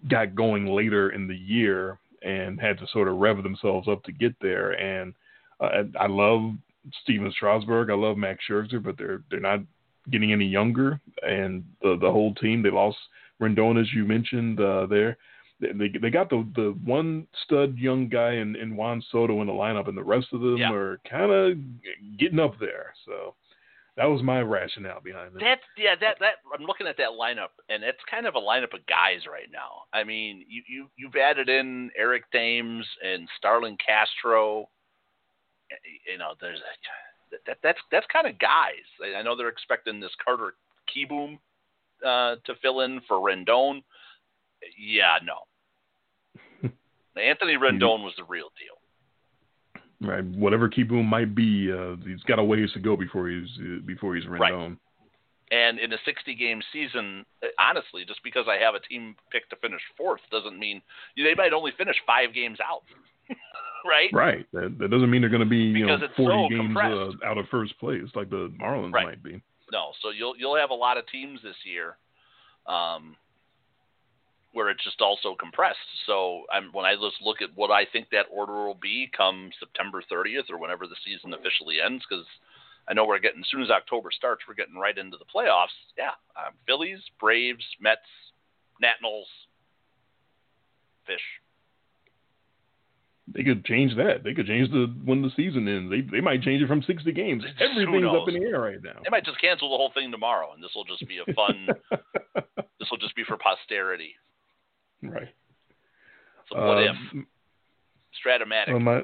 got 0.08 0.34
going 0.34 0.66
later 0.66 1.10
in 1.10 1.26
the 1.26 1.36
year 1.36 1.98
and 2.22 2.60
had 2.60 2.78
to 2.78 2.86
sort 2.92 3.08
of 3.08 3.16
rev 3.16 3.42
themselves 3.42 3.88
up 3.88 4.04
to 4.04 4.12
get 4.12 4.34
there. 4.40 4.72
And 4.72 5.14
uh, 5.60 5.84
I 5.98 6.06
love 6.06 6.52
Stephen 7.02 7.32
Strasburg. 7.32 7.90
I 7.90 7.94
love 7.94 8.16
Max 8.16 8.44
Scherzer, 8.48 8.82
but 8.82 8.98
they're 8.98 9.22
they're 9.30 9.40
not 9.40 9.60
getting 10.10 10.32
any 10.32 10.46
younger. 10.46 11.00
And 11.22 11.64
the 11.80 11.96
the 12.00 12.10
whole 12.10 12.34
team 12.34 12.62
they 12.62 12.70
lost 12.70 12.98
Rendon, 13.40 13.80
as 13.80 13.92
you 13.92 14.04
mentioned 14.04 14.60
uh, 14.60 14.86
there. 14.86 15.16
They, 15.62 15.88
they 16.00 16.10
got 16.10 16.28
the 16.28 16.46
the 16.56 16.76
one 16.84 17.26
stud 17.44 17.78
young 17.78 18.08
guy 18.08 18.32
in, 18.32 18.56
in 18.56 18.76
Juan 18.76 19.02
Soto 19.10 19.40
in 19.40 19.46
the 19.46 19.52
lineup, 19.52 19.88
and 19.88 19.96
the 19.96 20.02
rest 20.02 20.26
of 20.32 20.40
them 20.40 20.56
Yeah. 20.56 20.72
are 20.72 21.00
kind 21.08 21.30
of 21.30 22.18
getting 22.18 22.40
up 22.40 22.58
there. 22.58 22.92
So 23.06 23.34
that 23.96 24.06
was 24.06 24.22
my 24.22 24.40
rationale 24.40 25.00
behind 25.00 25.34
that. 25.34 25.40
That's 25.40 25.62
yeah. 25.76 25.94
That 26.00 26.16
that 26.20 26.34
I'm 26.52 26.64
looking 26.66 26.86
at 26.86 26.96
that 26.96 27.10
lineup, 27.10 27.54
and 27.68 27.84
it's 27.84 28.00
kind 28.10 28.26
of 28.26 28.34
a 28.34 28.40
lineup 28.40 28.74
of 28.74 28.84
guys 28.86 29.26
right 29.30 29.50
now. 29.52 29.84
I 29.92 30.02
mean, 30.02 30.44
you 30.48 30.62
you 30.66 30.88
you've 30.96 31.16
added 31.16 31.48
in 31.48 31.90
Eric 31.96 32.24
Thames 32.32 32.86
and 33.04 33.28
Starlin 33.38 33.76
Castro. 33.84 34.68
You 36.10 36.18
know, 36.18 36.32
there's 36.40 36.58
that 37.46 37.58
that's 37.62 37.78
that's 37.90 38.06
kind 38.12 38.26
of 38.26 38.38
guys. 38.38 38.84
I 39.02 39.18
I 39.18 39.22
know 39.22 39.36
they're 39.36 39.48
expecting 39.48 40.00
this 40.00 40.10
Carter 40.24 40.54
Kieboom 40.90 41.38
uh, 42.04 42.36
to 42.44 42.54
fill 42.60 42.80
in 42.80 43.00
for 43.06 43.18
Rendon. 43.18 43.82
Yeah, 44.78 45.18
no. 45.24 45.34
Anthony 47.16 47.54
Rendon 47.54 48.02
was 48.02 48.14
the 48.16 48.24
real 48.24 48.50
deal. 48.58 48.78
Right, 50.08 50.24
whatever 50.24 50.68
Kieboom 50.68 51.04
might 51.04 51.34
be, 51.34 51.70
uh, 51.70 51.96
he's 52.04 52.22
got 52.24 52.38
a 52.40 52.44
ways 52.44 52.70
to 52.72 52.80
go 52.80 52.96
before 52.96 53.28
he's 53.28 53.48
uh, 53.60 53.80
before 53.86 54.16
he's 54.16 54.26
Right. 54.26 54.52
Rendon. 54.52 54.78
And 55.52 55.78
in 55.78 55.92
a 55.92 55.98
60 56.06 56.34
game 56.34 56.62
season, 56.72 57.26
uh, 57.42 57.48
honestly, 57.60 58.04
just 58.06 58.20
because 58.24 58.46
I 58.48 58.56
have 58.56 58.74
a 58.74 58.80
team 58.80 59.14
picked 59.30 59.50
to 59.50 59.56
finish 59.56 59.82
fourth 59.98 60.22
doesn't 60.30 60.58
mean 60.58 60.80
they 61.14 61.34
might 61.34 61.52
only 61.52 61.72
finish 61.76 61.96
five 62.06 62.32
games 62.34 62.58
out. 62.58 62.82
right? 63.84 64.08
Right. 64.12 64.46
That, 64.52 64.76
that 64.78 64.90
doesn't 64.90 65.10
mean 65.10 65.20
they're 65.20 65.30
going 65.30 65.40
to 65.44 65.48
be 65.48 65.56
you 65.56 65.84
Because 65.84 66.00
know 66.00 66.06
it's 66.06 66.16
40 66.16 66.36
so 66.36 66.48
games 66.48 66.76
uh, 66.80 67.26
out 67.26 67.38
of 67.38 67.46
first 67.50 67.78
place 67.78 68.02
like 68.14 68.30
the 68.30 68.52
Marlins 68.60 68.92
Right. 68.92 69.06
might 69.06 69.22
be. 69.22 69.42
No, 69.70 69.92
so 70.02 70.10
you'll 70.10 70.36
you'll 70.36 70.56
have 70.56 70.70
a 70.70 70.74
lot 70.74 70.98
of 70.98 71.06
teams 71.06 71.40
this 71.42 71.56
year. 71.64 71.96
Um, 72.66 73.16
where 74.52 74.68
it's 74.68 74.84
just 74.84 75.00
also 75.00 75.34
compressed. 75.34 75.78
So 76.06 76.44
I'm, 76.52 76.72
when 76.72 76.84
I 76.84 76.94
just 76.94 77.22
look 77.22 77.40
at 77.42 77.48
what 77.54 77.70
I 77.70 77.84
think 77.90 78.08
that 78.10 78.26
order 78.30 78.52
will 78.52 78.78
be 78.80 79.10
come 79.16 79.50
September 79.58 80.02
30th 80.10 80.50
or 80.50 80.58
whenever 80.58 80.86
the 80.86 80.96
season 81.04 81.32
officially 81.34 81.76
ends, 81.84 82.04
because 82.08 82.26
I 82.88 82.94
know 82.94 83.06
we're 83.06 83.18
getting 83.18 83.40
as 83.40 83.48
soon 83.50 83.62
as 83.62 83.70
October 83.70 84.10
starts, 84.12 84.42
we're 84.46 84.54
getting 84.54 84.76
right 84.76 84.96
into 84.96 85.16
the 85.16 85.24
playoffs. 85.24 85.74
Yeah, 85.96 86.14
um, 86.36 86.52
Phillies, 86.66 87.00
Braves, 87.20 87.64
Mets, 87.80 88.00
Nationals, 88.80 89.28
Fish. 91.06 91.22
They 93.28 93.44
could 93.44 93.64
change 93.64 93.96
that. 93.96 94.24
They 94.24 94.34
could 94.34 94.46
change 94.46 94.70
the 94.70 94.92
when 95.04 95.22
the 95.22 95.30
season 95.36 95.66
ends. 95.68 95.90
They 95.90 96.00
they 96.00 96.20
might 96.20 96.42
change 96.42 96.60
it 96.60 96.66
from 96.66 96.82
sixty 96.82 97.12
games. 97.12 97.44
Everything's 97.60 98.06
up 98.06 98.28
in 98.28 98.34
the 98.34 98.46
air 98.46 98.60
right 98.60 98.82
now. 98.82 99.00
They 99.02 99.10
might 99.10 99.24
just 99.24 99.40
cancel 99.40 99.70
the 99.70 99.76
whole 99.76 99.92
thing 99.94 100.10
tomorrow, 100.10 100.52
and 100.52 100.62
this 100.62 100.72
will 100.74 100.84
just 100.84 101.06
be 101.06 101.18
a 101.18 101.32
fun. 101.32 101.68
this 102.80 102.90
will 102.90 102.98
just 102.98 103.14
be 103.14 103.22
for 103.24 103.38
posterity. 103.38 104.14
Right. 105.02 105.28
So 106.50 106.58
what 106.58 106.78
uh, 106.78 106.80
if? 106.80 107.24
Strat-O-Matic. 108.24 108.72
So 108.72 108.78
my, 108.78 109.02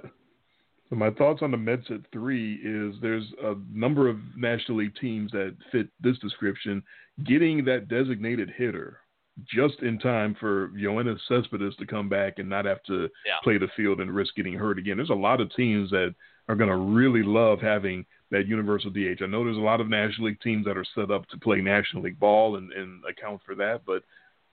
so 0.90 0.96
my 0.96 1.10
thoughts 1.10 1.40
on 1.42 1.50
the 1.50 1.56
Mets 1.56 1.84
at 1.90 2.00
three 2.12 2.54
is 2.56 2.94
there's 3.00 3.26
a 3.42 3.54
number 3.72 4.08
of 4.08 4.18
National 4.36 4.78
League 4.78 4.94
teams 5.00 5.30
that 5.32 5.56
fit 5.72 5.88
this 6.00 6.18
description. 6.18 6.82
Getting 7.24 7.64
that 7.64 7.88
designated 7.88 8.52
hitter 8.56 9.00
just 9.46 9.80
in 9.82 9.98
time 9.98 10.36
for 10.40 10.68
Yoenis 10.70 11.18
Cespedes 11.28 11.76
to 11.76 11.86
come 11.86 12.08
back 12.08 12.34
and 12.38 12.48
not 12.48 12.64
have 12.64 12.82
to 12.84 13.08
yeah. 13.26 13.34
play 13.42 13.58
the 13.58 13.68
field 13.76 14.00
and 14.00 14.10
risk 14.10 14.34
getting 14.34 14.54
hurt 14.54 14.78
again. 14.78 14.96
There's 14.96 15.10
a 15.10 15.14
lot 15.14 15.40
of 15.40 15.54
teams 15.54 15.90
that 15.90 16.14
are 16.48 16.56
going 16.56 16.70
to 16.70 16.76
really 16.76 17.22
love 17.22 17.60
having 17.60 18.04
that 18.30 18.46
universal 18.46 18.90
DH. 18.90 19.22
I 19.22 19.26
know 19.26 19.44
there's 19.44 19.56
a 19.56 19.60
lot 19.60 19.80
of 19.80 19.88
National 19.88 20.28
League 20.28 20.40
teams 20.40 20.64
that 20.64 20.76
are 20.76 20.84
set 20.94 21.10
up 21.10 21.28
to 21.28 21.38
play 21.38 21.60
National 21.60 22.02
League 22.02 22.18
ball 22.18 22.56
and, 22.56 22.72
and 22.72 23.02
account 23.04 23.40
for 23.44 23.54
that, 23.54 23.82
but 23.86 24.02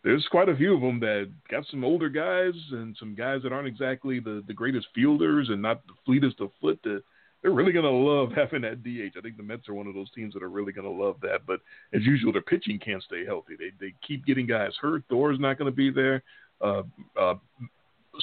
there's 0.05 0.27
quite 0.29 0.49
a 0.49 0.55
few 0.55 0.75
of 0.75 0.81
them 0.81 0.99
that 0.99 1.31
got 1.49 1.65
some 1.71 1.83
older 1.83 2.09
guys 2.09 2.53
and 2.71 2.95
some 2.99 3.15
guys 3.15 3.41
that 3.41 3.51
aren't 3.51 3.67
exactly 3.67 4.19
the, 4.19 4.43
the 4.45 4.53
greatest 4.53 4.85
fielders 4.93 5.49
and 5.49 5.59
not 5.59 5.85
the 5.87 5.93
fleetest 6.05 6.39
of 6.39 6.51
foot 6.61 6.79
that 6.83 7.01
they're 7.41 7.51
really 7.51 7.71
going 7.71 7.85
to 7.85 7.91
love 7.91 8.31
having 8.35 8.61
that 8.61 8.83
DH. 8.83 9.17
I 9.17 9.21
think 9.21 9.35
the 9.35 9.43
Mets 9.43 9.67
are 9.67 9.73
one 9.73 9.87
of 9.87 9.95
those 9.95 10.11
teams 10.11 10.35
that 10.35 10.43
are 10.43 10.49
really 10.49 10.71
going 10.71 10.85
to 10.85 11.03
love 11.03 11.15
that. 11.23 11.39
But 11.47 11.59
as 11.91 12.03
usual, 12.03 12.31
their 12.31 12.43
pitching 12.43 12.77
can't 12.77 13.01
stay 13.01 13.25
healthy. 13.25 13.55
They 13.57 13.71
they 13.79 13.95
keep 14.07 14.25
getting 14.27 14.45
guys 14.45 14.73
hurt. 14.79 15.01
Thor's 15.09 15.39
not 15.39 15.57
going 15.57 15.71
to 15.71 15.75
be 15.75 15.89
there. 15.89 16.21
Uh, 16.61 16.83
uh, 17.19 17.35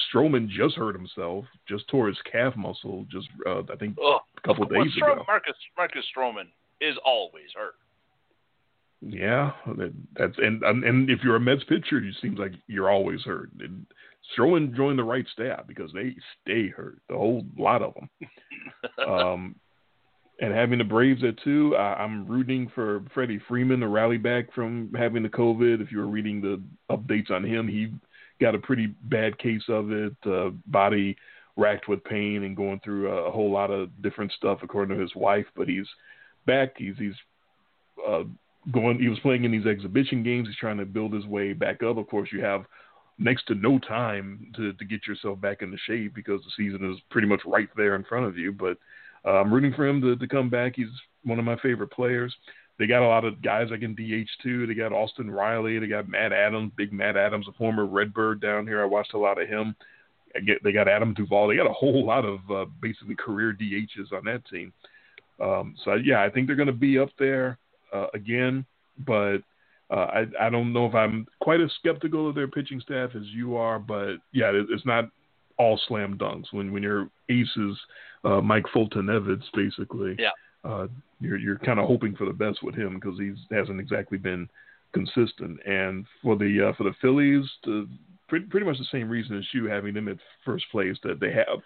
Stroman 0.09 0.47
just 0.47 0.75
hurt 0.75 0.95
himself, 0.95 1.43
just 1.67 1.87
tore 1.89 2.07
his 2.07 2.17
calf 2.31 2.55
muscle, 2.55 3.05
just 3.11 3.27
uh, 3.45 3.61
I 3.71 3.75
think 3.75 3.97
Ugh. 4.03 4.21
a 4.37 4.47
couple 4.47 4.65
days 4.65 4.91
Strom- 4.95 5.17
ago. 5.19 5.23
Marcus 5.27 5.53
Marcus 5.77 6.05
Stroman 6.15 6.47
is 6.79 6.95
always 7.05 7.49
hurt. 7.53 7.75
Yeah, 9.05 9.51
that's 10.15 10.37
and 10.37 10.63
and 10.63 11.09
if 11.09 11.19
you're 11.23 11.35
a 11.35 11.39
Mets 11.39 11.63
pitcher, 11.65 11.97
it 11.97 12.15
seems 12.21 12.39
like 12.39 12.53
you're 12.67 12.89
always 12.89 13.21
hurt. 13.23 13.49
And 13.59 13.85
Stroman 14.37 14.75
joined 14.75 14.97
the 14.97 15.03
right 15.03 15.25
staff 15.33 15.67
because 15.67 15.91
they 15.93 16.15
stay 16.41 16.69
hurt, 16.69 16.99
the 17.09 17.15
whole 17.15 17.43
lot 17.57 17.81
of 17.81 17.93
them. 17.95 18.09
um, 19.09 19.55
and 20.39 20.53
having 20.53 20.77
the 20.77 20.85
Braves 20.85 21.23
at 21.23 21.35
two, 21.43 21.75
I, 21.75 21.95
I'm 21.95 22.25
rooting 22.27 22.71
for 22.73 23.03
Freddie 23.13 23.41
Freeman 23.47 23.81
to 23.81 23.87
rally 23.87 24.17
back 24.17 24.53
from 24.53 24.93
having 24.97 25.23
the 25.23 25.29
COVID. 25.29 25.81
If 25.81 25.91
you 25.91 25.99
were 25.99 26.07
reading 26.07 26.41
the 26.41 26.61
updates 26.89 27.29
on 27.29 27.43
him, 27.43 27.67
he 27.67 27.93
got 28.39 28.55
a 28.55 28.59
pretty 28.59 28.87
bad 29.03 29.37
case 29.37 29.63
of 29.67 29.91
it, 29.91 30.15
uh, 30.25 30.51
body 30.67 31.17
racked 31.55 31.87
with 31.87 32.03
pain 32.05 32.43
and 32.43 32.57
going 32.57 32.79
through 32.83 33.11
a, 33.11 33.27
a 33.27 33.31
whole 33.31 33.51
lot 33.51 33.69
of 33.69 33.89
different 34.01 34.31
stuff, 34.31 34.59
according 34.63 34.95
to 34.95 35.01
his 35.01 35.13
wife. 35.15 35.45
But 35.55 35.67
he's 35.67 35.87
back. 36.45 36.73
He's 36.77 36.95
he's 36.97 37.13
uh, 38.07 38.23
going. 38.71 38.99
He 38.99 39.09
was 39.09 39.19
playing 39.19 39.43
in 39.43 39.51
these 39.51 39.65
exhibition 39.65 40.23
games. 40.23 40.47
He's 40.47 40.57
trying 40.57 40.77
to 40.77 40.85
build 40.85 41.13
his 41.13 41.25
way 41.25 41.53
back 41.53 41.83
up. 41.83 41.97
Of 41.97 42.07
course, 42.07 42.29
you 42.31 42.41
have 42.41 42.65
next 43.19 43.45
to 43.47 43.55
no 43.55 43.79
time 43.79 44.51
to, 44.55 44.73
to 44.73 44.85
get 44.85 45.07
yourself 45.07 45.39
back 45.39 45.61
into 45.61 45.77
shape 45.85 46.15
because 46.15 46.41
the 46.41 46.51
season 46.57 46.91
is 46.91 46.99
pretty 47.09 47.27
much 47.27 47.41
right 47.45 47.69
there 47.75 47.95
in 47.95 48.03
front 48.03 48.25
of 48.25 48.37
you. 48.37 48.51
But 48.51 48.77
uh, 49.25 49.39
I'm 49.39 49.53
rooting 49.53 49.73
for 49.73 49.87
him 49.87 50.01
to, 50.01 50.15
to 50.15 50.27
come 50.27 50.49
back. 50.49 50.73
He's 50.75 50.87
one 51.23 51.39
of 51.39 51.45
my 51.45 51.57
favorite 51.57 51.91
players. 51.91 52.33
They 52.79 52.87
got 52.87 53.03
a 53.03 53.07
lot 53.07 53.23
of 53.23 53.41
guys 53.41 53.67
like 53.69 53.83
in 53.83 53.93
DH 53.93 54.29
too. 54.41 54.65
They 54.65 54.73
got 54.73 54.93
Austin 54.93 55.29
Riley. 55.29 55.77
They 55.77 55.87
got 55.87 56.09
Matt 56.09 56.33
Adams, 56.33 56.71
big 56.75 56.91
Matt 56.91 57.15
Adams, 57.15 57.47
a 57.47 57.53
former 57.53 57.85
Redbird 57.85 58.41
down 58.41 58.65
here. 58.65 58.81
I 58.81 58.85
watched 58.85 59.13
a 59.13 59.19
lot 59.19 59.41
of 59.41 59.47
him. 59.47 59.75
Get, 60.47 60.63
they 60.63 60.71
got 60.71 60.87
Adam 60.87 61.13
Duvall. 61.13 61.47
They 61.47 61.55
got 61.55 61.69
a 61.69 61.73
whole 61.73 62.03
lot 62.03 62.25
of 62.25 62.39
uh, 62.49 62.65
basically 62.81 63.15
career 63.15 63.55
DHs 63.59 64.11
on 64.11 64.25
that 64.25 64.43
team. 64.49 64.73
Um, 65.39 65.75
so 65.85 65.93
yeah, 65.93 66.23
I 66.23 66.29
think 66.29 66.47
they're 66.47 66.55
going 66.55 66.67
to 66.67 66.73
be 66.73 66.97
up 66.97 67.09
there 67.19 67.59
uh, 67.93 68.07
again. 68.13 68.65
But 69.05 69.37
uh, 69.89 70.07
I 70.13 70.25
I 70.39 70.49
don't 70.49 70.73
know 70.73 70.85
if 70.85 70.95
I'm 70.95 71.27
quite 71.41 71.61
as 71.61 71.71
skeptical 71.79 72.27
of 72.27 72.35
their 72.35 72.47
pitching 72.47 72.81
staff 72.81 73.11
as 73.15 73.25
you 73.27 73.55
are, 73.55 73.79
but 73.79 74.15
yeah, 74.31 74.49
it, 74.49 74.67
it's 74.69 74.85
not 74.85 75.09
all 75.57 75.79
slam 75.87 76.17
dunks 76.17 76.51
when 76.51 76.71
when 76.71 76.83
your 76.83 77.09
ace 77.29 77.55
is 77.55 77.77
uh, 78.23 78.41
Mike 78.41 78.65
Foltynewicz, 78.73 79.43
basically. 79.53 80.15
Yeah. 80.17 80.29
Uh, 80.63 80.87
you're 81.19 81.37
you're 81.37 81.59
kind 81.59 81.79
of 81.79 81.87
hoping 81.87 82.15
for 82.15 82.25
the 82.25 82.33
best 82.33 82.63
with 82.63 82.75
him 82.75 82.95
because 82.95 83.19
he 83.19 83.33
hasn't 83.53 83.79
exactly 83.79 84.17
been 84.17 84.47
consistent. 84.93 85.59
And 85.65 86.05
for 86.21 86.35
the 86.37 86.69
uh, 86.69 86.73
for 86.77 86.83
the 86.83 86.95
Phillies, 87.01 87.45
to, 87.65 87.87
pretty 88.27 88.45
pretty 88.45 88.65
much 88.65 88.77
the 88.77 88.85
same 88.91 89.09
reason 89.09 89.37
as 89.37 89.45
you 89.53 89.65
having 89.65 89.93
them 89.93 90.07
at 90.07 90.17
first 90.45 90.65
place 90.71 90.97
that 91.03 91.19
they 91.19 91.31
have 91.31 91.59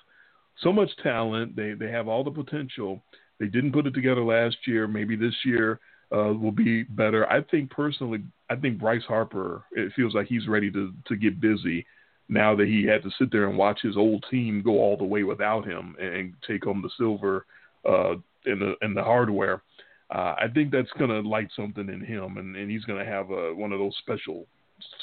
so 0.61 0.73
much 0.73 0.89
talent, 1.03 1.55
they 1.55 1.73
they 1.73 1.91
have 1.91 2.07
all 2.07 2.23
the 2.23 2.31
potential. 2.31 3.01
They 3.39 3.47
didn't 3.47 3.73
put 3.73 3.85
it 3.85 3.93
together 3.93 4.23
last 4.23 4.57
year. 4.65 4.87
Maybe 4.87 5.15
this 5.15 5.35
year 5.45 5.79
uh, 6.11 6.33
will 6.33 6.51
be 6.51 6.83
better. 6.83 7.29
I 7.31 7.41
think 7.41 7.69
personally, 7.69 8.23
I 8.49 8.55
think 8.55 8.79
Bryce 8.79 9.03
Harper. 9.07 9.63
It 9.71 9.91
feels 9.95 10.15
like 10.15 10.27
he's 10.27 10.47
ready 10.47 10.71
to 10.71 10.93
to 11.07 11.15
get 11.15 11.41
busy 11.41 11.85
now 12.29 12.55
that 12.55 12.67
he 12.67 12.85
had 12.85 13.03
to 13.03 13.09
sit 13.17 13.31
there 13.31 13.47
and 13.47 13.57
watch 13.57 13.79
his 13.81 13.97
old 13.97 14.25
team 14.29 14.61
go 14.61 14.79
all 14.79 14.97
the 14.97 15.03
way 15.03 15.23
without 15.23 15.65
him 15.65 15.95
and 15.99 16.33
take 16.45 16.63
home 16.63 16.81
the 16.81 16.89
silver 16.97 17.45
uh, 17.87 18.13
and 18.45 18.61
the 18.61 18.75
and 18.81 18.95
the 18.95 19.03
hardware. 19.03 19.61
Uh, 20.09 20.35
I 20.37 20.45
think 20.53 20.71
that's 20.71 20.91
going 20.97 21.09
to 21.09 21.27
light 21.27 21.49
something 21.53 21.89
in 21.89 21.99
him, 21.99 22.37
and, 22.37 22.55
and 22.55 22.71
he's 22.71 22.85
going 22.85 23.03
to 23.03 23.09
have 23.09 23.29
a, 23.29 23.53
one 23.53 23.73
of 23.73 23.79
those 23.79 23.95
special 23.99 24.47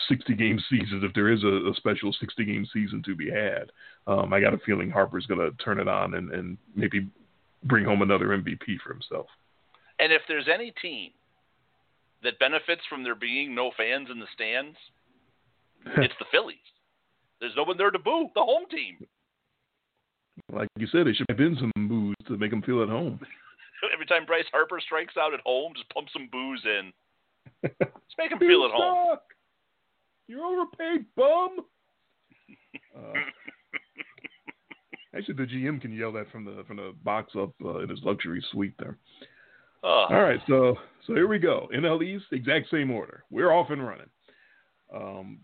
60 0.08 0.34
game 0.34 0.58
seasons 0.70 1.04
if 1.04 1.12
there 1.12 1.30
is 1.30 1.42
a, 1.44 1.70
a 1.70 1.74
special 1.76 2.10
60 2.18 2.44
game 2.44 2.66
season 2.72 3.02
to 3.04 3.14
be 3.14 3.30
had. 3.30 3.70
Um, 4.06 4.32
I 4.32 4.40
got 4.40 4.54
a 4.54 4.58
feeling 4.64 4.90
Harper's 4.90 5.26
going 5.26 5.40
to 5.40 5.54
turn 5.62 5.78
it 5.78 5.88
on 5.88 6.14
and, 6.14 6.30
and 6.30 6.56
maybe 6.74 7.06
bring 7.64 7.84
home 7.84 8.00
another 8.00 8.28
MVP 8.28 8.78
for 8.82 8.94
himself. 8.94 9.26
And 9.98 10.12
if 10.12 10.22
there's 10.28 10.48
any 10.52 10.72
team 10.82 11.10
that 12.22 12.38
benefits 12.38 12.82
from 12.88 13.04
there 13.04 13.14
being 13.14 13.54
no 13.54 13.70
fans 13.76 14.08
in 14.10 14.18
the 14.18 14.26
stands, 14.34 14.76
it's 15.98 16.14
the 16.18 16.26
Phillies. 16.32 16.56
There's 17.40 17.54
no 17.56 17.64
one 17.64 17.76
there 17.76 17.90
to 17.90 17.98
boo. 17.98 18.28
The 18.34 18.42
home 18.42 18.64
team. 18.70 19.06
Like 20.52 20.68
you 20.76 20.86
said, 20.88 21.06
they 21.06 21.12
should 21.12 21.26
have 21.28 21.38
been 21.38 21.56
some 21.58 21.88
booze 21.88 22.16
to 22.26 22.36
make 22.36 22.50
them 22.50 22.62
feel 22.62 22.82
at 22.82 22.88
home. 22.88 23.20
Every 23.92 24.06
time 24.06 24.24
Bryce 24.24 24.44
Harper 24.50 24.80
strikes 24.80 25.14
out 25.20 25.34
at 25.34 25.40
home, 25.44 25.72
just 25.76 25.88
pump 25.90 26.08
some 26.12 26.28
booze 26.32 26.62
in. 26.64 26.92
Just 27.62 28.18
make 28.18 28.30
them 28.30 28.38
feel 28.38 28.64
at 28.64 28.70
home. 28.70 29.18
You're 30.28 30.44
overpaid, 30.44 31.04
bum. 31.16 31.58
Uh, 32.96 33.12
actually, 35.16 35.34
the 35.34 35.42
GM 35.42 35.80
can 35.80 35.92
yell 35.92 36.12
that 36.12 36.30
from 36.30 36.44
the 36.44 36.64
from 36.66 36.76
the 36.76 36.94
box 37.04 37.32
up 37.38 37.52
uh, 37.64 37.80
in 37.80 37.88
his 37.90 38.00
luxury 38.02 38.42
suite 38.50 38.74
there. 38.78 38.96
Oh. 39.84 40.06
All 40.08 40.22
right, 40.22 40.40
so 40.48 40.76
so 41.06 41.14
here 41.14 41.28
we 41.28 41.38
go. 41.38 41.68
NL 41.74 42.02
East, 42.02 42.24
exact 42.32 42.70
same 42.70 42.90
order. 42.90 43.24
We're 43.30 43.52
off 43.52 43.68
and 43.70 43.86
running. 43.86 44.08
Um, 44.92 45.38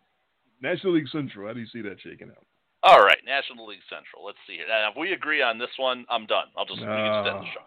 National 0.63 0.95
League 0.95 1.09
Central. 1.13 1.47
How 1.47 1.53
do 1.53 1.61
you 1.61 1.67
see 1.67 1.83
that 1.83 2.01
shaking 2.01 2.31
out? 2.31 2.45
All 2.83 3.01
right, 3.01 3.19
National 3.27 3.67
League 3.67 3.85
Central. 3.91 4.25
Let's 4.25 4.39
see 4.47 4.55
here. 4.55 4.67
Now, 4.67 4.91
if 4.91 4.97
we 4.97 5.13
agree 5.13 5.43
on 5.43 5.59
this 5.59 5.71
one, 5.77 6.07
I'm 6.09 6.25
done. 6.25 6.47
I'll 6.57 6.65
just, 6.65 6.81
uh, 6.81 6.83
we 6.83 6.87
can 6.87 7.27
end 7.27 7.45
the 7.45 7.53
show. 7.53 7.67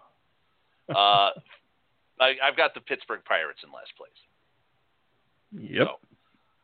Uh, 0.90 1.30
I, 2.20 2.34
have 2.42 2.58
got 2.58 2.74
the 2.74 2.82
Pittsburgh 2.82 3.22
Pirates 3.26 3.60
in 3.64 3.72
last 3.72 3.94
place. 3.96 4.12
Yep. 5.52 5.88
So, 5.88 6.08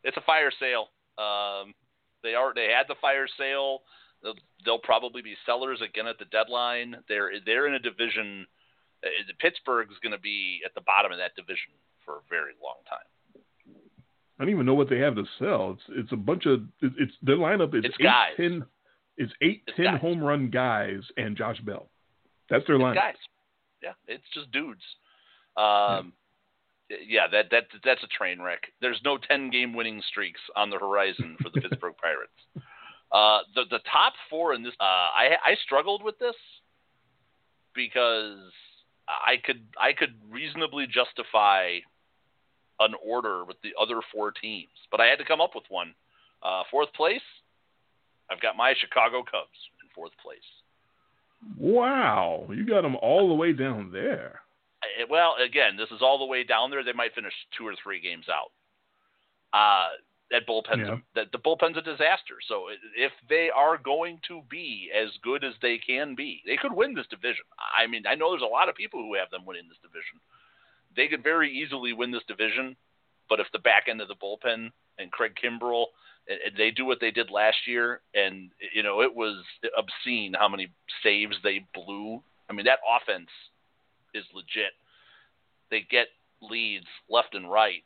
it's 0.04 0.18
a 0.18 0.22
fire 0.22 0.52
sale. 0.60 0.90
Um, 1.18 1.74
they 2.24 2.34
are 2.34 2.54
they 2.54 2.74
had 2.76 2.88
the 2.88 2.96
fire 3.00 3.28
sale. 3.38 3.82
They'll, 4.24 4.36
they'll 4.66 4.80
probably 4.80 5.22
be 5.22 5.36
sellers 5.46 5.80
again 5.82 6.08
at 6.08 6.18
the 6.18 6.26
deadline. 6.26 6.96
They're 7.08 7.32
they're 7.46 7.68
in 7.68 7.76
a 7.76 7.80
division 7.80 8.48
uh, 9.04 9.10
Pittsburgh 9.40 9.90
is 9.92 9.98
going 10.02 10.12
to 10.14 10.20
be 10.20 10.62
at 10.66 10.74
the 10.76 10.82
bottom 10.82 11.12
of 11.12 11.18
that 11.18 11.36
division 11.36 11.74
for 12.06 12.16
a 12.16 12.22
very 12.30 12.54
long 12.62 12.78
time. 12.90 13.44
I 14.40 14.44
don't 14.44 14.54
even 14.54 14.66
know 14.66 14.74
what 14.74 14.90
they 14.90 15.00
have 15.00 15.16
to 15.16 15.26
sell. 15.38 15.72
It's 15.72 15.84
it's 15.90 16.12
a 16.14 16.18
bunch 16.18 16.46
of 16.46 16.64
it's 16.82 17.12
their 17.22 17.36
lineup 17.36 17.76
is 17.76 17.84
it's 17.84 17.96
eight 18.00 18.04
guys. 18.04 18.34
ten 18.38 18.66
it's 19.18 19.34
eight 19.42 19.64
it's 19.68 19.76
ten 19.76 19.86
guys. 19.86 20.02
home 20.02 20.24
run 20.24 20.50
guys 20.50 21.02
and 21.18 21.36
Josh 21.36 21.60
Bell. 21.60 21.90
That's 22.50 22.66
their 22.66 22.78
it's 22.78 22.84
lineup. 22.84 22.96
Guys, 22.96 23.16
yeah, 23.84 23.94
it's 24.08 24.24
just 24.34 24.50
dudes. 24.52 24.82
Um, 25.58 26.14
yeah. 26.90 26.98
yeah, 27.06 27.28
that 27.32 27.52
that 27.52 27.66
that's 27.84 28.04
a 28.04 28.08
train 28.08 28.42
wreck. 28.42 28.62
There's 28.80 29.00
no 29.04 29.18
ten 29.18 29.50
game 29.50 29.74
winning 29.74 30.02
streaks 30.10 30.40
on 30.56 30.70
the 30.70 30.78
horizon 30.78 31.36
for 31.42 31.50
the 31.50 31.60
Pittsburgh 31.62 31.96
Pirates. 32.02 32.66
Uh, 33.12 33.40
the 33.56 33.64
the 33.70 33.80
top 33.92 34.14
four 34.30 34.54
in 34.54 34.64
this, 34.64 34.74
uh, 34.80 34.84
I 34.84 35.36
I 35.44 35.56
struggled 35.66 36.02
with 36.02 36.18
this 36.18 36.36
because 37.76 38.38
I 39.10 39.38
could 39.44 39.66
I 39.80 39.94
could 39.94 40.14
reasonably 40.30 40.86
justify 40.86 41.80
an 42.80 42.94
order 43.04 43.44
with 43.44 43.58
the 43.62 43.74
other 43.82 44.00
four 44.14 44.32
teams, 44.32 44.70
but 44.92 45.02
I 45.02 45.08
had 45.08 45.18
to 45.20 45.26
come 45.26 45.42
up 45.42 45.52
with 45.56 45.66
one 45.70 45.96
Uh, 46.42 46.64
fourth 46.72 46.94
place, 46.94 47.28
I've 48.32 48.40
got 48.40 48.56
my 48.56 48.74
Chicago 48.80 49.24
Cubs 49.24 49.60
in 49.84 49.90
fourth 49.94 50.14
place. 50.24 50.48
Wow, 51.58 52.48
you 52.50 52.66
got 52.66 52.84
them 52.84 52.96
all 53.02 53.28
the 53.28 53.34
way 53.34 53.52
down 53.52 53.92
there. 53.92 54.42
Uh, 54.84 55.06
well, 55.10 55.36
again, 55.44 55.76
this 55.76 55.92
is 55.92 56.02
all 56.02 56.18
the 56.18 56.26
way 56.26 56.46
down 56.46 56.70
there. 56.70 56.84
They 56.84 56.94
might 56.94 57.14
finish 57.14 57.34
two 57.58 57.68
or 57.68 57.76
three 57.84 58.00
games 58.00 58.28
out. 58.30 58.52
Uh, 59.52 59.90
that 60.32 60.46
bullpen's 60.48 60.88
Yeah. 60.88 60.98
that 61.16 61.32
the 61.32 61.40
bullpen's 61.40 61.78
a 61.78 61.82
disaster. 61.82 62.36
So 62.48 62.70
if 62.96 63.12
they 63.28 63.50
are 63.50 63.78
going 63.78 64.20
to 64.28 64.42
be 64.50 64.92
as 64.94 65.10
good 65.24 65.44
as 65.44 65.54
they 65.62 65.78
can 65.78 66.16
be, 66.16 66.42
they 66.46 66.58
could 66.58 66.74
win 66.74 66.94
this 66.94 67.08
division. 67.08 67.46
I 67.78 67.88
mean, 67.88 68.06
I 68.08 68.16
know 68.16 68.30
there's 68.32 68.42
a 68.44 68.46
lot 68.46 68.70
of 68.70 68.76
people 68.76 69.02
who 69.02 69.16
have 69.16 69.30
them 69.32 69.46
winning 69.46 69.68
this 69.68 69.80
division. 69.82 70.20
They 70.96 71.08
could 71.08 71.24
very 71.24 71.52
easily 71.52 71.94
win 71.94 72.12
this 72.12 72.24
division, 72.28 72.76
but 73.28 73.40
if 73.40 73.48
the 73.52 73.60
back 73.60 73.88
end 73.88 74.02
of 74.02 74.08
the 74.08 74.16
bullpen 74.16 74.72
and 74.98 75.12
Craig 75.12 75.36
Kimbrel, 75.36 75.88
and- 76.28 76.42
and 76.42 76.56
they 76.58 76.70
do 76.72 76.86
what 76.86 77.00
they 77.00 77.12
did 77.12 77.32
last 77.32 77.66
year, 77.66 78.02
and 78.14 78.52
you 78.74 78.84
know 78.84 79.02
it 79.02 79.14
was 79.14 79.44
obscene 79.76 80.34
how 80.34 80.48
many 80.48 80.68
saves 81.02 81.42
they 81.42 81.60
blew. 81.74 82.24
I 82.50 82.54
mean, 82.54 82.66
that 82.66 82.82
offense 82.88 83.32
is 84.14 84.26
legit. 84.34 84.74
They 85.70 85.82
get 85.82 86.10
leads 86.42 86.88
left 87.10 87.34
and 87.36 87.50
right 87.52 87.84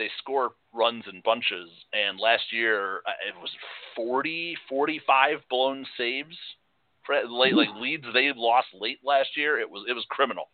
they 0.00 0.10
score 0.18 0.52
runs 0.72 1.04
in 1.12 1.20
bunches. 1.24 1.68
And 1.92 2.18
last 2.18 2.52
year, 2.52 3.02
uh, 3.06 3.20
it 3.28 3.36
was 3.40 3.50
40, 3.94 4.56
45 4.68 5.38
blown 5.48 5.86
saves. 5.96 6.36
For 7.04 7.14
late, 7.28 7.54
like 7.54 7.68
leads 7.76 8.04
they 8.12 8.32
lost 8.34 8.68
late 8.74 8.98
last 9.04 9.36
year. 9.36 9.58
It 9.58 9.70
was 9.70 9.84
it 9.88 9.94
was 9.94 10.04
criminal 10.10 10.48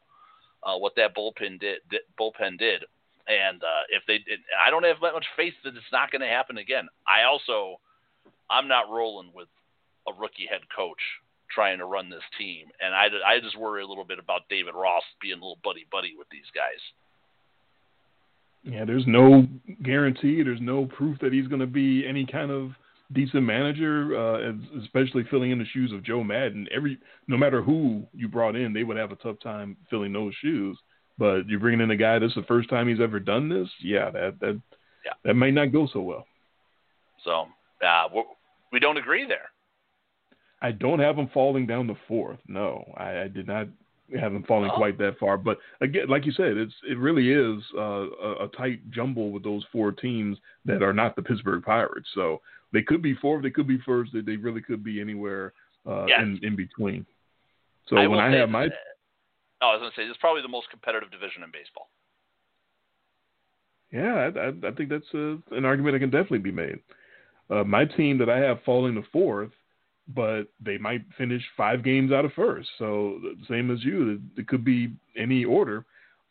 uh, 0.63 0.77
what 0.77 0.95
that 0.97 1.17
bullpen 1.17 1.61
did. 1.61 1.79
did 1.91 2.03
bullpen 2.19 2.59
did. 2.59 2.85
And 3.27 3.63
uh, 3.63 3.85
if 3.91 4.03
they, 4.07 4.15
it, 4.15 4.41
I 4.65 4.71
don't 4.71 4.85
have 4.85 4.99
that 5.03 5.15
much 5.15 5.27
faith 5.37 5.55
that 5.65 5.75
it's 5.75 5.93
not 5.93 6.11
going 6.11 6.23
to 6.23 6.29
happen 6.29 6.59
again. 6.59 6.87
I 7.07 7.27
also, 7.27 7.81
I'm 8.51 8.69
not 8.69 8.91
rolling 8.91 9.31
with 9.35 9.49
a 10.07 10.13
rookie 10.13 10.47
head 10.49 10.63
coach 10.75 11.03
trying 11.51 11.79
to 11.79 11.87
run 11.87 12.11
this 12.11 12.27
team, 12.39 12.67
and 12.83 12.95
I, 12.95 13.07
I 13.27 13.39
just 13.41 13.59
worry 13.59 13.83
a 13.83 13.87
little 13.87 14.05
bit 14.05 14.19
about 14.19 14.49
David 14.51 14.75
Ross 14.75 15.03
being 15.21 15.39
a 15.39 15.43
little 15.43 15.59
buddy 15.63 15.87
buddy 15.91 16.15
with 16.19 16.29
these 16.31 16.47
guys. 16.55 16.79
Yeah, 18.67 18.85
there's 18.85 19.07
no 19.07 19.47
guarantee. 19.83 20.43
There's 20.43 20.61
no 20.61 20.87
proof 20.87 21.19
that 21.21 21.33
he's 21.33 21.47
going 21.47 21.61
to 21.61 21.67
be 21.69 22.05
any 22.07 22.27
kind 22.27 22.51
of 22.51 22.73
decent 23.13 23.45
manager, 23.45 24.17
uh, 24.19 24.53
especially 24.83 25.23
filling 25.31 25.53
in 25.53 25.59
the 25.61 25.65
shoes 25.67 25.93
of 25.93 26.03
Joe 26.03 26.25
Maddon. 26.25 26.67
Every 26.75 26.99
no 27.29 27.37
matter 27.37 27.63
who 27.63 28.03
you 28.13 28.27
brought 28.29 28.57
in, 28.57 28.73
they 28.73 28.83
would 28.83 28.97
have 28.97 29.13
a 29.13 29.17
tough 29.17 29.37
time 29.41 29.77
filling 29.89 30.13
those 30.13 30.35
shoes. 30.43 30.77
But 31.17 31.49
you're 31.49 31.61
bringing 31.61 31.81
in 31.81 31.91
a 31.93 31.97
guy 31.97 32.19
that's 32.19 32.35
the 32.35 32.43
first 32.43 32.69
time 32.69 32.89
he's 32.89 33.01
ever 33.01 33.21
done 33.21 33.49
this. 33.49 33.69
Yeah, 33.81 34.11
that 34.11 34.41
that 34.41 34.61
Yeah. 35.05 35.13
that 35.25 35.35
might 35.35 35.55
not 35.55 35.73
go 35.73 35.87
so 35.87 36.01
well. 36.01 36.27
So 37.25 37.47
uh, 37.87 38.09
we're- 38.13 38.27
we 38.73 38.81
don't 38.81 38.97
agree 38.97 39.25
there. 39.27 39.49
I 40.61 40.73
don't 40.73 40.99
have 40.99 41.17
him 41.17 41.29
falling 41.29 41.67
down 41.67 41.87
the 41.87 41.95
fourth. 42.09 42.41
No, 42.49 42.93
I, 42.97 43.21
I 43.23 43.29
did 43.29 43.47
not 43.47 43.69
have 44.21 44.33
him 44.33 44.45
falling 44.45 44.71
Oh. 44.71 44.77
quite 44.77 44.99
that 44.99 45.19
far. 45.19 45.37
But 45.37 45.59
again, 45.81 46.09
like 46.09 46.25
you 46.27 46.33
said, 46.33 46.57
it's 46.57 46.75
it 46.89 46.99
really 46.99 47.33
is 47.33 47.63
uh, 47.77 48.07
a, 48.11 48.45
a 48.45 48.49
tight 48.57 48.89
jumble 48.91 49.31
with 49.31 49.43
those 49.43 49.65
four 49.73 49.93
teams 49.93 50.39
that 50.65 50.83
are 50.83 50.93
not 50.93 51.17
the 51.17 51.23
Pittsburgh 51.23 51.63
Pirates. 51.65 52.09
So 52.15 52.41
they 52.73 52.83
could 52.83 53.03
be 53.03 53.15
fourth, 53.15 53.43
they 53.43 53.51
could 53.51 53.67
be 53.67 53.79
first, 53.79 54.13
they, 54.13 54.21
they 54.21 54.37
really 54.37 54.61
could 54.63 54.85
be 54.85 55.01
anywhere 55.01 55.53
uh, 55.87 56.07
Yes. 56.07 56.21
in 56.23 56.39
in 56.43 56.57
between. 56.57 57.07
So 57.89 57.97
I 57.97 58.07
when 58.07 58.21
I 58.21 58.31
have 58.37 58.49
my 58.51 58.67
oh, 59.63 59.69
I 59.69 59.73
was 59.73 59.81
going 59.81 59.91
to 59.93 59.97
say 59.97 60.03
it's 60.05 60.19
probably 60.19 60.43
the 60.43 60.49
most 60.49 60.69
competitive 60.71 61.11
division 61.11 61.43
in 61.43 61.51
baseball. 61.51 61.89
Yeah, 63.93 64.15
I, 64.35 64.39
I, 64.41 64.71
I 64.71 64.75
think 64.75 64.91
that's 64.91 65.07
uh 65.15 65.37
an 65.57 65.65
argument 65.65 65.95
that 65.95 66.01
can 66.01 66.11
definitely 66.11 66.39
be 66.39 66.53
made. 66.53 66.81
Uh, 67.49 67.63
my 67.63 67.85
team 67.85 68.19
that 68.19 68.29
I 68.29 68.39
have 68.39 68.59
falling 68.65 68.95
to 68.97 69.03
fourth, 69.13 69.53
but 70.15 70.45
they 70.65 70.79
might 70.79 71.03
finish 71.19 71.43
five 71.57 71.83
games 71.83 72.13
out 72.13 72.25
of 72.25 72.33
first. 72.35 72.69
So 72.79 73.19
same 73.49 73.71
as 73.71 73.83
you, 73.83 74.21
it, 74.37 74.47
could 74.47 74.65
be 74.65 74.93
any 75.17 75.45
order. 75.45 75.85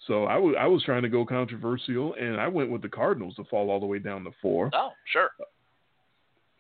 So 0.08 0.26
I 0.26 0.38
wa- 0.38 0.54
I 0.54 0.68
was 0.68 0.84
trying 0.84 1.04
to 1.04 1.10
go 1.10 1.26
controversial, 1.26 2.14
and 2.16 2.40
I 2.40 2.48
went 2.48 2.72
with 2.72 2.82
the 2.82 2.90
Cardinals 2.90 3.36
to 3.36 3.44
fall 3.46 3.70
all 3.70 3.80
the 3.80 3.86
way 3.86 4.00
down 4.00 4.24
to 4.24 4.32
four. 4.42 4.70
Oh, 4.74 4.92
sure. 5.12 5.30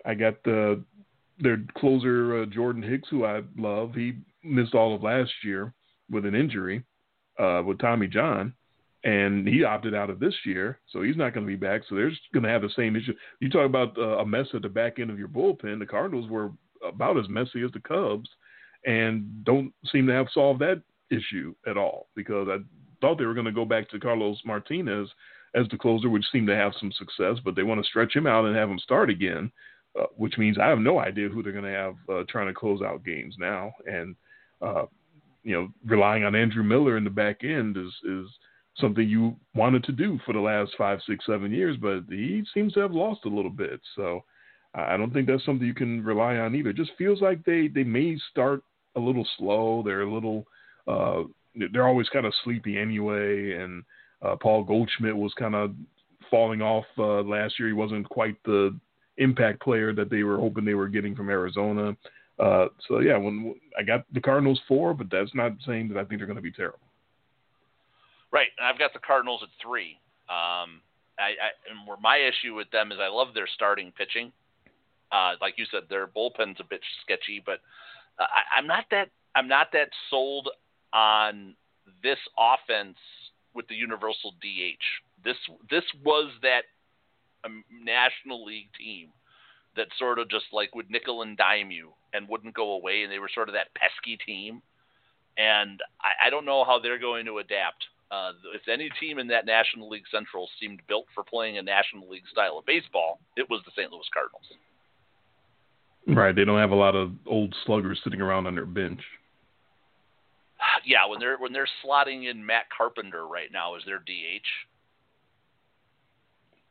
I 0.06 0.14
got 0.14 0.44
the 0.44 0.84
their 1.40 1.62
closer 1.78 2.42
uh, 2.42 2.46
Jordan 2.46 2.82
Hicks, 2.82 3.10
who 3.10 3.26
I 3.26 3.42
love. 3.58 3.94
He 3.94 4.14
missed 4.44 4.74
all 4.74 4.96
of 4.96 5.04
last 5.04 5.32
year 5.44 5.74
with 6.10 6.26
an 6.26 6.36
injury 6.36 6.84
uh, 7.40 7.62
with 7.66 7.80
Tommy 7.80 8.08
John, 8.08 8.54
and 9.04 9.48
he 9.48 9.64
opted 9.64 9.94
out 9.94 10.10
of 10.10 10.20
this 10.20 10.34
year, 10.46 10.80
so 10.92 11.02
he's 11.02 11.18
not 11.18 11.34
going 11.34 11.46
to 11.46 11.52
be 11.52 11.58
back. 11.58 11.82
So 11.88 11.96
they're 11.96 12.12
going 12.34 12.44
to 12.44 12.50
have 12.50 12.62
the 12.62 12.70
same 12.76 12.96
issue. 12.96 13.14
You 13.40 13.50
talk 13.50 13.66
about 13.66 13.98
uh, 13.98 14.20
a 14.20 14.26
mess 14.26 14.48
at 14.54 14.62
the 14.62 14.70
back 14.70 15.00
end 15.00 15.10
of 15.10 15.20
your 15.20 15.28
bullpen. 15.28 15.80
The 15.80 15.86
Cardinals 15.86 16.30
were 16.30 16.52
about 16.88 17.18
as 17.18 17.30
messy 17.30 17.64
as 17.64 17.72
the 17.72 17.80
Cubs, 17.80 18.30
and 18.86 19.44
don't 19.44 19.74
seem 19.92 20.08
to 20.08 20.14
have 20.14 20.28
solved 20.34 20.62
that 20.62 20.82
issue 21.12 21.54
at 21.68 21.78
all 21.78 22.08
because 22.16 22.48
I 22.50 22.58
thought 23.02 23.18
they 23.18 23.26
were 23.26 23.34
going 23.34 23.46
to 23.46 23.52
go 23.52 23.66
back 23.66 23.90
to 23.90 24.00
Carlos 24.00 24.40
Martinez 24.46 25.10
as 25.54 25.68
the 25.70 25.78
closer, 25.78 26.10
which 26.10 26.26
seemed 26.32 26.48
to 26.48 26.56
have 26.56 26.74
some 26.80 26.92
success, 26.92 27.38
but 27.44 27.56
they 27.56 27.64
want 27.64 27.82
to 27.82 27.88
stretch 27.88 28.16
him 28.16 28.28
out 28.28 28.46
and 28.46 28.56
have 28.56 28.70
him 28.70 28.80
start 28.80 29.10
again 29.10 29.52
uh, 30.00 30.08
which 30.18 30.38
means 30.38 30.58
I 30.58 30.68
have 30.68 30.80
no 30.80 31.00
idea 31.00 31.30
who 31.30 31.42
they're 31.42 31.54
going 31.54 31.64
to 31.64 31.72
have 31.72 31.96
uh, 32.10 32.24
trying 32.28 32.48
to 32.48 32.54
close 32.54 32.82
out 32.82 33.06
games 33.06 33.36
now. 33.40 33.72
And 33.86 34.16
uh, 34.62 34.86
you 35.44 35.54
know, 35.54 35.70
relying 35.86 36.24
on 36.24 36.36
Andrew 36.36 36.64
Miller 36.64 36.98
in 36.98 37.04
the 37.04 37.10
back 37.10 37.44
end 37.44 37.78
is 37.78 37.94
is 38.04 38.28
something 38.78 39.08
you 39.08 39.38
wanted 39.54 39.86
to 39.86 39.94
do 39.94 40.20
for 40.26 40.34
the 40.34 40.40
last 40.40 40.72
five, 40.78 41.00
six, 41.08 41.26
seven 41.26 41.52
years, 41.52 41.78
but 41.78 42.02
he 42.10 42.44
seems 42.54 42.74
to 42.74 42.82
have 42.82 42.92
lost 42.92 43.22
a 43.24 43.30
little 43.30 43.50
bit. 43.50 43.80
So 43.96 44.26
I 44.76 44.98
don't 44.98 45.14
think 45.14 45.28
that's 45.28 45.46
something 45.46 45.66
you 45.66 45.74
can 45.74 46.04
rely 46.04 46.36
on 46.38 46.54
either. 46.54 46.70
It 46.70 46.76
just 46.76 46.92
feels 46.98 47.22
like 47.22 47.44
they 47.46 47.68
they 47.68 47.84
may 47.84 48.18
start 48.32 48.62
a 48.96 49.00
little 49.00 49.28
slow. 49.38 49.82
They're 49.84 50.02
a 50.02 50.14
little 50.14 50.46
uh, 50.88 51.24
they're 51.72 51.88
always 51.88 52.10
kind 52.10 52.26
of 52.26 52.34
sleepy 52.44 52.78
anyway. 52.78 53.54
And 53.54 53.84
uh, 54.22 54.36
Paul 54.36 54.64
Goldschmidt 54.64 55.16
was 55.16 55.34
kind 55.40 55.56
of 55.56 55.74
falling 56.30 56.62
off 56.62 56.86
uh, 56.98 57.22
last 57.22 57.58
year. 57.58 57.70
He 57.70 57.74
wasn't 57.74 58.08
quite 58.10 58.36
the 58.44 58.78
impact 59.18 59.62
player 59.62 59.94
that 59.94 60.10
they 60.10 60.24
were 60.24 60.38
hoping 60.38 60.66
they 60.66 60.74
were 60.74 60.90
getting 60.90 61.16
from 61.16 61.30
Arizona. 61.30 61.96
Uh, 62.38 62.66
so 62.88 63.00
yeah, 63.00 63.18
when 63.18 63.56
I 63.80 63.84
got 63.84 64.04
the 64.14 64.20
Cardinals 64.20 64.60
four, 64.68 64.94
but 64.94 65.08
that's 65.10 65.34
not 65.34 65.54
saying 65.66 65.88
that 65.90 65.98
I 65.98 66.04
think 66.04 66.20
they're 66.20 66.28
going 66.28 66.36
to 66.36 66.42
be 66.42 66.52
terrible. 66.52 66.80
Right, 68.32 68.50
and 68.58 68.68
I've 68.68 68.80
got 68.80 68.92
the 68.92 69.00
Cardinals 69.00 69.40
at 69.44 69.50
three. 69.62 69.98
Um, 70.28 70.82
I, 71.18 71.32
I 71.40 71.50
and 71.72 71.88
where 71.88 71.98
my 72.02 72.18
issue 72.18 72.56
with 72.56 72.70
them 72.72 72.92
is 72.92 72.98
I 73.00 73.08
love 73.08 73.34
their 73.34 73.48
starting 73.48 73.94
pitching. 73.98 74.34
Uh, 75.12 75.34
like 75.42 75.56
you 75.58 75.66
said, 75.72 75.84
their 75.90 76.08
bullpen's 76.08 76.58
a 76.60 76.64
bit 76.64 76.82
sketchy, 77.02 77.42
but 77.46 77.60
uh, 78.20 78.24
I, 78.24 78.60
I'm 78.60 78.68
not 78.68 78.86
that 78.92 79.10
I'm 79.36 79.48
not 79.48 79.68
that 79.74 79.90
sold 80.10 80.50
on 80.94 81.56
this 82.02 82.18
offense 82.38 82.98
with 83.54 83.68
the 83.68 83.76
universal 83.76 84.32
DH. 84.42 84.84
This 85.24 85.38
this 85.70 85.84
was 86.04 86.32
that 86.42 86.64
um, 87.44 87.64
National 87.84 88.44
League 88.46 88.70
team 88.78 89.10
that 89.76 89.88
sort 90.00 90.20
of 90.20 90.30
just 90.30 90.46
like 90.54 90.74
would 90.76 90.90
nickel 90.90 91.22
and 91.22 91.38
dime 91.38 91.72
you 91.72 91.92
and 92.14 92.28
wouldn't 92.28 92.56
go 92.56 92.72
away, 92.72 93.04
and 93.04 93.12
they 93.12 93.20
were 93.20 93.30
sort 93.34 93.50
of 93.50 93.54
that 93.54 93.74
pesky 93.76 94.18
team. 94.26 94.62
And 95.38 95.82
I, 96.02 96.28
I 96.28 96.30
don't 96.30 96.46
know 96.46 96.64
how 96.64 96.80
they're 96.80 97.00
going 97.00 97.26
to 97.26 97.40
adapt. 97.40 97.84
Uh, 98.12 98.32
if 98.54 98.62
any 98.72 98.90
team 99.00 99.20
in 99.20 99.28
that 99.28 99.46
National 99.46 99.90
League 99.90 100.08
Central 100.12 100.48
seemed 100.60 100.80
built 100.88 101.06
for 101.14 101.24
playing 101.24 101.58
a 101.58 101.62
National 101.62 102.08
League 102.08 102.28
style 102.32 102.60
of 102.60 102.66
baseball, 102.66 103.20
it 103.36 103.50
was 103.50 103.62
the 103.66 103.72
St. 103.76 103.92
Louis 103.92 104.08
Cardinals. 104.14 104.46
Mm-hmm. 106.08 106.18
Right, 106.18 106.36
they 106.36 106.46
don't 106.46 106.60
have 106.60 106.72
a 106.72 106.76
lot 106.76 106.96
of 106.96 107.12
old 107.26 107.56
sluggers 107.66 108.00
sitting 108.04 108.22
around 108.22 108.48
on 108.48 108.56
their 108.56 108.66
bench. 108.66 109.02
Yeah, 110.86 111.08
when 111.08 111.20
they're 111.20 111.38
when 111.38 111.52
they're 111.52 111.68
slotting 111.84 112.30
in 112.30 112.46
Matt 112.46 112.66
Carpenter 112.76 113.28
right 113.28 113.50
now 113.52 113.76
as 113.76 113.82
their 113.86 113.98
DH, 113.98 114.46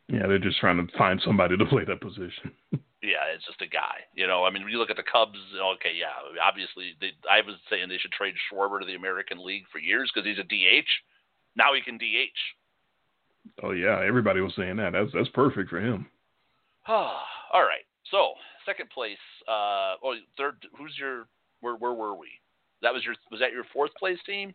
Yeah, 0.09 0.27
they're 0.29 0.39
just 0.39 0.59
trying 0.61 0.77
to 0.87 0.97
find 0.97 1.21
somebody 1.25 1.57
to 1.57 1.65
play 1.69 1.85
that 1.85 2.01
position. 2.01 2.53
yeah, 3.03 3.27
it's 3.35 3.45
just 3.47 3.61
a 3.63 3.67
guy. 3.67 4.07
You 4.15 4.27
know, 4.29 4.45
I 4.45 4.51
mean, 4.51 4.63
when 4.63 4.71
you 4.73 4.79
look 4.79 4.91
at 4.91 4.97
the 4.97 5.03
Cubs, 5.11 5.39
okay, 5.75 5.93
yeah, 5.99 6.15
obviously, 6.43 6.95
they, 7.01 7.11
I 7.29 7.41
was 7.45 7.57
saying 7.69 7.89
they 7.89 7.99
should 7.99 8.13
trade 8.13 8.35
Schwarber 8.47 8.81
to 8.81 8.87
the 8.87 8.95
American 8.95 9.45
League 9.45 9.65
for 9.73 9.79
years 9.81 10.11
because 10.15 10.27
he's 10.29 10.39
a 10.39 10.45
DH. 10.45 10.89
Now 11.57 11.75
he 11.75 11.81
can 11.83 11.99
DH. 11.99 13.63
oh 13.65 13.73
yeah, 13.73 14.01
everybody 14.07 14.41
was 14.41 14.55
saying 14.55 14.77
that. 14.77 14.93
That's 14.93 15.11
that's 15.13 15.29
perfect 15.31 15.71
for 15.71 15.81
him. 15.81 16.07
All 16.87 17.65
right. 17.67 17.85
So 18.11 18.35
second 18.67 18.91
place. 18.91 19.19
Uh, 19.49 19.95
oh, 20.03 20.15
third. 20.37 20.57
Who's 20.77 20.95
your? 20.99 21.27
Where 21.61 21.75
where 21.77 21.93
were 21.95 22.15
we? 22.15 22.29
That 22.83 22.93
was 22.93 23.05
your. 23.05 23.15
Was 23.31 23.41
that 23.41 23.53
your 23.53 23.65
fourth 23.73 23.95
place 23.99 24.19
team? 24.27 24.55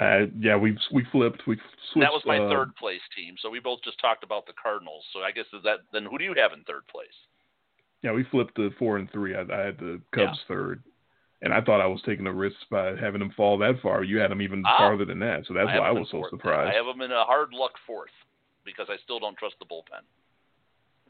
Uh, 0.00 0.26
yeah, 0.38 0.56
we 0.56 0.78
we 0.92 1.04
flipped. 1.10 1.42
We 1.46 1.56
switched. 1.92 2.04
that 2.06 2.12
was 2.12 2.22
my 2.24 2.38
uh, 2.38 2.48
third 2.48 2.74
place 2.76 3.00
team. 3.16 3.34
So 3.42 3.50
we 3.50 3.58
both 3.60 3.80
just 3.82 3.98
talked 4.00 4.22
about 4.22 4.46
the 4.46 4.52
Cardinals. 4.60 5.04
So 5.12 5.20
I 5.20 5.32
guess 5.32 5.46
is 5.52 5.62
that 5.64 5.78
then 5.92 6.04
who 6.04 6.18
do 6.18 6.24
you 6.24 6.34
have 6.36 6.52
in 6.52 6.62
third 6.64 6.86
place? 6.86 7.14
Yeah, 8.02 8.12
we 8.12 8.24
flipped 8.30 8.54
the 8.56 8.70
four 8.78 8.98
and 8.98 9.10
three. 9.10 9.34
I, 9.34 9.40
I 9.42 9.66
had 9.66 9.78
the 9.78 10.00
Cubs 10.14 10.38
third, 10.48 10.82
and 11.42 11.52
I 11.52 11.60
thought 11.60 11.80
I 11.80 11.86
was 11.86 12.00
taking 12.06 12.26
a 12.26 12.32
risk 12.32 12.56
by 12.70 12.94
having 12.96 13.18
them 13.20 13.32
fall 13.36 13.58
that 13.58 13.80
far. 13.82 14.02
You 14.04 14.18
had 14.18 14.30
them 14.30 14.42
even 14.42 14.62
Ah. 14.66 14.76
farther 14.78 15.04
than 15.04 15.18
that, 15.20 15.46
so 15.46 15.54
that's 15.54 15.68
I 15.70 15.78
why 15.78 15.88
I 15.88 15.90
was 15.92 16.06
so 16.10 16.18
fourth. 16.18 16.30
surprised. 16.30 16.70
I 16.70 16.74
have 16.74 16.86
them 16.86 17.00
in 17.02 17.10
a 17.12 17.24
hard 17.24 17.52
luck 17.52 17.72
fourth 17.86 18.14
because 18.64 18.86
I 18.88 18.96
still 19.02 19.18
don't 19.18 19.36
trust 19.36 19.56
the 19.58 19.66
bullpen. 19.66 20.02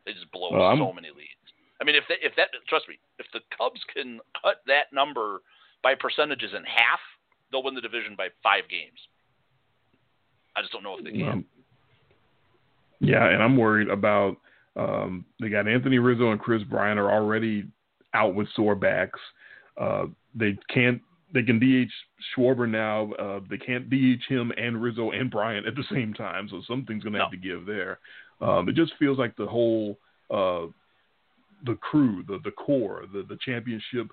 They 0.04 0.12
just 0.12 0.30
blow 0.32 0.50
Well, 0.50 0.76
so 0.76 0.92
many 0.92 1.08
leads. 1.08 1.48
I 1.82 1.84
mean, 1.84 1.96
if 1.96 2.04
they, 2.08 2.14
if 2.22 2.32
that 2.36 2.48
trust 2.68 2.88
me, 2.88 2.94
if 3.18 3.26
the 3.32 3.40
Cubs 3.58 3.80
can 3.92 4.20
cut 4.40 4.62
that 4.68 4.92
number 4.92 5.42
by 5.82 5.96
percentages 5.96 6.52
in 6.56 6.62
half, 6.62 7.00
they'll 7.50 7.64
win 7.64 7.74
the 7.74 7.80
division 7.80 8.14
by 8.16 8.28
five 8.40 8.68
games. 8.70 8.98
I 10.54 10.60
just 10.60 10.72
don't 10.72 10.84
know 10.84 10.96
if 10.96 11.04
they 11.04 11.10
can. 11.10 11.28
Um, 11.28 11.44
yeah, 13.00 13.28
and 13.28 13.42
I'm 13.42 13.56
worried 13.56 13.88
about 13.88 14.36
um, 14.76 15.24
they 15.40 15.48
got 15.48 15.66
Anthony 15.66 15.98
Rizzo 15.98 16.30
and 16.30 16.38
Kris 16.40 16.62
Bryant 16.62 17.00
are 17.00 17.10
already 17.10 17.64
out 18.14 18.36
with 18.36 18.46
sore 18.54 18.76
backs. 18.76 19.18
Uh, 19.76 20.04
they 20.36 20.56
can't 20.72 21.00
they 21.34 21.42
can 21.42 21.58
DH 21.58 21.90
Schwarber 22.36 22.68
now. 22.68 23.12
Uh, 23.14 23.40
they 23.50 23.58
can't 23.58 23.90
DH 23.90 24.22
him 24.28 24.52
and 24.56 24.80
Rizzo 24.80 25.10
and 25.10 25.30
Bryant 25.32 25.66
at 25.66 25.74
the 25.74 25.84
same 25.90 26.14
time, 26.14 26.46
so 26.48 26.62
something's 26.68 27.02
going 27.02 27.14
to 27.14 27.18
No. 27.18 27.24
have 27.24 27.32
to 27.32 27.38
give 27.38 27.66
there. 27.66 27.98
Um, 28.40 28.68
it 28.68 28.76
just 28.76 28.92
feels 29.00 29.18
like 29.18 29.34
the 29.34 29.46
whole 29.46 29.98
uh, 30.30 30.66
the 31.64 31.74
crew, 31.76 32.24
the 32.26 32.38
the 32.44 32.50
core, 32.50 33.04
the 33.12 33.22
the 33.22 33.38
championship 33.44 34.08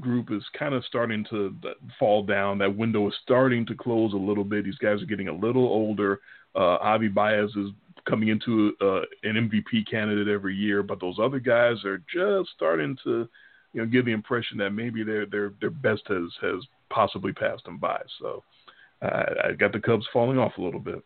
group 0.00 0.32
is 0.32 0.42
kind 0.58 0.74
of 0.74 0.84
starting 0.84 1.24
to 1.30 1.54
fall 1.98 2.24
down. 2.24 2.58
That 2.58 2.76
window 2.76 3.06
is 3.08 3.14
starting 3.22 3.64
to 3.66 3.74
close 3.74 4.12
a 4.12 4.16
little 4.16 4.44
bit. 4.44 4.64
These 4.64 4.78
guys 4.78 5.00
are 5.00 5.06
getting 5.06 5.28
a 5.28 5.34
little 5.34 5.66
older. 5.66 6.20
Uh, 6.54 6.78
Javy 6.78 7.12
Baez 7.12 7.50
is 7.56 7.70
coming 8.08 8.28
into 8.28 8.74
uh, 8.80 9.02
an 9.22 9.50
MVP 9.50 9.88
candidate 9.90 10.28
every 10.28 10.54
year, 10.54 10.82
but 10.82 11.00
those 11.00 11.16
other 11.22 11.38
guys 11.38 11.84
are 11.84 11.98
just 12.12 12.50
starting 12.54 12.96
to, 13.04 13.28
you 13.72 13.80
know, 13.80 13.86
give 13.86 14.04
the 14.04 14.12
impression 14.12 14.58
that 14.58 14.70
maybe 14.70 15.02
their 15.02 15.26
their 15.26 15.52
their 15.60 15.70
best 15.70 16.02
has 16.08 16.30
has 16.40 16.64
possibly 16.90 17.32
passed 17.32 17.64
them 17.64 17.78
by. 17.78 18.00
So 18.20 18.42
uh, 19.02 19.24
I 19.44 19.52
got 19.52 19.72
the 19.72 19.80
Cubs 19.80 20.06
falling 20.12 20.38
off 20.38 20.58
a 20.58 20.62
little 20.62 20.80
bit. 20.80 21.02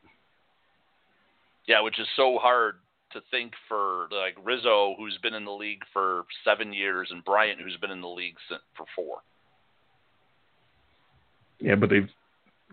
Yeah, 1.66 1.82
which 1.82 1.99
is 2.01 2.07
so 2.16 2.38
hard 2.38 2.76
to 3.12 3.20
think 3.30 3.52
for 3.68 4.09
like 4.11 4.36
Rizzo, 4.44 4.94
who's 4.98 5.18
been 5.22 5.34
in 5.34 5.44
the 5.44 5.52
league 5.52 5.82
for 5.92 6.24
seven 6.44 6.72
years, 6.72 7.09
and 7.11 7.24
Bryant, 7.24 7.61
who's 7.61 7.76
been 7.80 7.90
in 7.90 8.00
the 8.00 8.09
league 8.09 8.36
for 8.76 8.84
four. 8.94 9.18
Yeah, 11.61 11.74
but 11.74 11.90
they've 11.90 12.09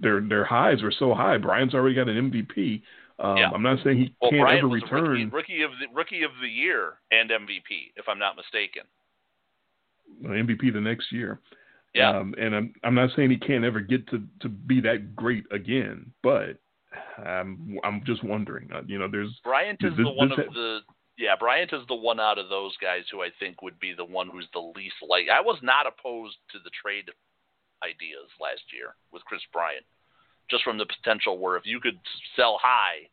their 0.01 0.21
their 0.21 0.43
highs 0.43 0.81
were 0.83 0.93
so 0.97 1.13
high. 1.13 1.37
Bryant's 1.37 1.73
already 1.73 1.95
got 1.95 2.09
an 2.09 2.31
MVP. 2.31 2.81
Um, 3.17 3.37
Yeah. 3.37 3.49
I'm 3.51 3.63
not 3.63 3.81
saying 3.83 3.97
he 3.97 4.15
Well, 4.21 4.31
can't 4.31 4.41
Bryant 4.41 4.57
ever 4.59 4.67
a 4.67 4.69
rookie, 4.69 4.85
return 4.85 5.29
rookie 5.29 5.61
of 5.61 5.71
the 5.79 5.87
rookie 5.93 6.23
of 6.23 6.31
the 6.41 6.49
year 6.49 6.95
and 7.11 7.29
MVP, 7.31 7.93
if 7.95 8.07
I'm 8.09 8.19
not 8.19 8.35
mistaken. 8.35 8.83
MVP 10.23 10.71
the 10.71 10.81
next 10.81 11.11
year. 11.11 11.39
Yeah, 11.93 12.09
Um, 12.09 12.35
and 12.37 12.53
I'm 12.53 12.73
I'm 12.83 12.93
not 12.93 13.11
saying 13.15 13.31
he 13.31 13.37
can't 13.37 13.63
ever 13.63 13.79
get 13.79 14.05
to, 14.09 14.21
to 14.41 14.49
be 14.49 14.81
that 14.81 15.15
great 15.15 15.45
again, 15.51 16.11
but 16.21 16.57
I'm 17.17 17.77
I'm 17.83 18.03
just 18.05 18.23
wondering. 18.23 18.69
Uh, 18.73 18.81
you 18.85 18.99
know, 18.99 19.07
there's 19.09 19.31
Bryant 19.43 19.79
is 19.83 19.91
this- 19.97 20.05
the 20.05 20.11
one 20.11 20.31
of 20.31 20.37
ha- 20.39 20.53
the 20.53 20.79
yeah 21.17 21.35
Bryant 21.39 21.71
is 21.73 21.81
the 21.87 21.95
one 21.95 22.19
out 22.19 22.37
of 22.37 22.49
those 22.49 22.75
guys 22.77 23.03
who 23.11 23.21
I 23.21 23.29
think 23.39 23.61
would 23.61 23.79
be 23.79 23.93
the 23.93 24.05
one 24.05 24.29
who's 24.29 24.47
the 24.53 24.59
least 24.75 24.95
like. 25.07 25.27
I 25.29 25.41
was 25.41 25.57
not 25.61 25.87
opposed 25.87 26.37
to 26.51 26.59
the 26.63 26.71
trade 26.81 27.09
ideas 27.83 28.29
last 28.39 28.63
year 28.73 28.95
with 29.11 29.23
Kris 29.25 29.41
Bryant, 29.53 29.85
just 30.49 30.63
from 30.63 30.77
the 30.77 30.85
potential 30.85 31.37
where 31.37 31.57
if 31.57 31.65
you 31.65 31.79
could 31.79 31.99
sell 32.35 32.57
high 32.61 33.09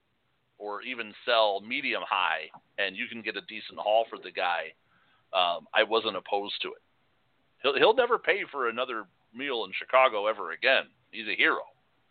or 0.59 0.83
even 0.83 1.13
sell 1.27 1.61
medium 1.61 2.03
high 2.09 2.49
and 2.79 2.97
you 2.97 3.07
can 3.09 3.23
get 3.23 3.37
a 3.37 3.43
decent 3.43 3.79
haul 3.79 4.07
for 4.09 4.19
the 4.19 4.31
guy, 4.31 4.73
um, 5.35 5.67
I 5.75 5.83
wasn't 5.83 6.17
opposed 6.17 6.61
to 6.63 6.69
it. 6.69 6.83
He'll 7.63 7.77
he'll 7.77 7.95
never 7.95 8.19
pay 8.19 8.45
for 8.51 8.69
another 8.69 9.05
meal 9.35 9.65
in 9.65 9.73
Chicago 9.79 10.27
ever 10.27 10.53
again. 10.53 10.85
He's 11.11 11.29
a 11.29 11.37
hero, 11.37 11.63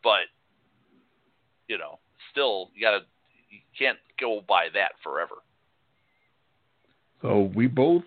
but 0.03 0.25
you 1.71 1.77
know, 1.77 1.99
still 2.31 2.69
you 2.75 2.81
gotta 2.81 2.99
you 3.49 3.59
can't 3.79 3.97
go 4.19 4.43
by 4.47 4.67
that 4.73 4.91
forever. 5.01 5.35
so 7.21 7.49
we 7.55 7.65
both 7.67 8.03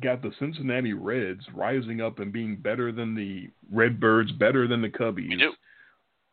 got 0.00 0.22
the 0.22 0.30
Cincinnati 0.38 0.92
Reds 0.92 1.42
rising 1.52 2.00
up 2.00 2.20
and 2.20 2.32
being 2.32 2.56
better 2.56 2.92
than 2.92 3.14
the 3.14 3.50
Redbirds, 3.72 4.30
better 4.32 4.68
than 4.68 4.82
the 4.82 4.88
Cubbies. 4.88 5.30
We 5.30 5.36
do. 5.36 5.52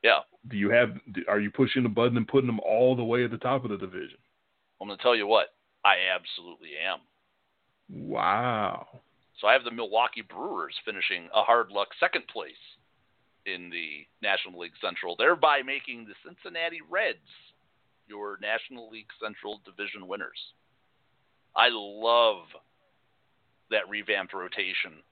Yeah. 0.03 0.19
Do 0.49 0.57
you 0.57 0.69
have? 0.69 0.89
Are 1.27 1.39
you 1.39 1.49
pushing 1.49 1.81
the 1.83 1.89
button 1.89 2.17
and 2.17 2.27
putting 2.27 2.47
them 2.47 2.59
all 2.59 2.95
the 2.95 3.03
way 3.03 3.23
at 3.23 3.31
the 3.31 3.37
top 3.37 3.63
of 3.63 3.71
the 3.71 3.77
division? 3.77 4.17
I'm 4.79 4.87
gonna 4.87 5.01
tell 5.01 5.15
you 5.15 5.25
what, 5.25 5.47
I 5.83 5.95
absolutely 6.13 6.71
am. 6.87 6.99
Wow. 7.89 8.87
So 9.41 9.47
I 9.47 9.53
have 9.53 9.63
the 9.63 9.71
Milwaukee 9.71 10.21
Brewers 10.21 10.75
finishing 10.85 11.29
a 11.33 11.41
hard 11.41 11.71
luck 11.71 11.87
second 11.99 12.27
place 12.31 12.53
in 13.45 13.69
the 13.69 14.05
National 14.21 14.59
League 14.59 14.77
Central, 14.81 15.15
thereby 15.17 15.61
making 15.65 16.05
the 16.05 16.15
Cincinnati 16.25 16.79
Reds 16.89 17.17
your 18.07 18.37
National 18.41 18.89
League 18.89 19.11
Central 19.21 19.61
division 19.65 20.07
winners. 20.07 20.39
I 21.55 21.69
love 21.71 22.45
that 23.69 23.89
revamped 23.89 24.33
rotation 24.33 25.03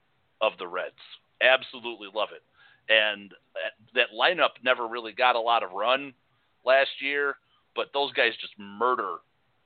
of 0.42 0.54
the 0.60 0.68
Reds. 0.68 0.96
Absolutely 1.42 2.10
love 2.14 2.30
it. 2.36 2.44
And 2.90 3.32
that, 3.54 3.74
that 3.96 4.18
lineup 4.18 4.62
never 4.64 4.88
really 4.88 5.14
got 5.14 5.36
a 5.36 5.40
lot 5.40 5.64
of 5.64 5.72
run 5.72 6.14
last 6.66 6.90
year, 7.00 7.36
but 7.76 7.88
those 7.94 8.12
guys 8.14 8.34
just 8.42 8.54
murder 8.58 9.18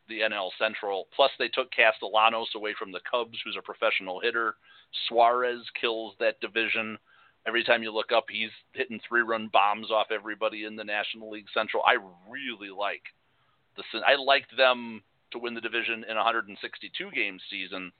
the 0.07 0.19
NL 0.19 0.49
Central. 0.59 1.07
Plus, 1.15 1.31
they 1.39 1.47
took 1.47 1.71
Castellanos 1.71 2.49
away 2.55 2.75
from 2.77 2.91
the 2.91 2.99
Cubs, 3.09 3.37
who's 3.43 3.57
a 3.57 3.61
professional 3.61 4.19
hitter. 4.19 4.55
Suarez 5.07 5.61
kills 5.79 6.13
that 6.19 6.39
division. 6.41 6.97
Every 7.47 7.63
time 7.63 7.83
you 7.83 7.93
look 7.93 8.11
up, 8.11 8.25
he's 8.29 8.49
hitting 8.73 8.99
three-run 9.07 9.49
bombs 9.53 9.91
off 9.91 10.07
everybody 10.11 10.65
in 10.65 10.75
the 10.75 10.83
National 10.83 11.29
League 11.29 11.45
Central. 11.53 11.83
I 11.85 11.97
really 12.29 12.71
like 12.75 13.03
the. 13.77 13.83
I 14.05 14.15
liked 14.15 14.55
them 14.57 15.03
to 15.31 15.39
win 15.39 15.53
the 15.53 15.61
division 15.61 16.05
in 16.09 16.17
a 16.17 16.23
162 16.23 17.11
game 17.11 17.37
season, 17.49 17.91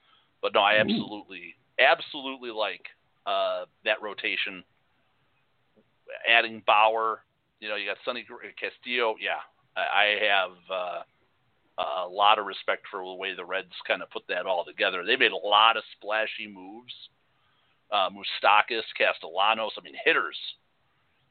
but 0.41 0.54
no, 0.54 0.62
I 0.62 0.80
absolutely, 0.80 1.56
absolutely 1.80 2.50
like 2.50 2.86
uh, 3.26 3.66
that 3.84 4.02
rotation. 4.02 4.64
Adding 6.30 6.64
Bauer, 6.66 7.20
you 7.60 7.70
know, 7.70 7.76
you 7.76 7.88
got 7.88 7.98
Sonny 8.06 8.26
Castillo. 8.60 9.16
Yeah, 9.22 9.41
I, 9.76 9.82
I 9.82 10.26
have. 10.26 10.52
Uh, 10.72 11.02
a 11.78 12.08
lot 12.08 12.39
of 12.39 12.46
respect 12.46 12.86
for 12.89 13.04
the 13.04 13.14
way 13.14 13.36
the 13.36 13.43
Reds 13.43 13.74
kind 13.88 14.02
of 14.02 14.10
put 14.10 14.24
that 14.30 14.46
all 14.46 14.64
together. 14.64 15.04
They 15.06 15.18
made 15.18 15.32
a 15.32 15.48
lot 15.48 15.78
of 15.78 15.84
splashy 15.98 16.48
moves. 16.48 16.93
Uh, 17.92 18.10
Moustakas, 18.10 18.84
Castellanos, 18.98 19.74
I 19.78 19.84
mean 19.84 19.94
hitters. 20.04 20.38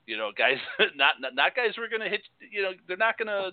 You 0.06 0.16
know, 0.16 0.30
guys, 0.36 0.58
not 0.96 1.20
not, 1.20 1.34
not 1.34 1.56
guys 1.56 1.72
who 1.76 1.82
are 1.82 1.88
going 1.88 2.02
to 2.02 2.08
hit. 2.08 2.22
You 2.50 2.62
know, 2.62 2.72
they're 2.86 2.96
not 2.96 3.18
going 3.18 3.28
to 3.28 3.50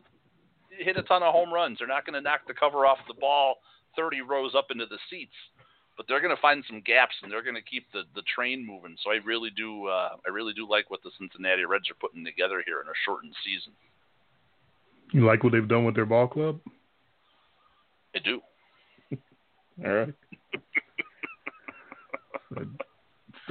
hit 0.78 0.98
a 0.98 1.04
ton 1.04 1.24
of 1.24 1.34
home 1.34 1.54
runs. 1.54 1.80
They're 1.80 1.88
not 1.88 2.06
going 2.06 2.14
to 2.14 2.22
knock 2.22 2.42
the 2.48 2.54
cover 2.54 2.86
off 2.86 2.98
the 3.08 3.14
ball 3.14 3.56
30 3.96 4.22
rows 4.22 4.56
up 4.56 4.68
into 4.72 4.86
the 4.86 4.98
seats. 5.10 5.36
But 5.98 6.06
they're 6.08 6.22
going 6.22 6.36
to 6.36 6.42
find 6.42 6.64
some 6.68 6.82
gaps 6.86 7.16
and 7.22 7.32
they're 7.32 7.44
going 7.44 7.56
to 7.56 7.62
keep 7.62 7.92
the, 7.92 8.04
the 8.16 8.24
train 8.24 8.66
moving. 8.66 8.96
So 9.04 9.12
I 9.12 9.16
really 9.26 9.50
do 9.56 9.88
uh, 9.88 10.16
I 10.26 10.30
really 10.32 10.54
do 10.54 10.68
like 10.68 10.90
what 10.90 11.04
the 11.04 11.12
Cincinnati 11.20 11.66
Reds 11.66 11.90
are 11.92 12.00
putting 12.00 12.26
together 12.26 12.64
here 12.66 12.82
in 12.82 12.88
a 12.88 12.96
shortened 13.06 13.36
season. 13.46 13.74
You 15.12 15.26
like 15.26 15.44
what 15.44 15.52
they've 15.52 15.68
done 15.68 15.84
with 15.86 15.96
their 15.96 16.06
ball 16.06 16.28
club? 16.28 16.60
I 18.16 18.20
do. 18.20 18.40
All 19.86 19.92
right. 19.92 20.14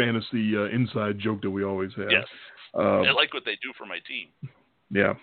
Fantasy 0.01 0.57
uh, 0.57 0.65
inside 0.65 1.19
joke 1.19 1.43
that 1.43 1.51
we 1.51 1.65
always 1.65 1.91
have. 1.97 2.11
Yes. 2.11 2.27
Um, 2.75 3.05
I 3.09 3.13
like 3.13 3.35
what 3.35 3.45
they 3.45 3.59
do 3.63 3.73
for 3.77 3.87
my 3.87 3.99
team. 4.07 4.29
Yeah. 4.91 5.15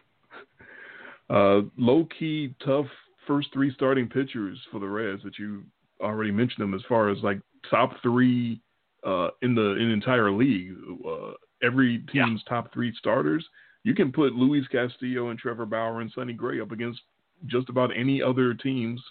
Uh, 1.29 1.61
low 1.77 2.07
key, 2.17 2.55
tough 2.65 2.87
first 3.27 3.49
three 3.53 3.71
starting 3.73 4.07
pitchers 4.07 4.57
for 4.71 4.79
the 4.79 4.87
Reds 4.87 5.21
that 5.23 5.37
you 5.37 5.63
already 6.01 6.31
mentioned 6.31 6.63
them 6.63 6.73
as 6.73 6.81
far 6.87 7.09
as 7.09 7.17
like 7.21 7.39
top 7.69 7.91
three 8.01 8.61
uh, 9.05 9.29
in 9.41 9.53
the 9.53 9.75
in 9.75 9.87
the 9.87 9.93
entire 9.93 10.31
league. 10.31 10.73
Uh, 11.05 11.33
every 11.61 11.99
team's 12.11 12.41
top 12.47 12.73
three 12.73 12.93
starters. 12.97 13.45
You 13.83 13.93
can 13.93 14.11
put 14.11 14.33
Luis 14.33 14.65
Castillo 14.71 15.29
and 15.29 15.39
Trevor 15.39 15.65
Bauer 15.65 16.01
and 16.01 16.11
Sonny 16.13 16.33
Gray 16.33 16.59
up 16.59 16.71
against 16.71 17.01
just 17.45 17.69
about 17.69 17.95
any 17.95 18.21
other 18.21 18.53
team's 18.53 19.01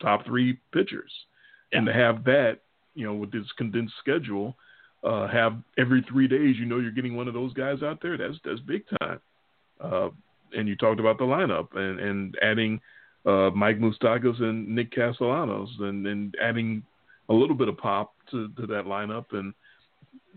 top 0.00 0.24
three 0.26 0.58
pitchers. 0.72 1.10
And 1.72 1.86
to 1.86 1.92
have 1.92 2.22
that, 2.24 2.58
you 2.94 3.04
know, 3.04 3.14
with 3.14 3.32
this 3.32 3.46
condensed 3.58 3.94
schedule, 3.98 4.56
uh, 5.04 5.28
have 5.28 5.58
every 5.78 6.04
three 6.08 6.26
days, 6.26 6.56
you 6.58 6.64
know, 6.64 6.78
you're 6.78 6.90
getting 6.90 7.16
one 7.16 7.28
of 7.28 7.34
those 7.34 7.52
guys 7.52 7.82
out 7.82 8.00
there. 8.00 8.16
That's 8.16 8.38
that's 8.44 8.60
big 8.60 8.84
time. 9.00 9.20
Uh, 9.80 10.08
and 10.56 10.68
you 10.68 10.76
talked 10.76 11.00
about 11.00 11.18
the 11.18 11.24
lineup 11.24 11.76
and 11.76 12.00
and 12.00 12.38
adding 12.42 12.80
uh, 13.26 13.50
Mike 13.54 13.78
Moustakas 13.78 14.40
and 14.42 14.68
Nick 14.68 14.92
Castellanos, 14.92 15.68
and 15.80 16.06
and 16.06 16.34
adding 16.42 16.82
a 17.28 17.34
little 17.34 17.56
bit 17.56 17.68
of 17.68 17.76
pop 17.76 18.14
to, 18.30 18.48
to 18.48 18.66
that 18.66 18.84
lineup, 18.86 19.26
and 19.32 19.52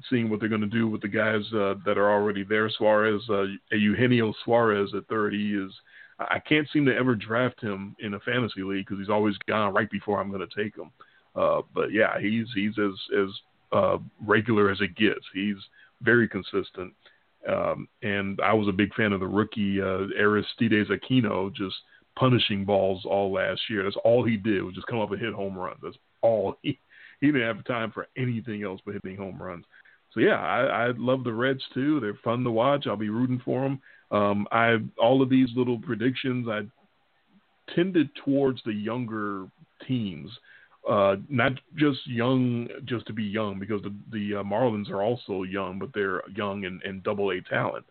seeing 0.10 0.30
what 0.30 0.40
they're 0.40 0.50
going 0.50 0.62
to 0.62 0.68
do 0.68 0.88
with 0.88 1.02
the 1.02 1.08
guys 1.08 1.42
uh, 1.54 1.76
that 1.86 1.98
are 1.98 2.12
already 2.12 2.44
there. 2.44 2.70
Suarez, 2.70 3.22
uh, 3.30 3.46
Eugenio 3.72 4.34
Suarez 4.44 4.90
at 4.96 5.08
30 5.08 5.66
is. 5.66 5.72
I 6.20 6.40
can't 6.40 6.68
seem 6.74 6.84
to 6.88 6.96
ever 6.96 7.14
draft 7.14 7.62
him 7.62 7.96
in 8.00 8.16
a 8.16 8.20
fantasy 8.22 8.64
league 8.64 8.88
because 8.88 8.98
he's 8.98 9.10
always 9.10 9.36
gone 9.48 9.72
right 9.72 9.88
before 9.92 10.20
I'm 10.20 10.32
going 10.32 10.48
to 10.48 10.64
take 10.64 10.76
him. 10.76 10.90
Uh, 11.36 11.62
but 11.76 11.92
yeah, 11.94 12.20
he's 12.20 12.48
he's 12.56 12.74
as 12.80 12.94
as 13.16 13.30
uh, 13.72 13.98
regular 14.26 14.70
as 14.72 14.82
it 14.82 14.96
gets. 14.96 15.26
He's 15.34 15.58
very 16.02 16.28
consistent. 16.28 16.94
Um, 17.48 17.88
and 18.02 18.40
I 18.42 18.54
was 18.54 18.68
a 18.68 18.74
big 18.74 18.94
fan 18.94 19.14
of 19.14 19.20
the 19.20 19.28
rookie 19.28 19.82
uh, 19.82 20.08
Aristides 20.18 20.90
Aquino, 20.90 21.54
just 21.54 21.76
punishing 22.18 22.66
balls 22.66 23.04
all 23.06 23.32
last 23.32 23.62
year. 23.70 23.84
That's 23.84 23.96
all 24.04 24.24
he 24.24 24.38
did 24.38 24.64
was 24.64 24.76
just 24.76 24.88
come 24.88 25.00
up 25.00 25.12
and 25.12 25.20
hit 25.20 25.34
home 25.34 25.58
runs. 25.58 25.80
That's 25.82 25.98
all 26.22 26.58
he 26.62 26.80
he 27.22 27.28
didn't 27.28 27.48
have 27.48 27.66
time 27.66 27.92
for 27.92 28.08
anything 28.16 28.64
else 28.64 28.80
but 28.86 28.94
hitting 28.94 29.18
home 29.18 29.42
runs. 29.42 29.66
So 30.14 30.20
yeah, 30.20 30.40
I, 30.40 30.88
I 30.88 30.92
love 30.98 31.24
the 31.24 31.34
Reds 31.34 31.64
too. 31.74 32.00
They're 32.00 32.20
fun 32.24 32.44
to 32.44 32.52
watch. 32.52 32.86
I'll 32.86 32.96
be 32.96 33.10
rooting 33.10 33.42
for 33.44 33.64
them. 33.64 33.82
Um, 34.12 34.48
I 34.52 34.78
all 35.02 35.22
of 35.22 35.30
these 35.30 35.50
little 35.56 35.80
predictions 35.80 36.48
I 36.48 36.62
tended 37.76 38.10
towards 38.24 38.62
the 38.66 38.74
younger 38.74 39.48
teams, 39.88 40.30
uh, 40.88 41.18
not 41.30 41.54
just 41.76 42.06
young 42.08 42.68
just 42.86 43.06
to 43.08 43.14
be 43.14 43.24
young 43.24 43.60
because 43.60 43.82
the 43.82 43.94
the 44.12 44.40
uh, 44.40 44.44
Marlins 44.44 44.90
are 44.90 45.04
also 45.04 45.44
young, 45.44 45.80
but 45.80 45.90
they're 45.94 46.22
young 46.34 46.66
and, 46.66 46.82
and 46.84 47.04
double 47.04 47.32
A 47.32 47.42
talent, 47.42 47.86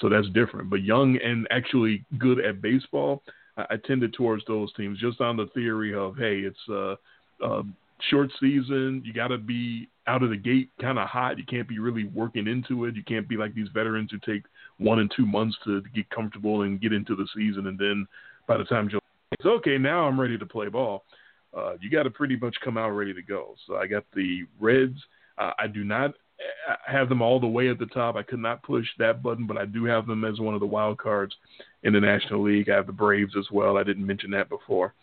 so 0.00 0.08
that's 0.08 0.28
different. 0.34 0.68
But 0.68 0.82
young 0.82 1.18
and 1.22 1.46
actually 1.50 2.04
good 2.18 2.44
at 2.44 2.60
baseball, 2.60 3.22
I, 3.56 3.62
I 3.70 3.76
tended 3.86 4.12
towards 4.12 4.44
those 4.46 4.72
teams 4.74 4.98
just 5.00 5.20
on 5.20 5.36
the 5.36 5.46
theory 5.54 5.94
of 5.94 6.16
hey, 6.16 6.40
it's 6.40 6.58
uh, 6.68 6.96
uh 7.42 7.62
short 8.10 8.30
season. 8.40 9.02
You 9.04 9.12
got 9.14 9.28
to 9.28 9.38
be 9.38 9.88
out 10.06 10.22
of 10.22 10.28
the 10.28 10.36
gate 10.36 10.70
kind 10.80 10.98
of 10.98 11.08
hot. 11.08 11.38
You 11.38 11.44
can't 11.44 11.68
be 11.68 11.78
really 11.78 12.04
working 12.04 12.46
into 12.46 12.84
it. 12.84 12.94
You 12.94 13.04
can't 13.04 13.28
be 13.28 13.36
like 13.38 13.54
these 13.54 13.68
veterans 13.72 14.10
who 14.10 14.18
take 14.18 14.42
one 14.78 14.98
and 14.98 15.10
two 15.16 15.24
months 15.24 15.56
to, 15.64 15.80
to 15.80 15.88
get 15.94 16.10
comfortable 16.10 16.62
and 16.62 16.80
get 16.80 16.92
into 16.92 17.16
the 17.16 17.26
season, 17.34 17.68
and 17.68 17.78
then 17.78 18.06
by 18.46 18.58
the 18.58 18.64
time 18.64 18.90
you're 18.90 19.00
okay, 19.46 19.78
now 19.78 20.06
I'm 20.06 20.20
ready 20.20 20.36
to 20.36 20.46
play 20.46 20.68
ball. 20.68 21.04
Uh, 21.56 21.74
you 21.80 21.90
got 21.90 22.02
to 22.04 22.10
pretty 22.10 22.36
much 22.36 22.56
come 22.64 22.76
out 22.76 22.90
ready 22.90 23.14
to 23.14 23.22
go. 23.22 23.54
So 23.66 23.76
I 23.76 23.86
got 23.86 24.04
the 24.14 24.42
Reds. 24.60 24.98
Uh, 25.38 25.52
I 25.58 25.66
do 25.66 25.84
not 25.84 26.10
uh, 26.68 26.74
have 26.86 27.08
them 27.08 27.22
all 27.22 27.38
the 27.38 27.46
way 27.46 27.68
at 27.68 27.78
the 27.78 27.86
top. 27.86 28.16
I 28.16 28.22
could 28.22 28.40
not 28.40 28.62
push 28.62 28.86
that 28.98 29.22
button, 29.22 29.46
but 29.46 29.56
I 29.56 29.64
do 29.64 29.84
have 29.84 30.06
them 30.06 30.24
as 30.24 30.40
one 30.40 30.54
of 30.54 30.60
the 30.60 30.66
wild 30.66 30.98
cards 30.98 31.34
in 31.82 31.92
the 31.92 32.00
National 32.00 32.42
League. 32.42 32.68
I 32.68 32.76
have 32.76 32.86
the 32.86 32.92
Braves 32.92 33.34
as 33.38 33.46
well. 33.52 33.76
I 33.76 33.84
didn't 33.84 34.06
mention 34.06 34.30
that 34.32 34.48
before. 34.48 34.94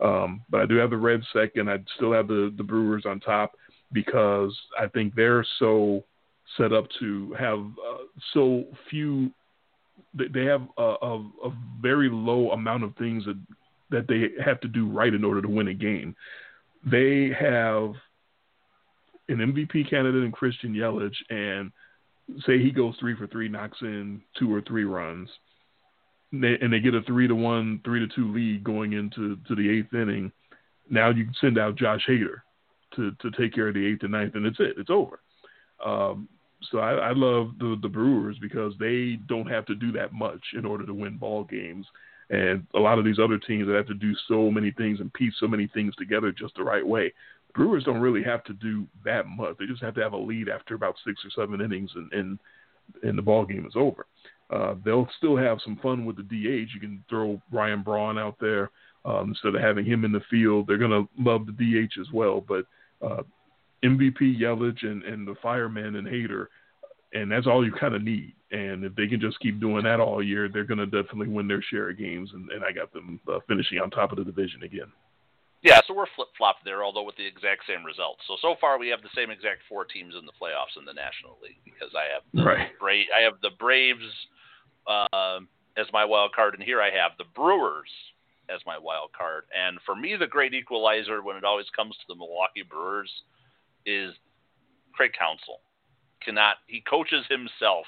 Um, 0.00 0.42
but 0.50 0.60
I 0.60 0.66
do 0.66 0.76
have 0.76 0.90
the 0.90 0.96
Reds 0.96 1.26
second. 1.32 1.70
I 1.70 1.76
still 1.96 2.12
have 2.12 2.28
the, 2.28 2.52
the 2.56 2.64
Brewers 2.64 3.04
on 3.06 3.20
top 3.20 3.52
because 3.92 4.56
I 4.78 4.86
think 4.88 5.14
they're 5.14 5.44
so 5.58 6.04
set 6.56 6.72
up 6.72 6.86
to 7.00 7.34
have 7.38 7.58
uh, 7.58 8.04
so 8.32 8.64
few. 8.88 9.30
They 10.14 10.44
have 10.44 10.62
a, 10.76 10.94
a, 11.02 11.18
a, 11.44 11.52
very 11.80 12.08
low 12.10 12.50
amount 12.50 12.82
of 12.82 12.96
things 12.96 13.24
that 13.26 13.36
that 13.90 14.06
they 14.08 14.30
have 14.42 14.60
to 14.60 14.68
do 14.68 14.88
right 14.88 15.12
in 15.12 15.24
order 15.24 15.42
to 15.42 15.48
win 15.48 15.68
a 15.68 15.74
game. 15.74 16.14
They 16.84 17.30
have 17.38 17.94
an 19.28 19.38
MVP 19.38 19.88
candidate 19.90 20.24
in 20.24 20.32
Christian 20.32 20.74
Yelich, 20.74 21.14
and 21.28 21.70
say 22.46 22.58
he 22.58 22.70
goes 22.70 22.94
three 22.98 23.16
for 23.16 23.26
three, 23.26 23.48
knocks 23.48 23.78
in 23.82 24.22
two 24.38 24.52
or 24.52 24.60
three 24.62 24.84
runs 24.84 25.28
and 26.32 26.72
they 26.72 26.80
get 26.80 26.94
a 26.94 27.02
three 27.02 27.26
to 27.26 27.34
one, 27.34 27.80
three 27.84 28.00
to 28.00 28.14
two 28.14 28.32
lead 28.32 28.62
going 28.62 28.92
into 28.92 29.36
to 29.48 29.54
the 29.54 29.68
eighth 29.68 29.92
inning. 29.94 30.30
Now 30.88 31.10
you 31.10 31.24
can 31.24 31.34
send 31.40 31.58
out 31.58 31.76
Josh 31.76 32.04
Hader 32.08 32.42
to 32.96 33.12
to 33.20 33.30
take 33.32 33.54
care 33.54 33.68
of 33.68 33.74
the 33.74 33.84
eighth 33.84 34.02
and 34.02 34.12
ninth, 34.12 34.34
and 34.34 34.46
it's 34.46 34.60
it. 34.60 34.74
It's 34.78 34.90
over. 34.90 35.20
Um, 35.84 36.28
so 36.70 36.78
I, 36.78 36.92
I 36.92 37.12
love 37.12 37.52
the 37.58 37.76
the 37.82 37.88
Brewers 37.88 38.36
because 38.40 38.74
they 38.78 39.18
don't 39.28 39.48
have 39.48 39.66
to 39.66 39.74
do 39.74 39.92
that 39.92 40.12
much 40.12 40.42
in 40.56 40.64
order 40.64 40.86
to 40.86 40.94
win 40.94 41.16
ball 41.16 41.44
games. 41.44 41.86
And 42.30 42.64
a 42.74 42.78
lot 42.78 42.98
of 42.98 43.04
these 43.04 43.18
other 43.18 43.38
teams 43.38 43.66
that 43.66 43.74
have 43.74 43.88
to 43.88 43.94
do 43.94 44.14
so 44.28 44.50
many 44.50 44.70
things 44.70 45.00
and 45.00 45.12
piece 45.12 45.34
so 45.40 45.48
many 45.48 45.66
things 45.66 45.94
together 45.96 46.30
just 46.30 46.54
the 46.54 46.62
right 46.62 46.86
way. 46.86 47.12
Brewers 47.54 47.84
don't 47.84 48.00
really 48.00 48.22
have 48.22 48.44
to 48.44 48.52
do 48.52 48.86
that 49.04 49.26
much. 49.26 49.56
They 49.58 49.66
just 49.66 49.82
have 49.82 49.94
to 49.96 50.02
have 50.02 50.12
a 50.12 50.16
lead 50.16 50.48
after 50.48 50.74
about 50.74 50.94
six 51.04 51.20
or 51.24 51.30
seven 51.30 51.60
innings, 51.60 51.90
and 51.96 52.12
and, 52.12 52.38
and 53.02 53.18
the 53.18 53.22
ball 53.22 53.44
game 53.44 53.66
is 53.66 53.74
over. 53.74 54.06
Uh, 54.50 54.74
they'll 54.84 55.08
still 55.18 55.36
have 55.36 55.58
some 55.64 55.78
fun 55.82 56.04
with 56.04 56.16
the 56.16 56.22
DH. 56.22 56.70
You 56.74 56.80
can 56.80 57.04
throw 57.08 57.40
Ryan 57.52 57.82
Braun 57.82 58.18
out 58.18 58.36
there 58.40 58.70
um, 59.04 59.30
instead 59.30 59.54
of 59.54 59.60
having 59.60 59.84
him 59.84 60.04
in 60.04 60.12
the 60.12 60.22
field. 60.30 60.66
They're 60.66 60.78
going 60.78 60.90
to 60.90 61.08
love 61.18 61.46
the 61.46 61.52
DH 61.52 62.00
as 62.00 62.06
well. 62.12 62.44
But 62.46 62.66
uh, 63.00 63.22
MVP 63.84 64.40
Yelich 64.40 64.84
and, 64.84 65.02
and 65.04 65.26
the 65.26 65.36
fireman 65.42 65.96
and 65.96 66.06
Hader, 66.06 66.46
and 67.12 67.30
that's 67.30 67.46
all 67.46 67.64
you 67.64 67.72
kind 67.72 67.94
of 67.94 68.02
need. 68.02 68.34
And 68.52 68.84
if 68.84 68.94
they 68.94 69.06
can 69.06 69.20
just 69.20 69.38
keep 69.40 69.60
doing 69.60 69.84
that 69.84 70.00
all 70.00 70.22
year, 70.22 70.48
they're 70.48 70.64
going 70.64 70.78
to 70.78 70.86
definitely 70.86 71.28
win 71.28 71.48
their 71.48 71.62
share 71.62 71.90
of 71.90 71.98
games. 71.98 72.30
And, 72.32 72.50
and 72.50 72.64
I 72.64 72.72
got 72.72 72.92
them 72.92 73.20
uh, 73.32 73.38
finishing 73.48 73.78
on 73.78 73.90
top 73.90 74.12
of 74.12 74.18
the 74.18 74.24
division 74.24 74.62
again. 74.62 74.90
Yeah, 75.62 75.80
so 75.86 75.92
we're 75.92 76.06
flip 76.16 76.28
flop 76.38 76.56
there, 76.64 76.82
although 76.82 77.02
with 77.02 77.16
the 77.16 77.26
exact 77.26 77.66
same 77.68 77.84
results. 77.84 78.22
So 78.26 78.36
so 78.40 78.54
far 78.60 78.78
we 78.78 78.88
have 78.88 79.02
the 79.02 79.12
same 79.14 79.30
exact 79.30 79.60
four 79.68 79.84
teams 79.84 80.14
in 80.18 80.24
the 80.24 80.32
playoffs 80.32 80.78
in 80.78 80.86
the 80.86 80.94
National 80.94 81.36
League 81.42 81.60
because 81.64 81.92
I 81.94 82.10
have 82.14 82.22
the 82.32 82.44
right. 82.44 82.78
Bra- 82.80 83.12
I 83.14 83.22
have 83.22 83.34
the 83.42 83.50
Braves, 83.58 84.08
uh, 84.86 85.40
as 85.76 85.86
my 85.92 86.04
wild 86.04 86.32
card, 86.34 86.54
and 86.54 86.62
here 86.62 86.80
I 86.80 86.90
have 86.90 87.12
the 87.18 87.28
Brewers 87.34 87.90
as 88.48 88.60
my 88.66 88.78
wild 88.78 89.10
card. 89.12 89.44
And 89.56 89.78
for 89.84 89.94
me, 89.94 90.16
the 90.16 90.26
great 90.26 90.54
equalizer 90.54 91.22
when 91.22 91.36
it 91.36 91.44
always 91.44 91.66
comes 91.76 91.94
to 91.96 92.04
the 92.08 92.14
Milwaukee 92.14 92.64
Brewers 92.68 93.10
is 93.84 94.14
Craig 94.92 95.12
Counsell. 95.16 95.60
Cannot 96.24 96.56
he 96.66 96.80
coaches 96.80 97.24
himself 97.28 97.86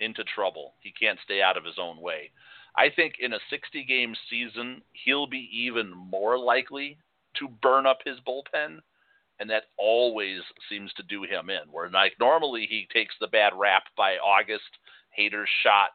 into 0.00 0.24
trouble. 0.24 0.74
He 0.80 0.92
can't 0.92 1.18
stay 1.24 1.42
out 1.42 1.56
of 1.56 1.64
his 1.64 1.78
own 1.78 2.00
way. 2.00 2.30
I 2.76 2.88
think 2.94 3.14
in 3.20 3.32
a 3.32 3.38
60 3.50 3.84
game 3.84 4.14
season, 4.28 4.82
he'll 5.04 5.26
be 5.26 5.48
even 5.52 5.90
more 5.90 6.38
likely 6.38 6.98
to 7.38 7.48
burn 7.62 7.86
up 7.86 7.98
his 8.04 8.18
bullpen. 8.26 8.78
And 9.38 9.48
that 9.48 9.64
always 9.78 10.40
seems 10.68 10.92
to 10.94 11.02
do 11.02 11.22
him 11.22 11.48
in. 11.48 11.70
Where 11.72 11.88
like 11.88 12.12
normally 12.20 12.66
he 12.68 12.86
takes 12.92 13.14
the 13.20 13.26
bad 13.26 13.52
rap 13.56 13.84
by 13.96 14.16
August, 14.16 14.68
Hader's 15.18 15.48
shot 15.62 15.90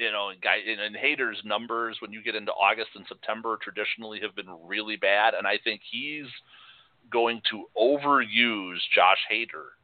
you 0.00 0.10
know, 0.10 0.30
guy 0.42 0.56
and 0.66 0.96
Hader's 0.96 1.44
numbers 1.44 1.98
when 2.00 2.10
you 2.10 2.22
get 2.22 2.34
into 2.34 2.52
August 2.52 2.88
and 2.94 3.04
September 3.06 3.58
traditionally 3.60 4.18
have 4.22 4.34
been 4.34 4.48
really 4.64 4.96
bad, 4.96 5.34
and 5.34 5.46
I 5.46 5.58
think 5.62 5.82
he's 5.88 6.26
going 7.12 7.42
to 7.50 7.66
overuse 7.78 8.78
Josh 8.94 9.18
Hader 9.30 9.76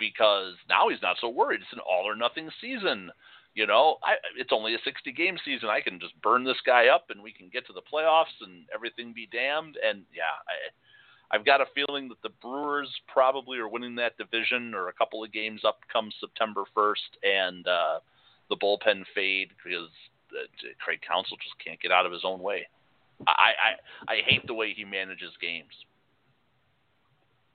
because 0.00 0.54
now 0.68 0.88
he's 0.88 1.02
not 1.02 1.18
so 1.20 1.28
worried. 1.28 1.60
It's 1.60 1.72
an 1.72 1.78
all 1.78 2.08
or 2.08 2.16
nothing 2.16 2.50
season. 2.60 3.12
You 3.54 3.66
know, 3.66 3.98
I, 4.02 4.14
it's 4.38 4.52
only 4.52 4.74
a 4.74 4.78
60 4.84 5.12
game 5.12 5.36
season. 5.44 5.68
I 5.68 5.80
can 5.80 6.00
just 6.00 6.20
burn 6.22 6.44
this 6.44 6.60
guy 6.64 6.88
up 6.88 7.06
and 7.10 7.22
we 7.22 7.32
can 7.32 7.50
get 7.52 7.66
to 7.66 7.72
the 7.72 7.82
playoffs 7.82 8.34
and 8.40 8.64
everything 8.74 9.12
be 9.12 9.28
damned. 9.30 9.76
And 9.84 10.02
yeah, 10.14 10.40
I, 10.48 11.36
I've 11.36 11.44
got 11.44 11.60
a 11.60 11.66
feeling 11.74 12.08
that 12.08 12.22
the 12.22 12.34
Brewers 12.40 12.88
probably 13.12 13.58
are 13.58 13.68
winning 13.68 13.96
that 13.96 14.16
division 14.16 14.74
or 14.74 14.88
a 14.88 14.92
couple 14.92 15.22
of 15.22 15.32
games 15.32 15.62
up 15.66 15.80
come 15.92 16.10
September 16.20 16.64
1st. 16.74 17.10
And, 17.22 17.66
uh, 17.68 17.98
the 18.50 18.56
bullpen 18.56 19.04
fade 19.14 19.48
because 19.64 19.88
uh, 20.34 20.44
Craig 20.84 21.00
Counsell 21.06 21.38
just 21.38 21.54
can't 21.64 21.80
get 21.80 21.92
out 21.92 22.04
of 22.04 22.12
his 22.12 22.22
own 22.24 22.40
way. 22.40 22.68
I, 23.26 23.52
I 23.52 24.12
I 24.12 24.16
hate 24.26 24.46
the 24.46 24.54
way 24.54 24.74
he 24.74 24.84
manages 24.84 25.32
games. 25.40 25.72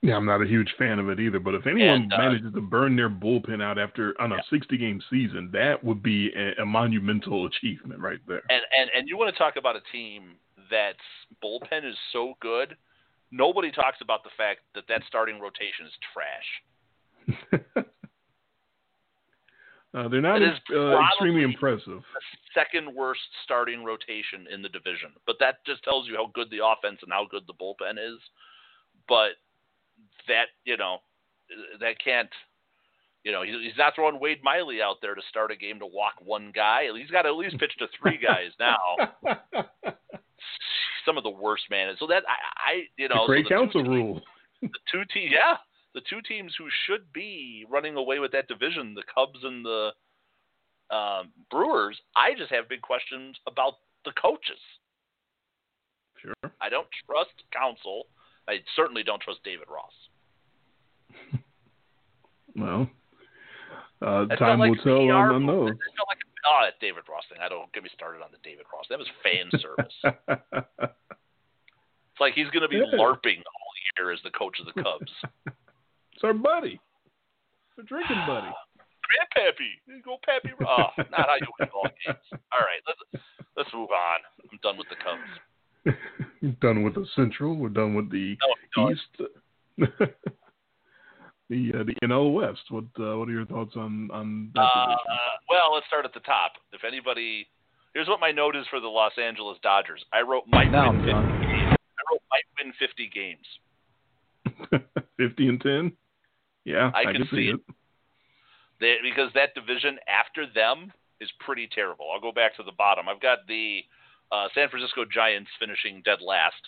Yeah, 0.06 0.14
I'm 0.14 0.24
not 0.24 0.40
a 0.40 0.46
huge 0.46 0.72
fan 0.78 1.00
of 1.00 1.08
it 1.08 1.18
either. 1.18 1.40
But 1.40 1.56
if 1.56 1.66
anyone 1.66 2.02
and, 2.02 2.12
uh, 2.12 2.18
manages 2.18 2.52
to 2.54 2.60
burn 2.60 2.94
their 2.94 3.10
bullpen 3.10 3.60
out 3.60 3.76
after 3.76 4.14
on 4.20 4.30
a 4.30 4.36
yeah. 4.36 4.40
60 4.50 4.78
game 4.78 5.02
season, 5.10 5.50
that 5.52 5.82
would 5.82 6.00
be 6.00 6.30
a, 6.36 6.62
a, 6.62 6.64
monumental 6.64 7.46
achievement 7.46 8.00
right 8.00 8.20
there. 8.28 8.42
And 8.48 8.62
and 8.78 8.88
and 8.96 9.08
you 9.08 9.18
want 9.18 9.34
to 9.34 9.38
talk 9.38 9.56
about 9.56 9.74
a 9.74 9.80
team 9.90 10.36
that's 10.70 10.98
bullpen 11.42 11.84
is 11.84 11.96
so 12.12 12.34
good. 12.40 12.76
Nobody 13.32 13.72
talks 13.72 13.98
about 14.00 14.22
the 14.22 14.30
fact 14.36 14.60
that 14.76 14.84
that 14.88 15.02
starting 15.08 15.40
rotation 15.40 15.86
is 15.86 15.92
trash. 16.14 17.84
Uh, 19.94 20.08
they're 20.08 20.20
not 20.20 20.42
as, 20.42 20.58
uh, 20.74 21.00
extremely 21.00 21.42
impressive. 21.42 22.02
second 22.52 22.94
worst 22.94 23.20
starting 23.44 23.82
rotation 23.82 24.44
in 24.52 24.60
the 24.60 24.68
division, 24.68 25.08
but 25.26 25.36
that 25.40 25.64
just 25.64 25.82
tells 25.84 26.06
you 26.06 26.14
how 26.16 26.30
good 26.34 26.50
the 26.50 26.60
offense 26.62 26.98
and 27.02 27.10
how 27.10 27.26
good 27.30 27.44
the 27.46 27.54
bullpen 27.54 27.92
is. 27.92 28.20
But 29.08 29.40
that 30.28 30.46
you 30.64 30.76
know, 30.76 30.98
that 31.80 31.96
can't. 32.02 32.30
You 33.24 33.32
know, 33.32 33.42
he's 33.42 33.76
not 33.76 33.96
throwing 33.96 34.20
Wade 34.20 34.38
Miley 34.44 34.80
out 34.80 34.98
there 35.02 35.16
to 35.16 35.20
start 35.28 35.50
a 35.50 35.56
game 35.56 35.80
to 35.80 35.86
walk 35.86 36.12
one 36.24 36.52
guy. 36.54 36.84
He's 36.96 37.10
got 37.10 37.22
to 37.22 37.30
at 37.30 37.34
least 37.34 37.58
pitch 37.58 37.72
to 37.80 37.88
three 38.00 38.20
guys 38.24 38.52
now. 38.60 38.78
Some 41.04 41.18
of 41.18 41.24
the 41.24 41.30
worst 41.30 41.64
man. 41.68 41.92
So 41.98 42.06
that 42.06 42.22
I, 42.28 42.70
I 42.70 42.82
you 42.96 43.08
know, 43.08 43.26
the 43.26 43.32
Craig 43.32 43.46
so 43.48 43.56
Counsell 43.56 43.82
rule. 43.82 44.20
The 44.62 44.68
two 44.92 45.02
teams, 45.12 45.32
yeah, 45.34 45.56
the 45.94 46.02
two 46.08 46.20
teams 46.22 46.54
who 46.56 46.66
should 46.86 47.12
be 47.12 47.64
running 47.68 47.96
away 47.96 48.20
with 48.20 48.30
that 48.32 48.48
division, 48.48 48.94
the 48.94 49.02
Cubs 49.12 49.40
and 49.42 49.64
the 49.64 49.90
um, 50.94 51.32
Brewers, 51.50 51.98
I 52.14 52.34
just 52.36 52.52
have 52.52 52.68
big 52.68 52.82
questions 52.82 53.36
about 53.46 53.74
the 54.04 54.12
coaches. 54.12 54.60
Sure. 56.20 56.52
I 56.60 56.68
don't 56.68 56.86
trust 57.06 57.34
Counsell. 57.52 58.04
I 58.48 58.58
certainly 58.76 59.02
don't 59.02 59.20
trust 59.20 59.40
David 59.44 59.66
Ross. 59.68 59.92
Well, 62.56 62.88
uh, 64.02 64.26
time 64.36 64.60
like 64.60 64.70
will 64.70 64.84
tell 64.84 65.10
on, 65.10 65.34
on 65.34 65.46
those. 65.46 65.70
It 65.70 65.78
felt 65.96 66.08
like 66.08 66.18
oh, 66.46 66.68
David 66.80 67.04
Ross 67.08 67.24
thing. 67.28 67.38
I 67.42 67.48
don't 67.48 67.72
get 67.72 67.82
me 67.82 67.90
started 67.94 68.22
on 68.22 68.28
the 68.30 68.38
David 68.42 68.66
Ross. 68.72 68.86
That 68.90 68.98
was 68.98 69.08
fan 69.22 69.50
service. 69.60 69.94
it's 72.12 72.20
like 72.20 72.34
he's 72.34 72.50
going 72.50 72.62
to 72.62 72.68
be 72.68 72.76
yeah. 72.76 72.98
larping 72.98 73.40
all 73.40 73.72
year 73.96 74.12
as 74.12 74.20
the 74.24 74.30
coach 74.30 74.58
of 74.60 74.66
the 74.66 74.82
Cubs. 74.82 75.12
It's 76.16 76.24
our 76.24 76.32
buddy. 76.32 76.80
It's 77.68 77.78
our 77.78 77.84
drinking 77.84 78.16
buddy. 78.26 78.46
Man, 78.48 79.26
Pappy. 79.34 80.02
Go 80.02 80.16
Pappy. 80.24 80.48
Oh, 80.62 80.86
not 81.10 81.28
how 81.28 81.36
you 81.38 81.46
win 81.60 81.68
ball 81.70 81.82
games. 81.84 82.18
All 82.32 82.60
right, 82.60 82.80
let's 82.86 83.22
let's 83.54 83.68
move 83.74 83.90
on. 83.90 84.20
I'm 84.50 84.58
done 84.62 84.78
with 84.78 84.86
the 84.88 84.96
Cubs. 84.96 86.56
done 86.62 86.82
with 86.82 86.94
the 86.94 87.06
Central. 87.14 87.54
We're 87.54 87.68
done 87.68 87.94
with 87.94 88.10
the 88.10 88.36
no, 88.78 88.90
East. 88.90 89.20
The 91.48 91.72
uh, 91.74 91.84
the 91.84 91.94
NL 92.06 92.32
West. 92.32 92.62
What 92.70 92.84
uh, 92.98 93.16
what 93.18 93.28
are 93.28 93.32
your 93.32 93.46
thoughts 93.46 93.72
on 93.76 94.10
on 94.12 94.50
that 94.54 94.60
Uh, 94.60 94.96
well, 95.48 95.74
let's 95.74 95.86
start 95.86 96.04
at 96.04 96.12
the 96.14 96.20
top. 96.20 96.52
If 96.72 96.82
anybody, 96.84 97.46
here's 97.94 98.08
what 98.08 98.20
my 98.20 98.32
note 98.32 98.56
is 98.56 98.66
for 98.68 98.80
the 98.80 98.88
Los 98.88 99.12
Angeles 99.22 99.58
Dodgers. 99.62 100.04
I 100.12 100.20
wrote 100.22 100.44
might 100.48 100.70
Now 100.70 100.90
win 100.92 101.00
I'm 101.00 101.04
50 101.06 101.12
done. 101.12 101.40
games. 101.40 101.76
I 101.78 102.12
wrote 102.12 102.22
might 102.30 102.64
win 102.64 102.72
50 102.78 103.10
games. 103.14 104.82
Fifty 105.16 105.48
and 105.48 105.60
ten. 105.60 105.92
Yeah, 106.64 106.90
I 106.94 107.00
I, 107.00 107.04
can 107.04 107.14
can 107.14 107.24
see 107.30 107.36
see 107.36 107.48
it. 107.48 107.54
it. 107.54 107.74
They, 108.80 108.94
because 109.02 109.30
that 109.34 109.54
division 109.54 109.98
after 110.06 110.46
them 110.52 110.92
is 111.20 111.30
pretty 111.40 111.68
terrible. 111.72 112.06
I'll 112.12 112.20
go 112.20 112.32
back 112.32 112.56
to 112.56 112.62
the 112.62 112.72
bottom. 112.76 113.08
I've 113.08 113.20
got 113.22 113.46
the 113.48 113.80
uh, 114.30 114.48
San 114.54 114.68
Francisco 114.68 115.04
Giants 115.10 115.48
finishing 115.58 116.02
dead 116.04 116.18
last. 116.20 116.60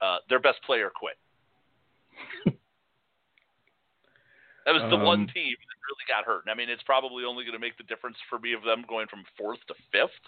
Uh, 0.00 0.18
their 0.28 0.38
best 0.38 0.62
player 0.64 0.90
quit. 0.94 1.16
that 4.66 4.72
was 4.72 4.82
the 4.90 4.96
one 4.96 5.20
Um, 5.20 5.26
team 5.28 5.56
that 5.56 5.78
really 5.88 6.06
got 6.08 6.24
hurt. 6.24 6.44
I 6.48 6.54
mean, 6.54 6.68
it's 6.68 6.82
probably 6.82 7.24
only 7.24 7.44
going 7.44 7.54
to 7.54 7.58
make 7.58 7.76
the 7.76 7.84
difference 7.84 8.16
for 8.28 8.38
me 8.38 8.52
of 8.52 8.62
them 8.62 8.84
going 8.88 9.06
from 9.08 9.24
fourth 9.36 9.58
to 9.68 9.74
fifth. 9.92 10.20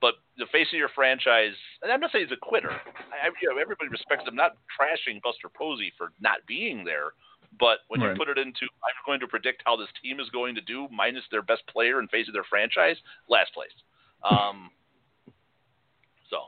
But 0.00 0.14
the 0.36 0.46
face 0.52 0.68
of 0.72 0.78
your 0.78 0.90
franchise, 0.94 1.54
and 1.82 1.90
I'm 1.90 1.98
not 1.98 2.12
saying 2.12 2.26
he's 2.28 2.36
a 2.36 2.38
quitter. 2.38 2.70
I, 2.70 3.26
you 3.42 3.50
know, 3.50 3.58
everybody 3.60 3.90
respects 3.90 4.28
him. 4.28 4.36
Not 4.36 4.56
trashing 4.78 5.20
Buster 5.22 5.48
Posey 5.48 5.92
for 5.98 6.12
not 6.20 6.38
being 6.46 6.84
there, 6.84 7.14
but 7.58 7.78
when 7.88 8.00
you 8.00 8.14
put 8.16 8.28
it 8.28 8.38
into, 8.38 8.66
I'm 8.84 8.94
going 9.04 9.18
to 9.20 9.26
predict 9.26 9.62
how 9.66 9.74
this 9.76 9.88
team 10.00 10.20
is 10.20 10.28
going 10.30 10.54
to 10.54 10.60
do, 10.60 10.86
minus 10.92 11.24
their 11.32 11.42
best 11.42 11.66
player 11.66 11.98
and 11.98 12.08
face 12.10 12.28
of 12.28 12.34
their 12.34 12.44
franchise, 12.44 12.96
last 13.28 13.52
place. 13.54 13.74
Um, 14.22 14.70
so, 16.30 16.46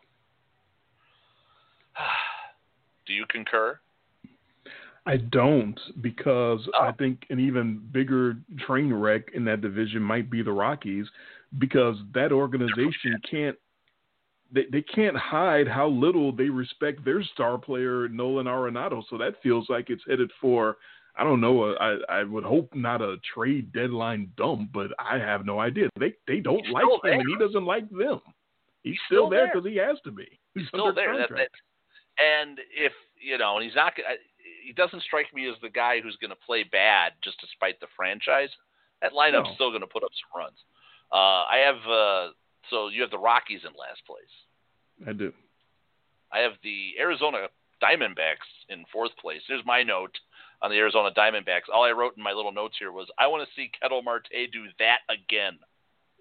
do 3.07 3.15
you 3.15 3.25
concur? 3.29 3.81
I 5.07 5.17
don't 5.17 5.79
because 6.03 6.69
Oh. 6.75 6.83
I 6.83 6.93
think 6.93 7.25
an 7.31 7.41
even 7.41 7.79
bigger 7.93 8.37
train 8.67 8.93
wreck 8.93 9.31
in 9.35 9.45
that 9.47 9.61
division 9.61 10.03
might 10.03 10.31
be 10.31 10.43
the 10.43 10.53
Rockies 10.53 11.07
because 11.59 11.97
that 12.15 12.33
organization 12.33 13.21
can't 13.29 13.57
they, 14.53 14.67
they 14.73 14.83
can't 14.83 15.17
hide 15.17 15.69
how 15.69 15.87
little 15.87 16.33
they 16.33 16.49
respect 16.49 17.05
their 17.05 17.23
star 17.23 17.57
player 17.57 18.09
Nolan 18.09 18.47
Arenado. 18.47 19.03
So 19.09 19.17
that 19.19 19.41
feels 19.43 19.69
like 19.71 19.91
it's 19.91 20.03
headed 20.09 20.31
for 20.41 20.77
I 21.17 21.25
don't 21.25 21.41
know. 21.41 21.75
I 21.77 21.99
I 22.09 22.25
would 22.25 22.45
hope 22.45 22.75
not 22.75 23.01
a 23.03 23.17
trade 23.35 23.73
deadline 23.73 24.31
dump, 24.37 24.71
but 24.73 24.89
I 24.99 25.19
have 25.19 25.45
no 25.45 25.61
idea. 25.61 25.89
They 25.99 26.15
they 26.27 26.41
don't 26.41 26.65
He's 26.65 26.73
like 26.73 26.85
him, 26.85 27.21
and 27.21 27.29
he 27.29 27.37
doesn't 27.37 27.65
like 27.65 27.89
them. 27.91 28.21
He's, 28.83 28.93
He's 28.93 28.99
still, 29.07 29.19
still 29.27 29.31
there 29.31 29.41
there. 29.47 29.55
because 29.55 29.71
he 29.71 29.77
has 29.77 29.99
to 30.05 30.11
be. 30.11 30.27
He's, 30.55 30.69
still 30.69 30.95
there. 30.95 31.17
That, 31.19 31.29
that, 31.31 31.49
and 32.19 32.59
if 32.77 32.93
you 33.21 33.39
know, 33.39 33.57
and 33.57 33.65
he's 33.65 33.75
not. 33.75 33.93
He 34.71 34.75
doesn't 34.75 35.03
strike 35.03 35.35
me 35.35 35.49
as 35.49 35.57
the 35.63 35.69
guy 35.69 36.01
who's 36.01 36.15
going 36.21 36.31
to 36.31 36.37
play 36.47 36.63
bad 36.63 37.15
just 37.25 37.41
to 37.41 37.47
spite 37.57 37.81
the 37.81 37.89
franchise. 37.97 38.51
That 39.03 39.11
lineup's 39.11 39.49
No. 39.49 39.55
still 39.57 39.71
going 39.71 39.81
to 39.81 39.89
put 39.89 40.05
up 40.05 40.13
some 40.15 40.41
runs. 40.41 40.59
Uh, 41.13 41.43
I 41.51 41.57
have. 41.67 41.83
Uh, 41.91 42.33
so 42.71 42.87
you 42.87 43.03
have 43.03 43.11
the 43.11 43.19
Rockies 43.19 43.63
in 43.65 43.73
last 43.75 44.07
place. 44.07 44.31
I 45.09 45.13
do. 45.13 45.33
I 46.33 46.39
have 46.39 46.53
the 46.63 46.93
Arizona 47.01 47.49
Diamondbacks 47.83 48.47
in 48.69 48.85
fourth 48.93 49.11
place. 49.21 49.41
There's 49.49 49.67
my 49.67 49.83
note 49.83 50.15
on 50.63 50.71
the 50.71 50.77
Arizona 50.77 51.11
Diamondbacks. 51.19 51.67
All 51.75 51.83
I 51.83 51.91
wrote 51.91 52.17
in 52.17 52.23
my 52.23 52.31
little 52.33 52.53
notes 52.53 52.77
here 52.79 52.93
was, 52.93 53.09
I 53.19 53.27
want 53.27 53.43
to 53.43 53.53
see 53.57 53.73
Ketel 53.83 54.03
Marte 54.03 54.29
do 54.53 54.67
that 54.79 54.99
again. 55.13 55.59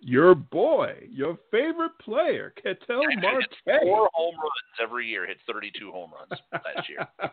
Your 0.01 0.33
boy, 0.33 0.95
your 1.07 1.37
favorite 1.51 1.99
player, 2.01 2.51
Ketel 2.55 3.03
Marte. 3.21 3.45
four 3.83 4.09
home 4.15 4.33
runs 4.37 4.79
every 4.81 5.05
year. 5.05 5.27
Hit 5.27 5.37
32 5.45 5.91
home 5.91 6.09
runs 6.17 6.41
last 6.51 6.89
year. 6.89 7.05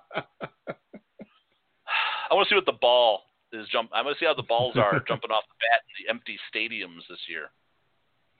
I 2.31 2.35
want 2.35 2.49
to 2.49 2.53
see 2.53 2.57
what 2.57 2.67
the 2.67 2.79
ball 2.81 3.23
is 3.53 3.67
jump. 3.69 3.91
I 3.95 4.03
want 4.03 4.17
to 4.17 4.21
see 4.23 4.27
how 4.27 4.35
the 4.35 4.43
balls 4.43 4.75
are 4.77 5.03
jumping 5.07 5.31
off 5.31 5.45
the 5.49 5.57
bat 5.61 5.81
in 5.87 6.05
the 6.05 6.11
empty 6.11 6.39
stadiums 6.53 7.07
this 7.09 7.21
year. 7.29 7.51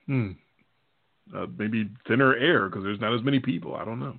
hmm. 0.07 0.33
Uh, 1.35 1.47
maybe 1.59 1.91
thinner 2.07 2.37
air 2.37 2.69
because 2.69 2.85
there's 2.85 3.01
not 3.01 3.13
as 3.13 3.21
many 3.25 3.41
people. 3.41 3.75
I 3.75 3.85
don't 3.85 3.99
know. 3.99 4.15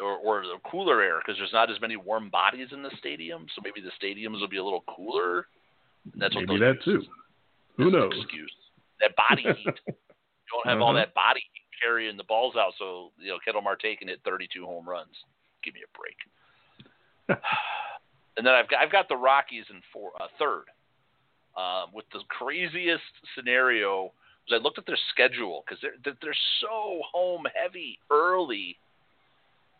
Or, 0.00 0.16
or 0.18 0.42
the 0.42 0.58
cooler 0.70 1.00
air 1.02 1.18
because 1.24 1.38
there's 1.38 1.52
not 1.54 1.70
as 1.70 1.80
many 1.80 1.96
warm 1.96 2.28
bodies 2.28 2.68
in 2.72 2.82
the 2.82 2.90
stadium, 2.98 3.46
so 3.56 3.62
maybe 3.64 3.80
the 3.80 3.90
stadiums 3.98 4.38
will 4.38 4.48
be 4.48 4.58
a 4.58 4.62
little 4.64 4.84
cooler. 4.94 5.46
That's 6.14 6.34
maybe 6.34 6.58
they'll 6.58 6.74
that 6.74 6.82
too. 6.84 7.02
Who 7.78 7.90
knows? 7.90 8.12
Excuse 8.20 8.52
that 9.00 9.12
body 9.16 9.42
heat. 9.42 9.74
You 9.86 10.62
don't 10.64 10.66
have 10.72 10.80
all 10.82 10.90
Uh-huh. 10.90 10.98
that 11.00 11.14
body 11.14 11.40
heat 11.40 11.62
carrying 11.82 12.16
the 12.16 12.24
balls 12.24 12.54
out, 12.56 12.72
so 12.78 13.12
you 13.18 13.28
know 13.28 13.38
Ketel 13.44 13.60
Marte 13.62 13.84
can 13.98 14.08
hit 14.08 14.20
32 14.24 14.64
home 14.66 14.88
runs. 14.88 15.14
Give 15.62 15.74
me 15.74 15.80
a 15.84 15.98
break. 15.98 16.16
and 18.38 18.46
then 18.46 18.54
I've 18.54 18.68
got 18.68 18.80
I've 18.80 18.92
got 18.92 19.08
the 19.08 19.16
Rockies 19.16 19.64
in 19.68 19.82
four, 19.92 20.12
uh, 20.20 20.28
third, 20.38 20.64
um, 21.56 21.90
with 21.92 22.06
the 22.12 22.20
craziest 22.28 23.02
scenario. 23.34 24.12
Was 24.48 24.58
I 24.58 24.62
looked 24.62 24.78
at 24.78 24.86
their 24.86 24.98
schedule 25.10 25.64
because 25.66 25.82
they're 25.82 25.96
they're- 26.04 26.16
they're 26.22 26.36
so 26.60 27.02
home 27.12 27.46
heavy 27.54 27.98
early, 28.10 28.78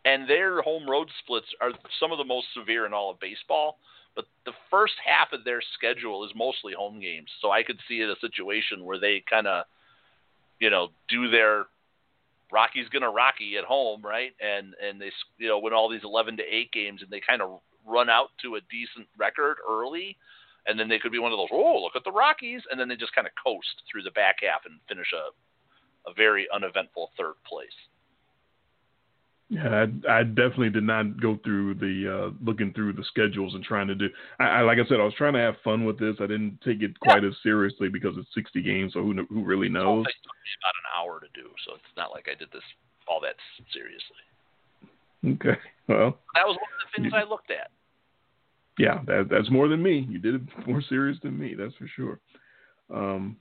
and 0.05 0.29
their 0.29 0.61
home 0.61 0.91
road 0.91 1.09
splits 1.21 1.47
are 1.61 1.73
some 1.99 2.13
of 2.13 2.19
the 2.19 2.25
most 2.25 2.53
severe 2.53 2.85
in 2.85 2.93
all 2.93 3.11
of 3.11 3.21
baseball. 3.21 3.79
But 4.15 4.27
the 4.45 4.53
first 4.69 4.95
half 5.05 5.33
of 5.33 5.45
their 5.45 5.63
schedule 5.75 6.25
is 6.25 6.35
mostly 6.35 6.73
home 6.73 6.99
games, 6.99 7.31
so 7.41 7.53
I 7.53 7.63
could 7.63 7.81
see 7.87 8.01
it 8.01 8.11
a 8.11 8.17
situation 8.17 8.85
where 8.85 8.99
they 8.99 9.21
kind 9.21 9.47
of, 9.47 9.65
you 10.59 10.71
know, 10.71 10.91
do 11.09 11.31
their 11.31 11.67
Rocky's 12.51 12.89
gonna 12.89 13.11
Rocky 13.11 13.57
at 13.57 13.65
home, 13.65 14.03
right? 14.03 14.35
And 14.41 14.75
and 14.83 15.01
they 15.01 15.13
you 15.39 15.47
know 15.49 15.59
win 15.61 15.73
all 15.73 15.89
these 15.89 16.05
eleven 16.05 16.37
to 16.39 16.43
eight 16.43 16.73
games, 16.73 17.03
and 17.03 17.11
they 17.11 17.21
kind 17.21 17.41
of 17.41 17.61
run 17.89 18.11
out 18.11 18.29
to 18.43 18.57
a 18.57 18.61
decent 18.71 19.09
record 19.17 19.57
early, 19.69 20.17
and 20.67 20.79
then 20.79 20.89
they 20.89 20.99
could 20.99 21.13
be 21.13 21.19
one 21.19 21.33
of 21.33 21.39
those. 21.39 21.49
Oh, 21.53 21.81
look 21.83 21.97
at 21.97 22.05
the 22.05 22.13
Rockies, 22.13 22.63
and 22.71 22.79
then 22.79 22.89
they 22.89 22.97
just 22.97 23.15
kind 23.15 23.27
of 23.27 23.33
coast 23.43 23.83
through 23.91 24.03
the 24.03 24.11
back 24.13 24.37
half 24.43 24.67
and 24.67 24.79
finish 24.89 25.09
a 25.13 25.31
a 26.09 26.15
very 26.15 26.47
uneventful 26.55 27.11
third 27.19 27.35
place. 27.47 27.75
Yeah, 29.51 29.87
I, 30.09 30.21
I 30.21 30.23
definitely 30.25 30.69
did 30.71 30.85
not 30.85 31.21
go 31.21 31.39
through 31.43 31.75
the 31.75 32.05
uh, 32.05 32.31
looking 32.45 32.73
through 32.75 32.93
the 32.93 33.05
schedules 33.05 33.55
and 33.55 33.65
trying 33.65 33.89
to 33.89 33.95
do. 33.95 34.09
I, 34.39 34.45
I 34.45 34.61
like 34.63 34.77
I 34.79 34.87
said, 34.87 35.01
I 35.01 35.05
was 35.05 35.15
trying 35.17 35.33
to 35.33 35.41
have 35.41 35.55
fun 35.65 35.87
with 35.87 35.99
this. 35.99 36.17
I 36.21 36.27
didn't 36.27 36.61
take 36.65 36.83
it 36.83 36.99
quite 37.01 37.25
as 37.25 37.33
seriously 37.43 37.89
because 37.89 38.15
it's 38.19 38.29
60 38.35 38.61
games, 38.63 38.93
so 38.93 39.03
who 39.03 39.15
who 39.31 39.43
really 39.45 39.69
It 39.69 39.73
knows? 39.73 40.05
took 40.05 40.37
me 40.45 40.53
about 40.61 40.77
an 40.77 40.89
hour 41.01 41.21
to 41.21 41.29
do, 41.35 41.49
so 41.67 41.75
it's 41.75 41.97
not 41.97 42.11
like 42.13 42.29
I 42.31 42.37
did 42.39 42.49
this 42.53 42.63
all 43.09 43.21
that 43.21 43.37
seriously. 43.73 44.21
Okay, 45.25 45.59
well, 45.89 46.19
That 46.35 46.47
was 46.47 46.57
one 46.61 46.71
of 46.77 46.81
the 46.85 47.03
things 47.03 47.13
I 47.17 47.25
looked 47.29 47.51
at. 47.51 47.71
Yeah, 48.79 49.01
that 49.07 49.29
that's 49.31 49.51
more 49.51 49.69
than 49.69 49.83
me. 49.83 50.07
You 50.09 50.19
did 50.19 50.37
it 50.37 50.43
more 50.67 50.83
serious 50.89 51.19
than 51.23 51.39
me, 51.39 51.55
that's 51.55 51.75
for 51.75 51.89
sure. 51.95 52.21
Um, 52.93 53.37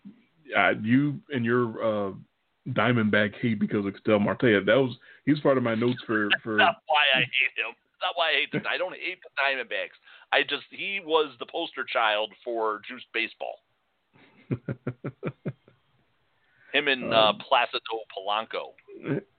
I, 0.57 0.71
you 0.81 1.19
and 1.29 1.45
your 1.45 2.09
uh, 2.09 2.11
Diamondback 2.69 3.35
hate 3.41 3.59
because 3.59 3.85
of 3.85 3.93
Castel 3.93 4.19
Marte. 4.19 4.65
That 4.65 4.75
was 4.75 4.97
he's 5.25 5.39
part 5.39 5.57
of 5.57 5.63
my 5.63 5.75
notes 5.75 6.01
for 6.05 6.29
for. 6.43 6.57
That's 6.57 6.67
not 6.67 6.83
why 6.87 7.03
I 7.15 7.19
hate 7.19 7.55
him. 7.55 7.73
That's 7.73 8.01
not 8.01 8.15
why 8.15 8.29
I 8.29 8.33
hate 8.33 8.51
the. 8.51 8.69
I 8.69 8.77
don't 8.77 8.93
hate 8.93 9.19
the 9.23 9.29
Diamondbacks. 9.39 9.97
I 10.33 10.43
just 10.43 10.65
he 10.69 10.99
was 11.03 11.33
the 11.39 11.45
poster 11.45 11.85
child 11.91 12.31
for 12.43 12.81
juice 12.87 13.05
baseball. 13.13 13.59
Him 16.73 16.87
and 16.89 17.13
uh, 17.13 17.29
Um, 17.29 17.39
Placido 17.39 18.03
Polanco. 18.15 18.73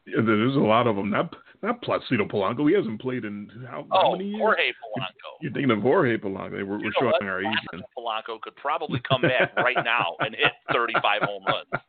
Yeah, 0.07 0.22
There's 0.24 0.57
a 0.57 0.61
lot 0.61 0.86
of 0.86 0.96
them. 0.96 1.11
Not 1.11 1.36
not 1.62 1.82
Placido 1.82 2.28
Polanco. 2.30 2.68
He 2.68 2.74
hasn't 2.76 3.00
played 3.00 3.24
in 3.24 3.50
how, 3.68 3.86
how 3.90 4.02
Oh, 4.09 4.12
many 4.12 4.26
years? 4.30 4.40
Jorge 4.40 4.70
Polanco. 4.70 5.30
You're 5.40 5.52
thinking 5.52 5.70
of 5.70 5.82
Jorge 5.82 6.16
Polanco. 6.16 6.52
We're, 6.52 6.78
we're 6.78 6.92
showing 6.98 7.12
what? 7.12 7.22
our 7.22 7.40
age. 7.40 7.46
Placido 7.72 7.82
Polanco 7.98 8.40
could 8.40 8.56
probably 8.56 9.00
come 9.09 9.22
back 9.22 9.56
right 9.56 9.76
now 9.84 10.16
and 10.20 10.34
hit 10.34 10.52
35 10.72 11.22
home 11.22 11.44
runs. 11.46 11.82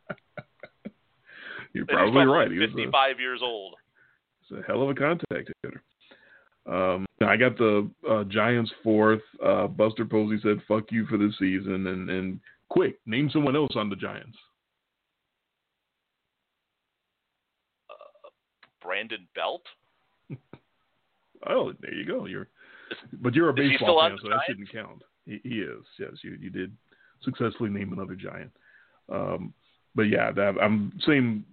You're 1.72 1.84
he's 1.88 1.94
probably 1.94 2.24
right. 2.24 2.50
He 2.50 2.58
was 2.58 2.70
a, 2.70 2.74
55 2.76 3.20
years 3.20 3.40
old. 3.42 3.74
he's 4.48 4.58
a 4.58 4.62
hell 4.62 4.82
of 4.82 4.90
a 4.90 4.94
contact 4.94 5.50
hitter. 5.62 5.82
Um, 6.66 7.06
I 7.24 7.36
got 7.36 7.56
the 7.56 7.88
uh, 8.08 8.24
Giants 8.24 8.70
fourth. 8.82 9.22
Uh, 9.44 9.66
Buster 9.66 10.04
Posey 10.04 10.38
said, 10.42 10.58
"Fuck 10.68 10.90
you 10.90 11.06
for 11.06 11.16
this 11.16 11.32
season," 11.38 11.86
and 11.86 12.10
and 12.10 12.40
quick, 12.68 12.98
name 13.06 13.30
someone 13.32 13.56
else 13.56 13.72
on 13.76 13.88
the 13.88 13.96
Giants. 13.96 14.36
Brandon 18.90 19.28
Belt. 19.36 19.62
Oh, 21.48 21.72
there 21.80 21.94
you 21.94 22.04
go. 22.04 22.26
You're, 22.26 22.48
but 23.22 23.34
you're 23.34 23.50
a 23.50 23.54
baseball 23.54 24.00
fan, 24.00 24.18
so 24.20 24.28
that 24.28 24.40
shouldn't 24.48 24.70
count. 24.72 25.02
He, 25.24 25.40
he 25.44 25.60
is. 25.60 25.84
Yes, 25.98 26.10
you 26.24 26.36
you 26.40 26.50
did 26.50 26.76
successfully 27.22 27.70
name 27.70 27.92
another 27.92 28.16
Giant. 28.16 28.50
Um, 29.08 29.54
but 29.94 30.02
yeah, 30.02 30.32
that, 30.32 30.56
I'm 30.60 30.92
same 31.06 31.44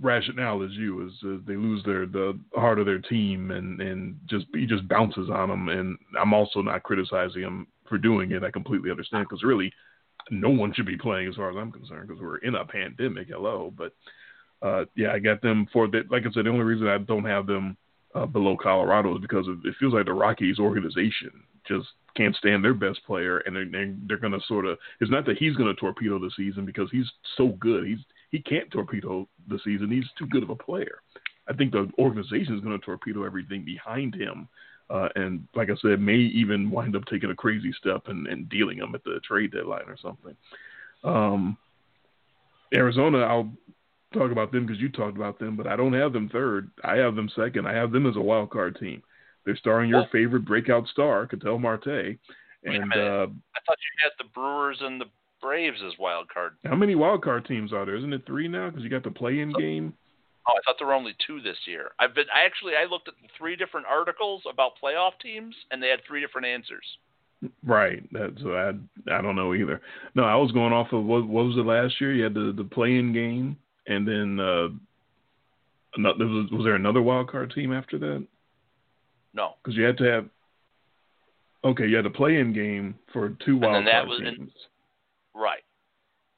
rationale 0.00 0.64
as 0.64 0.72
you. 0.72 1.06
Is 1.06 1.12
uh, 1.24 1.36
they 1.46 1.54
lose 1.54 1.84
their 1.84 2.04
the 2.04 2.38
heart 2.56 2.80
of 2.80 2.86
their 2.86 2.98
team, 2.98 3.52
and 3.52 3.80
and 3.80 4.16
just 4.28 4.46
he 4.52 4.66
just 4.66 4.88
bounces 4.88 5.30
on 5.30 5.50
them. 5.50 5.68
And 5.68 5.96
I'm 6.20 6.34
also 6.34 6.62
not 6.62 6.82
criticizing 6.82 7.42
him 7.42 7.68
for 7.88 7.96
doing 7.96 8.32
it. 8.32 8.42
I 8.42 8.50
completely 8.50 8.90
understand 8.90 9.26
because 9.30 9.44
really, 9.44 9.72
no 10.32 10.50
one 10.50 10.74
should 10.74 10.86
be 10.86 10.98
playing 10.98 11.28
as 11.28 11.36
far 11.36 11.50
as 11.50 11.56
I'm 11.56 11.70
concerned 11.70 12.08
because 12.08 12.20
we're 12.20 12.38
in 12.38 12.56
a 12.56 12.66
pandemic. 12.66 13.28
Hello, 13.28 13.72
but 13.78 13.92
uh, 14.62 14.84
yeah, 14.94 15.12
I 15.12 15.18
got 15.18 15.42
them 15.42 15.66
for 15.72 15.88
that. 15.88 16.10
Like 16.10 16.22
I 16.22 16.32
said, 16.32 16.46
the 16.46 16.50
only 16.50 16.64
reason 16.64 16.86
I 16.86 16.98
don't 16.98 17.24
have 17.24 17.46
them 17.46 17.76
uh, 18.14 18.26
below 18.26 18.56
Colorado 18.56 19.16
is 19.16 19.20
because 19.20 19.46
it 19.48 19.74
feels 19.80 19.94
like 19.94 20.06
the 20.06 20.12
Rockies 20.12 20.58
organization 20.58 21.30
just 21.66 21.88
can't 22.16 22.36
stand 22.36 22.64
their 22.64 22.74
best 22.74 23.00
player, 23.06 23.38
and 23.38 23.56
they're, 23.56 23.94
they're 24.06 24.18
going 24.18 24.32
to 24.32 24.46
sort 24.46 24.66
of. 24.66 24.78
It's 25.00 25.10
not 25.10 25.26
that 25.26 25.38
he's 25.38 25.56
going 25.56 25.74
to 25.74 25.80
torpedo 25.80 26.18
the 26.18 26.30
season 26.36 26.64
because 26.64 26.88
he's 26.92 27.10
so 27.36 27.48
good. 27.60 27.86
He's 27.86 27.98
he 28.30 28.40
can't 28.40 28.70
torpedo 28.70 29.28
the 29.48 29.58
season. 29.64 29.90
He's 29.90 30.08
too 30.18 30.26
good 30.26 30.42
of 30.42 30.50
a 30.50 30.56
player. 30.56 31.00
I 31.48 31.54
think 31.54 31.72
the 31.72 31.90
organization 31.98 32.54
is 32.54 32.62
going 32.62 32.78
to 32.78 32.84
torpedo 32.84 33.24
everything 33.24 33.64
behind 33.64 34.14
him, 34.14 34.48
uh, 34.90 35.08
and 35.16 35.46
like 35.54 35.70
I 35.70 35.74
said, 35.82 36.00
may 36.00 36.16
even 36.16 36.70
wind 36.70 36.94
up 36.94 37.04
taking 37.06 37.30
a 37.30 37.34
crazy 37.34 37.72
step 37.78 38.02
and, 38.06 38.26
and 38.26 38.48
dealing 38.48 38.78
him 38.78 38.94
at 38.94 39.02
the 39.04 39.20
trade 39.26 39.52
deadline 39.52 39.88
or 39.88 39.96
something. 40.00 40.36
Um, 41.02 41.56
Arizona, 42.72 43.18
I'll 43.18 43.50
talk 44.12 44.30
about 44.30 44.52
them 44.52 44.66
because 44.66 44.80
you 44.80 44.88
talked 44.88 45.16
about 45.16 45.38
them, 45.38 45.56
but 45.56 45.66
I 45.66 45.76
don't 45.76 45.92
have 45.92 46.12
them 46.12 46.28
third. 46.28 46.70
I 46.84 46.96
have 46.96 47.14
them 47.14 47.30
second. 47.34 47.66
I 47.66 47.74
have 47.74 47.92
them 47.92 48.06
as 48.06 48.16
a 48.16 48.20
wild 48.20 48.50
card 48.50 48.78
team. 48.78 49.02
They're 49.44 49.56
starring 49.56 49.90
your 49.90 50.06
favorite 50.12 50.44
breakout 50.44 50.86
star, 50.88 51.26
Ketel 51.26 51.58
Marte. 51.58 52.18
And 52.64 52.92
uh, 52.94 53.26
I 53.26 53.60
thought 53.66 53.78
you 53.80 53.98
had 54.02 54.12
the 54.18 54.30
Brewers 54.32 54.78
and 54.80 55.00
the 55.00 55.06
Braves 55.40 55.78
as 55.84 55.98
wild 55.98 56.28
card. 56.28 56.52
How 56.64 56.76
many 56.76 56.94
wild 56.94 57.24
card 57.24 57.44
teams 57.46 57.72
are 57.72 57.84
there? 57.84 57.96
Isn't 57.96 58.12
it 58.12 58.24
three 58.24 58.46
now? 58.46 58.70
Because 58.70 58.84
you 58.84 58.88
got 58.88 59.02
the 59.02 59.10
play-in 59.10 59.52
game. 59.52 59.92
Oh, 60.48 60.52
I 60.52 60.60
thought 60.64 60.76
there 60.78 60.86
were 60.86 60.94
only 60.94 61.14
two 61.26 61.40
this 61.40 61.56
year. 61.66 61.90
I've 61.98 62.14
been. 62.14 62.26
I 62.34 62.44
actually 62.44 62.74
I 62.74 62.88
looked 62.88 63.08
at 63.08 63.14
three 63.38 63.56
different 63.56 63.86
articles 63.86 64.42
about 64.50 64.72
playoff 64.82 65.12
teams, 65.20 65.54
and 65.70 65.82
they 65.82 65.88
had 65.88 66.00
three 66.06 66.20
different 66.20 66.46
answers. 66.46 66.84
Right. 67.64 68.02
That's 68.12 68.40
I. 68.44 68.72
I 69.10 69.22
don't 69.22 69.36
know 69.36 69.54
either. 69.54 69.80
No, 70.14 70.24
I 70.24 70.36
was 70.36 70.52
going 70.52 70.72
off 70.72 70.92
of 70.92 71.04
what, 71.04 71.26
what 71.26 71.46
was 71.46 71.56
it 71.56 71.66
last 71.66 72.00
year? 72.00 72.12
You 72.12 72.24
had 72.24 72.34
the 72.34 72.52
the 72.56 72.64
play-in 72.64 73.12
game, 73.12 73.56
and 73.86 74.06
then 74.06 74.40
uh, 74.40 74.68
another, 75.96 76.26
was, 76.26 76.50
was 76.50 76.64
there 76.64 76.74
another 76.74 77.02
wild 77.02 77.30
card 77.30 77.52
team 77.54 77.72
after 77.72 77.98
that? 77.98 78.26
No, 79.34 79.54
because 79.62 79.76
you 79.76 79.84
had 79.84 79.98
to 79.98 80.04
have. 80.04 80.28
Okay, 81.64 81.86
you 81.86 81.94
had 81.94 82.06
a 82.06 82.10
play-in 82.10 82.52
game 82.52 82.96
for 83.12 83.36
two 83.44 83.56
wild 83.56 83.84
card 83.84 84.08
was, 84.08 84.18
teams. 84.18 84.36
And, 84.36 84.50
right. 85.40 85.62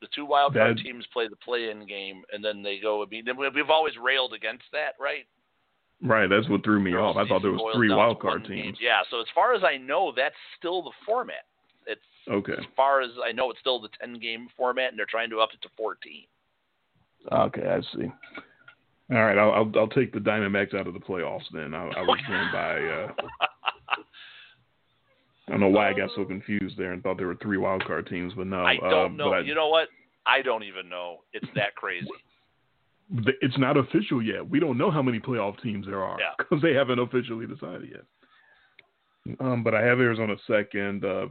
The 0.02 0.08
two 0.14 0.26
wild 0.26 0.52
card 0.52 0.76
that, 0.76 0.82
teams 0.82 1.06
play 1.14 1.28
the 1.28 1.36
play-in 1.36 1.86
game, 1.86 2.22
and 2.30 2.44
then 2.44 2.62
they 2.62 2.78
go. 2.78 3.02
I 3.02 3.06
mean, 3.06 3.24
we've 3.38 3.70
always 3.70 3.94
railed 3.96 4.34
against 4.34 4.64
that, 4.72 4.92
right? 5.00 5.24
Right. 6.02 6.28
That's 6.28 6.46
what 6.50 6.62
threw 6.62 6.78
me 6.78 6.92
off. 6.94 7.16
I 7.16 7.26
thought 7.26 7.40
there 7.40 7.52
was 7.52 7.74
three 7.74 7.88
wild 7.88 8.20
card 8.20 8.44
teams. 8.44 8.62
Game. 8.62 8.74
Yeah. 8.82 9.00
So 9.10 9.20
as 9.20 9.26
far 9.34 9.54
as 9.54 9.62
I 9.64 9.78
know, 9.78 10.12
that's 10.14 10.34
still 10.58 10.82
the 10.82 10.90
format. 11.06 11.46
It's 11.86 12.02
okay. 12.28 12.52
As 12.58 12.66
far 12.76 13.00
as 13.00 13.10
I 13.24 13.32
know, 13.32 13.50
it's 13.50 13.60
still 13.60 13.80
the 13.80 13.88
ten-game 13.98 14.48
format, 14.58 14.90
and 14.90 14.98
they're 14.98 15.06
trying 15.08 15.30
to 15.30 15.40
up 15.40 15.50
it 15.54 15.62
to 15.62 15.70
fourteen. 15.74 16.24
Okay, 17.32 17.66
I 17.66 17.80
see. 17.96 18.10
All 19.10 19.24
right, 19.24 19.36
I'll 19.38 19.52
I'll, 19.52 19.72
I'll 19.76 19.88
take 19.88 20.12
the 20.12 20.18
Diamondbacks 20.18 20.74
out 20.74 20.86
of 20.86 20.94
the 20.94 21.00
playoffs 21.00 21.44
then. 21.52 21.74
I, 21.74 21.88
I 21.88 22.00
was 22.02 22.18
going 22.26 22.52
by. 22.52 22.82
Uh, 22.82 23.12
I 25.46 25.50
don't 25.50 25.60
know 25.60 25.68
why 25.68 25.90
I 25.90 25.92
got 25.92 26.08
so 26.16 26.24
confused 26.24 26.78
there 26.78 26.92
and 26.92 27.02
thought 27.02 27.18
there 27.18 27.26
were 27.26 27.36
three 27.36 27.58
wild 27.58 27.84
card 27.84 28.06
teams, 28.06 28.32
but 28.34 28.46
no. 28.46 28.64
I 28.64 28.76
don't 28.76 29.20
uh, 29.20 29.24
know. 29.24 29.32
I, 29.32 29.40
you 29.40 29.54
know 29.54 29.68
what? 29.68 29.88
I 30.26 30.40
don't 30.40 30.62
even 30.62 30.88
know. 30.88 31.18
It's 31.34 31.46
that 31.54 31.74
crazy. 31.74 32.08
It's 33.42 33.58
not 33.58 33.76
official 33.76 34.22
yet. 34.22 34.48
We 34.48 34.58
don't 34.58 34.78
know 34.78 34.90
how 34.90 35.02
many 35.02 35.20
playoff 35.20 35.60
teams 35.62 35.84
there 35.84 36.02
are 36.02 36.18
because 36.38 36.60
yeah. 36.62 36.68
they 36.70 36.74
haven't 36.74 36.98
officially 36.98 37.46
decided 37.46 37.90
yet. 37.90 39.36
Um, 39.40 39.62
but 39.62 39.74
I 39.74 39.82
have 39.82 40.00
Arizona 40.00 40.36
second. 40.46 41.04
Uh, 41.04 41.26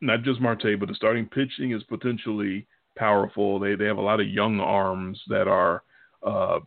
not 0.00 0.22
just 0.22 0.40
Marte, 0.40 0.78
but 0.78 0.88
the 0.88 0.94
starting 0.94 1.26
pitching 1.26 1.72
is 1.72 1.82
potentially 1.84 2.66
powerful. 2.96 3.58
They 3.58 3.74
they 3.74 3.84
have 3.84 3.98
a 3.98 4.02
lot 4.02 4.20
of 4.20 4.28
young 4.28 4.60
arms 4.60 5.20
that 5.28 5.48
are 5.48 5.82
uh, 6.26 6.58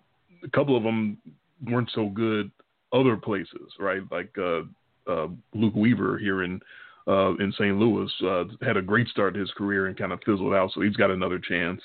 a 0.44 0.50
couple 0.54 0.78
of 0.78 0.84
them 0.84 1.18
weren't 1.66 1.90
so 1.94 2.08
good 2.08 2.52
other 2.94 3.18
places, 3.18 3.74
right? 3.80 4.02
Like 4.12 4.36
uh, 4.38 4.62
uh, 5.08 5.28
Luke 5.54 5.76
Weaver 5.76 6.18
here 6.18 6.44
in 6.44 6.60
uh, 7.08 7.36
in 7.38 7.52
St. 7.54 7.78
Louis 7.78 8.12
uh, 8.24 8.44
had 8.62 8.78
a 8.78 8.82
great 8.82 9.08
start 9.08 9.34
to 9.34 9.40
his 9.40 9.52
career 9.52 9.88
and 9.88 9.98
kind 9.98 10.12
of 10.12 10.20
fizzled 10.26 10.54
out, 10.54 10.72
so 10.74 10.82
he's 10.82 10.96
got 10.96 11.12
another 11.12 11.40
chance. 11.40 11.82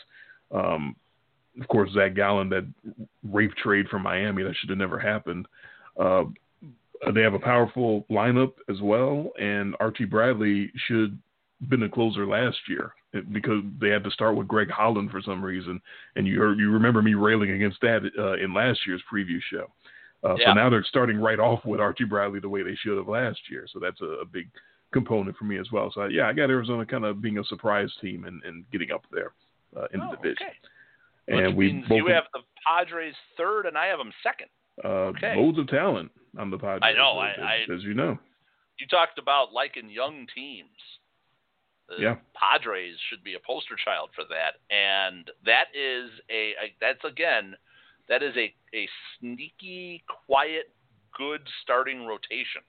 Um, 0.52 0.96
of 1.60 1.68
course, 1.68 1.90
Zach 1.94 2.14
Gallen, 2.14 2.48
that 2.50 2.66
rape 3.22 3.54
trade 3.54 3.88
from 3.88 4.02
Miami, 4.02 4.42
that 4.42 4.54
should 4.56 4.70
have 4.70 4.78
never 4.78 4.98
happened. 4.98 5.46
Uh, 5.98 6.24
they 7.14 7.22
have 7.22 7.34
a 7.34 7.38
powerful 7.38 8.04
lineup 8.10 8.52
as 8.68 8.80
well, 8.82 9.30
and 9.38 9.76
Archie 9.80 10.04
Bradley 10.04 10.70
should 10.88 11.18
been 11.68 11.84
a 11.84 11.88
closer 11.88 12.26
last 12.26 12.58
year 12.68 12.92
because 13.32 13.62
they 13.80 13.88
had 13.88 14.04
to 14.04 14.10
start 14.10 14.36
with 14.36 14.48
Greg 14.48 14.70
Holland 14.70 15.10
for 15.10 15.22
some 15.22 15.44
reason, 15.44 15.80
and 16.16 16.26
you 16.26 16.40
heard, 16.40 16.58
you 16.58 16.70
remember 16.70 17.02
me 17.02 17.14
railing 17.14 17.50
against 17.50 17.80
that 17.82 18.10
uh, 18.18 18.34
in 18.34 18.52
last 18.54 18.80
year's 18.86 19.02
preview 19.12 19.38
show. 19.50 19.70
Uh, 20.24 20.36
yeah. 20.36 20.46
So 20.48 20.54
now 20.54 20.70
they're 20.70 20.84
starting 20.88 21.18
right 21.18 21.38
off 21.38 21.64
with 21.64 21.80
Archie 21.80 22.04
Bradley 22.04 22.40
the 22.40 22.48
way 22.48 22.62
they 22.62 22.74
should 22.76 22.96
have 22.96 23.08
last 23.08 23.40
year. 23.50 23.66
So 23.72 23.78
that's 23.78 24.00
a, 24.00 24.22
a 24.22 24.24
big 24.24 24.48
component 24.92 25.36
for 25.36 25.44
me 25.44 25.58
as 25.58 25.70
well. 25.70 25.90
So 25.94 26.06
yeah, 26.06 26.28
I 26.28 26.32
got 26.32 26.50
Arizona 26.50 26.86
kind 26.86 27.04
of 27.04 27.20
being 27.20 27.38
a 27.38 27.44
surprise 27.44 27.90
team 28.00 28.24
and, 28.24 28.42
and 28.44 28.64
getting 28.70 28.90
up 28.90 29.04
there 29.12 29.32
uh, 29.76 29.86
in 29.92 30.00
oh, 30.00 30.10
the 30.10 30.16
division. 30.16 30.46
Okay. 30.46 30.56
And 31.26 31.48
Which 31.48 31.56
we 31.56 31.72
means 31.72 31.88
both 31.88 31.98
you 31.98 32.06
have 32.08 32.24
the 32.32 32.40
Padres 32.66 33.14
third, 33.36 33.66
and 33.66 33.76
I 33.76 33.86
have 33.86 33.98
them 33.98 34.12
second. 34.22 34.48
Uh, 34.82 35.12
okay. 35.12 35.34
Loads 35.36 35.58
of 35.58 35.68
talent 35.68 36.10
on 36.38 36.50
the 36.50 36.58
Padres. 36.58 36.82
I 36.82 36.92
know. 36.92 37.20
As, 37.20 37.38
I, 37.38 37.72
as 37.72 37.82
you 37.82 37.94
know. 37.94 38.18
You 38.78 38.86
talked 38.86 39.18
about 39.18 39.52
liking 39.52 39.88
young 39.88 40.26
teams. 40.34 40.68
The 41.88 42.02
yeah. 42.02 42.16
Padres 42.32 42.96
should 43.10 43.22
be 43.22 43.34
a 43.34 43.38
poster 43.44 43.76
child 43.76 44.10
for 44.14 44.24
that, 44.24 44.56
and 44.74 45.30
that 45.44 45.68
is 45.74 46.10
a, 46.30 46.56
a 46.56 46.74
that's 46.80 47.04
again 47.04 47.56
that 48.08 48.22
is 48.22 48.34
a 48.36 48.54
a 48.74 48.88
sneaky, 49.18 50.02
quiet, 50.26 50.72
good 51.16 51.40
starting 51.62 52.06
rotation. 52.06 52.64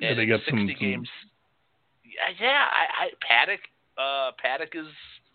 Yeah, 0.00 0.14
they 0.14 0.26
got 0.26 0.40
60 0.46 0.52
some, 0.52 0.66
games. 0.78 1.08
Yeah, 2.04 2.30
yeah. 2.40 2.64
I, 2.70 3.04
I 3.04 3.06
Paddack. 3.18 3.66
Uh, 3.98 4.30
Paddack 4.38 4.78
is 4.78 4.86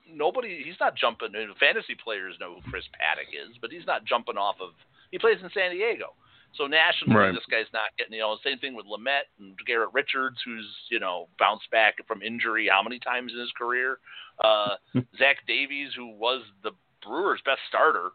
nobody. 0.10 0.64
He's 0.64 0.80
not 0.80 0.96
jumping. 0.96 1.34
Fantasy 1.60 1.96
players 2.02 2.36
know 2.40 2.56
who 2.56 2.72
Chris 2.72 2.86
Paddack 2.96 3.36
is, 3.36 3.58
but 3.62 3.72
he's 3.72 3.86
not 3.86 4.06
jumping 4.06 4.38
off 4.38 4.56
of. 4.62 4.70
He 5.12 5.20
plays 5.20 5.38
in 5.44 5.50
San 5.54 5.72
Diego. 5.72 6.16
So 6.56 6.68
nationally, 6.68 7.16
right. 7.16 7.34
this 7.34 7.46
guy's 7.50 7.72
not 7.74 7.90
getting, 7.98 8.14
you 8.14 8.20
know, 8.20 8.38
same 8.44 8.60
thing 8.60 8.76
with 8.76 8.86
Lamet 8.86 9.26
and 9.40 9.58
Garrett 9.66 9.90
Richards, 9.92 10.38
who's, 10.46 10.68
you 10.92 11.00
know, 11.00 11.28
bounced 11.40 11.70
back 11.72 11.96
from 12.08 12.22
injury 12.22 12.70
how 12.72 12.84
many 12.84 13.00
times 13.00 13.32
in 13.34 13.40
his 13.40 13.52
career. 13.58 13.98
Uh, 14.44 14.76
Zach 15.18 15.38
Davies, 15.48 15.90
who 15.96 16.16
was 16.16 16.44
the 16.62 16.72
Brewers' 17.04 17.42
best 17.44 17.62
starter, 17.68 18.10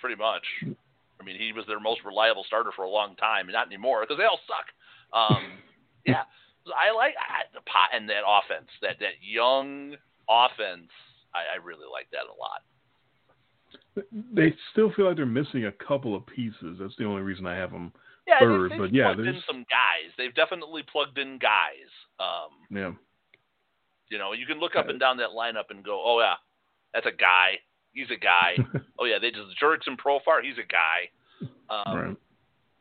pretty 0.00 0.16
much. 0.16 0.44
I 1.20 1.24
mean, 1.24 1.38
he 1.38 1.52
was 1.52 1.64
their 1.66 1.80
most 1.80 2.00
reliable 2.04 2.44
starter 2.44 2.72
for 2.74 2.82
a 2.82 2.90
long 2.90 3.14
time, 3.14 3.46
not 3.46 3.68
anymore 3.68 4.02
because 4.02 4.18
they 4.18 4.24
all 4.24 4.40
suck. 4.50 4.66
Um, 5.14 5.62
yeah, 6.06 6.26
I 6.66 6.92
like 6.92 7.14
I, 7.14 7.46
the 7.54 7.62
pot 7.62 7.94
and 7.94 8.08
that 8.10 8.26
offense, 8.26 8.68
that 8.82 8.98
that 8.98 9.22
young 9.22 9.94
offense. 10.28 10.90
I, 11.30 11.58
I 11.58 11.64
really 11.64 11.86
like 11.90 12.10
that 12.10 12.26
a 12.26 12.36
lot 12.36 12.62
they 14.32 14.54
still 14.72 14.92
feel 14.92 15.06
like 15.06 15.16
they're 15.16 15.26
missing 15.26 15.66
a 15.66 15.72
couple 15.72 16.14
of 16.14 16.26
pieces. 16.26 16.78
That's 16.80 16.96
the 16.98 17.04
only 17.04 17.22
reason 17.22 17.46
I 17.46 17.54
have 17.54 17.70
them 17.70 17.92
yeah, 18.26 18.38
third. 18.40 18.72
They've, 18.72 18.78
but 18.78 18.94
yeah, 18.94 19.12
plugged 19.12 19.26
there's 19.26 19.36
in 19.36 19.42
some 19.46 19.66
guys. 19.70 20.10
They've 20.16 20.34
definitely 20.34 20.82
plugged 20.90 21.18
in 21.18 21.38
guys. 21.38 21.90
Um, 22.18 22.52
yeah. 22.70 22.92
You 24.08 24.18
know, 24.18 24.32
you 24.32 24.46
can 24.46 24.60
look 24.60 24.76
up 24.76 24.88
and 24.88 25.00
down 25.00 25.16
that 25.18 25.30
lineup 25.30 25.70
and 25.70 25.84
go, 25.84 26.00
"Oh 26.04 26.20
yeah, 26.20 26.34
that's 26.92 27.06
a 27.06 27.16
guy. 27.16 27.58
He's 27.92 28.10
a 28.10 28.18
guy. 28.18 28.56
oh 28.98 29.04
yeah, 29.04 29.18
they 29.20 29.30
just 29.30 29.60
Jurickson 29.60 29.98
Profar. 29.98 30.42
He's 30.42 30.58
a 30.58 30.66
guy." 30.66 31.10
Um, 31.70 31.96
right. 31.98 32.16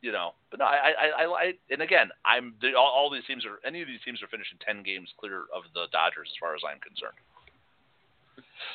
You 0.02 0.12
know, 0.12 0.34
but 0.52 0.60
no, 0.60 0.66
I, 0.66 0.92
I, 1.00 1.24
I, 1.24 1.26
I 1.26 1.54
and 1.70 1.82
again, 1.82 2.10
I'm 2.26 2.56
the, 2.62 2.74
all, 2.76 2.92
all 2.92 3.10
these 3.10 3.24
teams 3.26 3.46
are 3.46 3.66
any 3.66 3.82
of 3.82 3.88
these 3.88 4.02
teams 4.04 4.22
are 4.22 4.28
finishing 4.28 4.58
ten 4.66 4.84
games 4.84 5.10
clear 5.18 5.48
of 5.56 5.64
the 5.74 5.86
Dodgers 5.92 6.28
as 6.30 6.38
far 6.40 6.56
as 6.56 6.62
I'm 6.68 6.80
concerned. 6.80 7.18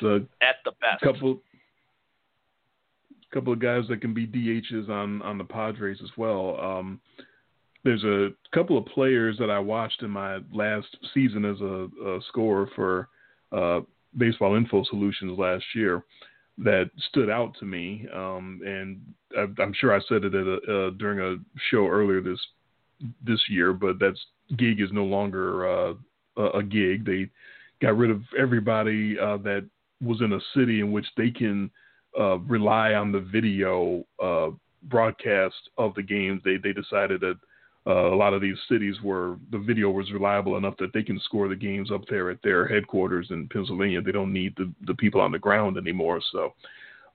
The 0.01 0.25
At 0.41 0.57
the 0.65 0.71
best, 0.81 1.01
couple 1.03 1.39
couple 3.33 3.53
of 3.53 3.59
guys 3.59 3.83
that 3.89 4.01
can 4.01 4.13
be 4.13 4.27
DHs 4.27 4.89
on 4.89 5.21
on 5.21 5.37
the 5.37 5.43
Padres 5.43 5.99
as 6.03 6.09
well. 6.17 6.59
Um, 6.59 6.99
there's 7.83 8.03
a 8.03 8.29
couple 8.53 8.77
of 8.77 8.85
players 8.87 9.37
that 9.37 9.49
I 9.49 9.59
watched 9.59 10.03
in 10.03 10.09
my 10.09 10.39
last 10.53 10.87
season 11.13 11.45
as 11.45 11.61
a, 11.61 11.87
a 12.05 12.19
scorer 12.27 12.69
for 12.75 13.07
uh, 13.51 13.81
Baseball 14.17 14.55
Info 14.55 14.83
Solutions 14.89 15.37
last 15.37 15.63
year 15.73 16.03
that 16.57 16.89
stood 17.09 17.29
out 17.29 17.55
to 17.59 17.65
me, 17.65 18.05
um, 18.13 18.59
and 18.65 18.99
I, 19.37 19.63
am 19.63 19.73
sure 19.73 19.95
I 19.95 20.01
said 20.09 20.25
it 20.25 20.35
a, 20.35 20.55
uh, 20.55 20.89
during 20.97 21.19
a 21.19 21.37
show 21.69 21.87
earlier 21.87 22.21
this 22.21 22.39
this 23.25 23.41
year, 23.49 23.71
but 23.71 23.97
that's 23.97 24.19
gig 24.57 24.81
is 24.81 24.89
no 24.91 25.05
longer 25.05 25.69
uh, 25.69 25.93
a 26.53 26.61
gig. 26.61 27.05
They 27.05 27.29
got 27.81 27.97
rid 27.97 28.11
of 28.11 28.21
everybody 28.37 29.17
uh, 29.17 29.37
that 29.37 29.65
was 30.01 30.21
in 30.21 30.33
a 30.33 30.39
city 30.53 30.81
in 30.81 30.91
which 30.91 31.05
they 31.15 31.31
can 31.31 31.71
uh, 32.17 32.39
rely 32.39 32.93
on 32.93 33.11
the 33.11 33.19
video 33.19 34.05
uh, 34.23 34.49
broadcast 34.83 35.69
of 35.77 35.93
the 35.95 36.03
games. 36.03 36.41
They 36.45 36.57
they 36.57 36.73
decided 36.73 37.21
that 37.21 37.37
uh, 37.87 38.13
a 38.13 38.15
lot 38.15 38.33
of 38.33 38.41
these 38.41 38.57
cities 38.69 38.95
where 39.01 39.37
the 39.51 39.57
video 39.57 39.89
was 39.89 40.11
reliable 40.11 40.57
enough 40.57 40.75
that 40.77 40.93
they 40.93 41.03
can 41.03 41.19
score 41.21 41.47
the 41.47 41.55
games 41.55 41.91
up 41.91 42.01
there 42.09 42.29
at 42.29 42.41
their 42.43 42.67
headquarters 42.67 43.27
in 43.31 43.47
Pennsylvania. 43.47 44.01
They 44.01 44.11
don't 44.11 44.33
need 44.33 44.53
the, 44.57 44.71
the 44.85 44.93
people 44.93 45.21
on 45.21 45.31
the 45.31 45.39
ground 45.39 45.77
anymore. 45.77 46.21
So 46.31 46.53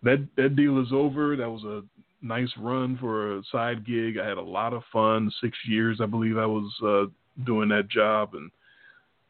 that 0.02 0.26
that 0.36 0.56
deal 0.56 0.80
is 0.82 0.88
over. 0.92 1.36
That 1.36 1.50
was 1.50 1.64
a 1.64 1.82
nice 2.24 2.50
run 2.58 2.96
for 2.98 3.36
a 3.36 3.42
side 3.52 3.86
gig. 3.86 4.18
I 4.18 4.26
had 4.26 4.38
a 4.38 4.42
lot 4.42 4.72
of 4.72 4.82
fun. 4.92 5.30
Six 5.42 5.56
years, 5.66 6.00
I 6.00 6.06
believe, 6.06 6.38
I 6.38 6.46
was 6.46 6.72
uh, 6.82 7.44
doing 7.44 7.68
that 7.68 7.88
job, 7.88 8.34
and 8.34 8.50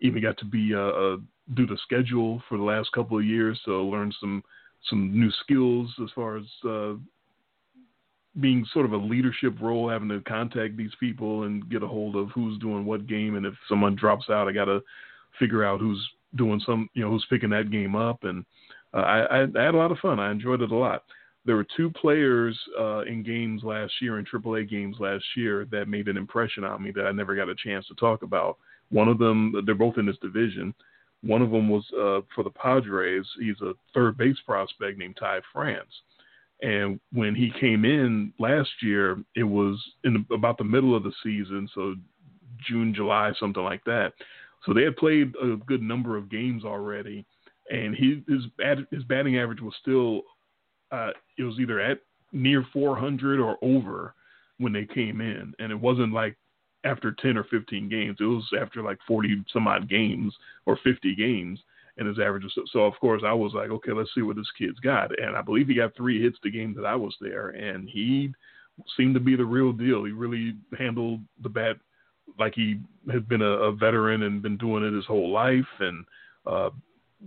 even 0.00 0.22
got 0.22 0.38
to 0.38 0.44
be 0.44 0.74
uh, 0.74 0.78
uh, 0.78 1.16
do 1.54 1.66
the 1.66 1.78
schedule 1.82 2.42
for 2.48 2.56
the 2.56 2.64
last 2.64 2.90
couple 2.92 3.18
of 3.18 3.24
years. 3.24 3.60
So 3.64 3.84
learned 3.84 4.14
some 4.20 4.42
some 4.88 5.18
new 5.18 5.30
skills 5.42 5.92
as 6.02 6.10
far 6.14 6.36
as 6.36 6.44
uh, 6.68 6.94
being 8.40 8.66
sort 8.72 8.86
of 8.86 8.92
a 8.92 8.96
leadership 8.96 9.54
role, 9.60 9.88
having 9.88 10.08
to 10.08 10.20
contact 10.22 10.76
these 10.76 10.90
people 10.98 11.44
and 11.44 11.68
get 11.70 11.82
a 11.82 11.86
hold 11.86 12.16
of 12.16 12.30
who's 12.30 12.58
doing 12.58 12.84
what 12.84 13.06
game, 13.06 13.36
and 13.36 13.46
if 13.46 13.54
someone 13.68 13.94
drops 13.94 14.28
out, 14.28 14.48
I 14.48 14.52
got 14.52 14.64
to 14.66 14.82
figure 15.38 15.64
out 15.64 15.80
who's 15.80 16.04
doing 16.36 16.60
some, 16.66 16.88
you 16.94 17.04
know, 17.04 17.10
who's 17.10 17.26
picking 17.30 17.50
that 17.50 17.70
game 17.70 17.94
up, 17.94 18.24
and 18.24 18.44
uh, 18.92 18.98
I, 18.98 19.36
I, 19.36 19.40
had 19.40 19.74
a 19.74 19.78
lot 19.78 19.92
of 19.92 19.98
fun. 19.98 20.18
I 20.18 20.30
enjoyed 20.30 20.62
it 20.62 20.72
a 20.72 20.76
lot. 20.76 21.04
There 21.46 21.56
were 21.56 21.66
two 21.76 21.90
players 21.90 22.58
uh, 22.78 23.02
in 23.02 23.22
games 23.22 23.62
last 23.62 23.92
year, 24.00 24.18
in 24.18 24.24
AAA 24.24 24.68
games 24.68 24.96
last 24.98 25.24
year, 25.36 25.66
that 25.70 25.88
made 25.88 26.08
an 26.08 26.16
impression 26.16 26.64
on 26.64 26.82
me 26.82 26.90
that 26.92 27.06
I 27.06 27.12
never 27.12 27.36
got 27.36 27.48
a 27.48 27.54
chance 27.54 27.86
to 27.88 27.94
talk 27.94 28.22
about. 28.22 28.56
One 28.90 29.08
of 29.08 29.18
them, 29.18 29.62
they're 29.66 29.74
both 29.74 29.98
in 29.98 30.06
this 30.06 30.18
division. 30.22 30.74
One 31.24 31.42
of 31.42 31.50
them 31.50 31.68
was 31.68 31.84
uh, 31.92 32.20
for 32.34 32.44
the 32.44 32.50
Padres. 32.50 33.26
He's 33.38 33.60
a 33.62 33.72
third 33.92 34.16
base 34.16 34.36
prospect 34.46 34.98
named 34.98 35.16
Ty 35.18 35.40
France 35.52 35.90
and 36.62 36.98
when 37.12 37.34
he 37.34 37.52
came 37.60 37.84
in 37.84 38.32
last 38.38 38.70
year, 38.80 39.22
it 39.34 39.42
was 39.42 39.78
in 40.04 40.24
about 40.32 40.56
the 40.56 40.64
middle 40.64 40.96
of 40.96 41.02
the 41.02 41.12
season, 41.22 41.68
so 41.74 41.94
June, 42.66 42.94
July, 42.94 43.32
something 43.38 43.62
like 43.62 43.84
that. 43.84 44.12
So 44.64 44.72
they 44.72 44.82
had 44.82 44.96
played 44.96 45.34
a 45.42 45.56
good 45.56 45.82
number 45.82 46.16
of 46.16 46.30
games 46.30 46.64
already, 46.64 47.26
and 47.70 47.94
he, 47.94 48.22
his 48.28 48.44
his 48.90 49.04
batting 49.04 49.38
average 49.38 49.60
was 49.60 49.74
still 49.80 50.22
uh, 50.90 51.10
it 51.36 51.42
was 51.42 51.58
either 51.58 51.80
at 51.80 51.98
near 52.32 52.64
400 52.72 53.40
or 53.40 53.58
over 53.60 54.14
when 54.58 54.72
they 54.72 54.86
came 54.86 55.20
in, 55.20 55.52
and 55.58 55.70
it 55.70 55.78
wasn't 55.78 56.14
like 56.14 56.36
after 56.84 57.12
10 57.12 57.36
or 57.36 57.44
15 57.44 57.88
games. 57.88 58.18
It 58.20 58.24
was 58.24 58.48
after 58.60 58.82
like 58.82 58.98
40 59.06 59.44
some 59.52 59.66
odd 59.66 59.88
games 59.88 60.34
or 60.66 60.78
50 60.84 61.14
games 61.14 61.58
and 61.96 62.08
his 62.08 62.18
average 62.18 62.42
was 62.42 62.70
so 62.72 62.80
of 62.80 62.94
course 63.00 63.22
I 63.24 63.32
was 63.32 63.52
like, 63.54 63.70
okay, 63.70 63.92
let's 63.92 64.10
see 64.14 64.22
what 64.22 64.36
this 64.36 64.50
kid's 64.58 64.80
got. 64.80 65.18
And 65.18 65.36
I 65.36 65.42
believe 65.42 65.68
he 65.68 65.74
got 65.74 65.96
three 65.96 66.22
hits 66.22 66.38
the 66.42 66.50
game 66.50 66.74
that 66.74 66.86
I 66.86 66.96
was 66.96 67.14
there 67.20 67.50
and 67.50 67.88
he 67.88 68.32
seemed 68.96 69.14
to 69.14 69.20
be 69.20 69.36
the 69.36 69.44
real 69.44 69.72
deal. 69.72 70.04
He 70.04 70.12
really 70.12 70.54
handled 70.76 71.20
the 71.42 71.48
bat 71.48 71.76
like 72.38 72.54
he 72.54 72.80
had 73.12 73.28
been 73.28 73.42
a, 73.42 73.44
a 73.44 73.72
veteran 73.72 74.24
and 74.24 74.42
been 74.42 74.56
doing 74.56 74.84
it 74.84 74.92
his 74.92 75.06
whole 75.06 75.30
life 75.30 75.64
and 75.80 76.04
uh, 76.46 76.70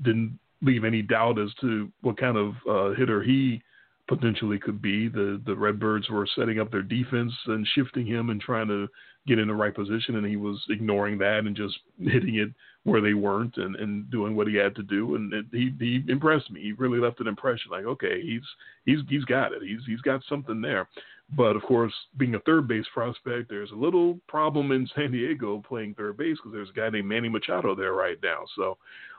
didn't 0.01 0.37
leave 0.61 0.83
any 0.83 1.01
doubt 1.01 1.39
as 1.39 1.53
to 1.61 1.89
what 2.01 2.17
kind 2.17 2.35
of 2.35 2.55
uh, 2.69 2.95
hitter 2.95 3.21
he 3.23 3.61
potentially 4.07 4.59
could 4.59 4.81
be. 4.81 5.07
The 5.07 5.41
the 5.45 5.55
Redbirds 5.55 6.09
were 6.09 6.27
setting 6.37 6.59
up 6.59 6.71
their 6.71 6.81
defense 6.81 7.33
and 7.47 7.67
shifting 7.75 8.05
him 8.05 8.29
and 8.29 8.39
trying 8.39 8.67
to 8.67 8.87
get 9.27 9.39
in 9.39 9.47
the 9.47 9.53
right 9.53 9.75
position, 9.75 10.15
and 10.15 10.25
he 10.25 10.37
was 10.37 10.63
ignoring 10.69 11.17
that 11.19 11.39
and 11.39 11.55
just 11.55 11.77
hitting 11.99 12.35
it 12.35 12.49
where 12.83 13.01
they 13.01 13.13
weren't 13.13 13.57
and, 13.57 13.75
and 13.75 14.09
doing 14.09 14.33
what 14.35 14.47
he 14.47 14.55
had 14.55 14.73
to 14.75 14.83
do. 14.83 15.15
And 15.15 15.33
it, 15.33 15.45
he 15.51 15.73
he 15.79 16.03
impressed 16.07 16.49
me. 16.49 16.61
He 16.61 16.71
really 16.71 16.99
left 16.99 17.19
an 17.19 17.27
impression. 17.27 17.71
Like, 17.71 17.85
okay, 17.85 18.21
he's 18.21 18.41
he's 18.85 18.99
he's 19.09 19.25
got 19.25 19.51
it. 19.51 19.61
He's 19.61 19.81
he's 19.85 20.01
got 20.01 20.21
something 20.29 20.61
there. 20.61 20.87
But 21.35 21.57
of 21.57 21.63
course, 21.63 21.93
being 22.17 22.35
a 22.35 22.39
third 22.41 22.67
base 22.69 22.85
prospect, 22.93 23.49
there's 23.49 23.71
a 23.71 23.75
little 23.75 24.19
problem 24.27 24.71
in 24.71 24.89
San 24.95 25.11
Diego 25.11 25.61
playing 25.67 25.95
third 25.95 26.17
base 26.17 26.37
because 26.37 26.53
there's 26.53 26.69
a 26.69 26.73
guy 26.73 26.89
named 26.89 27.09
Manny 27.09 27.29
Machado 27.29 27.75
there 27.75 27.93
right 27.93 28.17
now. 28.23 28.45
So 28.55 28.77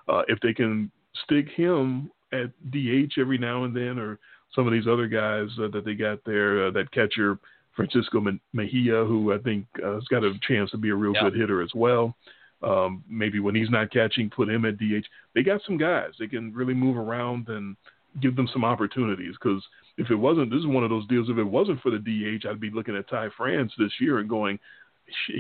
uh, 0.09 0.23
if 0.29 0.41
they 0.41 0.55
can 0.55 0.91
stick 1.25 1.49
him 1.55 2.11
at 2.33 2.51
DH 2.71 3.19
every 3.19 3.39
now 3.39 3.65
and 3.65 3.75
then, 3.75 3.99
or 3.99 4.19
some 4.55 4.67
of 4.67 4.73
these 4.73 4.87
other 4.87 5.07
guys 5.07 5.49
uh, 5.59 5.69
that 5.69 5.85
they 5.85 5.95
got 5.95 6.19
there, 6.25 6.67
uh, 6.67 6.71
that 6.73 6.91
catcher 6.91 7.39
Francisco 7.77 8.21
Mejia, 8.53 9.05
who 9.05 9.33
I 9.33 9.39
think 9.39 9.67
uh, 9.85 9.95
has 9.95 10.05
got 10.05 10.25
a 10.25 10.35
chance 10.47 10.71
to 10.73 10.79
be 10.79 10.91
a 10.91 10.95
real 10.95 11.15
yeah. 11.15 11.25
good 11.25 11.37
hitter 11.37 11.63
as 11.63 11.71
well. 11.75 12.17
Um, 12.63 13.05
maybe 13.09 13.39
when 13.39 13.55
he's 13.55 13.71
not 13.71 13.93
catching, 13.93 14.31
put 14.31 14.49
him 14.49 14.65
at 14.65 14.79
DH. 14.79 15.07
They 15.35 15.45
got 15.45 15.61
some 15.65 15.79
guys. 15.79 16.11
They 16.19 16.27
can 16.27 16.53
really 16.53 16.75
move 16.75 16.97
around 16.97 17.49
and 17.49 17.77
give 18.21 18.35
them 18.35 18.49
some 18.53 18.65
opportunities. 18.65 19.35
Because 19.41 19.63
if 19.97 20.11
it 20.11 20.17
wasn't, 20.17 20.51
this 20.51 20.59
is 20.61 20.67
one 20.67 20.83
of 20.83 20.91
those 20.91 21.07
deals. 21.07 21.31
If 21.31 21.39
it 21.39 21.45
wasn't 21.45 21.81
for 21.81 21.91
the 21.91 21.99
DH, 21.99 22.47
I'd 22.47 22.61
be 22.61 22.71
looking 22.71 22.97
at 22.97 23.09
Ty 23.09 23.29
France 23.37 23.73
this 23.79 23.93
year 24.01 24.19
and 24.19 24.29
going, 24.29 24.59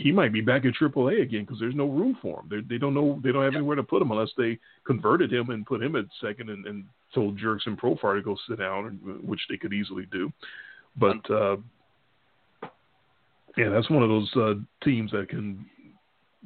he 0.03 0.13
might 0.13 0.33
be 0.33 0.41
back 0.41 0.65
in 0.65 0.73
AAA 0.73 1.23
again 1.23 1.45
because 1.45 1.59
there's 1.61 1.75
no 1.75 1.87
room 1.87 2.17
for 2.23 2.41
him. 2.41 2.47
They're, 2.49 2.63
they 2.63 2.79
don't 2.79 2.95
know. 2.95 3.21
They 3.23 3.33
don't 3.33 3.45
have 3.45 3.55
anywhere 3.55 3.77
to 3.77 3.83
put 3.83 4.03
him 4.03 4.11
unless 4.11 4.31
they 4.37 4.59
converted 4.87 5.33
him 5.33 5.51
and 5.51 5.67
put 5.67 5.83
him 5.83 5.97
at 5.97 6.07
second 6.21 6.51
and, 6.51 6.67
and 6.67 6.85
told 7.15 7.39
and 7.41 7.81
Profar 7.81 8.17
to 8.17 8.23
go 8.23 8.37
sit 8.49 8.59
down, 8.59 8.99
which 9.25 9.41
they 9.49 9.57
could 9.57 9.73
easily 9.73 10.07
do. 10.11 10.33
But 10.97 11.31
uh, 11.31 11.57
yeah, 13.57 13.69
that's 13.71 13.91
one 13.91 14.03
of 14.03 14.09
those 14.09 14.31
uh, 14.37 14.55
teams 14.85 15.11
that 15.13 15.29
can 15.29 15.67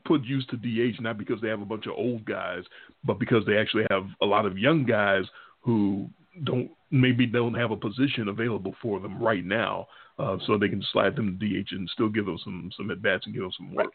put 0.04 0.24
use 0.24 0.46
to 0.46 0.56
DH 0.56 1.00
not 1.00 1.18
because 1.18 1.40
they 1.40 1.48
have 1.48 1.62
a 1.62 1.66
bunch 1.66 1.86
of 1.86 1.92
old 1.96 2.24
guys, 2.24 2.64
but 3.04 3.18
because 3.18 3.44
they 3.46 3.56
actually 3.56 3.84
have 3.90 4.06
a 4.20 4.26
lot 4.26 4.46
of 4.46 4.58
young 4.58 4.84
guys 4.84 5.24
who 5.60 6.08
don't 6.44 6.70
maybe 6.90 7.26
don't 7.26 7.54
have 7.54 7.70
a 7.70 7.76
position 7.76 8.28
available 8.28 8.74
for 8.80 9.00
them 9.00 9.22
right 9.22 9.44
now, 9.44 9.86
uh, 10.18 10.36
so 10.46 10.56
they 10.56 10.68
can 10.68 10.84
slide 10.92 11.16
them 11.16 11.38
to 11.38 11.62
DH 11.62 11.72
and 11.72 11.88
still 11.90 12.08
give 12.08 12.26
them 12.26 12.38
some 12.42 12.70
some 12.76 12.90
at 12.90 13.02
bats 13.02 13.26
and 13.26 13.34
give 13.34 13.42
them 13.42 13.52
some 13.56 13.74
work. 13.74 13.92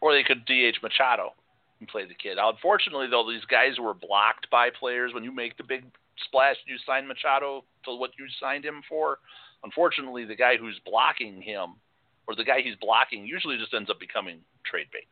Or 0.00 0.12
they 0.12 0.22
could 0.22 0.44
DH 0.46 0.82
Machado 0.82 1.32
and 1.80 1.88
play 1.88 2.06
the 2.06 2.14
kid. 2.14 2.38
Unfortunately, 2.40 3.06
though, 3.10 3.28
these 3.28 3.44
guys 3.44 3.78
were 3.80 3.94
blocked 3.94 4.48
by 4.50 4.68
players 4.70 5.12
when 5.12 5.24
you 5.24 5.32
make 5.34 5.56
the 5.56 5.64
big 5.64 5.84
splash. 6.26 6.56
and 6.66 6.72
You 6.72 6.78
sign 6.86 7.06
Machado 7.06 7.64
to 7.84 7.94
what 7.94 8.10
you 8.18 8.26
signed 8.40 8.64
him 8.64 8.82
for. 8.88 9.18
Unfortunately, 9.64 10.24
the 10.24 10.36
guy 10.36 10.56
who's 10.56 10.80
blocking 10.84 11.42
him 11.42 11.74
or 12.28 12.36
the 12.36 12.44
guy 12.44 12.60
he's 12.62 12.76
blocking 12.80 13.26
usually 13.26 13.56
just 13.58 13.74
ends 13.74 13.90
up 13.90 13.98
becoming 13.98 14.38
trade 14.64 14.86
bait 14.92 15.08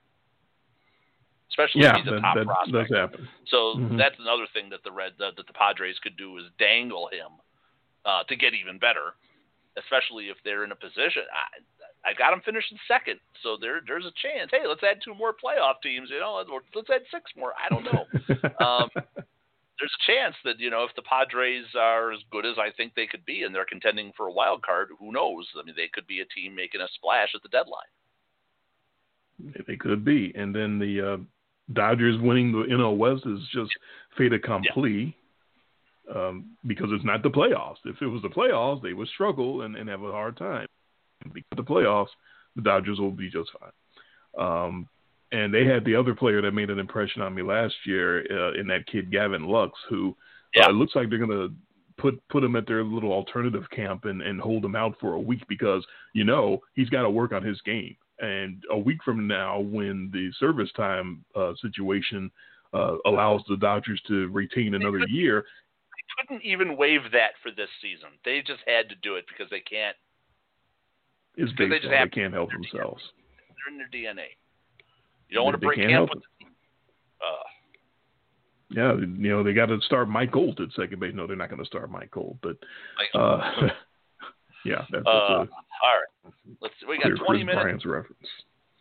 especially 1.51 1.83
yeah, 1.83 1.97
if 1.97 2.05
he's 2.05 2.13
a 2.13 2.17
that, 2.17 2.21
top 2.21 2.37
that 2.37 2.47
prospect. 2.47 2.91
does 2.91 2.91
happen. 2.97 3.29
So 3.49 3.79
mm-hmm. 3.79 3.97
that's 3.97 4.17
another 4.19 4.47
thing 4.53 4.71
that 4.71 4.83
the 4.85 4.93
red 4.93 5.13
that 5.19 5.37
the 5.37 5.53
Padres 5.55 5.99
could 6.03 6.17
do 6.17 6.39
is 6.39 6.45
dangle 6.59 7.09
him 7.13 7.39
uh, 8.05 8.25
to 8.29 8.35
get 8.37 8.55
even 8.55 8.79
better, 8.79 9.15
especially 9.79 10.29
if 10.29 10.37
they're 10.45 10.65
in 10.65 10.73
a 10.73 10.79
position. 10.79 11.27
I, 11.33 12.11
I 12.11 12.15
got 12.15 12.33
him 12.33 12.43
finishing 12.45 12.79
second, 12.87 13.19
so 13.43 13.57
there 13.61 13.81
there's 13.87 14.07
a 14.07 14.15
chance. 14.23 14.51
Hey, 14.51 14.67
let's 14.67 14.83
add 14.83 15.03
two 15.03 15.15
more 15.15 15.35
playoff 15.35 15.83
teams. 15.83 16.11
You 16.11 16.21
know, 16.21 16.43
let's 16.75 16.91
add 16.91 17.03
six 17.11 17.31
more. 17.37 17.53
I 17.55 17.67
don't 17.71 17.87
know. 17.87 18.05
um, 18.65 18.91
there's 19.79 19.93
a 19.93 20.07
chance 20.07 20.35
that 20.45 20.59
you 20.59 20.71
know 20.71 20.85
if 20.85 20.95
the 20.97 21.03
Padres 21.03 21.67
are 21.75 22.13
as 22.13 22.21
good 22.31 22.47
as 22.47 22.59
I 22.59 22.71
think 22.77 22.95
they 22.95 23.07
could 23.07 23.25
be, 23.25 23.43
and 23.43 23.55
they're 23.55 23.67
contending 23.67 24.13
for 24.17 24.27
a 24.27 24.33
wild 24.33 24.63
card, 24.63 24.89
who 24.99 25.13
knows? 25.13 25.47
I 25.59 25.65
mean, 25.65 25.75
they 25.77 25.91
could 25.93 26.07
be 26.07 26.21
a 26.21 26.27
team 26.27 26.55
making 26.55 26.81
a 26.81 26.89
splash 26.95 27.35
at 27.35 27.43
the 27.43 27.49
deadline. 27.49 27.91
They 29.67 29.77
could 29.77 30.05
be, 30.05 30.33
and 30.35 30.55
then 30.55 30.79
the 30.79 31.01
uh, 31.01 31.17
Dodgers 31.73 32.21
winning 32.21 32.53
the 32.53 32.73
NL 32.73 32.97
West 32.97 33.23
is 33.27 33.41
just 33.53 33.71
fait 34.17 34.33
accompli 34.33 35.17
yeah. 36.09 36.29
um, 36.29 36.57
because 36.67 36.89
it's 36.91 37.05
not 37.05 37.23
the 37.23 37.31
playoffs. 37.31 37.79
If 37.85 38.01
it 38.01 38.07
was 38.07 38.23
the 38.23 38.29
playoffs, 38.29 38.83
they 38.83 38.93
would 38.93 39.09
struggle 39.09 39.63
and, 39.63 39.77
and 39.77 39.89
have 39.89 40.03
a 40.03 40.13
hard 40.13 40.37
time. 40.37 40.67
Because 41.33 41.57
the 41.57 41.63
playoffs, 41.63 42.09
the 42.55 42.63
Dodgers 42.63 42.99
will 42.99 43.11
be 43.11 43.31
just 43.31 43.51
fine. 43.59 43.73
Um, 44.39 44.89
and 45.33 45.53
they 45.53 45.65
had 45.65 45.85
the 45.85 45.97
other 45.97 46.15
player 46.15 46.41
that 46.43 46.53
made 46.53 46.71
an 46.71 46.79
impression 46.79 47.23
on 47.23 47.35
me 47.35 47.43
last 47.43 47.75
year 47.85 48.21
uh, 48.31 48.53
in 48.59 48.67
that 48.69 48.87
kid 48.87 49.11
Gavin 49.11 49.45
Lux, 49.45 49.73
who 49.89 50.11
uh, 50.11 50.61
yeah. 50.61 50.67
uh, 50.67 50.71
it 50.71 50.75
looks 50.75 50.95
like 50.95 51.09
they're 51.09 51.19
going 51.19 51.31
to 51.31 51.53
put 51.99 52.21
put 52.29 52.45
him 52.45 52.57
at 52.57 52.67
their 52.67 52.85
little 52.85 53.13
alternative 53.13 53.65
camp 53.75 54.05
and, 54.05 54.23
and 54.23 54.41
hold 54.41 54.65
him 54.65 54.77
out 54.77 54.95
for 55.01 55.15
a 55.15 55.21
week 55.21 55.43
because 55.49 55.85
you 56.13 56.25
know 56.25 56.61
he's 56.75 56.91
got 56.91 57.03
to 57.03 57.11
work 57.11 57.33
on 57.33 57.43
his 57.43 57.61
game. 57.63 57.97
And 58.19 58.63
a 58.71 58.79
week 58.79 58.99
from 59.05 59.27
now, 59.27 59.61
when 59.61 60.11
the 60.13 60.31
service 60.39 60.71
time 60.77 61.25
uh, 61.35 61.53
situation 61.61 62.31
uh, 62.73 62.97
allows 63.05 63.43
the 63.49 63.57
Dodgers 63.57 64.01
to 64.09 64.29
retain 64.29 64.75
another 64.75 65.01
they 65.01 65.13
year, 65.13 65.43
they 65.43 66.27
couldn't 66.27 66.45
even 66.45 66.77
waive 66.77 67.03
that 67.13 67.33
for 67.43 67.51
this 67.51 67.69
season. 67.83 68.11
They 68.25 68.41
just 68.41 68.61
had 68.67 68.89
to 68.89 68.95
do 69.03 69.17
it 69.17 69.27
because 69.29 69.51
they 69.51 69.61
can't. 69.61 69.97
It's 71.37 71.53
baseball. 71.53 71.69
They, 71.69 71.79
just 71.79 71.91
they 71.91 72.21
can't 72.21 72.33
help 72.33 72.51
themselves. 72.51 73.03
DNA. 73.03 73.53
They're 73.53 73.73
in 73.73 73.79
their 73.79 73.89
DNA. 73.93 74.29
You 75.29 75.37
don't 75.37 75.45
want 75.45 75.61
to 75.61 75.67
break 75.67 75.79
camp 75.79 76.11
with. 76.15 76.23
Uh, 77.21 77.45
yeah, 78.71 78.95
you 78.95 79.31
know 79.31 79.43
they 79.43 79.53
got 79.53 79.67
to 79.67 79.81
start 79.83 80.09
Mike 80.09 80.33
Gold 80.33 80.61
at 80.61 80.69
second 80.75 81.01
base. 81.01 81.13
No, 81.15 81.27
they're 81.27 81.37
not 81.37 81.51
going 81.51 81.61
to 81.61 81.67
start 81.67 81.91
Mike 81.91 82.11
Gold, 82.11 82.39
but 82.43 82.57
uh, 83.15 83.39
yeah, 84.65 84.83
that's, 84.91 85.05
that's 85.05 85.07
uh, 85.07 85.11
a, 85.11 85.39
all 85.39 85.45
right. 85.45 86.11
Let's. 86.61 86.75
We 86.89 86.99
got 86.99 87.09
20 87.09 87.25
Chris 87.25 87.39
minutes 87.47 87.63
Bryant's 87.63 87.87
reference. 87.87 88.29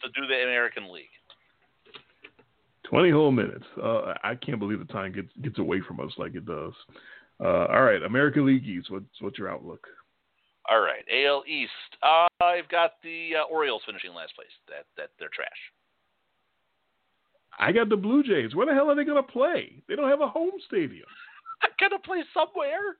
to 0.03 0.09
do 0.09 0.27
the 0.27 0.43
American 0.43 0.91
League. 0.91 1.09
20 2.89 3.09
whole 3.09 3.31
minutes. 3.31 3.65
Uh, 3.81 4.13
I 4.23 4.35
can't 4.35 4.59
believe 4.59 4.79
the 4.79 4.85
time 4.85 5.11
gets 5.11 5.29
gets 5.41 5.59
away 5.59 5.81
from 5.87 5.99
us 5.99 6.11
like 6.17 6.35
it 6.35 6.45
does. 6.45 6.73
Uh, 7.39 7.65
all 7.67 7.81
right, 7.81 8.01
American 8.03 8.45
League 8.45 8.65
East. 8.65 8.91
What's 8.91 9.05
what's 9.19 9.37
your 9.37 9.49
outlook? 9.49 9.85
All 10.69 10.79
right, 10.79 11.03
AL 11.11 11.43
East. 11.47 11.71
Uh, 12.01 12.27
I've 12.43 12.69
got 12.69 12.93
the 13.03 13.31
uh, 13.41 13.51
Orioles 13.51 13.81
finishing 13.85 14.13
last 14.13 14.35
place. 14.35 14.53
That 14.67 14.85
that 14.97 15.09
they're 15.19 15.29
trash. 15.33 15.49
I 17.57 17.71
got 17.71 17.89
the 17.89 17.97
Blue 17.97 18.23
Jays. 18.23 18.55
Where 18.55 18.65
the 18.65 18.73
hell 18.73 18.89
are 18.89 18.95
they 18.95 19.05
going 19.05 19.23
to 19.23 19.31
play? 19.31 19.81
They 19.87 19.95
don't 19.95 20.09
have 20.09 20.21
a 20.21 20.27
home 20.27 20.51
stadium. 20.67 21.07
They're 21.61 21.89
gonna 21.89 22.01
play 22.01 22.21
somewhere. 22.33 22.97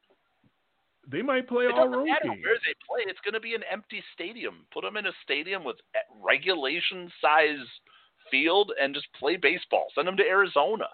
They 1.07 1.21
might 1.21 1.47
play 1.47 1.65
It 1.65 1.71
all 1.73 1.87
road 1.87 2.05
matter 2.07 2.29
games. 2.29 2.43
where 2.43 2.57
they 2.65 2.73
play. 2.87 3.03
It's 3.07 3.19
going 3.21 3.33
to 3.33 3.39
be 3.39 3.53
an 3.55 3.63
empty 3.71 4.03
stadium. 4.13 4.65
Put 4.73 4.83
them 4.83 4.97
in 4.97 5.05
a 5.05 5.11
stadium 5.23 5.63
with 5.63 5.77
regulation 6.21 7.11
size 7.21 7.65
field 8.31 8.71
and 8.81 8.93
just 8.95 9.07
play 9.13 9.35
baseball. 9.37 9.87
Send 9.93 10.07
them 10.07 10.17
to 10.17 10.23
Arizona. 10.23 10.87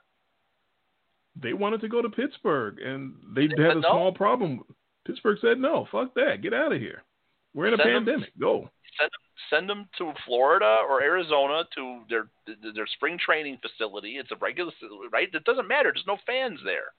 They 1.42 1.54
wanted 1.54 1.82
to 1.82 1.88
go 1.88 2.02
to 2.02 2.10
Pittsburgh, 2.10 2.80
and 2.82 3.16
they 3.36 3.48
They 3.48 3.64
had 3.64 3.78
a 3.78 3.80
no? 3.80 3.90
small 3.90 4.12
problem. 4.12 4.64
Pittsburgh 5.06 5.38
said 5.42 5.60
no. 5.60 5.88
Fuck 5.92 6.14
that. 6.16 6.42
Get 6.42 6.54
out 6.54 6.74
of 6.74 6.80
here. 6.82 7.04
We're 7.54 7.68
in 7.68 7.74
a 7.74 7.78
Send 7.78 8.06
pandemic. 8.06 8.38
Go. 8.40 8.70
Send 9.00 9.10
them, 9.10 9.22
send 9.50 9.70
them 9.70 9.90
to 9.98 10.14
Florida 10.26 10.84
or 10.90 11.02
Arizona 11.02 11.64
to 11.76 12.02
their 12.10 12.28
their 12.76 12.88
spring 12.88 13.18
training 13.18 13.58
facility. 13.62 14.18
It's 14.18 14.32
a 14.32 14.36
regular 14.36 14.72
right. 15.12 15.30
It 15.34 15.44
doesn't 15.46 15.68
matter. 15.68 15.92
There's 15.94 16.06
no 16.08 16.18
fans 16.26 16.60
there. 16.66 16.92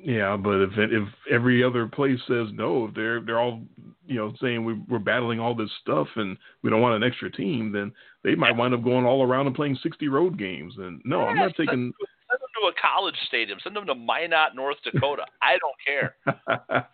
Yeah, 0.00 0.36
but 0.36 0.60
if 0.62 0.70
if 0.76 1.08
every 1.30 1.64
other 1.64 1.86
place 1.86 2.18
says 2.28 2.48
no, 2.52 2.86
if 2.86 2.94
they're 2.94 3.20
they're 3.20 3.40
all 3.40 3.62
you 4.06 4.16
know 4.16 4.32
saying 4.40 4.64
we, 4.64 4.74
we're 4.88 4.98
battling 4.98 5.40
all 5.40 5.54
this 5.54 5.70
stuff 5.80 6.06
and 6.16 6.36
we 6.62 6.70
don't 6.70 6.80
want 6.80 7.02
an 7.02 7.08
extra 7.08 7.30
team, 7.30 7.72
then 7.72 7.92
they 8.22 8.34
might 8.34 8.56
wind 8.56 8.74
up 8.74 8.84
going 8.84 9.04
all 9.04 9.22
around 9.22 9.46
and 9.46 9.56
playing 9.56 9.76
sixty 9.82 10.08
road 10.08 10.38
games. 10.38 10.74
And 10.78 11.00
no, 11.04 11.22
I'm 11.22 11.36
not 11.36 11.56
taking. 11.56 11.92
Send 12.30 12.40
them 12.40 12.50
to 12.62 12.68
a 12.68 12.72
college 12.80 13.16
stadium. 13.26 13.58
Send 13.62 13.74
them 13.74 13.86
to 13.86 13.94
Minot, 13.94 14.54
North 14.54 14.76
Dakota. 14.84 15.24
I 15.42 15.58
don't 15.58 15.76
care. 15.84 16.14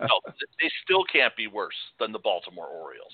No, 0.01 0.21
they 0.37 0.71
still 0.85 1.05
can't 1.13 1.35
be 1.37 1.47
worse 1.47 1.75
than 1.99 2.13
the 2.13 2.19
Baltimore 2.19 2.67
Orioles. 2.67 3.13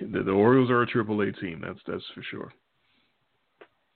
the, 0.00 0.22
the 0.22 0.32
Orioles 0.32 0.70
are 0.70 0.82
a 0.82 0.86
Triple 0.86 1.20
A 1.20 1.32
team. 1.32 1.62
That's 1.64 1.80
that's 1.86 2.04
for 2.14 2.22
sure. 2.22 2.52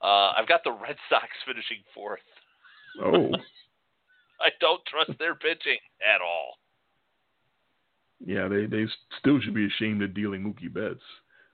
Uh, 0.01 0.31
I've 0.37 0.47
got 0.47 0.63
the 0.63 0.71
Red 0.71 0.95
Sox 1.09 1.27
finishing 1.45 1.83
fourth. 1.93 2.19
Oh, 3.03 3.31
I 4.41 4.49
don't 4.59 4.81
trust 4.85 5.17
their 5.19 5.35
pitching 5.35 5.77
at 6.03 6.21
all. 6.21 6.55
yeah, 8.25 8.47
they 8.47 8.65
they 8.65 8.85
still 9.19 9.39
should 9.41 9.53
be 9.53 9.65
ashamed 9.67 10.01
of 10.03 10.13
dealing 10.13 10.43
Mookie 10.43 10.73
Betts. 10.73 11.03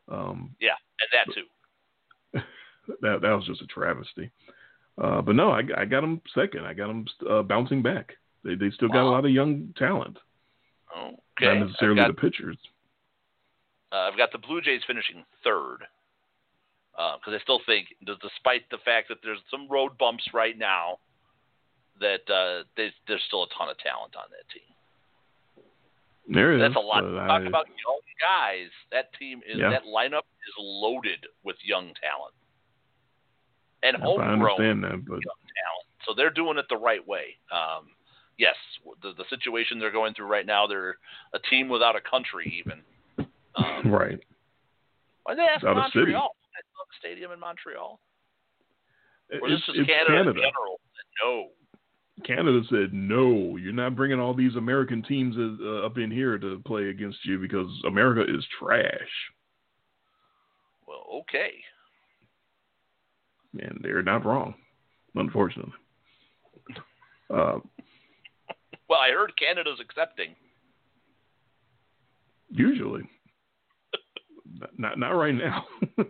Um, 0.08 0.56
Yeah, 0.60 0.76
and 1.02 1.10
that 1.14 1.34
too. 1.34 2.42
that 3.02 3.22
that 3.22 3.32
was 3.32 3.46
just 3.46 3.62
a 3.62 3.68
travesty. 3.68 4.32
Uh, 5.02 5.22
but 5.22 5.36
no, 5.36 5.52
I, 5.52 5.62
I 5.78 5.86
got 5.86 6.02
them 6.02 6.22
second. 6.34 6.66
I 6.66 6.74
got 6.74 6.88
them 6.88 7.06
uh, 7.30 7.42
bouncing 7.42 7.82
back. 7.82 8.14
They 8.44 8.56
they 8.56 8.70
still 8.72 8.90
got 8.90 9.04
a 9.04 9.10
lot 9.10 9.26
of 9.26 9.32
young 9.32 9.74
talent, 9.78 10.18
Okay. 10.96 11.48
not 11.60 11.66
necessarily 11.68 11.98
got, 11.98 12.08
the 12.08 12.14
pitchers. 12.14 12.58
uh, 13.92 14.10
I've 14.12 14.18
got 14.18 14.32
the 14.32 14.38
Blue 14.38 14.62
Jays 14.62 14.82
finishing 14.88 15.26
third 15.44 15.80
because 16.94 17.34
I 17.34 17.40
still 17.44 17.60
think, 17.66 17.88
despite 18.06 18.70
the 18.72 18.78
fact 18.86 19.10
that 19.10 19.18
there's 19.22 19.40
some 19.52 19.68
road 19.70 19.98
bumps 19.98 20.24
right 20.34 20.58
now, 20.58 21.00
that 22.00 22.24
uh, 22.32 22.64
there's, 22.76 22.94
there's 23.08 23.22
still 23.28 23.44
a 23.44 23.48
ton 23.58 23.70
of 23.70 23.78
talent 23.80 24.16
on 24.16 24.26
that 24.32 24.48
team. 24.54 24.68
There 26.28 26.54
it 26.54 26.58
is. 26.58 26.62
That's 26.62 26.76
a 26.76 26.86
lot 26.86 27.02
to 27.02 27.20
I- 27.20 27.28
talk 27.28 27.46
about 27.48 27.68
young 27.68 28.02
guys. 28.20 28.70
That 28.92 29.14
team 29.20 29.42
is 29.48 29.58
Yeah. 29.60 29.70
that 29.70 29.84
lineup 29.86 30.26
is 30.48 30.54
loaded 30.58 31.26
with 31.44 31.56
young 31.64 31.94
talent 32.02 32.34
and 33.84 33.98
I 33.98 34.00
homegrown 34.00 34.42
understand 34.42 34.84
that, 34.84 35.06
but 35.06 35.22
young 35.22 35.44
talent. 35.46 35.86
So 36.08 36.14
they're 36.16 36.32
doing 36.32 36.58
it 36.58 36.66
the 36.70 36.78
right 36.78 37.06
way. 37.08 37.38
Um, 37.52 37.90
yes, 38.38 38.56
the 39.04 39.14
the 39.14 39.26
situation 39.30 39.78
they're 39.80 39.92
going 39.92 40.14
through 40.16 40.26
right 40.28 40.46
now, 40.46 40.66
they're 40.66 40.98
a 41.34 41.40
team 41.50 41.70
without 41.70 41.96
a 41.96 42.02
country 42.02 42.62
even. 42.66 42.82
Um, 43.56 43.92
right. 43.92 44.20
Why 45.24 45.36
they 45.36 45.44
ask 45.44 45.62
city. 45.62 45.74
Montreal? 45.76 46.36
They 46.54 46.62
still 46.66 46.82
have 46.82 46.90
a 46.92 46.98
stadium 47.00 47.32
in 47.32 47.40
Montreal. 47.40 48.00
Or 49.42 49.50
It's, 49.50 49.66
this 49.68 49.76
is 49.82 49.86
Canada, 49.88 50.10
Canada. 50.10 50.30
in 50.32 50.36
general. 50.36 50.80
No. 51.24 51.50
Canada 52.24 52.62
said 52.70 52.94
no. 52.94 53.58
You're 53.58 53.74
not 53.74 53.96
bringing 53.96 54.20
all 54.20 54.34
these 54.34 54.56
American 54.56 55.02
teams 55.04 55.36
uh, 55.38 55.86
up 55.86 55.98
in 55.98 56.10
here 56.10 56.38
to 56.38 56.62
play 56.66 56.90
against 56.90 57.18
you 57.26 57.40
because 57.40 57.68
America 57.86 58.22
is 58.22 58.46
trash, 58.60 59.10
Well, 60.88 61.06
okay. 61.22 61.52
and 63.60 63.80
they're 63.82 64.02
not 64.02 64.26
wrong, 64.26 64.54
unfortunately. 65.16 65.74
Uh, 67.30 67.60
Well, 68.88 69.00
I 69.00 69.10
heard 69.12 69.34
Canada's 69.38 69.80
accepting. 69.82 70.36
usually, 72.50 73.02
Not- 74.60 74.80
not 74.80 75.00
not 75.00 75.10
right 75.12 75.34
now. 75.36 75.66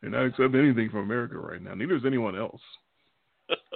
They're 0.00 0.10
not 0.10 0.24
accepting 0.26 0.60
anything 0.60 0.88
from 0.90 1.00
America 1.00 1.36
right 1.38 1.60
now. 1.62 1.74
Neither 1.74 1.96
is 1.96 2.04
anyone 2.06 2.36
else. 2.36 2.60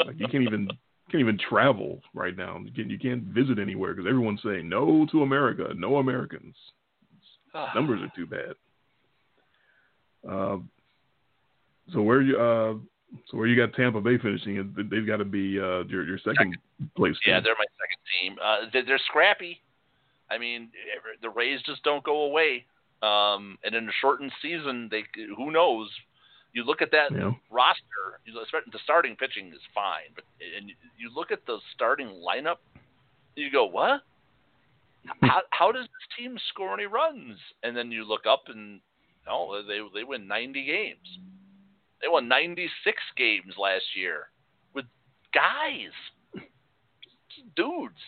Like 0.05 0.19
you 0.19 0.28
can't 0.28 0.44
even 0.44 0.69
can't 1.11 1.20
even 1.20 1.39
travel 1.39 2.01
right 2.15 2.36
now. 2.36 2.59
You 2.65 2.73
can't, 2.73 2.90
you 2.90 2.98
can't 2.98 3.23
visit 3.24 3.59
anywhere 3.59 3.94
because 3.94 4.09
everyone's 4.09 4.40
saying 4.44 4.69
no 4.69 5.07
to 5.12 5.23
America, 5.23 5.73
no 5.77 5.97
Americans. 5.97 6.55
Numbers 7.74 8.03
are 8.03 8.12
too 8.15 8.27
bad. 8.27 8.55
Uh, 10.28 10.59
so 11.93 12.03
where 12.03 12.20
you 12.20 12.39
uh, 12.39 12.74
so 13.31 13.36
where 13.39 13.47
you 13.47 13.57
got 13.57 13.74
Tampa 13.74 14.01
Bay 14.01 14.19
finishing? 14.19 14.74
They've 14.90 15.07
got 15.07 15.19
to 15.19 15.24
be 15.24 15.59
uh, 15.59 15.85
your 15.85 16.05
your 16.05 16.19
second 16.19 16.57
place. 16.97 17.15
Team. 17.24 17.35
Yeah, 17.35 17.40
they're 17.40 17.55
my 17.55 17.65
second 17.81 18.03
team. 18.20 18.36
Uh, 18.43 18.57
they're, 18.73 18.85
they're 18.85 19.01
scrappy. 19.07 19.62
I 20.31 20.39
mean, 20.39 20.70
the 21.23 21.31
Rays 21.31 21.61
just 21.65 21.82
don't 21.85 22.03
go 22.03 22.23
away. 22.23 22.65
Um, 23.03 23.59
and 23.65 23.74
in 23.74 23.89
a 23.89 23.93
shortened 24.01 24.32
season, 24.43 24.89
they 24.90 25.05
who 25.36 25.51
knows? 25.51 25.89
You 26.57 26.65
look 26.65 26.81
at 26.81 26.91
that 26.93 27.12
yeah. 27.12 27.33
roster. 27.51 28.16
You 28.24 28.33
know, 28.33 28.41
the 28.73 28.78
starting 28.83 29.15
pitching 29.15 29.49
is 29.49 29.61
fine, 29.74 30.09
but 30.15 30.24
and 30.57 30.73
you 30.97 31.11
look 31.15 31.31
at 31.31 31.45
the 31.45 31.59
starting 31.74 32.09
lineup, 32.27 32.57
you 33.35 33.53
go, 33.53 33.66
what? 33.66 34.01
how 35.20 35.43
how 35.51 35.70
does 35.70 35.83
this 35.83 36.16
team 36.19 36.39
score 36.49 36.73
any 36.73 36.87
runs? 36.87 37.37
And 37.62 37.77
then 37.77 37.93
you 37.93 38.05
look 38.05 38.24
up 38.27 38.45
and 38.49 38.81
no, 39.27 39.62
they 39.69 39.81
they 39.95 40.03
win 40.03 40.27
90 40.27 40.65
games. 40.65 41.19
They 42.01 42.09
won 42.09 42.27
96 42.27 43.03
games 43.19 43.53
last 43.59 43.85
year 43.95 44.28
with 44.73 44.87
guys, 45.35 45.93
dudes. 47.55 48.01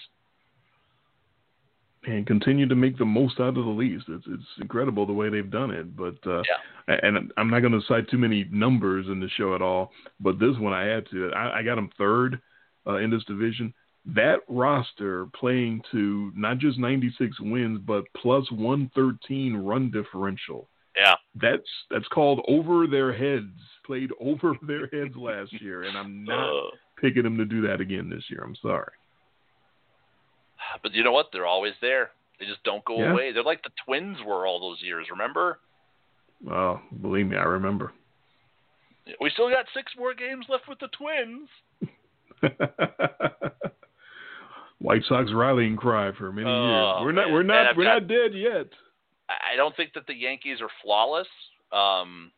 And 2.08 2.26
continue 2.26 2.66
to 2.66 2.74
make 2.74 2.96
the 2.98 3.04
most 3.04 3.38
out 3.38 3.48
of 3.48 3.54
the 3.54 3.60
least. 3.60 4.06
It's 4.08 4.24
it's 4.26 4.44
incredible 4.60 5.06
the 5.06 5.12
way 5.12 5.28
they've 5.28 5.50
done 5.50 5.70
it. 5.70 5.96
But 5.96 6.16
uh, 6.26 6.42
and 6.88 7.32
I'm 7.36 7.50
not 7.50 7.60
going 7.60 7.72
to 7.72 7.86
cite 7.86 8.08
too 8.08 8.18
many 8.18 8.46
numbers 8.50 9.06
in 9.06 9.20
the 9.20 9.28
show 9.36 9.54
at 9.54 9.62
all. 9.62 9.92
But 10.20 10.38
this 10.38 10.56
one 10.58 10.72
I 10.72 10.84
had 10.84 11.04
to. 11.10 11.30
I, 11.32 11.58
I 11.58 11.62
got 11.62 11.76
them 11.76 11.90
third 11.98 12.40
uh, 12.86 12.96
in 12.96 13.10
this 13.10 13.24
division. 13.24 13.74
That 14.06 14.38
roster 14.48 15.26
playing 15.38 15.82
to 15.92 16.32
not 16.34 16.58
just 16.58 16.78
96 16.78 17.38
wins, 17.40 17.78
but 17.86 18.04
plus 18.16 18.50
113 18.50 19.54
run 19.56 19.90
differential. 19.90 20.68
Yeah. 20.96 21.14
That's 21.34 21.68
that's 21.90 22.08
called 22.08 22.40
over 22.48 22.86
their 22.86 23.12
heads. 23.12 23.52
Played 23.84 24.10
over 24.20 24.54
their 24.66 24.86
heads 24.88 25.14
last 25.16 25.52
year, 25.60 25.82
and 25.82 25.96
I'm 25.96 26.24
not 26.24 26.48
Uh, 26.48 26.70
picking 27.00 27.22
them 27.22 27.36
to 27.38 27.44
do 27.44 27.62
that 27.62 27.80
again 27.80 28.08
this 28.08 28.24
year. 28.30 28.42
I'm 28.44 28.56
sorry. 28.56 28.92
But 30.82 30.92
you 30.94 31.02
know 31.04 31.12
what? 31.12 31.26
They're 31.32 31.46
always 31.46 31.74
there. 31.80 32.10
They 32.38 32.46
just 32.46 32.62
don't 32.64 32.84
go 32.84 32.98
Yeah. 32.98 33.12
away. 33.12 33.32
They're 33.32 33.42
like 33.42 33.62
the 33.62 33.70
Twins 33.84 34.18
were 34.24 34.46
all 34.46 34.60
those 34.60 34.80
years. 34.82 35.06
Remember? 35.10 35.58
Well, 36.42 36.80
believe 37.02 37.26
me, 37.26 37.36
I 37.36 37.44
remember. 37.44 37.92
We 39.20 39.30
still 39.30 39.48
got 39.50 39.66
six 39.74 39.92
more 39.98 40.14
games 40.14 40.46
left 40.48 40.68
with 40.68 40.78
the 40.78 40.88
Twins. 40.88 41.48
White 44.80 45.02
Sox 45.08 45.30
rallying 45.34 45.76
cry 45.76 46.12
for 46.16 46.30
many 46.30 46.48
Oh, 46.48 47.00
years. 47.00 47.04
We're 47.04 47.12
not 47.12 47.24
man. 47.26 47.32
we're 47.34 47.42
not 47.42 47.76
we're 47.76 47.84
got- 47.84 48.02
not 48.02 48.08
dead 48.08 48.34
yet. 48.34 48.66
I 49.28 49.54
I 49.54 49.56
don't 49.56 49.74
think 49.76 49.92
that 49.94 50.06
the 50.06 50.14
Yankees 50.14 50.60
are 50.60 50.70
flawless, 50.82 51.26
um, 51.72 52.30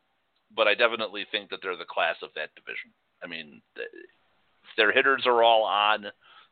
but 0.56 0.66
I 0.66 0.74
definitely 0.74 1.26
think 1.30 1.50
that 1.50 1.58
they're 1.62 1.76
the 1.76 1.84
class 1.84 2.16
of 2.22 2.30
that 2.36 2.54
division. 2.54 2.90
I 3.22 3.26
mean, 3.26 3.60
their 4.78 4.90
hitters 4.92 5.24
are 5.26 5.42
all 5.42 5.64
on. 5.64 6.06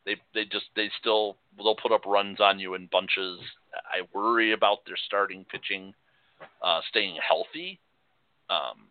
They 0.08 0.16
they 0.32 0.44
just 0.46 0.64
they 0.74 0.90
still 0.98 1.36
they'll 1.58 1.76
put 1.76 1.92
up 1.92 2.06
runs 2.06 2.40
on 2.40 2.58
you 2.58 2.74
in 2.74 2.88
bunches. 2.90 3.38
I 3.74 4.08
worry 4.14 4.52
about 4.52 4.78
their 4.86 4.96
starting 5.06 5.44
pitching 5.50 5.92
uh, 6.62 6.80
staying 6.88 7.16
healthy. 7.26 7.78
Um, 8.48 8.88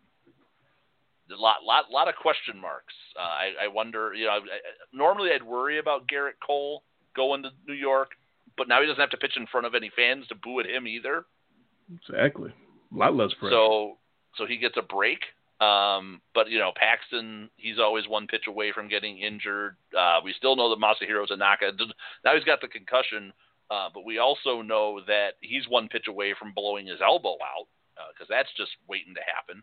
a 1.32 1.34
lot 1.34 1.64
lot 1.64 1.90
lot 1.90 2.06
of 2.06 2.14
question 2.14 2.60
marks. 2.60 2.94
Uh, 3.18 3.22
I 3.22 3.64
I 3.64 3.68
wonder. 3.68 4.14
You 4.14 4.26
know, 4.26 4.30
I, 4.30 4.36
I, 4.36 4.58
normally 4.92 5.30
I'd 5.34 5.42
worry 5.42 5.80
about 5.80 6.06
Gerrit 6.06 6.38
Cole 6.46 6.84
going 7.16 7.42
to 7.42 7.50
New 7.66 7.74
York, 7.74 8.10
but 8.56 8.68
now 8.68 8.80
he 8.80 8.86
doesn't 8.86 9.00
have 9.00 9.10
to 9.10 9.16
pitch 9.16 9.36
in 9.36 9.48
front 9.48 9.66
of 9.66 9.74
any 9.74 9.90
fans 9.96 10.28
to 10.28 10.36
boo 10.36 10.60
at 10.60 10.66
him 10.66 10.86
either. 10.86 11.24
Exactly. 11.92 12.52
A 12.94 12.96
lot 12.96 13.16
less 13.16 13.34
pressure. 13.34 13.56
So 13.56 13.98
so 14.36 14.46
he 14.46 14.56
gets 14.56 14.76
a 14.76 14.82
break. 14.82 15.18
Um, 15.60 16.20
but 16.34 16.50
you 16.50 16.58
know, 16.58 16.70
Paxton, 16.76 17.50
he's 17.56 17.78
always 17.80 18.06
one 18.08 18.26
pitch 18.28 18.46
away 18.46 18.72
from 18.72 18.88
getting 18.88 19.18
injured. 19.18 19.76
Uh, 19.96 20.20
we 20.24 20.32
still 20.36 20.54
know 20.54 20.70
that 20.70 20.80
Masahiro 20.80 21.26
Tanaka 21.26 21.72
now 22.24 22.34
he's 22.34 22.44
got 22.44 22.60
the 22.60 22.68
concussion, 22.68 23.32
uh, 23.70 23.88
but 23.92 24.04
we 24.04 24.18
also 24.18 24.62
know 24.62 25.00
that 25.06 25.30
he's 25.40 25.68
one 25.68 25.88
pitch 25.88 26.06
away 26.08 26.34
from 26.38 26.52
blowing 26.54 26.86
his 26.86 27.00
elbow 27.02 27.36
out 27.42 27.66
because 28.14 28.30
uh, 28.30 28.36
that's 28.36 28.50
just 28.56 28.70
waiting 28.88 29.14
to 29.14 29.20
happen. 29.20 29.62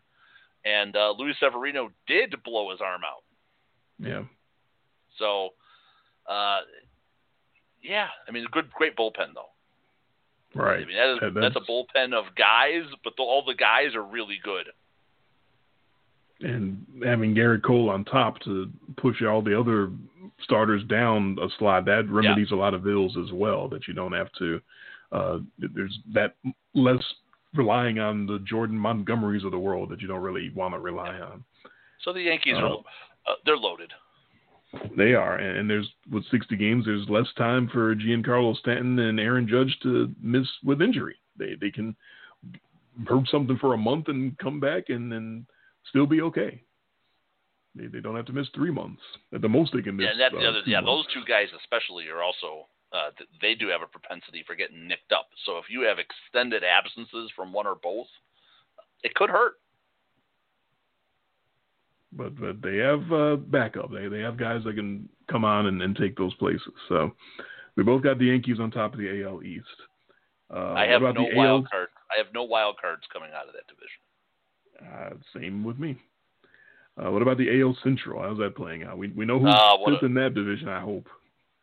And 0.66 0.96
uh, 0.96 1.14
Luis 1.16 1.36
Severino 1.40 1.90
did 2.06 2.34
blow 2.44 2.70
his 2.70 2.80
arm 2.80 3.02
out. 3.04 3.22
Yeah. 3.98 4.24
So, 5.18 5.50
uh, 6.28 6.60
yeah, 7.82 8.08
I 8.28 8.32
mean, 8.32 8.46
good, 8.52 8.70
great 8.72 8.96
bullpen 8.96 9.32
though. 9.34 10.60
Right. 10.60 10.82
I 10.82 10.86
mean, 10.86 10.96
that 10.96 11.12
is, 11.14 11.34
that's, 11.34 11.54
that's, 11.54 11.56
a 11.56 11.70
bullpen 11.70 12.12
of 12.12 12.34
guys, 12.36 12.84
but 13.04 13.14
the, 13.16 13.22
all 13.22 13.44
the 13.46 13.54
guys 13.54 13.94
are 13.94 14.02
really 14.02 14.38
good. 14.42 14.66
And 16.40 16.84
having 17.04 17.34
Gerrit 17.34 17.62
Cole 17.62 17.88
on 17.88 18.04
top 18.04 18.38
to 18.40 18.70
push 18.98 19.22
all 19.22 19.40
the 19.40 19.58
other 19.58 19.90
starters 20.42 20.84
down 20.84 21.38
a 21.40 21.48
slide, 21.58 21.86
that 21.86 22.10
remedies 22.10 22.48
yeah. 22.50 22.56
a 22.56 22.60
lot 22.60 22.74
of 22.74 22.86
ills 22.86 23.16
as 23.16 23.32
well. 23.32 23.68
That 23.68 23.88
you 23.88 23.94
don't 23.94 24.12
have 24.12 24.30
to. 24.38 24.60
Uh, 25.12 25.38
there's 25.58 25.98
that 26.12 26.34
less 26.74 27.02
relying 27.54 27.98
on 27.98 28.26
the 28.26 28.38
Jordan 28.40 28.78
Montgomerys 28.78 29.44
of 29.44 29.52
the 29.52 29.58
world 29.58 29.88
that 29.90 30.02
you 30.02 30.08
don't 30.08 30.22
really 30.22 30.50
want 30.54 30.74
to 30.74 30.78
rely 30.78 31.18
on. 31.20 31.42
So 32.02 32.12
the 32.12 32.22
Yankees 32.22 32.54
uh, 32.56 32.64
are 32.64 32.72
uh, 33.26 33.34
they're 33.44 33.56
loaded. 33.56 33.92
They 34.96 35.14
are, 35.14 35.36
and 35.36 35.70
there's 35.70 35.88
with 36.12 36.24
60 36.30 36.54
games, 36.56 36.84
there's 36.84 37.08
less 37.08 37.26
time 37.38 37.68
for 37.72 37.94
Giancarlo 37.94 38.56
Stanton 38.58 38.98
and 38.98 39.18
Aaron 39.18 39.48
Judge 39.48 39.74
to 39.84 40.12
miss 40.20 40.46
with 40.64 40.82
injury. 40.82 41.16
They 41.38 41.54
they 41.58 41.70
can 41.70 41.96
hurt 43.06 43.28
something 43.30 43.58
for 43.58 43.74
a 43.74 43.78
month 43.78 44.08
and 44.08 44.36
come 44.38 44.60
back 44.60 44.84
and 44.88 45.10
then 45.10 45.46
still 45.88 46.06
be 46.06 46.22
okay. 46.22 46.62
They 47.74 47.86
they 47.86 48.00
don't 48.00 48.16
have 48.16 48.26
to 48.26 48.32
miss 48.32 48.48
three 48.54 48.70
months. 48.70 49.02
At 49.34 49.42
the 49.42 49.48
most, 49.48 49.72
they 49.72 49.82
can 49.82 49.96
miss. 49.96 50.06
Yeah, 50.16 50.28
that, 50.30 50.36
uh, 50.36 50.60
yeah, 50.66 50.80
those 50.80 51.06
two 51.12 51.22
guys 51.28 51.48
especially 51.60 52.08
are 52.08 52.22
also 52.22 52.68
uh, 52.92 53.10
they 53.42 53.54
do 53.54 53.68
have 53.68 53.82
a 53.82 53.86
propensity 53.86 54.44
for 54.46 54.54
getting 54.54 54.88
nicked 54.88 55.12
up. 55.12 55.28
So 55.44 55.58
if 55.58 55.64
you 55.68 55.82
have 55.82 55.98
extended 55.98 56.62
absences 56.64 57.30
from 57.36 57.52
one 57.52 57.66
or 57.66 57.76
both, 57.82 58.08
it 59.02 59.14
could 59.14 59.30
hurt 59.30 59.54
but 62.16 62.38
but 62.40 62.62
they 62.62 62.78
have 62.78 63.12
uh, 63.12 63.36
backup. 63.36 63.90
They 63.92 64.08
they 64.08 64.20
have 64.20 64.36
guys 64.36 64.62
that 64.64 64.74
can 64.74 65.08
come 65.30 65.44
on 65.44 65.66
and, 65.66 65.82
and 65.82 65.94
take 65.96 66.16
those 66.16 66.34
places. 66.34 66.72
So 66.88 67.12
we 67.76 67.82
both 67.82 68.02
got 68.02 68.18
the 68.18 68.26
Yankees 68.26 68.58
on 68.60 68.70
top 68.70 68.94
of 68.94 68.98
the 68.98 69.24
AL 69.24 69.42
East. 69.42 69.66
Uh, 70.52 70.72
I 70.72 70.86
have 70.86 71.02
no 71.02 71.26
wild 71.34 71.64
AL... 71.64 71.70
card. 71.70 71.88
I 72.10 72.18
have 72.18 72.32
no 72.32 72.44
wild 72.44 72.76
cards 72.80 73.02
coming 73.12 73.30
out 73.34 73.48
of 73.48 73.54
that 73.54 73.66
division. 73.66 74.00
Uh, 74.80 75.10
same 75.34 75.64
with 75.64 75.78
me. 75.78 75.96
Uh, 76.96 77.10
what 77.10 77.22
about 77.22 77.38
the 77.38 77.60
AL 77.60 77.76
Central? 77.82 78.22
How's 78.22 78.38
that 78.38 78.56
playing 78.56 78.84
out? 78.84 78.98
We 78.98 79.08
we 79.08 79.26
know 79.26 79.38
who's 79.38 79.54
uh, 79.54 79.76
fifth 79.84 80.02
in 80.02 80.14
that 80.14 80.34
division. 80.34 80.68
I 80.68 80.80
hope. 80.80 81.08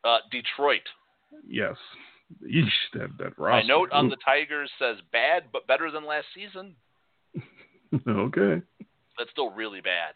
Uh, 0.04 0.18
Detroit. 0.32 0.82
Yes. 1.48 1.76
Eesh, 2.44 2.70
that 2.94 3.10
that 3.18 3.38
roster. 3.38 3.62
My 3.62 3.64
note 3.64 3.92
on 3.92 4.10
the 4.10 4.18
Tigers 4.24 4.70
says 4.80 4.98
bad, 5.12 5.46
but 5.52 5.68
better 5.68 5.92
than 5.92 6.06
last 6.06 6.26
season. 6.34 6.76
okay. 8.08 8.62
That's 9.18 9.32
still 9.32 9.52
really 9.52 9.82
bad. 9.82 10.14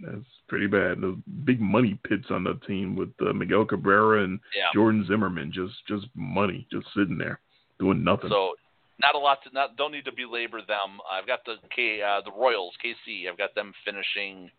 That's 0.00 0.26
pretty 0.48 0.68
bad. 0.68 1.00
The 1.00 1.20
big 1.44 1.60
money 1.60 1.98
pits 2.06 2.26
on 2.30 2.44
the 2.44 2.54
team 2.66 2.94
with 2.94 3.10
uh, 3.20 3.32
Miguel 3.32 3.64
Cabrera 3.64 4.22
and 4.22 4.38
yeah. 4.56 4.66
Jordan 4.72 5.04
Zimmermann, 5.08 5.52
just 5.52 5.74
just 5.88 6.06
money, 6.14 6.66
just 6.70 6.86
sitting 6.96 7.18
there 7.18 7.40
doing 7.80 8.04
nothing. 8.04 8.30
So 8.30 8.54
not 9.00 9.14
a 9.14 9.18
lot 9.18 9.38
to 9.44 9.50
not 9.52 9.76
don't 9.76 9.92
need 9.92 10.04
to 10.04 10.12
belabor 10.12 10.58
them. 10.58 10.98
I've 11.10 11.26
got 11.26 11.40
the 11.44 11.56
K 11.74 12.02
uh, 12.02 12.20
the 12.24 12.32
Royals 12.32 12.74
KC. 12.84 13.28
I've 13.28 13.38
got 13.38 13.54
them 13.54 13.72
finishing 13.84 14.50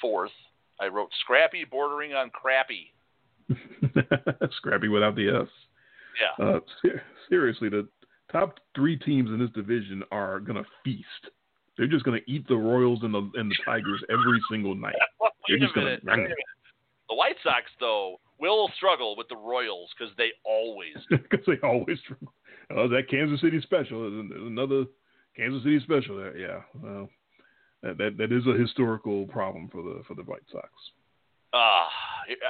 fourth. 0.00 0.32
I 0.80 0.88
wrote 0.88 1.10
scrappy, 1.20 1.64
bordering 1.64 2.12
on 2.12 2.30
crappy. 2.30 2.92
scrappy 4.56 4.88
without 4.88 5.14
the 5.14 5.42
S. 5.42 5.48
Yeah. 6.20 6.46
Uh, 6.46 6.60
ser- 6.80 7.02
seriously, 7.28 7.68
the 7.68 7.88
top 8.30 8.58
three 8.74 8.96
teams 8.96 9.30
in 9.30 9.38
this 9.38 9.50
division 9.50 10.02
are 10.10 10.40
gonna 10.40 10.64
feast 10.84 11.30
they're 11.76 11.86
just 11.86 12.04
going 12.04 12.20
to 12.20 12.30
eat 12.30 12.46
the 12.48 12.56
Royals 12.56 13.00
and 13.02 13.14
the 13.14 13.30
and 13.34 13.50
the 13.50 13.56
Tigers 13.64 14.02
every 14.10 14.40
single 14.50 14.74
night. 14.74 14.94
Wait 15.20 15.30
They're 15.48 15.58
just 15.58 15.74
going 15.74 15.86
to. 15.86 16.00
The 17.08 17.16
White 17.16 17.36
Sox, 17.42 17.64
though, 17.80 18.20
will 18.38 18.70
struggle 18.76 19.16
with 19.16 19.28
the 19.28 19.36
Royals 19.36 19.90
because 19.96 20.14
they 20.16 20.30
always 20.44 20.94
because 21.10 21.44
they 21.46 21.58
always 21.66 21.98
struggle. 22.00 22.32
Oh, 22.76 22.88
that 22.88 23.08
Kansas 23.08 23.40
City 23.40 23.60
special 23.60 24.06
is 24.06 24.30
another 24.36 24.84
Kansas 25.36 25.62
City 25.62 25.80
special. 25.80 26.16
There, 26.16 26.36
yeah. 26.36 26.60
Well, 26.74 27.08
that, 27.82 27.98
that 27.98 28.16
that 28.18 28.32
is 28.32 28.46
a 28.46 28.58
historical 28.58 29.26
problem 29.26 29.68
for 29.70 29.82
the 29.82 30.02
for 30.06 30.14
the 30.14 30.22
White 30.22 30.44
Sox. 30.50 30.68
Uh, 31.52 31.86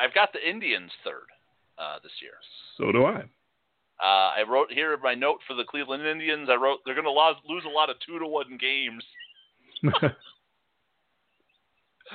I've 0.00 0.14
got 0.14 0.32
the 0.32 0.48
Indians 0.48 0.90
third 1.04 1.26
uh, 1.78 1.98
this 2.02 2.12
year. 2.20 2.34
So 2.78 2.92
do 2.92 3.04
I. 3.04 3.24
Uh, 4.02 4.32
I 4.38 4.44
wrote 4.48 4.72
here 4.72 4.94
in 4.94 5.00
my 5.00 5.14
note 5.14 5.38
for 5.46 5.54
the 5.54 5.64
Cleveland 5.64 6.06
Indians. 6.06 6.48
I 6.50 6.56
wrote 6.56 6.80
they're 6.84 6.94
going 6.94 7.04
to 7.04 7.52
lose 7.52 7.64
a 7.66 7.68
lot 7.68 7.90
of 7.90 7.96
two 8.06 8.18
to 8.18 8.26
one 8.26 8.58
games. 8.60 9.04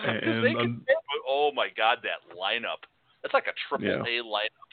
and, 0.05 0.21
can, 0.21 0.57
um, 0.57 0.85
oh 1.27 1.51
my 1.53 1.69
God, 1.75 1.99
that 2.03 2.35
lineup! 2.35 2.83
That's 3.21 3.33
like 3.33 3.47
a 3.47 3.55
triple 3.67 3.87
yeah. 3.87 4.01
A 4.01 4.23
lineup. 4.23 4.66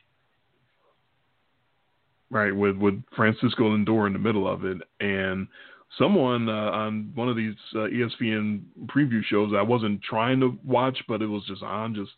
Right, 2.30 2.54
with 2.54 2.76
with 2.76 3.02
Francisco 3.14 3.76
Lindor 3.76 4.06
in 4.06 4.12
the 4.12 4.18
middle 4.18 4.48
of 4.48 4.64
it, 4.64 4.78
and 5.00 5.46
someone 5.98 6.48
uh, 6.48 6.52
on 6.52 7.12
one 7.14 7.28
of 7.28 7.36
these 7.36 7.54
uh, 7.74 7.86
ESPN 7.86 8.62
preview 8.86 9.22
shows 9.24 9.52
I 9.56 9.62
wasn't 9.62 10.02
trying 10.02 10.40
to 10.40 10.58
watch, 10.64 10.98
but 11.06 11.22
it 11.22 11.26
was 11.26 11.44
just 11.46 11.62
on, 11.62 11.94
just 11.94 12.10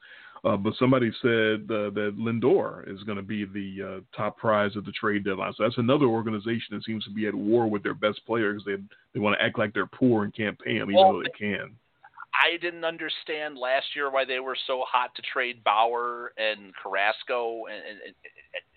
uh, 0.45 0.57
but 0.57 0.75
somebody 0.79 1.11
said 1.23 1.65
uh, 1.71 1.91
that 1.91 2.15
Lindor 2.19 2.89
is 2.93 3.03
going 3.03 3.17
to 3.17 3.23
be 3.23 3.45
the 3.45 3.83
uh, 3.97 4.17
top 4.17 4.37
prize 4.37 4.71
at 4.77 4.85
the 4.85 4.93
trade 4.93 5.25
deadline. 5.25 5.53
So 5.57 5.65
that's 5.65 5.79
another 5.79 6.07
organization 6.07 6.69
that 6.73 6.85
seems 6.85 7.05
to 7.05 7.11
be 7.11 7.27
at 7.27 7.35
war 7.35 7.69
with 7.69 7.83
their 7.83 7.95
best 7.95 8.21
players. 8.27 8.63
They 8.65 8.77
they 9.13 9.21
want 9.21 9.37
to 9.39 9.45
act 9.45 9.59
like 9.59 9.75
they're 9.75 9.87
poor 9.87 10.25
and 10.25 10.35
can't 10.35 10.59
pay 10.59 10.79
them, 10.79 10.91
even 10.91 11.03
well, 11.03 11.15
though 11.15 11.23
they 11.23 11.39
can. 11.39 11.75
I 12.35 12.59
didn't 12.59 12.85
understand 12.85 13.57
last 13.57 13.87
year 13.97 14.11
why 14.11 14.25
they 14.25 14.41
were 14.41 14.57
so 14.67 14.85
hot 14.87 15.15
to 15.17 15.23
trade 15.23 15.65
Bauer 15.65 16.33
and 16.37 16.73
Carrasco, 16.81 17.65
and, 17.67 17.79
and, 17.79 18.01
and 18.05 18.15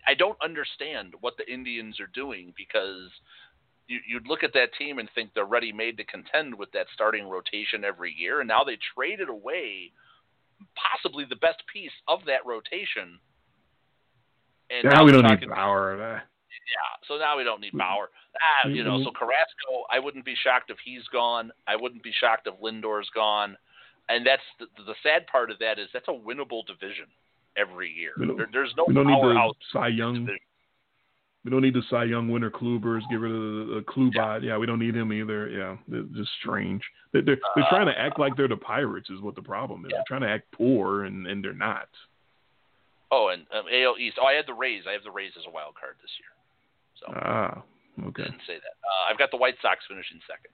I 0.07 0.13
don't 0.13 0.38
understand 0.43 1.13
what 1.21 1.35
the 1.38 1.51
Indians 1.51 1.99
are 1.99 2.09
doing 2.13 2.53
because 2.57 3.09
you, 3.88 3.99
you'd 4.07 4.27
look 4.27 4.43
at 4.43 4.53
that 4.53 4.73
team 4.77 4.99
and 4.99 5.09
think 5.13 5.31
they're 5.34 5.45
ready 5.45 5.71
made 5.71 5.97
to 5.97 6.03
contend 6.03 6.55
with 6.55 6.71
that 6.71 6.88
starting 6.93 7.27
rotation 7.27 7.84
every 7.84 8.13
year, 8.17 8.39
and 8.39 8.47
now 8.47 8.63
they 8.63 8.77
traded 8.95 9.30
away 9.30 9.91
possibly 10.76 11.26
the 11.30 11.35
best 11.35 11.61
piece 11.71 11.91
of 12.07 12.19
that 12.26 12.45
rotation. 12.45 13.19
And 14.69 14.84
now, 14.84 15.01
now 15.01 15.05
we 15.05 15.11
don't 15.11 15.26
need 15.26 15.49
Bauer. 15.49 15.97
Yeah, 15.97 17.07
so 17.07 17.17
now 17.17 17.38
we 17.38 17.43
don't 17.43 17.61
need 17.61 17.73
Bauer. 17.73 18.09
Ah, 18.41 18.67
you 18.67 18.84
know, 18.84 19.03
so 19.03 19.11
Carrasco, 19.11 19.85
I 19.91 19.99
wouldn't 19.99 20.26
be 20.26 20.35
shocked 20.43 20.69
if 20.69 20.77
he's 20.84 21.03
gone. 21.11 21.51
I 21.67 21.76
wouldn't 21.76 22.03
be 22.03 22.11
shocked 22.19 22.47
if 22.47 22.53
Lindor's 22.61 23.09
gone. 23.15 23.57
And 24.09 24.26
that's 24.26 24.43
the, 24.59 24.65
the 24.84 24.95
sad 25.01 25.26
part 25.27 25.49
of 25.49 25.59
that 25.59 25.80
is 25.80 25.88
that's 25.93 26.07
a 26.07 26.11
winnable 26.11 26.65
division 26.65 27.05
every 27.60 27.91
year. 27.91 28.11
There, 28.18 28.48
there's 28.52 28.73
no 28.77 28.86
we 28.88 28.94
don't 28.94 29.07
need 29.07 29.22
the 29.22 29.53
Cy 29.73 29.88
Young. 29.88 30.27
We 31.45 31.52
don't 31.52 31.61
need 31.61 31.73
the 31.73 31.84
Cy 31.90 32.03
Young 32.03 32.30
winner 32.30 32.49
Klubers. 32.49 33.03
Get 33.10 33.19
rid 33.19 33.31
of 33.31 33.38
the, 33.38 33.76
the 33.76 33.81
Kluber. 33.88 34.41
Yeah. 34.41 34.49
yeah, 34.49 34.57
we 34.57 34.65
don't 34.65 34.80
need 34.80 34.95
him 34.95 35.14
either. 35.14 35.49
Yeah, 35.49 35.77
it's 35.91 36.15
just 36.15 36.30
strange. 36.41 36.81
They're 37.14 37.22
they're, 37.22 37.40
they're 37.56 37.65
trying 37.69 37.88
to 37.88 37.98
act 37.98 38.19
like 38.19 38.36
they're 38.36 38.48
the 38.48 38.57
Pirates 38.57 39.10
is 39.10 39.22
what 39.22 39.36
the 39.36 39.41
problem 39.41 39.86
is. 39.86 39.91
Yeah. 39.91 39.98
They're 39.98 40.19
trying 40.19 40.27
to 40.27 40.30
act 40.30 40.52
poor 40.52 41.06
and 41.06 41.27
and 41.27 41.44
they're 41.44 41.53
not. 41.53 41.90
Oh, 43.11 43.30
and 43.30 43.45
um, 43.52 43.65
AL 43.72 43.95
East. 43.99 44.18
Oh, 44.22 44.26
I 44.26 44.34
had 44.34 44.45
the 44.45 44.53
Rays. 44.53 44.84
I 44.88 44.91
have 44.94 45.03
the 45.03 45.11
Rays 45.11 45.31
as 45.38 45.45
a 45.48 45.49
wild 45.49 45.73
card 45.80 45.95
this 46.02 46.11
year. 46.19 46.30
So 46.99 47.14
ah, 47.15 47.64
okay. 48.10 48.23
Didn't 48.23 48.45
say 48.45 48.56
that. 48.56 48.76
Uh, 48.84 49.11
I've 49.11 49.18
got 49.18 49.31
the 49.31 49.38
White 49.38 49.56
Sox 49.61 49.80
finishing 49.88 50.19
second. 50.27 50.53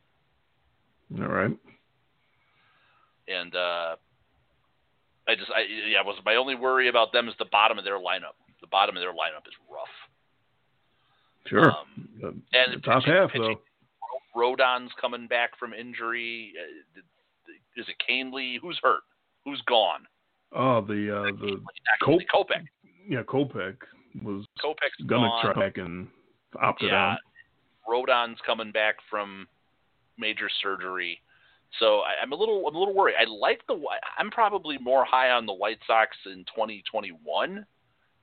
All 1.21 1.33
right. 1.33 1.57
And 3.27 3.55
uh, 3.55 3.95
I 5.27 5.35
just, 5.35 5.51
I 5.51 5.61
yeah, 5.89 6.01
was 6.03 6.17
my 6.25 6.35
only 6.35 6.55
worry 6.55 6.87
about 6.87 7.11
them 7.11 7.27
is 7.27 7.33
the 7.39 7.45
bottom 7.51 7.77
of 7.77 7.83
their 7.83 7.97
lineup. 7.99 8.37
The 8.61 8.67
bottom 8.67 8.95
of 8.95 9.01
their 9.01 9.11
lineup 9.11 9.47
is 9.47 9.53
rough. 9.71 9.87
Sure. 11.47 11.71
Um, 11.71 12.09
the, 12.21 12.27
and 12.27 12.73
the 12.75 12.81
top 12.81 13.03
pitching, 13.03 13.13
half 13.13 13.31
pitching, 13.31 13.55
though. 14.35 14.39
Rodon's 14.39 14.91
coming 14.99 15.27
back 15.27 15.57
from 15.57 15.73
injury. 15.73 16.53
Uh, 16.59 17.01
is 17.77 17.85
it 17.87 17.95
Kahnle? 18.07 18.59
Who's 18.61 18.79
hurt? 18.81 19.01
Who's 19.45 19.61
gone? 19.67 20.05
Oh, 20.53 20.81
the 20.81 21.15
uh, 21.15 21.31
the 21.39 21.61
Cop- 22.01 22.19
Kopech. 22.33 22.65
Yeah, 23.07 23.23
Kopech 23.23 23.77
was 24.23 24.45
Kopech's 24.63 25.05
gonna 25.07 25.27
gone. 25.27 25.53
try 25.53 25.65
back 25.67 25.77
and 25.77 26.07
opted 26.61 26.89
yeah, 26.89 27.13
out. 27.13 27.17
Rodon's 27.87 28.39
coming 28.45 28.71
back 28.71 28.95
from 29.09 29.47
major 30.17 30.49
surgery. 30.61 31.19
So 31.79 31.99
I, 31.99 32.21
I'm 32.21 32.31
a 32.31 32.35
little 32.35 32.67
I'm 32.67 32.75
a 32.75 32.79
little 32.79 32.93
worried. 32.93 33.15
I 33.19 33.25
like 33.25 33.61
the 33.67 33.79
I'm 34.17 34.31
probably 34.31 34.77
more 34.77 35.05
high 35.05 35.31
on 35.31 35.45
the 35.45 35.53
White 35.53 35.79
Sox 35.87 36.15
in 36.25 36.45
2021 36.55 37.65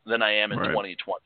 than 0.06 0.22
I 0.22 0.32
am 0.32 0.52
in 0.52 0.58
right. 0.58 0.68
2020. 0.68 1.18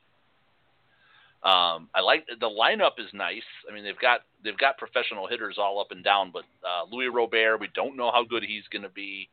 Um, 1.43 1.87
I 1.93 2.01
like 2.01 2.25
the 2.27 2.49
lineup 2.49 2.99
is 2.99 3.07
nice. 3.13 3.45
I 3.69 3.73
mean, 3.73 3.83
they've 3.83 3.99
got 3.99 4.21
they've 4.43 4.57
got 4.57 4.77
professional 4.77 5.27
hitters 5.27 5.57
all 5.57 5.79
up 5.79 5.91
and 5.91 6.03
down, 6.03 6.31
but 6.31 6.43
uh, 6.65 6.83
Luis 6.91 7.11
Robert, 7.13 7.59
we 7.59 7.69
don't 7.75 7.95
know 7.95 8.11
how 8.11 8.23
good 8.23 8.43
he's 8.43 8.67
going 8.71 8.81
to 8.81 8.89
be, 8.89 9.29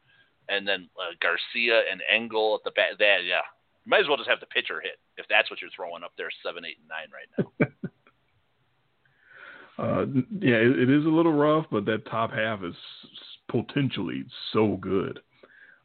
and 0.48 0.68
then 0.68 0.88
uh, 1.00 1.14
Garcia 1.20 1.82
and 1.90 2.02
Engel 2.10 2.54
at 2.54 2.64
the 2.64 2.70
back. 2.72 2.98
That 2.98 3.24
yeah, 3.24 3.42
you 3.84 3.90
might 3.90 4.00
as 4.00 4.08
well 4.08 4.18
just 4.18 4.28
have 4.28 4.40
the 4.40 4.46
pitcher 4.46 4.80
hit 4.80 4.98
if 5.16 5.26
that's 5.28 5.50
what 5.50 5.60
you're 5.60 5.70
throwing 5.74 6.04
up 6.04 6.12
there, 6.18 6.30
seven, 6.44 6.64
eight, 6.64 6.76
and 6.78 6.88
nine 6.88 7.08
right 7.10 7.30
now. 7.38 7.66
uh, 9.78 10.06
yeah, 10.40 10.56
it, 10.56 10.78
it 10.78 10.90
is 10.90 11.04
a 11.04 11.08
little 11.08 11.32
rough, 11.32 11.66
but 11.70 11.84
that 11.86 12.06
top 12.06 12.32
half 12.32 12.62
is 12.62 12.74
potentially 13.48 14.24
so 14.52 14.76
good. 14.80 15.20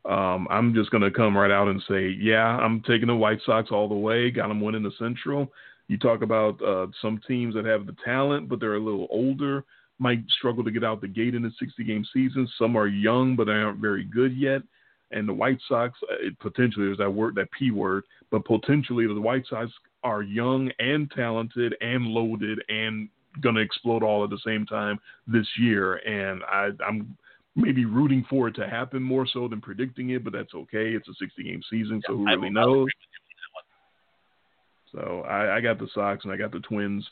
Um, 0.06 0.48
I'm 0.50 0.74
just 0.74 0.92
going 0.92 1.04
to 1.04 1.12
come 1.12 1.36
right 1.36 1.52
out 1.52 1.68
and 1.68 1.82
say, 1.88 2.10
yeah, 2.20 2.46
I'm 2.46 2.82
taking 2.82 3.08
the 3.08 3.16
White 3.16 3.40
Sox 3.46 3.70
all 3.72 3.90
the 3.90 3.96
way. 3.96 4.32
Got 4.32 4.48
them 4.48 4.62
winning 4.62 4.84
the 4.84 4.92
Central. 4.98 5.52
You 5.88 5.98
talk 5.98 6.22
about 6.22 6.62
uh, 6.62 6.88
some 7.02 7.20
teams 7.28 7.56
that 7.56 7.66
have 7.66 7.86
the 7.86 7.96
talent, 8.06 8.48
but 8.48 8.60
they're 8.60 8.76
a 8.76 8.84
little 8.84 9.08
older, 9.10 9.66
might 9.98 10.20
struggle 10.30 10.64
to 10.64 10.72
get 10.72 10.84
out 10.84 11.02
the 11.02 11.08
gate 11.08 11.36
in 11.36 11.46
a 11.46 11.52
60 11.60 11.84
game 11.84 12.06
season. 12.14 12.48
Some 12.58 12.76
are 12.76 12.88
young, 12.88 13.36
but 13.36 13.46
they 13.46 13.54
aren't 13.54 13.80
very 13.80 14.04
good 14.04 14.38
yet. 14.38 14.62
And 15.12 15.28
the 15.28 15.34
White 15.34 15.58
Sox, 15.68 15.98
uh, 16.04 16.28
it, 16.28 16.40
potentially, 16.40 16.86
there's 16.86 17.00
that 17.00 17.10
word, 17.10 17.36
that 17.36 17.52
P 17.52 17.72
word, 17.72 18.04
but 18.30 18.46
potentially 18.46 19.08
the 19.08 19.20
White 19.20 19.46
Sox 19.50 19.72
are 20.04 20.22
young 20.22 20.72
and 20.80 21.12
talented 21.12 21.76
and 21.82 22.06
loaded 22.06 22.62
and 22.70 23.10
going 23.42 23.56
to 23.56 23.62
explode 23.62 24.04
all 24.04 24.24
at 24.24 24.30
the 24.30 24.40
same 24.46 24.66
time 24.66 25.00
this 25.28 25.48
year. 25.58 25.96
And 25.96 26.44
I, 26.44 26.70
I'm 26.86 27.18
maybe 27.56 27.86
rooting 27.86 28.26
for 28.30 28.48
it 28.48 28.56
to 28.56 28.68
happen 28.68 29.02
more 29.02 29.28
so 29.32 29.48
than 29.48 29.62
predicting 29.62 30.12
it, 30.12 30.24
but 30.24 30.34
that's 30.34 30.54
okay. 30.54 30.92
It's 30.92 31.08
a 31.08 31.14
60 31.20 31.44
game 31.44 31.62
season, 31.70 32.02
so 32.08 32.18
who 32.18 32.26
really 32.26 32.50
knows? 32.50 32.88
So 34.92 35.24
I, 35.28 35.58
I, 35.58 35.62
got 35.62 35.78
the 35.78 35.88
Sox 35.94 36.24
and 36.24 36.34
I 36.34 36.38
got 36.38 36.52
the 36.52 36.62
Twins 36.62 37.08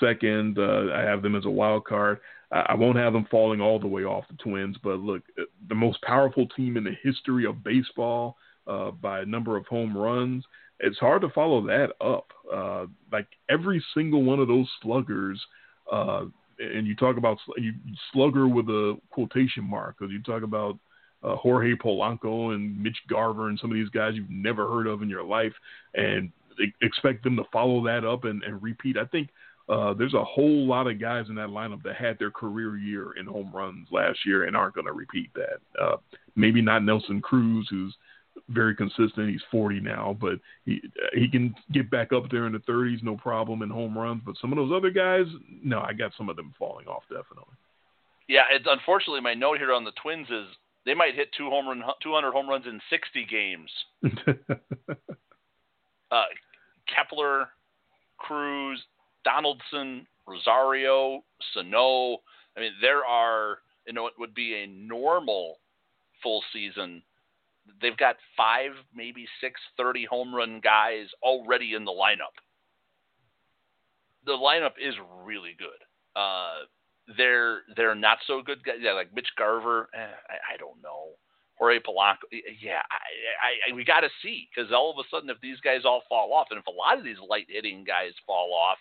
second. 0.00 0.58
Uh, 0.58 0.92
I 0.94 1.02
have 1.02 1.22
them 1.22 1.36
as 1.36 1.44
a 1.44 1.50
wild 1.50 1.84
card. 1.84 2.20
I, 2.50 2.60
I, 2.70 2.74
won't 2.74 2.96
have 2.96 3.12
them 3.12 3.26
falling 3.30 3.60
all 3.60 3.78
the 3.78 3.86
way 3.86 4.04
off 4.04 4.24
the 4.30 4.36
Twins, 4.36 4.76
but 4.82 5.00
look, 5.00 5.22
uh, 5.38 5.44
the 5.68 5.74
most 5.74 6.00
powerful 6.02 6.46
team 6.56 6.78
in 6.78 6.84
the 6.84 6.96
history 7.02 7.44
of 7.44 7.62
baseball 7.62 8.36
uh, 8.66 8.92
by 8.92 9.20
a 9.20 9.26
number 9.26 9.56
of 9.56 9.66
home 9.66 9.96
runs. 9.96 10.44
It's 10.80 10.98
hard 10.98 11.22
to 11.22 11.28
follow 11.30 11.60
that 11.66 11.92
up. 12.00 12.26
Uh, 12.52 12.86
like 13.12 13.26
every 13.50 13.84
single 13.94 14.22
one 14.22 14.38
of 14.38 14.48
those 14.48 14.68
sluggers, 14.82 15.40
uh, 15.92 16.24
and 16.58 16.86
you 16.86 16.96
talk 16.96 17.16
about 17.16 17.38
you 17.56 17.72
slugger 18.12 18.48
with 18.48 18.68
a 18.68 18.96
quotation 19.10 19.64
mark 19.64 19.96
because 19.98 20.12
you 20.12 20.22
talk 20.22 20.42
about 20.42 20.78
uh, 21.22 21.36
Jorge 21.36 21.74
Polanco 21.74 22.54
and 22.54 22.80
Mitch 22.80 22.96
Garver 23.08 23.48
and 23.48 23.58
some 23.58 23.70
of 23.70 23.76
these 23.76 23.88
guys 23.90 24.14
you've 24.14 24.30
never 24.30 24.68
heard 24.68 24.86
of 24.86 25.02
in 25.02 25.08
your 25.08 25.24
life, 25.24 25.52
and 25.94 26.30
expect 26.80 27.22
them 27.24 27.36
to 27.36 27.44
follow 27.52 27.84
that 27.84 28.04
up 28.04 28.24
and, 28.24 28.42
and 28.42 28.62
repeat. 28.62 28.96
I 28.96 29.04
think 29.06 29.28
uh, 29.68 29.92
there's 29.94 30.14
a 30.14 30.24
whole 30.24 30.66
lot 30.66 30.86
of 30.86 31.00
guys 31.00 31.26
in 31.28 31.34
that 31.34 31.48
lineup 31.48 31.82
that 31.82 31.96
had 31.96 32.18
their 32.18 32.30
career 32.30 32.76
year 32.76 33.12
in 33.18 33.26
home 33.26 33.50
runs 33.54 33.86
last 33.90 34.18
year 34.24 34.44
and 34.44 34.56
aren't 34.56 34.74
going 34.74 34.86
to 34.86 34.92
repeat 34.92 35.30
that. 35.34 35.60
Uh, 35.80 35.96
maybe 36.36 36.62
not 36.62 36.84
Nelson 36.84 37.20
Cruz, 37.20 37.66
who's 37.70 37.94
very 38.48 38.74
consistent. 38.74 39.30
He's 39.30 39.42
40 39.50 39.80
now, 39.80 40.16
but 40.20 40.34
he 40.64 40.80
he 41.12 41.28
can 41.28 41.54
get 41.72 41.90
back 41.90 42.12
up 42.12 42.30
there 42.30 42.46
in 42.46 42.52
the 42.52 42.58
30s, 42.60 43.02
no 43.02 43.16
problem 43.16 43.62
in 43.62 43.70
home 43.70 43.96
runs. 43.96 44.22
But 44.24 44.36
some 44.40 44.52
of 44.52 44.56
those 44.56 44.72
other 44.74 44.90
guys, 44.90 45.26
no, 45.62 45.80
I 45.80 45.92
got 45.92 46.12
some 46.16 46.28
of 46.28 46.36
them 46.36 46.54
falling 46.58 46.86
off 46.86 47.02
definitely. 47.08 47.54
Yeah, 48.28 48.44
it's 48.52 48.66
unfortunately 48.68 49.20
my 49.20 49.34
note 49.34 49.58
here 49.58 49.72
on 49.72 49.84
the 49.84 49.92
Twins 50.02 50.28
is 50.28 50.46
they 50.84 50.94
might 50.94 51.14
hit 51.14 51.28
two 51.36 51.50
home 51.50 51.68
run, 51.68 51.82
200 52.02 52.32
home 52.32 52.48
runs 52.48 52.66
in 52.66 52.80
60 52.90 53.26
games. 53.26 53.70
uh, 56.10 56.24
Kepler, 56.94 57.48
Cruz, 58.16 58.82
Donaldson, 59.24 60.06
Rosario, 60.26 61.22
Sano. 61.52 62.18
I 62.56 62.60
mean, 62.60 62.72
there 62.80 63.04
are, 63.04 63.58
you 63.86 63.92
know, 63.92 64.06
it 64.06 64.14
would 64.18 64.34
be 64.34 64.54
a 64.54 64.66
normal 64.66 65.58
full 66.22 66.42
season. 66.52 67.02
They've 67.80 67.96
got 67.96 68.16
five, 68.36 68.72
maybe 68.94 69.26
six 69.40 69.60
30 69.76 70.06
home 70.06 70.34
run 70.34 70.60
guys 70.62 71.06
already 71.22 71.74
in 71.74 71.84
the 71.84 71.92
lineup. 71.92 72.36
The 74.24 74.32
lineup 74.32 74.72
is 74.80 74.94
really 75.24 75.56
good. 75.58 75.80
Uh, 76.16 76.66
they're 77.16 77.60
they're 77.76 77.94
not 77.94 78.18
so 78.26 78.42
good 78.42 78.62
guys. 78.64 78.76
Yeah, 78.80 78.92
like 78.92 79.14
Mitch 79.14 79.28
Garver. 79.36 79.88
Eh, 79.94 79.98
I, 79.98 80.54
I 80.54 80.56
don't 80.58 80.82
know. 80.82 81.16
Jorge 81.58 81.80
Polanco. 81.80 82.28
Yeah, 82.30 82.82
I, 82.90 83.70
I, 83.70 83.74
we 83.74 83.84
got 83.84 84.00
to 84.00 84.08
see 84.22 84.48
because 84.48 84.72
all 84.72 84.90
of 84.90 84.98
a 84.98 85.08
sudden, 85.10 85.30
if 85.30 85.40
these 85.40 85.58
guys 85.60 85.82
all 85.84 86.02
fall 86.08 86.32
off, 86.32 86.48
and 86.50 86.58
if 86.58 86.66
a 86.66 86.70
lot 86.70 86.98
of 86.98 87.04
these 87.04 87.16
light 87.28 87.46
hitting 87.48 87.84
guys 87.84 88.12
fall 88.26 88.52
off, 88.54 88.78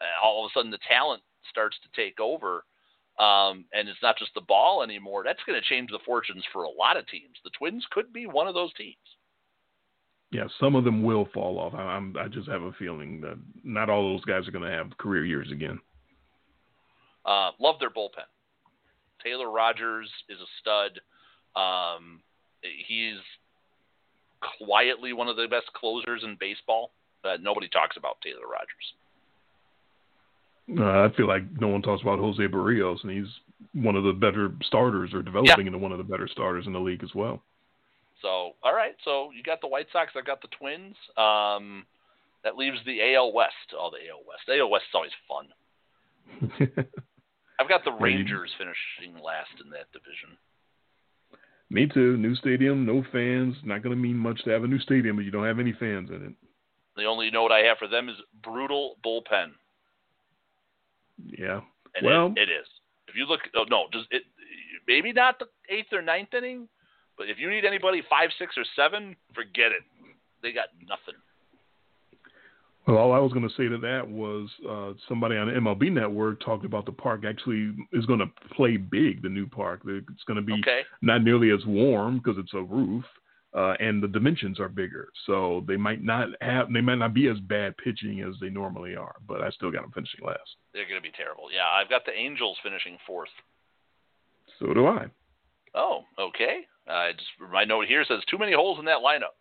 uh, 0.00 0.26
all 0.26 0.44
of 0.44 0.50
a 0.50 0.52
sudden 0.52 0.70
the 0.70 0.78
talent 0.86 1.22
starts 1.48 1.76
to 1.82 2.00
take 2.00 2.20
over, 2.20 2.64
um, 3.18 3.64
and 3.72 3.88
it's 3.88 4.02
not 4.02 4.18
just 4.18 4.32
the 4.34 4.40
ball 4.40 4.82
anymore. 4.82 5.22
That's 5.24 5.42
going 5.46 5.60
to 5.60 5.68
change 5.68 5.90
the 5.90 5.98
fortunes 6.04 6.44
for 6.52 6.64
a 6.64 6.70
lot 6.70 6.96
of 6.96 7.06
teams. 7.08 7.36
The 7.44 7.50
Twins 7.58 7.86
could 7.90 8.12
be 8.12 8.26
one 8.26 8.46
of 8.46 8.54
those 8.54 8.72
teams. 8.74 8.96
Yeah, 10.30 10.44
some 10.58 10.74
of 10.74 10.84
them 10.84 11.02
will 11.02 11.28
fall 11.34 11.58
off. 11.58 11.74
I, 11.74 11.82
I'm, 11.82 12.16
I 12.18 12.26
just 12.28 12.48
have 12.48 12.62
a 12.62 12.72
feeling 12.72 13.20
that 13.20 13.38
not 13.62 13.90
all 13.90 14.12
those 14.12 14.24
guys 14.24 14.48
are 14.48 14.52
going 14.52 14.64
to 14.64 14.76
have 14.76 14.96
career 14.96 15.26
years 15.26 15.50
again. 15.52 15.78
Uh, 17.26 17.50
love 17.60 17.76
their 17.78 17.90
bullpen. 17.90 18.26
Taylor 19.22 19.50
Rogers 19.50 20.10
is 20.28 20.38
a 20.40 20.50
stud. 20.60 21.00
Um, 21.54 22.22
he's 22.62 23.18
quietly 24.58 25.12
one 25.12 25.28
of 25.28 25.36
the 25.36 25.46
best 25.48 25.70
closers 25.74 26.22
in 26.24 26.36
baseball. 26.40 26.92
Uh, 27.24 27.36
nobody 27.40 27.68
talks 27.68 27.96
about 27.96 28.16
Taylor 28.22 28.48
Rogers. 28.50 28.94
Uh, 30.78 31.04
I 31.04 31.08
feel 31.16 31.26
like 31.26 31.42
no 31.60 31.68
one 31.68 31.82
talks 31.82 32.02
about 32.02 32.18
Jose 32.18 32.42
Berrios, 32.42 33.02
and 33.02 33.12
he's 33.12 33.28
one 33.74 33.96
of 33.96 34.04
the 34.04 34.12
better 34.12 34.52
starters, 34.62 35.12
or 35.12 35.22
developing 35.22 35.66
yeah. 35.66 35.66
into 35.66 35.78
one 35.78 35.92
of 35.92 35.98
the 35.98 36.04
better 36.04 36.28
starters 36.28 36.66
in 36.66 36.72
the 36.72 36.80
league 36.80 37.02
as 37.02 37.14
well. 37.14 37.42
So, 38.22 38.52
all 38.62 38.74
right. 38.74 38.94
So 39.04 39.30
you 39.36 39.42
got 39.42 39.60
the 39.60 39.68
White 39.68 39.88
Sox. 39.92 40.12
I've 40.16 40.26
got 40.26 40.40
the 40.40 40.48
Twins. 40.58 40.94
Um, 41.16 41.84
that 42.44 42.56
leaves 42.56 42.78
the 42.86 43.14
AL 43.14 43.32
West. 43.32 43.52
Oh, 43.76 43.90
the 43.90 44.08
AL 44.10 44.22
West. 44.26 44.48
AL 44.48 44.70
West 44.70 44.84
is 44.88 44.94
always 44.94 45.10
fun. 45.28 45.48
I've 47.60 47.68
got 47.68 47.84
the 47.84 47.92
Rangers 47.92 48.50
finishing 48.58 49.22
last 49.22 49.50
in 49.62 49.70
that 49.70 49.92
division. 49.92 50.38
Me 51.70 51.86
too. 51.86 52.16
New 52.16 52.34
stadium, 52.36 52.84
no 52.84 53.04
fans. 53.12 53.56
Not 53.64 53.82
going 53.82 53.94
to 53.96 54.02
mean 54.02 54.16
much 54.16 54.42
to 54.44 54.50
have 54.50 54.64
a 54.64 54.66
new 54.66 54.78
stadium, 54.78 55.16
but 55.16 55.24
you 55.24 55.30
don't 55.30 55.46
have 55.46 55.60
any 55.60 55.72
fans 55.72 56.10
in 56.10 56.22
it. 56.26 56.32
The 56.96 57.04
only 57.04 57.30
note 57.30 57.50
I 57.50 57.60
have 57.60 57.78
for 57.78 57.88
them 57.88 58.08
is 58.08 58.16
brutal 58.42 58.96
bullpen. 59.04 59.52
Yeah. 61.26 61.60
And 61.94 62.06
well, 62.06 62.32
it, 62.36 62.48
it 62.48 62.52
is. 62.52 62.66
If 63.08 63.16
you 63.16 63.26
look, 63.26 63.40
oh, 63.56 63.64
no, 63.68 63.84
does 63.92 64.06
it? 64.10 64.22
Maybe 64.88 65.12
not 65.12 65.38
the 65.38 65.46
eighth 65.68 65.92
or 65.92 66.02
ninth 66.02 66.34
inning, 66.34 66.68
but 67.16 67.28
if 67.28 67.38
you 67.38 67.50
need 67.50 67.64
anybody 67.64 68.02
five, 68.08 68.30
six, 68.38 68.54
or 68.56 68.64
seven, 68.74 69.14
forget 69.34 69.70
it. 69.72 69.82
They 70.42 70.52
got 70.52 70.68
nothing. 70.88 71.20
Well, 72.86 72.96
all 72.96 73.12
I 73.12 73.18
was 73.18 73.32
going 73.32 73.48
to 73.48 73.54
say 73.54 73.68
to 73.68 73.78
that 73.78 74.08
was 74.08 74.48
uh, 74.68 74.92
somebody 75.08 75.36
on 75.36 75.46
MLB 75.46 75.92
Network 75.92 76.44
talked 76.44 76.64
about 76.64 76.84
the 76.84 76.92
park 76.92 77.24
actually 77.24 77.72
is 77.92 78.04
going 78.06 78.18
to 78.18 78.26
play 78.54 78.76
big. 78.76 79.22
The 79.22 79.28
new 79.28 79.46
park, 79.46 79.82
it's 79.84 80.24
going 80.26 80.36
to 80.36 80.42
be 80.42 80.54
okay. 80.54 80.80
not 81.00 81.22
nearly 81.22 81.50
as 81.52 81.64
warm 81.64 82.18
because 82.18 82.38
it's 82.38 82.54
a 82.54 82.62
roof, 82.62 83.04
uh, 83.54 83.74
and 83.80 84.02
the 84.02 84.08
dimensions 84.08 84.58
are 84.58 84.68
bigger. 84.68 85.08
So 85.26 85.64
they 85.66 85.76
might 85.76 86.02
not 86.02 86.28
have, 86.40 86.72
they 86.72 86.80
might 86.80 86.96
not 86.96 87.14
be 87.14 87.28
as 87.28 87.38
bad 87.40 87.76
pitching 87.76 88.20
as 88.20 88.34
they 88.40 88.48
normally 88.48 88.96
are. 88.96 89.16
But 89.26 89.42
I 89.42 89.50
still 89.50 89.70
got 89.70 89.82
them 89.82 89.92
finishing 89.92 90.24
last. 90.24 90.56
They're 90.72 90.88
going 90.88 91.00
to 91.00 91.02
be 91.02 91.14
terrible. 91.16 91.48
Yeah, 91.52 91.68
I've 91.68 91.90
got 91.90 92.04
the 92.06 92.12
Angels 92.12 92.56
finishing 92.62 92.96
fourth. 93.06 93.30
So 94.58 94.72
do 94.72 94.86
I. 94.86 95.06
Oh, 95.74 96.02
okay. 96.18 96.60
Uh, 96.88 97.12
just 97.12 97.52
my 97.52 97.64
note 97.64 97.86
here 97.86 98.04
says 98.06 98.20
too 98.30 98.38
many 98.38 98.52
holes 98.52 98.78
in 98.78 98.84
that 98.86 98.98
lineup. 98.98 99.36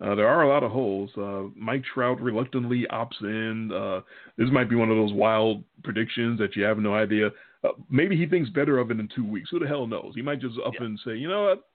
Uh, 0.00 0.14
there 0.14 0.28
are 0.28 0.42
a 0.42 0.48
lot 0.48 0.62
of 0.62 0.72
holes. 0.72 1.10
Uh, 1.16 1.44
Mike 1.56 1.84
Trout 1.94 2.20
reluctantly 2.20 2.84
opts 2.90 3.20
in. 3.22 3.72
Uh, 3.72 4.00
this 4.36 4.48
might 4.50 4.68
be 4.68 4.74
one 4.74 4.90
of 4.90 4.96
those 4.96 5.12
wild 5.12 5.62
predictions 5.84 6.38
that 6.38 6.56
you 6.56 6.64
have 6.64 6.78
no 6.78 6.94
idea. 6.94 7.28
Uh, 7.62 7.68
maybe 7.88 8.16
he 8.16 8.26
thinks 8.26 8.50
better 8.50 8.78
of 8.78 8.90
it 8.90 8.98
in 8.98 9.08
two 9.14 9.24
weeks. 9.24 9.50
Who 9.50 9.60
the 9.60 9.68
hell 9.68 9.86
knows? 9.86 10.12
He 10.14 10.22
might 10.22 10.40
just 10.40 10.58
up 10.66 10.74
yeah. 10.78 10.86
and 10.86 11.00
say, 11.04 11.16
you 11.16 11.28
know 11.28 11.44
what, 11.44 11.68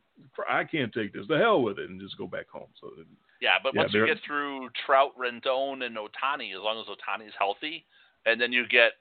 I 0.49 0.63
can't 0.63 0.93
take 0.93 1.13
this. 1.13 1.25
The 1.27 1.37
hell 1.37 1.61
with 1.61 1.79
it, 1.79 1.89
and 1.89 1.99
just 1.99 2.17
go 2.17 2.27
back 2.27 2.49
home. 2.49 2.67
So 2.79 2.91
yeah, 3.41 3.55
but 3.61 3.73
yeah, 3.73 3.81
once 3.81 3.93
you 3.93 4.05
get 4.05 4.17
through 4.25 4.69
Trout, 4.85 5.11
Rendon, 5.17 5.83
and 5.85 5.97
Ohtani, 5.97 6.55
as 6.55 6.61
long 6.61 6.79
as 6.79 6.87
Ohtani 6.87 7.27
is 7.27 7.33
healthy, 7.37 7.85
and 8.25 8.39
then 8.39 8.51
you 8.51 8.67
get 8.67 8.93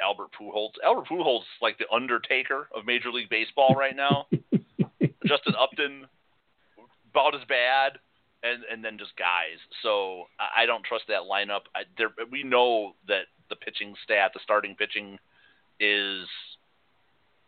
Albert 0.00 0.30
Pujols. 0.38 0.72
Albert 0.84 1.08
Pujols 1.08 1.40
is 1.40 1.62
like 1.62 1.78
the 1.78 1.90
Undertaker 1.92 2.68
of 2.74 2.86
Major 2.86 3.10
League 3.10 3.28
Baseball 3.30 3.74
right 3.74 3.96
now. 3.96 4.26
Justin 5.26 5.54
Upton, 5.58 6.06
about 7.10 7.34
as 7.34 7.40
bad 7.48 7.98
and 8.44 8.62
and 8.70 8.84
then 8.84 8.98
just 8.98 9.16
guys. 9.16 9.58
So 9.82 10.24
I 10.38 10.66
don't 10.66 10.84
trust 10.84 11.04
that 11.08 11.22
lineup. 11.22 11.62
I, 11.74 11.82
there, 11.98 12.10
we 12.30 12.44
know 12.44 12.94
that 13.08 13.26
the 13.48 13.56
pitching 13.56 13.94
staff, 14.04 14.32
the 14.34 14.40
starting 14.42 14.76
pitching, 14.76 15.18
is 15.80 16.26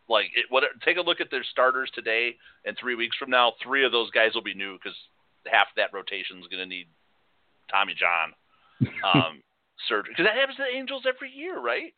like 0.09 0.27
it, 0.35 0.45
what. 0.49 0.63
Take 0.83 0.97
a 0.97 1.01
look 1.01 1.21
at 1.21 1.31
their 1.31 1.43
starters 1.43 1.91
today, 1.93 2.35
and 2.65 2.77
three 2.77 2.95
weeks 2.95 3.17
from 3.17 3.29
now, 3.29 3.53
three 3.63 3.85
of 3.85 3.91
those 3.91 4.09
guys 4.11 4.33
will 4.33 4.43
be 4.43 4.53
new 4.53 4.77
because 4.77 4.97
half 5.45 5.67
that 5.75 5.93
rotation 5.93 6.39
is 6.39 6.47
going 6.47 6.63
to 6.63 6.65
need 6.65 6.87
Tommy 7.69 7.93
John 7.93 8.33
um, 9.03 9.41
surgery 9.87 10.13
because 10.13 10.25
that 10.25 10.39
happens 10.39 10.57
to 10.57 10.63
the 10.63 10.77
Angels 10.77 11.03
every 11.07 11.31
year, 11.31 11.59
right? 11.59 11.93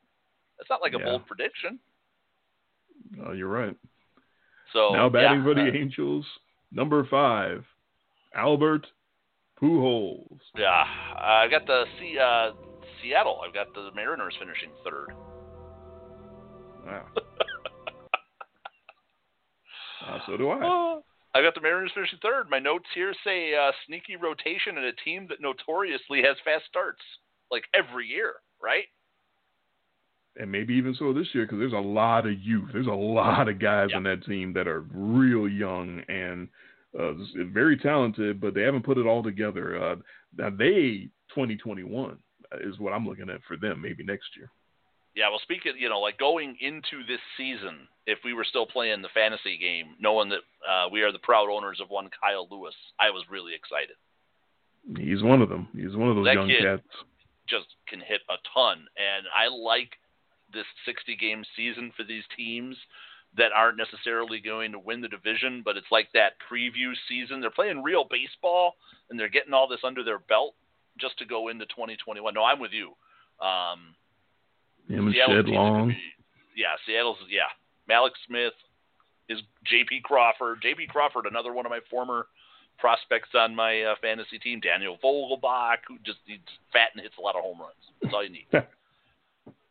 That's 0.57 0.69
not 0.69 0.81
like 0.81 0.93
a 0.93 0.99
Yeah. 0.99 1.05
bold 1.05 1.25
prediction. 1.27 1.79
Oh, 3.25 3.31
you're 3.31 3.47
right. 3.47 3.75
So 4.73 4.93
now 4.93 5.09
batting 5.09 5.39
yeah, 5.39 5.43
for 5.43 5.53
the 5.55 5.61
uh, 5.61 5.73
Angels, 5.73 6.25
number 6.71 7.03
five, 7.05 7.65
Albert 8.35 8.85
Pujols. 9.61 10.39
Yeah, 10.55 10.83
I 11.17 11.47
got 11.49 11.65
the 11.65 11.85
C, 11.99 12.17
uh, 12.19 12.51
Seattle. 13.01 13.41
I've 13.45 13.53
got 13.53 13.73
the 13.73 13.89
Mariners 13.95 14.35
finishing 14.39 14.69
third. 14.83 15.09
Wow. 16.85 17.05
Uh, 20.09 20.19
so 20.25 20.37
do 20.37 20.49
I. 20.49 20.99
I 21.35 21.41
got 21.43 21.53
the 21.53 21.61
Mariners 21.61 21.91
finishing 21.93 22.17
third. 22.23 22.49
My 22.49 22.57
notes 22.57 22.85
here 22.95 23.13
say 23.23 23.53
uh, 23.53 23.71
sneaky 23.85 24.15
rotation 24.15 24.77
and 24.77 24.85
a 24.87 24.93
team 24.93 25.27
that 25.29 25.39
notoriously 25.41 26.23
has 26.23 26.35
fast 26.43 26.65
starts, 26.67 27.01
like 27.51 27.63
every 27.73 28.07
year, 28.07 28.33
right? 28.61 28.85
and 30.37 30.49
maybe 30.49 30.73
even 30.75 30.95
so 30.97 31.11
this 31.11 31.27
year 31.33 31.43
because 31.43 31.59
there's 31.59 31.73
a 31.73 31.75
lot 31.75 32.25
of 32.25 32.39
youth. 32.39 32.69
There's 32.71 32.87
a 32.87 32.91
lot 32.91 33.49
of 33.49 33.59
guys 33.59 33.89
Yeah. 33.91 33.97
on 33.97 34.03
that 34.03 34.23
team 34.25 34.53
that 34.53 34.67
are 34.67 34.81
real 34.93 35.49
young 35.49 36.01
and 36.07 36.47
uh, 36.97 37.11
very 37.51 37.75
talented, 37.77 38.39
but 38.39 38.53
they 38.53 38.61
haven't 38.61 38.85
put 38.85 38.97
it 38.97 39.05
all 39.05 39.21
together. 39.21 39.81
Uh, 39.83 39.95
now 40.37 40.49
they 40.49 41.09
2021 41.35 42.17
is 42.61 42.79
what 42.79 42.93
I'm 42.93 43.05
looking 43.07 43.29
at 43.29 43.41
for 43.47 43.57
them. 43.57 43.81
Maybe 43.81 44.03
next 44.03 44.29
year. 44.37 44.49
Yeah, 45.15 45.29
well, 45.29 45.39
speaking, 45.41 45.73
you 45.77 45.89
know, 45.89 45.99
like 45.99 46.17
going 46.17 46.55
into 46.61 47.05
this 47.07 47.19
season, 47.35 47.87
if 48.05 48.19
we 48.23 48.33
were 48.33 48.43
still 48.45 48.65
playing 48.65 49.01
the 49.01 49.09
fantasy 49.13 49.57
game, 49.57 49.95
knowing 49.99 50.29
that 50.29 50.41
uh, 50.67 50.87
we 50.91 51.01
are 51.01 51.11
the 51.11 51.19
proud 51.19 51.49
owners 51.49 51.79
of 51.81 51.89
one 51.89 52.09
Kyle 52.21 52.47
Lewis, 52.49 52.75
I 52.99 53.09
was 53.09 53.23
really 53.29 53.53
excited. 53.53 53.97
He's 54.97 55.21
one 55.23 55.41
of 55.41 55.49
them. 55.49 55.67
He's 55.75 55.95
one 55.95 56.09
of 56.09 56.15
those 56.15 56.25
That 56.25 56.35
young 56.35 56.47
kid- 56.47 56.61
cats. 56.63 56.83
Just 57.47 57.67
can 57.87 57.99
hit 57.99 58.21
a 58.29 58.35
ton, 58.53 58.85
and 58.95 59.25
I 59.35 59.47
like 59.49 59.97
this 60.53 60.65
60 60.85 61.15
game 61.15 61.43
season 61.55 61.91
for 61.97 62.03
these 62.03 62.23
teams 62.37 62.77
that 63.37 63.51
aren't 63.55 63.77
necessarily 63.77 64.39
going 64.39 64.71
to 64.71 64.79
win 64.79 65.01
the 65.01 65.07
division, 65.07 65.61
but 65.65 65.75
it's 65.75 65.91
like 65.91 66.09
that 66.13 66.33
preview 66.51 66.93
season. 67.07 67.41
They're 67.41 67.49
playing 67.49 67.81
real 67.81 68.05
baseball, 68.09 68.75
and 69.09 69.19
they're 69.19 69.29
getting 69.29 69.53
all 69.53 69.67
this 69.67 69.81
under 69.83 70.03
their 70.03 70.19
belt 70.19 70.53
just 70.99 71.17
to 71.19 71.25
go 71.25 71.47
into 71.49 71.65
2021. 71.65 72.33
No, 72.33 72.43
I'm 72.43 72.59
with 72.59 72.71
you. 72.71 72.89
Um, 73.43 73.95
Him 74.89 75.07
and 75.07 75.15
Seattle's 75.15 75.45
Shed 75.45 75.49
Long. 75.49 75.95
yeah, 76.55 76.75
Seattle's 76.85 77.17
yeah. 77.29 77.49
Mallex 77.89 78.11
Smith 78.27 78.53
is 79.29 79.39
J.P. 79.65 80.01
Crawford. 80.03 80.59
J.P. 80.61 80.87
Crawford, 80.87 81.25
another 81.25 81.53
one 81.53 81.65
of 81.65 81.69
my 81.69 81.79
former 81.89 82.27
prospects 82.77 83.29
on 83.35 83.55
my 83.55 83.83
uh, 83.83 83.95
fantasy 84.01 84.39
team. 84.39 84.59
Daniel 84.59 84.97
Vogelbach, 85.03 85.85
who 85.87 85.97
just 86.05 86.19
he's 86.25 86.39
fat 86.73 86.89
and 86.95 87.03
hits 87.03 87.15
a 87.17 87.21
lot 87.21 87.35
of 87.35 87.43
home 87.43 87.59
runs. 87.59 87.85
That's 88.01 88.13
all 88.13 88.23
you 88.23 88.31
need. 88.31 88.47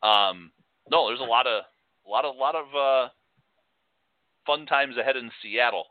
um, 0.03 0.51
no, 0.89 1.07
there's 1.07 1.19
a 1.19 1.23
lot 1.23 1.47
of 1.47 1.63
a 2.07 2.09
lot 2.09 2.25
of 2.25 2.35
lot 2.35 2.55
of 2.55 2.65
uh, 2.75 3.09
fun 4.45 4.65
times 4.65 4.97
ahead 4.97 5.17
in 5.17 5.29
Seattle. 5.41 5.85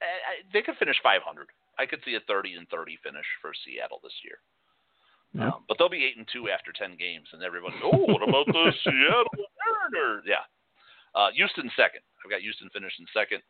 I, 0.00 0.04
I, 0.04 0.34
they 0.52 0.62
could 0.62 0.76
finish 0.78 0.96
500. 1.02 1.46
I 1.78 1.86
could 1.86 2.00
see 2.04 2.14
a 2.14 2.20
30 2.26 2.54
and 2.54 2.68
30 2.68 2.98
finish 3.02 3.26
for 3.40 3.52
Seattle 3.64 4.00
this 4.02 4.12
year. 4.24 4.38
Yeah. 5.34 5.48
Um, 5.48 5.64
but 5.66 5.78
they'll 5.78 5.88
be 5.88 6.04
eight 6.04 6.16
and 6.16 6.28
two 6.32 6.50
after 6.50 6.72
ten 6.72 6.96
games, 6.96 7.26
and 7.32 7.42
everyone, 7.42 7.72
oh, 7.82 8.04
what 8.04 8.22
about 8.22 8.46
the 8.46 8.72
Seattle 8.84 9.32
Mariners? 9.92 10.24
Yeah, 10.26 10.44
uh, 11.14 11.28
Houston 11.34 11.70
second. 11.76 12.04
I've 12.24 12.30
got 12.30 12.40
Houston 12.40 12.68
finishing 12.72 13.06
second. 13.16 13.40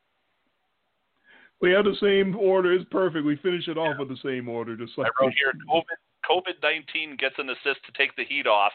We 1.60 1.70
have 1.72 1.84
the 1.84 1.96
same 2.00 2.34
order. 2.36 2.72
It's 2.72 2.88
perfect. 2.90 3.24
We 3.24 3.36
finish 3.36 3.68
it 3.68 3.78
off 3.78 3.96
with 3.98 4.09
the 4.09 4.18
same 4.22 4.48
order, 4.48 4.76
just 4.76 4.98
like 4.98 5.10
I 5.20 5.24
wrote 5.24 5.34
here, 5.34 5.52
COVID 5.70 5.98
COVID 6.28 6.62
nineteen 6.62 7.16
gets 7.16 7.34
an 7.38 7.50
assist 7.50 7.82
to 7.86 7.92
take 7.98 8.14
the 8.16 8.24
heat 8.24 8.46
off, 8.46 8.72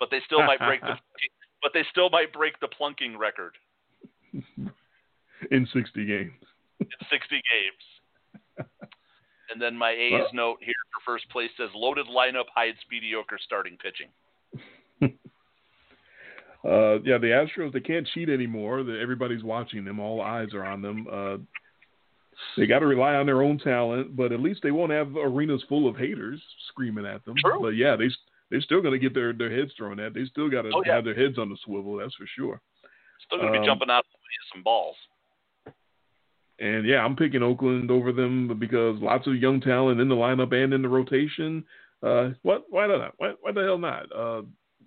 but 0.00 0.08
they 0.10 0.20
still 0.24 0.42
might 0.44 0.58
break 0.60 0.80
the 0.80 0.96
but 1.62 1.72
they 1.74 1.84
still 1.90 2.08
might 2.10 2.32
break 2.32 2.58
the 2.60 2.68
plunking 2.68 3.18
record 3.18 3.56
in 5.50 5.66
60 5.72 6.06
games. 6.06 6.32
in 6.80 6.86
sixty 7.10 7.36
games. 7.36 7.84
And 9.52 9.60
then 9.62 9.76
my 9.76 9.90
A's 9.92 10.12
Well- 10.12 10.30
note 10.32 10.58
here 10.62 10.74
for 10.92 11.00
first 11.14 11.28
place 11.30 11.50
says 11.56 11.70
loaded 11.74 12.06
lineup 12.06 12.46
hides 12.54 12.78
mediocre 12.90 13.38
starting 13.38 13.76
pitching. 13.78 14.08
Uh, 16.64 16.98
yeah, 17.04 17.16
the 17.18 17.28
Astros 17.28 17.72
they 17.72 17.78
can't 17.80 18.08
cheat 18.12 18.28
anymore. 18.28 18.80
Everybody's 18.80 19.44
watching 19.44 19.84
them. 19.84 20.00
All 20.00 20.20
eyes 20.20 20.52
are 20.52 20.64
on 20.64 20.82
them. 20.82 21.06
Uh, 21.10 21.36
they 22.56 22.66
got 22.66 22.80
to 22.80 22.86
rely 22.86 23.14
on 23.14 23.24
their 23.26 23.42
own 23.42 23.58
talent, 23.58 24.16
but 24.16 24.32
at 24.32 24.40
least 24.40 24.60
they 24.64 24.72
won't 24.72 24.90
have 24.90 25.16
arenas 25.16 25.62
full 25.68 25.86
of 25.88 25.96
haters 25.96 26.42
screaming 26.68 27.06
at 27.06 27.24
them. 27.24 27.34
True. 27.38 27.60
But 27.60 27.76
yeah, 27.76 27.94
they 27.94 28.08
they're 28.50 28.60
still 28.60 28.80
going 28.80 28.94
to 28.94 28.98
get 28.98 29.14
their 29.14 29.32
their 29.32 29.54
heads 29.54 29.70
thrown 29.76 30.00
at. 30.00 30.12
They 30.12 30.24
still 30.24 30.48
got 30.50 30.62
to 30.62 30.70
Oh, 30.74 30.82
yeah. 30.84 30.96
have 30.96 31.04
their 31.04 31.14
heads 31.14 31.38
on 31.38 31.50
the 31.50 31.56
swivel. 31.64 31.96
That's 31.98 32.14
for 32.16 32.26
sure. 32.36 32.60
Still 33.26 33.38
gonna 33.38 33.52
be 33.52 33.58
Um, 33.58 33.64
jumping 33.64 33.90
out 33.90 34.04
with 34.10 34.52
some 34.52 34.62
balls. 34.64 34.96
And 36.58 36.86
yeah, 36.86 37.04
I'm 37.04 37.16
picking 37.16 37.42
Oakland 37.42 37.90
over 37.90 38.12
them 38.12 38.56
because 38.58 38.98
lots 39.00 39.26
of 39.26 39.36
young 39.36 39.60
talent 39.60 40.00
in 40.00 40.08
the 40.08 40.14
lineup 40.14 40.54
and 40.54 40.72
in 40.72 40.82
the 40.82 40.88
rotation. 40.88 41.64
Uh, 42.02 42.30
what? 42.42 42.64
Why 42.70 42.86
not? 42.86 43.14
Why, 43.18 43.32
why 43.40 43.52
the 43.52 43.62
hell 43.62 43.78
not? 43.78 44.06
Uh, 44.14 44.42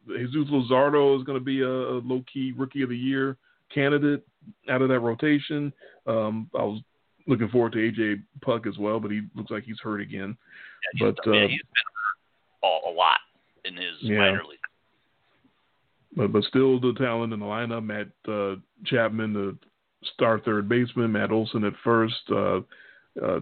Jesus 0.07 0.49
Luzardo 0.49 1.17
is 1.19 1.23
going 1.23 1.37
to 1.37 1.43
be 1.43 1.61
a, 1.61 1.69
a 1.69 2.01
low 2.01 2.23
key 2.31 2.53
rookie 2.57 2.81
of 2.81 2.89
the 2.89 2.97
year 2.97 3.37
candidate 3.73 4.25
out 4.69 4.81
of 4.81 4.89
that 4.89 4.99
rotation. 4.99 5.71
Um, 6.07 6.49
I 6.57 6.63
was 6.63 6.81
looking 7.27 7.49
forward 7.49 7.73
to 7.73 7.77
AJ 7.77 8.23
Puk 8.41 8.65
as 8.65 8.77
well, 8.77 8.99
but 8.99 9.11
he 9.11 9.21
looks 9.35 9.51
like 9.51 9.63
he's 9.63 9.79
hurt 9.79 10.01
again. 10.01 10.35
Yeah, 10.95 11.07
he's, 11.07 11.15
but, 11.15 11.31
yeah, 11.31 11.43
uh, 11.43 11.47
he's 11.47 11.59
been 11.59 11.83
hurt 11.93 12.87
a, 12.87 12.89
a 12.89 12.91
lot 12.91 13.19
in 13.65 13.75
his 13.75 13.95
Yeah. 14.01 14.17
minor 14.17 14.43
league. 14.49 14.59
But 16.15 16.31
but 16.31 16.43
still 16.45 16.79
the 16.79 16.93
talent 16.93 17.33
in 17.33 17.39
the 17.39 17.45
lineup. 17.45 17.85
Matt 17.85 18.07
uh, 18.27 18.55
Chapman, 18.85 19.33
the 19.33 19.57
star 20.13 20.39
third 20.39 20.69
baseman. 20.69 21.11
Matt 21.11 21.31
Olson 21.31 21.63
at 21.63 21.73
first. 21.84 22.21
Uh, 22.31 22.59
uh, 23.21 23.39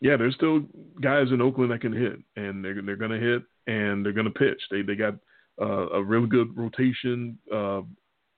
yeah, 0.00 0.16
there's 0.16 0.34
still 0.34 0.60
guys 1.00 1.28
in 1.30 1.40
Oakland 1.40 1.70
that 1.70 1.80
can 1.80 1.92
hit, 1.92 2.18
and 2.36 2.64
they're 2.64 2.80
they're 2.82 2.96
going 2.96 3.18
to 3.18 3.20
hit, 3.20 3.42
and 3.66 4.04
they're 4.04 4.12
going 4.12 4.26
to 4.26 4.30
pitch. 4.30 4.60
They 4.70 4.82
they 4.82 4.94
got 4.94 5.14
uh, 5.60 5.88
a 5.90 6.02
really 6.02 6.26
good 6.26 6.56
rotation, 6.56 7.38
uh, 7.52 7.80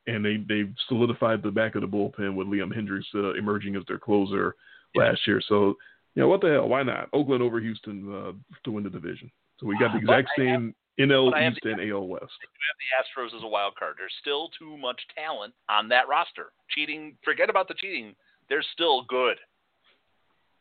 and 0.07 0.25
they 0.25 0.37
they've 0.49 0.73
solidified 0.89 1.43
the 1.43 1.51
back 1.51 1.75
of 1.75 1.83
the 1.83 1.89
bullpen 1.89 2.35
with 2.35 2.47
Liam 2.47 2.73
Hendriks 2.73 3.13
uh, 3.15 3.35
emerging 3.35 3.77
as 3.77 3.83
their 3.89 3.99
closer 3.99 4.55
last 4.95 5.21
year. 5.27 5.41
So 5.49 5.77
you 6.15 6.23
know 6.23 6.29
what 6.29 6.41
the 6.41 6.49
hell? 6.49 6.69
Why 6.69 6.83
not 6.83 7.09
Oakland 7.13 7.43
over 7.43 7.61
Houston 7.61 8.15
uh, 8.15 8.33
to 8.65 8.71
win 8.71 8.85
the 8.85 8.91
division? 8.91 9.31
So 9.59 9.67
we 9.67 9.79
got 9.79 9.93
the 9.93 9.99
exact 9.99 10.29
same 10.39 10.75
NL 10.99 11.31
but 11.31 11.43
East 11.43 11.61
the- 11.63 11.71
and 11.73 11.81
AL 11.81 12.07
West. 12.07 12.33
You 12.43 12.67
have 12.69 12.79
the 12.79 13.33
Astros 13.33 13.37
as 13.37 13.45
a 13.45 13.49
wild 13.49 13.77
card. 13.77 13.95
There's 13.99 14.15
still 14.21 14.49
too 14.59 14.77
much 14.77 15.01
talent 15.15 15.55
on 15.69 15.89
that 15.89 16.09
roster. 16.09 16.53
Cheating, 16.71 17.17
forget 17.25 17.49
about 17.51 17.69
the 17.69 17.75
cheating. 17.75 18.15
They're 18.49 18.65
still 18.73 19.03
good. 19.05 19.39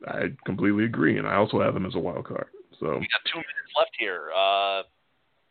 I 0.07 0.29
completely 0.45 0.85
agree, 0.85 1.17
and 1.17 1.27
I 1.27 1.35
also 1.35 1.59
have 1.61 1.73
them 1.73 1.85
as 1.85 1.95
a 1.95 1.99
wild 1.99 2.25
card. 2.25 2.47
So 2.79 2.85
We 2.99 3.07
got 3.07 3.25
two 3.25 3.39
minutes 3.39 3.73
left 3.75 3.95
here. 3.97 4.29
Uh, 4.35 4.83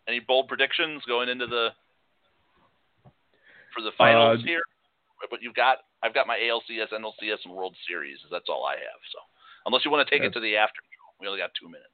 any 0.07 0.21
bold 0.21 0.47
predictions 0.47 1.03
going 1.07 1.29
into 1.29 1.47
the 1.49 1.71
for 3.75 3.83
the 3.83 3.91
finals 3.99 4.41
Uh, 4.43 4.47
here? 4.47 4.63
But 5.31 5.43
you've 5.43 5.55
got 5.55 5.79
I've 6.03 6.15
got 6.15 6.27
my 6.29 6.39
ALCS, 6.39 6.93
NLCS, 6.93 7.45
and 7.45 7.55
World 7.55 7.75
Series. 7.89 8.19
That's 8.31 8.49
all 8.49 8.65
I 8.65 8.75
have. 8.77 9.01
So 9.11 9.19
unless 9.65 9.85
you 9.85 9.91
want 9.91 10.07
to 10.07 10.11
take 10.15 10.23
it 10.23 10.33
to 10.35 10.41
the 10.41 10.57
after 10.57 10.81
we 11.19 11.27
only 11.27 11.41
got 11.41 11.51
two 11.59 11.67
minutes. 11.69 11.91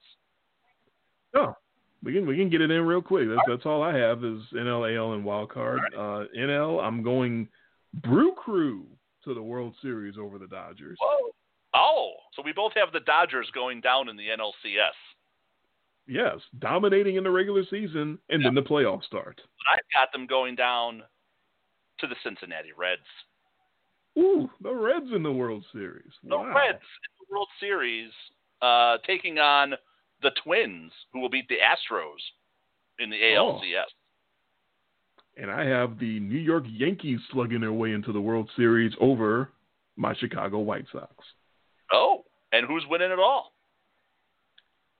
no, 1.32 1.56
we 2.02 2.12
can 2.12 2.26
we 2.26 2.36
can 2.36 2.48
get 2.50 2.60
it 2.60 2.70
in 2.70 2.82
real 2.82 3.02
quick. 3.02 3.28
That's 3.28 3.40
that's 3.48 3.66
all 3.66 3.82
I 3.82 3.96
have 3.96 4.24
is 4.24 4.40
NL, 4.52 4.96
AL, 4.96 5.12
and 5.12 5.24
wild 5.24 5.50
card. 5.50 5.80
Uh, 5.96 6.24
NL, 6.38 6.82
I'm 6.82 7.02
going 7.02 7.48
Brew 8.02 8.32
Crew 8.34 8.86
to 9.24 9.34
the 9.34 9.42
World 9.42 9.74
Series 9.82 10.16
over 10.18 10.38
the 10.38 10.48
Dodgers. 10.48 10.98
Whoa. 11.00 11.30
Oh, 11.74 12.12
so 12.34 12.42
we 12.42 12.52
both 12.52 12.72
have 12.74 12.92
the 12.92 13.00
Dodgers 13.00 13.48
going 13.54 13.80
down 13.80 14.08
in 14.08 14.16
the 14.16 14.24
NLCS. 14.28 14.92
Yes, 16.06 16.38
dominating 16.58 17.16
in 17.16 17.24
the 17.24 17.30
regular 17.30 17.62
season, 17.70 18.18
and 18.28 18.44
then 18.44 18.54
the 18.54 18.62
playoffs 18.62 19.04
start. 19.04 19.36
But 19.36 19.72
I've 19.72 19.94
got 20.06 20.12
them 20.12 20.26
going 20.26 20.56
down 20.56 21.02
to 22.00 22.06
the 22.06 22.16
Cincinnati 22.24 22.70
Reds. 22.76 23.00
Ooh, 24.18 24.50
the 24.60 24.74
Reds 24.74 25.06
in 25.14 25.22
the 25.22 25.32
World 25.32 25.64
Series. 25.72 26.10
The 26.24 26.36
Wow. 26.36 26.52
Reds 26.54 26.82
in 26.82 27.26
the 27.28 27.32
World 27.32 27.48
Series 27.60 28.10
uh, 28.60 28.98
taking 29.06 29.38
on 29.38 29.74
the 30.22 30.30
Twins, 30.44 30.92
who 31.12 31.20
will 31.20 31.28
beat 31.28 31.48
the 31.48 31.56
Astros 31.58 32.18
in 32.98 33.10
the 33.10 33.16
Oh. 33.36 33.60
ALCS. 33.60 33.86
And 35.36 35.50
I 35.50 35.64
have 35.64 35.98
the 35.98 36.20
New 36.20 36.38
York 36.38 36.64
Yankees 36.68 37.20
slugging 37.30 37.60
their 37.60 37.72
way 37.72 37.92
into 37.92 38.12
the 38.12 38.20
World 38.20 38.50
Series 38.54 38.92
over 39.00 39.50
my 39.96 40.14
Chicago 40.14 40.58
White 40.58 40.84
Sox. 40.92 41.12
Oh, 41.90 42.24
and 42.52 42.66
who's 42.66 42.84
winning 42.88 43.10
it 43.10 43.18
all? 43.18 43.52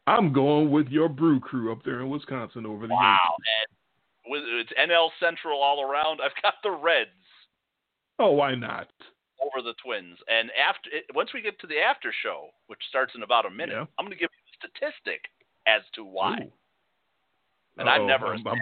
I'm 0.07 0.32
going 0.32 0.70
with 0.70 0.89
your 0.89 1.09
Brew 1.09 1.39
Crew 1.39 1.70
up 1.70 1.82
there 1.85 2.01
in 2.01 2.11
Wisconsin 2.11 2.66
over 2.66 2.86
the 2.86 2.94
Wow, 2.94 3.19
Yankees. 3.47 3.77
and 4.24 4.32
with 4.32 4.43
it's 4.61 4.73
NL 4.78 5.11
Central 5.20 5.61
all 5.62 5.82
around. 5.82 6.20
I've 6.20 6.35
got 6.43 6.55
the 6.62 6.70
Reds 6.73 7.11
Oh, 8.19 8.32
why 8.32 8.55
not? 8.55 8.89
over 9.40 9.61
the 9.62 9.74
Twins, 9.85 10.19
and 10.28 10.51
after 10.53 10.89
once 11.15 11.32
we 11.35 11.43
get 11.43 11.59
to 11.61 11.66
the 11.66 11.78
after 11.81 12.12
show, 12.23 12.51
which 12.69 12.78
starts 12.89 13.15
in 13.15 13.23
about 13.23 13.44
a 13.47 13.51
minute, 13.51 13.74
Yeah. 13.74 13.86
I'm 13.99 14.05
going 14.07 14.16
to 14.16 14.20
give 14.20 14.31
statistic 14.62 15.26
as 15.66 15.82
to 15.94 16.05
why. 16.05 16.39
Ooh. 16.43 16.52
And 17.78 17.89
Uh-oh, 17.89 18.06
never 18.06 18.26
a 18.26 18.36
I'm- 18.36 18.47
I'm- 18.47 18.59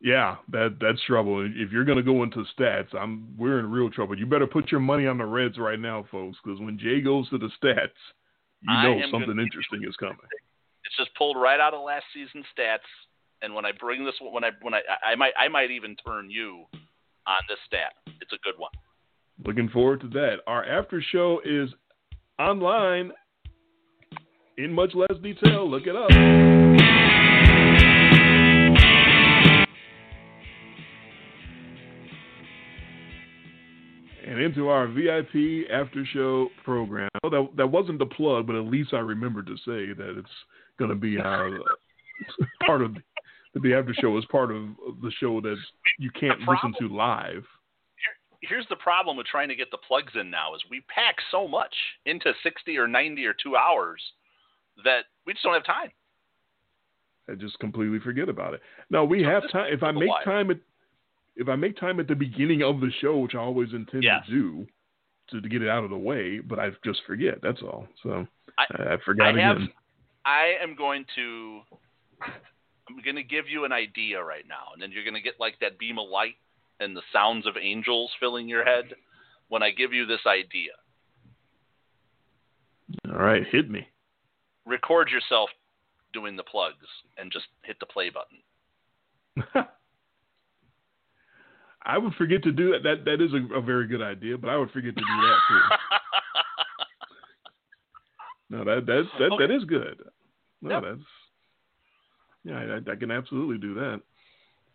Yeah, 0.00 0.36
that 0.48 0.78
that's 0.80 1.02
trouble. 1.04 1.40
If 1.44 1.72
you're 1.72 1.84
gonna 1.84 2.02
go 2.02 2.22
into 2.22 2.44
stats, 2.56 2.94
I'm 2.94 3.36
we're 3.36 3.58
in 3.58 3.70
real 3.70 3.90
trouble. 3.90 4.18
You 4.18 4.26
better 4.26 4.46
put 4.46 4.70
your 4.70 4.80
money 4.80 5.06
on 5.06 5.18
the 5.18 5.24
Reds 5.24 5.58
right 5.58 5.78
now, 5.78 6.02
folks, 6.10 6.38
because 6.44 6.60
when 6.60 6.78
Jay 6.78 7.00
goes 7.00 7.28
to 7.30 7.38
the 7.38 7.48
stats, 7.60 7.96
you 8.60 8.72
know 8.82 9.00
something 9.10 9.38
interesting 9.38 9.82
is 9.84 9.96
coming. 9.96 10.18
It's 10.84 10.96
just 10.96 11.14
pulled 11.14 11.40
right 11.40 11.58
out 11.58 11.72
of 11.74 11.80
last 11.82 12.04
season's 12.12 12.44
stats. 12.56 12.84
And 13.40 13.54
when 13.54 13.64
I 13.64 13.72
bring 13.72 14.04
this, 14.04 14.14
when 14.20 14.44
I 14.44 14.50
when 14.60 14.74
I 14.74 14.82
I 15.02 15.14
might 15.14 15.32
I 15.38 15.48
might 15.48 15.70
even 15.70 15.96
turn 15.96 16.30
you 16.30 16.66
on 17.26 17.36
this 17.48 17.58
stat. 17.66 17.94
It's 18.20 18.32
a 18.32 18.38
good 18.38 18.58
one. 18.58 18.72
Looking 19.44 19.68
forward 19.70 20.00
to 20.02 20.08
that. 20.08 20.40
Our 20.46 20.64
after 20.64 21.00
show 21.00 21.40
is 21.44 21.70
online 22.38 23.12
in 24.56 24.72
much 24.72 24.94
less 24.94 25.18
detail. 25.22 25.68
Look 25.68 25.84
it 25.86 25.96
up. 25.96 26.10
And 34.26 34.40
into 34.40 34.68
our 34.68 34.88
VIP 34.88 35.70
after 35.70 36.04
show 36.12 36.48
program. 36.64 37.10
Oh, 37.22 37.30
that 37.30 37.48
that 37.56 37.66
wasn't 37.66 37.98
the 37.98 38.06
plug, 38.06 38.46
but 38.46 38.56
at 38.56 38.64
least 38.64 38.94
I 38.94 38.98
remembered 38.98 39.46
to 39.46 39.56
say 39.58 39.92
that 39.92 40.18
it's 40.18 40.28
going 40.78 40.90
to 40.90 40.96
be 40.96 41.18
our 41.18 41.48
uh, 41.48 41.60
part 42.66 42.82
of 42.82 42.94
the, 42.94 43.60
the 43.60 43.74
after 43.74 43.94
show 44.00 44.16
is 44.18 44.24
part 44.26 44.50
of 44.50 44.64
the 45.02 45.12
show 45.20 45.40
that 45.40 45.56
you 45.98 46.10
can't 46.18 46.40
The 46.40 46.50
listen 46.50 46.74
to 46.80 46.94
live. 46.94 47.44
Here's 48.40 48.66
the 48.68 48.76
problem 48.76 49.16
with 49.16 49.26
trying 49.26 49.48
to 49.48 49.54
get 49.54 49.70
the 49.70 49.78
plugs 49.78 50.12
in 50.20 50.30
now 50.30 50.54
is 50.54 50.62
we 50.70 50.82
pack 50.94 51.16
so 51.30 51.48
much 51.48 51.74
into 52.04 52.32
60 52.42 52.76
or 52.76 52.86
90 52.86 53.24
or 53.24 53.34
2 53.42 53.56
hours 53.56 54.02
that 54.84 55.04
we 55.26 55.32
just 55.32 55.44
don't 55.44 55.54
have 55.54 55.64
time. 55.64 55.90
I 57.28 57.34
just 57.34 57.58
completely 57.58 58.00
forget 58.00 58.28
about 58.28 58.54
it. 58.54 58.60
No, 58.90 59.04
we 59.04 59.22
have 59.22 59.42
time. 59.50 59.72
If 59.72 59.82
I 59.82 59.90
a 59.90 59.92
make 59.92 60.08
while. 60.08 60.22
time 60.24 60.50
at 60.50 60.58
if 61.36 61.48
I 61.48 61.56
make 61.56 61.76
time 61.78 61.98
at 62.00 62.06
the 62.08 62.14
beginning 62.14 62.62
of 62.62 62.80
the 62.80 62.90
show, 63.00 63.18
which 63.18 63.34
I 63.34 63.38
always 63.38 63.72
intend 63.72 64.04
Yes. 64.04 64.24
to 64.26 64.30
do, 64.30 64.66
to, 65.30 65.40
to 65.40 65.48
get 65.48 65.62
it 65.62 65.68
out 65.68 65.82
of 65.84 65.90
the 65.90 65.96
way, 65.96 66.38
but 66.38 66.58
I 66.60 66.70
just 66.84 67.00
forget. 67.06 67.40
That's 67.42 67.60
all. 67.62 67.88
So 68.02 68.26
I- 68.58 68.66
I, 68.70 68.96
forgot 69.04 69.36
I 69.36 69.40
have- 69.40 69.56
again. 69.56 69.68
I 70.26 70.54
am 70.62 70.74
going 70.76 71.04
to 71.16 71.60
I'm 72.88 73.02
going 73.04 73.16
to 73.16 73.22
give 73.22 73.48
you 73.48 73.64
an 73.64 73.72
idea 73.72 74.22
right 74.22 74.44
now 74.48 74.68
and 74.72 74.80
then 74.82 74.90
you're 74.92 75.04
going 75.04 75.14
to 75.14 75.20
get 75.20 75.34
like 75.40 75.58
that 75.60 75.78
beam 75.78 75.98
of 75.98 76.08
light 76.08 76.34
and 76.80 76.96
the 76.96 77.02
sounds 77.12 77.46
of 77.46 77.56
angels 77.60 78.10
filling 78.20 78.48
your 78.48 78.64
head 78.64 78.84
when 79.48 79.62
I 79.62 79.70
give 79.70 79.92
you 79.92 80.06
this 80.06 80.20
idea. 80.26 80.70
All 83.10 83.18
right, 83.18 83.42
hit 83.50 83.70
me. 83.70 83.86
Record 84.66 85.10
yourself 85.10 85.50
doing 86.12 86.36
the 86.36 86.42
plugs 86.42 86.86
and 87.18 87.30
just 87.32 87.46
hit 87.62 87.76
the 87.80 87.86
play 87.86 88.10
button. 88.10 89.66
I 91.86 91.98
would 91.98 92.14
forget 92.14 92.42
to 92.44 92.52
do 92.52 92.72
that. 92.72 92.82
That 92.82 93.04
that 93.04 93.20
is 93.22 93.32
a, 93.34 93.58
a 93.58 93.60
very 93.60 93.86
good 93.86 94.00
idea, 94.00 94.38
but 94.38 94.48
I 94.48 94.56
would 94.56 94.70
forget 94.70 94.94
to 94.94 95.00
do 95.00 95.06
that 95.22 95.38
too. 95.48 95.60
No, 98.50 98.62
that 98.62 98.86
that 98.86 99.04
that, 99.18 99.32
Okay. 99.32 99.46
that 99.46 99.54
is 99.54 99.64
good. 99.64 100.02
No, 100.62 100.70
Yep. 100.70 100.82
that's 100.82 101.00
yeah, 102.44 102.58
I, 102.86 102.92
I 102.92 102.96
can 102.96 103.10
absolutely 103.10 103.56
do 103.58 103.74
that. 103.74 104.00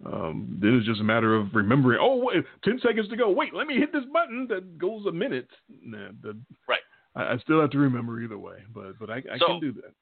Um, 0.05 0.57
then 0.61 0.75
it's 0.75 0.87
just 0.87 0.99
a 1.01 1.03
matter 1.03 1.35
of 1.35 1.53
remembering. 1.53 1.99
Oh, 2.01 2.15
wait, 2.25 2.43
10 2.63 2.79
seconds 2.79 3.07
to 3.09 3.15
go. 3.15 3.29
Wait, 3.29 3.53
let 3.53 3.67
me 3.67 3.75
hit 3.75 3.91
this 3.93 4.05
button. 4.11 4.47
That 4.49 4.77
goes 4.79 5.05
a 5.05 5.11
minute. 5.11 5.47
Nah, 5.83 6.09
that, 6.23 6.35
Right. 6.67 6.78
I, 7.15 7.33
I 7.33 7.37
still 7.39 7.59
have 7.61 7.71
to 7.71 7.77
remember 7.79 8.21
either 8.21 8.37
way, 8.37 8.57
but 8.73 8.97
but 8.99 9.09
I, 9.09 9.17
I 9.31 9.37
So- 9.37 9.47
can 9.47 9.59
do 9.59 9.71
that. 9.73 9.93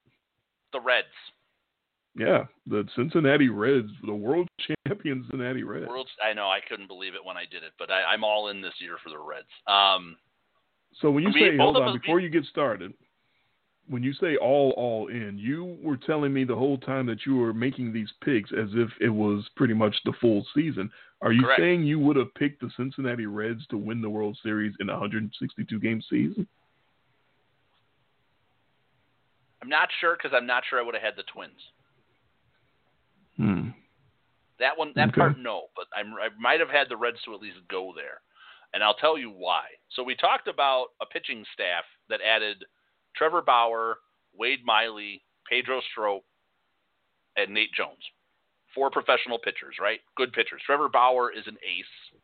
the 0.73 0.79
Reds. 0.81 1.07
Yeah, 2.15 2.45
the 2.65 2.83
Cincinnati 2.95 3.47
Reds, 3.49 3.91
the 4.03 4.13
world 4.13 4.47
champion 4.87 5.23
Cincinnati 5.29 5.61
Reds. 5.63 5.87
World's, 5.87 6.09
I 6.23 6.33
know 6.33 6.47
I 6.49 6.59
couldn't 6.67 6.87
believe 6.87 7.13
it 7.13 7.23
when 7.23 7.37
I 7.37 7.43
did 7.49 7.61
it, 7.61 7.73
but 7.77 7.91
I, 7.91 8.01
I'm 8.03 8.23
all 8.23 8.47
in 8.49 8.59
this 8.59 8.73
year 8.79 8.97
for 9.03 9.09
the 9.11 9.19
Reds. 9.19 9.45
Um, 9.67 10.17
So 10.99 11.11
when 11.11 11.23
you 11.23 11.31
say 11.33 11.55
hold 11.57 11.77
on 11.77 11.95
before 11.99 12.19
you 12.19 12.29
get 12.29 12.43
started, 12.45 12.91
when 13.87 14.01
you 14.01 14.13
say 14.13 14.35
all 14.35 14.71
all 14.77 15.07
in, 15.09 15.37
you 15.37 15.77
were 15.83 15.95
telling 15.95 16.33
me 16.33 16.43
the 16.43 16.55
whole 16.55 16.77
time 16.79 17.05
that 17.05 17.25
you 17.27 17.35
were 17.37 17.53
making 17.53 17.93
these 17.93 18.09
picks 18.23 18.51
as 18.51 18.69
if 18.73 18.89
it 18.99 19.09
was 19.09 19.47
pretty 19.55 19.75
much 19.75 19.95
the 20.03 20.13
full 20.19 20.45
season. 20.55 20.89
Are 21.21 21.31
you 21.31 21.43
Correct. 21.43 21.59
saying 21.61 21.83
you 21.83 21.99
would 21.99 22.15
have 22.15 22.33
picked 22.33 22.61
the 22.61 22.69
Cincinnati 22.75 23.27
Reds 23.27 23.65
to 23.67 23.77
win 23.77 24.01
the 24.01 24.09
World 24.09 24.37
Series 24.43 24.73
in 24.79 24.89
a 24.89 24.93
162 24.93 25.79
game 25.79 26.01
season? 26.09 26.47
I'm 29.67 29.71
not 29.71 29.89
sure 29.99 30.15
because 30.15 30.31
I'm 30.33 30.47
not 30.47 30.63
sure 30.69 30.79
I 30.79 30.81
would 30.81 30.93
have 30.95 31.03
had 31.03 31.17
the 31.17 31.23
Twins. 31.23 31.59
Hmm. 33.35 33.69
That 34.59 34.77
one, 34.77 34.93
that 34.95 35.09
Okay. 35.09 35.19
part, 35.19 35.37
no. 35.37 35.67
But 35.75 35.87
I'm, 35.93 36.13
I 36.13 36.29
might 36.39 36.61
have 36.61 36.69
had 36.69 36.87
the 36.87 36.95
Reds 36.95 37.21
to 37.25 37.33
at 37.33 37.41
least 37.41 37.57
go 37.69 37.91
there, 37.93 38.21
and 38.73 38.81
I'll 38.81 38.93
tell 38.95 39.17
you 39.17 39.29
why. 39.29 39.63
So 39.89 40.03
we 40.03 40.15
talked 40.15 40.47
about 40.47 40.87
a 41.01 41.05
pitching 41.05 41.43
staff 41.53 41.83
that 42.07 42.21
added 42.21 42.63
Trevor 43.17 43.41
Bauer, 43.41 43.97
Wade 44.33 44.63
Miley, 44.63 45.21
Pedro 45.49 45.81
Strop, 45.91 46.23
and 47.35 47.53
Nate 47.53 47.73
Jones. 47.73 47.99
Four 48.73 48.89
professional 48.89 49.37
pitchers, 49.37 49.75
right? 49.81 49.99
Good 50.15 50.31
pitchers. 50.31 50.61
Trevor 50.65 50.87
Bauer 50.87 51.29
is 51.29 51.45
an 51.45 51.57
ace. 51.61 52.21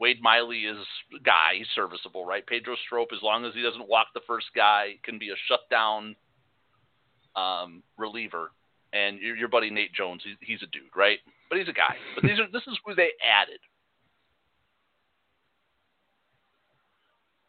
Wade 0.00 0.20
Miley 0.20 0.64
is 0.64 0.84
a 1.16 1.22
guy. 1.22 1.54
He's 1.58 1.68
serviceable, 1.76 2.26
right? 2.26 2.44
Pedro 2.44 2.74
Strop, 2.86 3.08
as 3.12 3.22
long 3.22 3.44
as 3.44 3.54
he 3.54 3.62
doesn't 3.62 3.88
walk 3.88 4.08
the 4.14 4.22
first 4.26 4.46
guy, 4.56 4.94
can 5.04 5.16
be 5.16 5.30
a 5.30 5.36
shutdown 5.46 6.16
um, 7.36 7.82
reliever 7.96 8.50
and 8.92 9.20
your, 9.20 9.36
your 9.36 9.48
buddy 9.48 9.70
Nate 9.70 9.92
Jones, 9.92 10.22
he's, 10.24 10.36
he's 10.40 10.62
a 10.62 10.70
dude, 10.70 10.94
right? 10.96 11.18
But 11.48 11.58
he's 11.58 11.68
a 11.68 11.72
guy. 11.72 11.96
But 12.14 12.24
these 12.24 12.38
are 12.38 12.50
this 12.52 12.62
is 12.66 12.78
who 12.84 12.94
they 12.94 13.10
added. 13.22 13.60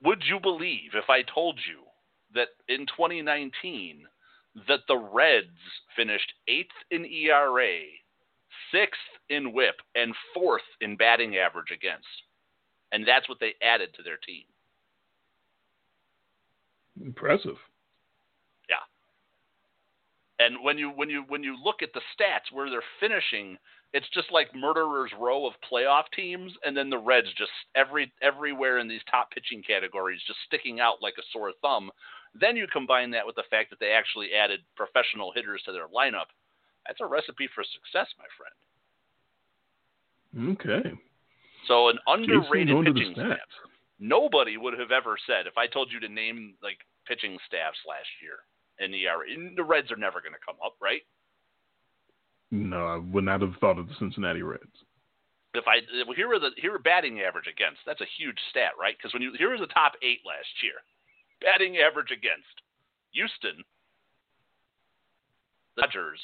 Would 0.03 0.23
you 0.27 0.39
believe 0.39 0.91
if 0.95 1.09
I 1.09 1.21
told 1.21 1.59
you 1.67 1.83
that 2.33 2.49
in 2.67 2.85
2019 2.87 4.03
that 4.67 4.79
the 4.87 4.97
Reds 4.97 5.47
finished 5.95 6.33
eighth 6.47 6.75
in 6.89 7.05
ERA, 7.05 7.81
sixth 8.71 8.99
in 9.29 9.53
WHIP, 9.53 9.75
and 9.95 10.13
fourth 10.33 10.61
in 10.81 10.97
batting 10.97 11.37
average 11.37 11.71
against, 11.71 12.07
and 12.91 13.07
that's 13.07 13.29
what 13.29 13.39
they 13.39 13.53
added 13.61 13.89
to 13.95 14.03
their 14.03 14.17
team. 14.17 14.43
Impressive. 16.99 17.57
And 20.41 20.63
when 20.63 20.77
you 20.77 20.89
when 20.89 21.09
you 21.09 21.23
when 21.27 21.43
you 21.43 21.55
look 21.63 21.83
at 21.83 21.93
the 21.93 22.01
stats 22.17 22.51
where 22.51 22.69
they're 22.69 22.81
finishing, 22.99 23.57
it's 23.93 24.09
just 24.13 24.31
like 24.31 24.55
murderers 24.55 25.11
row 25.19 25.45
of 25.45 25.53
playoff 25.71 26.05
teams, 26.15 26.51
and 26.65 26.75
then 26.75 26.89
the 26.89 26.97
Reds 26.97 27.27
just 27.37 27.51
every 27.75 28.11
everywhere 28.21 28.79
in 28.79 28.87
these 28.87 29.01
top 29.09 29.29
pitching 29.31 29.61
categories 29.61 30.21
just 30.25 30.39
sticking 30.47 30.79
out 30.79 31.01
like 31.01 31.13
a 31.19 31.23
sore 31.31 31.51
thumb. 31.61 31.91
Then 32.33 32.55
you 32.55 32.65
combine 32.71 33.11
that 33.11 33.25
with 33.25 33.35
the 33.35 33.43
fact 33.51 33.69
that 33.69 33.79
they 33.79 33.91
actually 33.91 34.29
added 34.33 34.61
professional 34.75 35.31
hitters 35.35 35.61
to 35.65 35.71
their 35.71 35.87
lineup. 35.87 36.31
That's 36.87 37.01
a 37.01 37.05
recipe 37.05 37.47
for 37.53 37.63
success, 37.63 38.07
my 38.17 38.25
friend. 38.33 38.57
Okay. 40.57 40.89
So 41.67 41.89
an 41.89 41.99
underrated 42.07 42.73
going 42.73 42.85
to 42.85 42.93
the 42.93 42.99
pitching 42.99 43.13
staff. 43.13 43.37
Nobody 43.99 44.57
would 44.57 44.79
have 44.79 44.91
ever 44.91 45.17
said 45.27 45.45
if 45.45 45.57
I 45.57 45.67
told 45.67 45.91
you 45.91 45.99
to 45.99 46.09
name 46.09 46.55
like 46.63 46.79
pitching 47.05 47.37
staffs 47.45 47.77
last 47.85 48.09
year 48.23 48.39
in 48.79 48.93
ERA. 48.93 49.25
The 49.55 49.63
Reds 49.63 49.91
are 49.91 49.97
never 49.97 50.21
going 50.21 50.33
to 50.33 50.45
come 50.45 50.57
up, 50.63 50.75
right? 50.81 51.01
No, 52.51 52.85
I 52.85 52.97
would 52.97 53.23
not 53.23 53.41
have 53.41 53.55
thought 53.59 53.79
of 53.79 53.87
the 53.87 53.95
Cincinnati 53.97 54.41
Reds. 54.41 54.83
if 55.53 55.63
I 55.67 55.79
well, 56.05 56.15
here 56.15 56.31
are 56.33 56.39
the 56.39 56.51
here 56.57 56.75
are 56.75 56.79
batting 56.79 57.21
average 57.21 57.47
against. 57.47 57.79
That's 57.85 58.01
a 58.01 58.15
huge 58.17 58.37
stat, 58.49 58.71
right? 58.79 58.95
Because 58.97 59.13
when 59.13 59.21
you 59.21 59.33
here 59.37 59.51
was 59.51 59.61
the 59.61 59.67
top 59.67 59.93
eight 60.03 60.19
last 60.25 60.51
year, 60.61 60.83
batting 61.39 61.77
average 61.77 62.11
against 62.11 62.61
Houston, 63.13 63.63
the 65.75 65.83
Dodgers, 65.83 66.19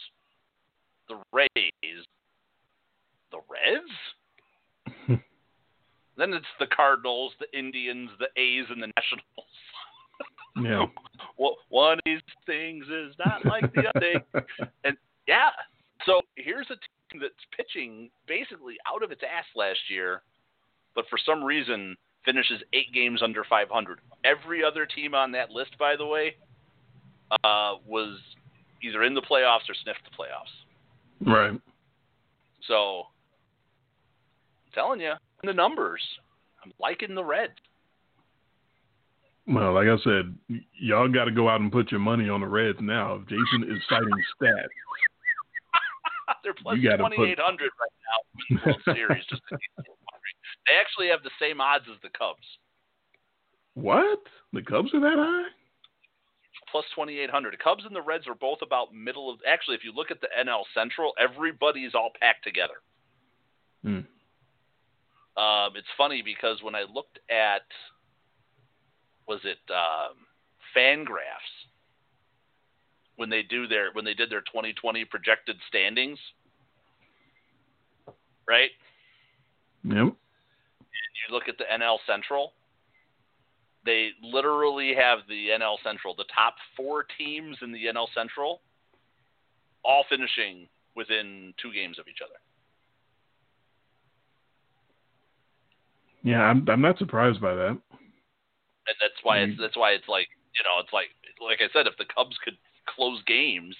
the 1.07 1.21
Rays, 1.31 2.03
the 3.31 3.39
Reds. 3.47 3.93
then 6.17 6.33
it's 6.33 6.45
the 6.59 6.67
Cardinals, 6.67 7.33
the 7.39 7.57
Indians, 7.57 8.09
the 8.19 8.29
A's, 8.39 8.65
and 8.69 8.81
the 8.81 8.91
Nationals. 8.95 9.56
Yeah. 10.61 10.85
Well, 11.39 11.57
one 11.69 11.93
of 11.93 11.99
these 12.03 12.21
things 12.47 12.85
is 12.85 13.13
not 13.23 13.45
like 13.45 13.71
the 13.73 13.83
other. 13.95 14.45
And 14.83 14.97
yeah, 15.27 15.49
so 16.05 16.21
here's 16.35 16.65
a 16.71 16.75
team 17.11 17.21
that's 17.21 17.33
pitching 17.55 18.09
basically 18.27 18.75
out 18.91 19.03
of 19.03 19.11
its 19.11 19.21
ass 19.21 19.45
last 19.55 19.79
year, 19.87 20.23
but 20.95 21.05
for 21.09 21.19
some 21.23 21.43
reason 21.43 21.95
finishes 22.25 22.61
eight 22.73 22.91
games 22.93 23.21
under 23.23 23.43
500. 23.43 23.99
Every 24.23 24.63
other 24.63 24.85
team 24.85 25.13
on 25.13 25.31
that 25.33 25.51
list, 25.51 25.77
by 25.77 25.95
the 25.95 26.05
way, 26.05 26.35
uh, 27.43 27.75
was 27.85 28.19
either 28.83 29.03
in 29.03 29.13
the 29.13 29.21
playoffs 29.21 29.69
or 29.69 29.75
sniffed 29.83 30.01
the 30.03 30.15
playoffs. 30.17 31.31
Right. 31.31 31.59
So, 32.67 33.03
I'm 34.65 34.71
telling 34.73 35.01
you, 35.01 35.13
the 35.43 35.53
numbers, 35.53 36.01
I'm 36.63 36.73
liking 36.79 37.15
the 37.15 37.23
Reds. 37.23 37.53
Well, 39.47 39.73
like 39.73 39.87
I 39.87 39.95
said, 40.03 40.35
y'all 40.73 41.07
got 41.07 41.25
to 41.25 41.31
go 41.31 41.47
out 41.47 41.61
and 41.61 41.71
put 41.71 41.89
your 41.89 42.01
money 42.01 42.27
on 42.27 42.41
the 42.41 42.47
Reds 42.47 42.79
now. 42.81 43.15
If 43.15 43.29
Jason 43.29 43.63
is 43.63 43.81
citing 43.87 44.09
stats, 44.35 44.67
they're 46.43 46.53
plus 46.53 46.77
twenty 46.77 47.31
eight 47.31 47.39
hundred 47.39 47.71
put... 47.71 47.79
right 47.79 47.95
now 48.03 48.19
in 48.49 48.55
the 48.57 48.61
World 48.65 48.81
Series. 48.97 49.25
Just 49.29 49.41
they 49.49 50.73
actually 50.79 51.07
have 51.07 51.23
the 51.23 51.31
same 51.39 51.61
odds 51.61 51.85
as 51.89 51.97
the 52.03 52.09
Cubs. 52.09 52.43
What? 53.75 54.19
The 54.51 54.61
Cubs 54.61 54.93
are 54.93 54.99
that 54.99 55.15
high? 55.15 55.47
Plus 56.69 56.83
twenty 56.93 57.17
eight 57.19 57.29
hundred. 57.29 57.53
The 57.53 57.63
Cubs 57.63 57.85
and 57.85 57.95
the 57.95 58.01
Reds 58.01 58.27
are 58.27 58.35
both 58.35 58.59
about 58.61 58.93
middle 58.93 59.31
of. 59.31 59.39
Actually, 59.47 59.75
if 59.75 59.85
you 59.85 59.93
look 59.95 60.11
at 60.11 60.19
the 60.19 60.27
NL 60.37 60.63
Central, 60.73 61.13
everybody's 61.17 61.95
all 61.95 62.11
packed 62.19 62.43
together. 62.43 62.83
Hmm. 63.83 64.03
Um, 65.41 65.71
it's 65.77 65.87
funny 65.97 66.21
because 66.21 66.61
when 66.63 66.75
I 66.75 66.83
looked 66.91 67.19
at 67.29 67.61
was 69.27 69.39
it 69.43 69.59
um, 69.69 70.15
Fangraphs 70.75 71.67
when 73.17 73.29
they 73.29 73.43
do 73.43 73.67
their 73.67 73.89
when 73.93 74.05
they 74.05 74.13
did 74.13 74.29
their 74.29 74.41
2020 74.41 75.05
projected 75.05 75.57
standings, 75.67 76.19
right? 78.47 78.69
Yep. 79.83 79.95
you 79.95 80.15
look 81.31 81.47
at 81.47 81.57
the 81.57 81.65
NL 81.71 81.97
Central. 82.07 82.53
They 83.85 84.09
literally 84.21 84.93
have 84.95 85.19
the 85.29 85.49
NL 85.59 85.77
Central, 85.83 86.13
the 86.15 86.25
top 86.33 86.55
four 86.75 87.05
teams 87.17 87.57
in 87.61 87.71
the 87.71 87.85
NL 87.85 88.07
Central, 88.13 88.61
all 89.83 90.03
finishing 90.09 90.67
within 90.95 91.53
two 91.61 91.71
games 91.71 91.97
of 91.97 92.07
each 92.07 92.19
other. 92.23 92.35
Yeah, 96.23 96.41
I'm 96.41 96.67
I'm 96.67 96.81
not 96.81 96.97
surprised 96.97 97.39
by 97.39 97.55
that 97.55 97.77
and 98.87 98.95
that's 98.99 99.19
why 99.23 99.43
mm-hmm. 99.43 99.61
that's 99.61 99.77
why 99.77 99.91
it's 99.91 100.07
like 100.07 100.27
you 100.55 100.63
know 100.63 100.79
it's 100.79 100.93
like 100.93 101.11
like 101.41 101.61
I 101.61 101.69
said, 101.73 101.87
if 101.87 101.97
the 101.97 102.09
Cubs 102.09 102.37
could 102.43 102.57
close 102.87 103.21
games, 103.27 103.75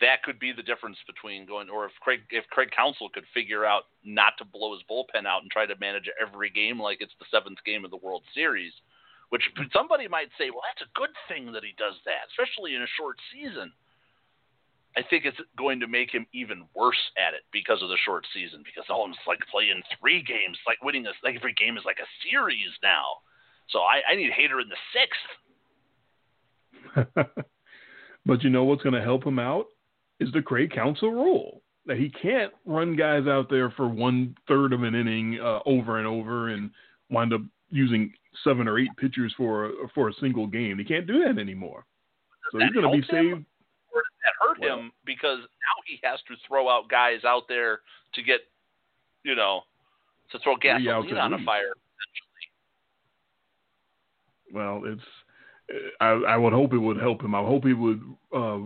that 0.00 0.22
could 0.22 0.38
be 0.38 0.52
the 0.52 0.62
difference 0.62 0.98
between 1.06 1.46
going 1.46 1.68
or 1.68 1.86
if 1.86 1.92
Craig 2.00 2.20
if 2.30 2.46
Craig 2.50 2.70
Counsell 2.74 3.10
could 3.10 3.26
figure 3.34 3.64
out 3.64 3.90
not 4.04 4.38
to 4.38 4.44
blow 4.44 4.72
his 4.72 4.86
bullpen 4.88 5.26
out 5.26 5.42
and 5.42 5.50
try 5.50 5.66
to 5.66 5.74
manage 5.80 6.08
every 6.20 6.50
game 6.50 6.80
like 6.80 6.98
it's 7.00 7.14
the 7.18 7.26
seventh 7.30 7.58
game 7.66 7.84
of 7.84 7.90
the 7.90 8.00
World 8.02 8.22
Series, 8.34 8.72
which 9.30 9.50
somebody 9.72 10.08
might 10.08 10.30
say, 10.38 10.50
well, 10.50 10.62
that's 10.66 10.86
a 10.86 10.98
good 10.98 11.12
thing 11.26 11.52
that 11.52 11.64
he 11.64 11.74
does 11.76 11.94
that, 12.06 12.30
especially 12.30 12.74
in 12.74 12.82
a 12.82 12.96
short 12.96 13.18
season. 13.32 13.72
I 14.96 15.02
think 15.02 15.26
it's 15.26 15.38
going 15.56 15.78
to 15.80 15.86
make 15.86 16.10
him 16.10 16.26
even 16.32 16.64
worse 16.74 16.98
at 17.14 17.34
it 17.34 17.44
because 17.52 17.82
of 17.82 17.88
the 17.88 18.00
short 18.02 18.26
season. 18.34 18.64
Because 18.64 18.88
oh, 18.90 19.06
it's 19.06 19.28
like 19.28 19.38
playing 19.50 19.82
three 20.00 20.22
games, 20.22 20.58
like 20.66 20.82
winning 20.82 21.06
a 21.06 21.12
like 21.22 21.36
every 21.36 21.54
game 21.54 21.76
is 21.76 21.84
like 21.84 22.00
a 22.02 22.08
series 22.24 22.72
now. 22.82 23.22
So 23.70 23.80
I, 23.80 24.00
I 24.10 24.16
need 24.16 24.30
Hader 24.32 24.62
in 24.62 24.68
the 24.68 24.76
sixth. 24.94 25.18
but 28.26 28.42
you 28.42 28.50
know 28.50 28.64
what's 28.64 28.82
going 28.82 28.94
to 28.94 29.02
help 29.02 29.24
him 29.24 29.38
out 29.38 29.66
is 30.20 30.30
the 30.32 30.42
Craig 30.42 30.72
Counsell 30.74 31.10
rule 31.10 31.62
that 31.86 31.98
he 31.98 32.10
can't 32.10 32.52
run 32.66 32.96
guys 32.96 33.26
out 33.26 33.48
there 33.50 33.70
for 33.70 33.88
one 33.88 34.34
third 34.46 34.72
of 34.72 34.82
an 34.82 34.94
inning 34.94 35.38
uh, 35.42 35.60
over 35.64 35.98
and 35.98 36.06
over 36.06 36.48
and 36.48 36.70
wind 37.10 37.32
up 37.32 37.40
using 37.70 38.12
seven 38.44 38.68
or 38.68 38.78
eight 38.78 38.90
pitchers 38.98 39.32
for 39.36 39.72
for 39.94 40.08
a 40.08 40.12
single 40.20 40.46
game. 40.46 40.78
He 40.78 40.84
can't 40.84 41.06
do 41.06 41.24
that 41.24 41.40
anymore. 41.40 41.84
So 42.52 42.58
he's 42.58 42.70
going 42.70 42.90
to 42.90 42.92
be 42.92 43.02
saved. 43.10 43.44
Or 43.92 44.02
does 44.02 44.18
that 44.24 44.34
hurt 44.40 44.60
well, 44.60 44.78
him 44.78 44.92
because 45.04 45.38
now 45.38 45.82
he 45.86 45.98
has 46.04 46.20
to 46.28 46.34
throw 46.46 46.68
out 46.68 46.88
guys 46.88 47.24
out 47.26 47.44
there 47.48 47.80
to 48.14 48.22
get, 48.22 48.40
you 49.24 49.34
know, 49.34 49.62
to 50.32 50.38
throw 50.40 50.56
gasoline 50.56 51.16
on 51.16 51.34
a 51.34 51.44
fire 51.44 51.72
well, 54.52 54.82
it's 54.84 55.02
I, 56.00 56.08
I 56.10 56.36
would 56.36 56.52
hope 56.52 56.72
it 56.72 56.78
would 56.78 57.00
help 57.00 57.22
him. 57.22 57.34
I 57.34 57.40
hope 57.40 57.64
he 57.64 57.74
would 57.74 58.00
uh, 58.34 58.58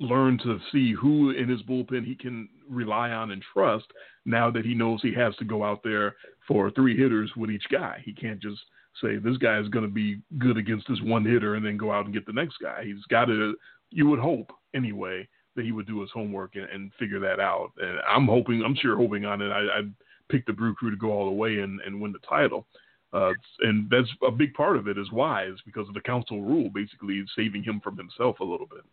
learn 0.00 0.38
to 0.38 0.58
see 0.72 0.92
who 0.92 1.30
in 1.30 1.48
his 1.48 1.62
bullpen 1.62 2.04
he 2.04 2.14
can 2.14 2.48
rely 2.68 3.10
on 3.10 3.30
and 3.30 3.42
trust 3.52 3.86
now 4.24 4.50
that 4.50 4.64
he 4.64 4.74
knows 4.74 5.00
he 5.02 5.14
has 5.14 5.34
to 5.36 5.44
go 5.44 5.64
out 5.64 5.80
there 5.82 6.16
for 6.46 6.70
three 6.70 6.96
hitters 6.96 7.30
with 7.36 7.50
each 7.50 7.64
guy. 7.70 8.00
He 8.04 8.12
can't 8.12 8.40
just 8.40 8.60
say 9.02 9.16
this 9.16 9.36
guy 9.36 9.58
is 9.58 9.68
going 9.68 9.84
to 9.84 9.90
be 9.90 10.20
good 10.38 10.56
against 10.56 10.88
this 10.88 11.00
one 11.02 11.24
hitter 11.24 11.54
and 11.54 11.64
then 11.64 11.76
go 11.76 11.92
out 11.92 12.04
and 12.04 12.14
get 12.14 12.26
the 12.26 12.32
next 12.32 12.56
guy. 12.62 12.84
He's 12.84 13.04
got 13.10 13.26
to. 13.26 13.54
You 13.90 14.06
would 14.08 14.18
hope 14.18 14.52
anyway 14.74 15.26
that 15.56 15.64
he 15.64 15.72
would 15.72 15.86
do 15.86 16.00
his 16.00 16.10
homework 16.12 16.56
and, 16.56 16.64
and 16.64 16.92
figure 16.98 17.20
that 17.20 17.40
out. 17.40 17.72
And 17.78 17.98
I'm 18.08 18.26
hoping. 18.26 18.62
I'm 18.64 18.76
sure 18.76 18.96
hoping 18.96 19.24
on 19.24 19.42
it. 19.42 19.50
I, 19.50 19.78
I'd 19.78 19.92
pick 20.30 20.46
the 20.46 20.52
Brew 20.52 20.74
Crew 20.74 20.90
to 20.90 20.96
go 20.96 21.10
all 21.10 21.26
the 21.26 21.32
way 21.32 21.58
and, 21.58 21.80
and 21.80 22.00
win 22.00 22.12
the 22.12 22.18
title. 22.28 22.66
Uh, 23.12 23.32
and 23.60 23.88
that's 23.90 24.08
a 24.26 24.30
big 24.30 24.52
part 24.54 24.76
of 24.76 24.86
it 24.86 24.98
is 24.98 25.10
why 25.10 25.46
is 25.46 25.58
because 25.64 25.88
of 25.88 25.94
the 25.94 26.00
Counsell 26.00 26.42
rule, 26.42 26.68
basically 26.68 27.24
saving 27.34 27.62
him 27.62 27.80
from 27.82 27.96
himself 27.96 28.40
a 28.40 28.44
little 28.44 28.66
bit. 28.66 28.84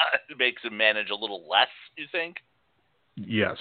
Uh, 0.00 0.16
it 0.30 0.38
makes 0.38 0.62
him 0.62 0.76
manage 0.76 1.10
a 1.10 1.14
little 1.14 1.48
less, 1.48 1.68
you 1.96 2.06
think? 2.10 2.36
Yes. 3.16 3.56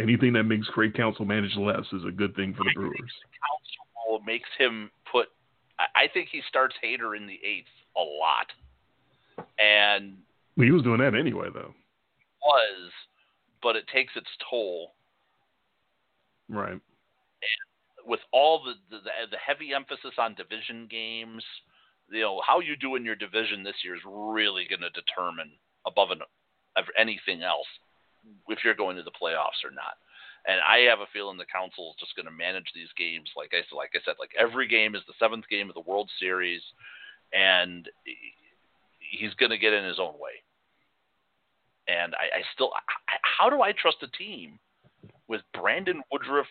Anything 0.00 0.32
that 0.34 0.44
makes 0.44 0.68
Craig 0.68 0.94
Counsell 0.94 1.24
manage 1.24 1.56
less 1.56 1.84
is 1.92 2.04
a 2.06 2.12
good 2.12 2.36
thing 2.36 2.54
for 2.54 2.62
the 2.62 2.70
Brewers. 2.74 2.94
The 2.94 4.08
rule 4.08 4.20
makes 4.24 4.48
him 4.56 4.90
put. 5.10 5.26
I 5.78 6.06
think 6.12 6.28
he 6.30 6.42
starts 6.48 6.74
Hader 6.84 7.16
in 7.16 7.26
the 7.26 7.40
eighth 7.44 7.66
a 7.96 8.00
lot, 8.00 8.46
and 9.58 10.18
he 10.56 10.70
was 10.70 10.82
doing 10.82 11.00
that 11.00 11.14
anyway, 11.14 11.48
though. 11.52 11.74
Was, 12.44 12.92
but 13.62 13.76
it 13.76 13.84
takes 13.92 14.12
its 14.14 14.28
toll. 14.48 14.92
Right. 16.48 16.80
And 18.00 18.10
with 18.10 18.20
all 18.32 18.62
the, 18.64 18.74
the 18.90 19.02
the 19.30 19.36
heavy 19.36 19.72
emphasis 19.74 20.14
on 20.18 20.34
division 20.34 20.86
games, 20.90 21.44
you 22.10 22.20
know 22.20 22.40
how 22.46 22.60
you 22.60 22.76
do 22.76 22.96
in 22.96 23.04
your 23.04 23.16
division 23.16 23.62
this 23.62 23.84
year 23.84 23.94
is 23.94 24.02
really 24.06 24.66
going 24.68 24.82
to 24.82 24.90
determine 24.90 25.50
above 25.86 26.10
an, 26.10 26.20
anything 26.98 27.42
else 27.42 27.66
if 28.48 28.58
you're 28.64 28.74
going 28.74 28.96
to 28.96 29.02
the 29.02 29.10
playoffs 29.10 29.64
or 29.64 29.70
not. 29.70 29.96
And 30.46 30.60
I 30.66 30.88
have 30.88 31.00
a 31.00 31.10
feeling 31.12 31.36
the 31.36 31.44
Counsell 31.44 31.90
is 31.90 32.00
just 32.00 32.16
going 32.16 32.26
to 32.26 32.32
manage 32.32 32.72
these 32.74 32.88
games 32.96 33.28
like 33.36 33.50
I 33.52 33.60
said, 33.68 33.76
like 33.76 33.90
I 33.94 34.00
said, 34.04 34.14
like 34.18 34.32
every 34.38 34.66
game 34.66 34.94
is 34.94 35.02
the 35.06 35.18
seventh 35.18 35.44
game 35.50 35.68
of 35.68 35.74
the 35.74 35.88
World 35.88 36.10
Series, 36.18 36.62
and 37.32 37.88
he's 38.98 39.34
going 39.34 39.50
to 39.50 39.58
get 39.58 39.72
in 39.72 39.84
his 39.84 39.98
own 39.98 40.14
way. 40.14 40.40
And 41.88 42.14
I, 42.14 42.38
I 42.38 42.42
still, 42.54 42.70
how 43.38 43.50
do 43.50 43.62
I 43.62 43.72
trust 43.72 43.98
a 44.02 44.08
team 44.16 44.58
with 45.28 45.42
Brandon 45.52 46.02
Woodruff 46.10 46.46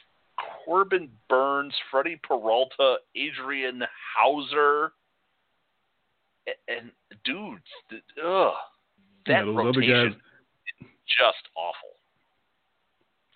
Corbin 0.70 1.10
Burnes, 1.28 1.74
Freddie 1.90 2.22
Peralta, 2.22 2.98
Adrian 3.16 3.82
Houser, 4.16 4.92
and, 6.68 6.92
dudes, 7.26 7.64
ugh, 8.24 8.54
that 9.26 9.46
yeah, 9.48 9.52
rotation 9.52 10.12
guys, 10.12 10.88
just 11.08 11.50
awful. 11.58 11.90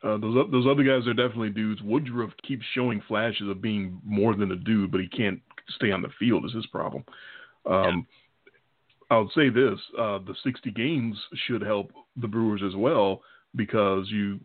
Uh, 0.04 0.18
those 0.20 0.52
those 0.52 0.68
other 0.68 0.84
guys 0.84 1.08
are 1.08 1.14
definitely 1.16 1.50
dudes. 1.50 1.82
Woodruff 1.82 2.32
keeps 2.48 2.64
showing 2.76 3.02
flashes 3.08 3.50
of 3.50 3.64
being 3.64 4.00
more 4.06 4.36
than 4.36 4.52
a 4.52 4.56
dude, 4.56 4.92
but 4.92 5.02
he 5.02 5.08
can't 5.08 5.42
stay 5.76 5.92
on 5.92 6.04
the 6.04 6.10
field. 6.20 6.46
Is 6.46 6.54
his 6.54 6.68
problem. 6.68 7.04
Um, 7.66 8.06
yeah. 9.10 9.16
I'll 9.18 9.32
say 9.34 9.50
this: 9.50 9.80
uh, 9.98 10.20
the 10.20 10.36
60 10.44 10.70
games 10.70 11.18
should 11.48 11.64
help 11.64 11.94
the 12.16 12.28
Brewers 12.28 12.62
as 12.64 12.76
well 12.76 13.22
because 13.56 14.06
you 14.10 14.40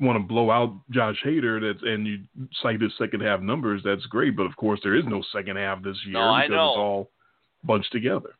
want 0.00 0.16
to 0.16 0.26
blow 0.26 0.50
out 0.50 0.74
Josh 0.90 1.16
Hader 1.24 1.60
that's 1.60 1.82
and 1.82 2.06
you 2.06 2.18
cite 2.62 2.80
his 2.80 2.92
second 2.98 3.20
half 3.20 3.40
numbers, 3.40 3.82
that's 3.84 4.06
great. 4.06 4.36
But 4.36 4.46
of 4.46 4.56
course, 4.56 4.80
there 4.82 4.94
is 4.94 5.04
no 5.06 5.22
second 5.32 5.56
half 5.56 5.82
this 5.82 5.96
year 6.04 6.14
no, 6.14 6.36
because 6.36 6.50
it's 6.50 6.78
all 6.78 7.10
bunched 7.64 7.92
together. 7.92 8.30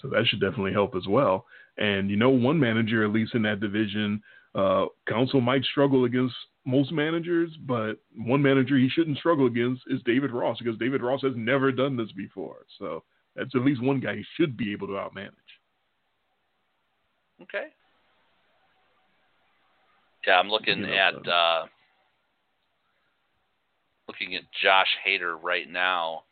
So 0.00 0.08
that 0.08 0.26
should 0.26 0.40
definitely 0.40 0.72
help 0.72 0.94
as 0.94 1.06
well. 1.06 1.46
And 1.76 2.10
you 2.10 2.16
know, 2.16 2.30
one 2.30 2.58
manager 2.58 3.04
at 3.04 3.12
least 3.12 3.34
in 3.34 3.42
that 3.42 3.60
division, 3.60 4.22
uh, 4.54 4.86
Counsell 5.06 5.40
might 5.40 5.64
struggle 5.64 6.04
against 6.04 6.34
most 6.64 6.92
managers, 6.92 7.50
but 7.66 7.94
one 8.16 8.42
manager 8.42 8.76
he 8.76 8.88
shouldn't 8.88 9.18
struggle 9.18 9.46
against 9.46 9.82
is 9.88 10.00
David 10.04 10.30
Ross 10.30 10.58
because 10.58 10.78
David 10.78 11.02
Ross 11.02 11.22
has 11.22 11.32
never 11.36 11.72
done 11.72 11.96
this 11.96 12.12
before. 12.12 12.66
So 12.78 13.02
that's 13.36 13.54
at 13.54 13.62
least 13.62 13.82
one 13.82 14.00
guy 14.00 14.16
he 14.16 14.24
should 14.36 14.56
be 14.56 14.72
able 14.72 14.86
to 14.88 14.94
outmanage. 14.94 15.30
Okay. 17.42 17.68
Yeah, 20.26 20.38
I'm 20.38 20.48
looking 20.48 20.84
at 20.84 21.14
uh, 21.26 21.66
looking 24.06 24.34
at 24.34 24.42
Josh 24.62 24.88
Hader 25.06 25.40
right 25.42 25.68
now. 25.70 26.24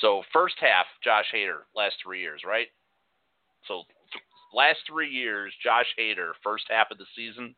So 0.00 0.22
first 0.32 0.56
half, 0.60 0.86
Josh 1.04 1.26
Hader, 1.34 1.60
last 1.76 1.96
three 2.02 2.20
years, 2.20 2.42
right? 2.46 2.68
So 3.68 3.82
th- 4.12 4.24
last 4.54 4.78
three 4.88 5.10
years, 5.10 5.52
Josh 5.62 5.86
Hader, 5.98 6.32
first 6.42 6.64
half 6.70 6.90
of 6.90 6.98
the 6.98 7.04
season, 7.14 7.54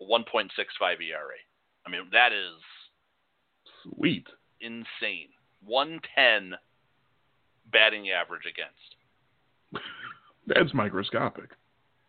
1.65 0.00 0.48
ERA. 0.80 1.36
I 1.86 1.90
mean, 1.90 2.02
that 2.12 2.32
is 2.32 2.54
sweet, 3.82 4.26
insane. 4.60 5.28
110 5.64 6.58
batting 7.72 8.10
average 8.10 8.46
against. 8.46 9.84
That's 10.46 10.72
microscopic. 10.72 11.50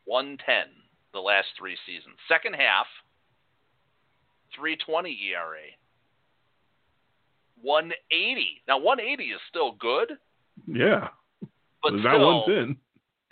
110 0.05 0.86
the 1.13 1.19
last 1.19 1.47
three 1.57 1.77
seasons. 1.85 2.15
Second 2.27 2.53
half, 2.55 2.85
320 4.55 5.17
ERA. 5.31 5.59
180. 7.61 8.61
Now 8.67 8.77
180 8.77 9.23
is 9.31 9.39
still 9.49 9.71
good, 9.79 10.13
Yeah, 10.67 11.07
but 11.81 11.93
it's 11.93 12.01
still, 12.01 12.19
not 12.19 12.47
110. 12.47 12.77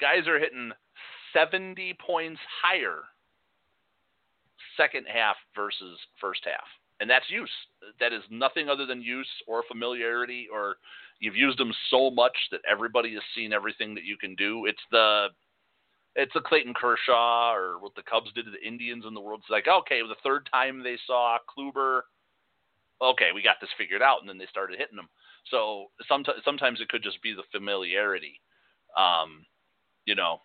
guys 0.01 0.27
are 0.27 0.39
hitting 0.39 0.71
70 1.33 1.95
points 2.05 2.39
higher 2.63 3.01
second 4.77 5.05
half 5.07 5.35
versus 5.55 5.97
first 6.19 6.41
half. 6.43 6.65
And 6.99 7.09
that's 7.09 7.29
use. 7.29 7.51
That 7.99 8.13
is 8.13 8.23
nothing 8.29 8.67
other 8.69 8.85
than 8.85 9.01
use 9.01 9.27
or 9.47 9.63
familiarity 9.67 10.47
or 10.51 10.77
you've 11.19 11.35
used 11.35 11.57
them 11.59 11.71
so 11.89 12.09
much 12.09 12.35
that 12.51 12.61
everybody 12.69 13.13
has 13.13 13.23
seen 13.35 13.53
everything 13.53 13.93
that 13.95 14.05
you 14.05 14.17
can 14.17 14.33
do. 14.35 14.65
It's 14.65 14.81
the 14.91 15.27
it's 16.15 16.35
a 16.35 16.41
Clayton 16.41 16.73
Kershaw 16.73 17.53
or 17.53 17.79
what 17.79 17.93
the 17.95 18.03
Cubs 18.03 18.31
did 18.33 18.45
to 18.45 18.51
the 18.51 18.65
Indians 18.65 19.03
in 19.07 19.13
the 19.13 19.19
world. 19.19 19.41
It's 19.43 19.49
like, 19.49 19.67
okay, 19.67 20.01
the 20.01 20.15
third 20.23 20.47
time 20.51 20.81
they 20.81 20.97
saw 21.05 21.37
Kluber, 21.45 22.01
okay, 23.01 23.29
we 23.33 23.43
got 23.43 23.57
this 23.59 23.69
figured 23.77 24.01
out, 24.01 24.21
and 24.21 24.29
then 24.29 24.37
they 24.37 24.47
started 24.49 24.79
hitting 24.79 24.95
them. 24.95 25.09
So 25.51 25.87
sometimes 26.07 26.39
sometimes 26.43 26.81
it 26.81 26.89
could 26.89 27.03
just 27.03 27.21
be 27.21 27.33
the 27.33 27.43
familiarity, 27.51 28.39
um, 28.97 29.45
you 30.05 30.15
know. 30.15 30.41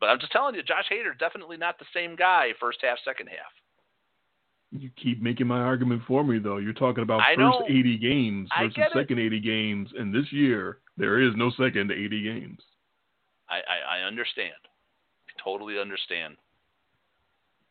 But 0.00 0.10
I'm 0.10 0.20
just 0.20 0.32
telling 0.32 0.54
you, 0.54 0.62
Josh 0.62 0.84
Hader 0.92 1.18
definitely 1.18 1.56
not 1.56 1.78
the 1.78 1.86
same 1.94 2.14
guy 2.14 2.50
first 2.60 2.78
half, 2.82 2.98
second 3.04 3.28
half. 3.28 3.52
You 4.70 4.90
keep 5.02 5.22
making 5.22 5.46
my 5.46 5.60
argument 5.60 6.02
for 6.06 6.22
me, 6.22 6.38
though. 6.38 6.58
You're 6.58 6.74
talking 6.74 7.02
about 7.02 7.20
I 7.20 7.34
first 7.36 7.38
know. 7.38 7.66
80 7.66 7.98
games 7.98 8.48
versus 8.60 8.82
second 8.94 9.18
80 9.18 9.40
games, 9.40 9.90
and 9.98 10.14
this 10.14 10.30
year 10.30 10.78
there 10.98 11.20
is 11.20 11.32
no 11.36 11.50
second 11.50 11.90
80 11.90 12.22
games. 12.22 12.60
I, 13.48 13.56
I, 13.56 14.00
I 14.00 14.06
understand. 14.06 14.52
Totally 15.42 15.78
understand. 15.78 16.36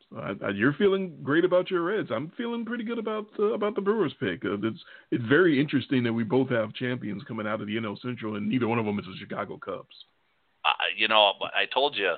So 0.09 0.19
I, 0.19 0.45
I, 0.45 0.49
you're 0.51 0.73
feeling 0.73 1.17
great 1.21 1.43
about 1.43 1.69
your 1.69 1.81
Reds. 1.81 2.09
I'm 2.11 2.31
feeling 2.37 2.65
pretty 2.65 2.83
good 2.83 2.97
about 2.97 3.27
uh, 3.39 3.53
about 3.53 3.75
the 3.75 3.81
Brewers 3.81 4.13
pick. 4.19 4.45
Uh, 4.45 4.57
it's 4.63 4.79
it's 5.11 5.25
very 5.25 5.59
interesting 5.59 6.03
that 6.03 6.13
we 6.13 6.23
both 6.23 6.49
have 6.49 6.73
champions 6.73 7.23
coming 7.27 7.47
out 7.47 7.61
of 7.61 7.67
the 7.67 7.75
NL 7.75 7.99
Central, 8.01 8.35
and 8.35 8.47
neither 8.47 8.67
one 8.67 8.79
of 8.79 8.85
them 8.85 8.99
is 8.99 9.05
the 9.05 9.15
Chicago 9.19 9.57
Cubs. 9.57 9.95
You 10.97 11.07
know, 11.07 11.33
I 11.55 11.65
told 11.73 11.95
you, 11.95 12.13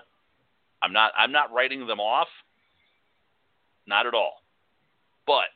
I'm 0.81 0.93
not 0.93 1.11
I'm 1.17 1.31
not 1.31 1.51
writing 1.53 1.85
them 1.87 1.99
off. 1.99 2.27
Not 3.87 4.05
at 4.05 4.13
all. 4.13 4.43
But 5.25 5.49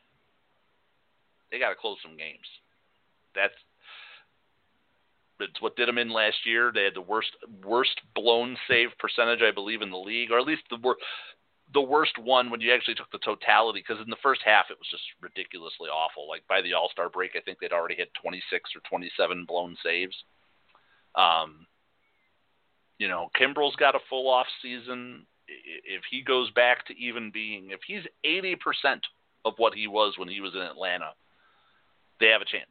they 1.50 1.58
got 1.58 1.68
to 1.70 1.76
close 1.76 1.98
some 2.02 2.16
games. 2.16 2.46
That's 3.34 3.54
it's 5.40 5.60
what 5.60 5.76
did 5.76 5.88
them 5.88 5.98
in 5.98 6.10
last 6.10 6.46
year. 6.46 6.70
They 6.72 6.84
had 6.84 6.94
the 6.94 7.00
worst 7.00 7.30
worst 7.64 8.00
blown 8.14 8.56
save 8.68 8.90
percentage, 8.98 9.42
I 9.42 9.50
believe, 9.50 9.82
in 9.82 9.90
the 9.90 9.98
league, 9.98 10.30
or 10.30 10.38
at 10.38 10.46
least 10.46 10.62
the 10.70 10.76
wor- 10.76 10.96
the 11.72 11.80
worst 11.80 12.18
one 12.18 12.50
when 12.50 12.60
you 12.60 12.72
actually 12.72 12.94
took 12.94 13.10
the 13.10 13.18
totality. 13.18 13.80
Because 13.86 14.02
in 14.02 14.10
the 14.10 14.22
first 14.22 14.42
half, 14.44 14.66
it 14.70 14.78
was 14.78 14.88
just 14.90 15.02
ridiculously 15.20 15.88
awful. 15.88 16.28
Like 16.28 16.46
by 16.48 16.62
the 16.62 16.74
All 16.74 16.88
Star 16.90 17.08
break, 17.08 17.32
I 17.36 17.40
think 17.40 17.58
they'd 17.58 17.72
already 17.72 17.96
hit 17.96 18.10
26 18.22 18.70
or 18.76 18.80
27 18.88 19.44
blown 19.46 19.76
saves. 19.82 20.16
Um, 21.14 21.66
you 22.98 23.08
know, 23.08 23.28
Kimbrel's 23.38 23.76
got 23.76 23.94
a 23.94 24.00
full 24.08 24.30
off 24.30 24.46
season. 24.62 25.26
If 25.46 26.02
he 26.10 26.22
goes 26.22 26.50
back 26.52 26.86
to 26.86 26.96
even 26.96 27.30
being, 27.30 27.70
if 27.70 27.80
he's 27.86 28.02
80% 28.24 29.00
of 29.44 29.54
what 29.58 29.74
he 29.74 29.86
was 29.86 30.14
when 30.16 30.28
he 30.28 30.40
was 30.40 30.54
in 30.54 30.60
Atlanta, 30.60 31.10
they 32.20 32.28
have 32.28 32.40
a 32.40 32.46
chance. 32.46 32.70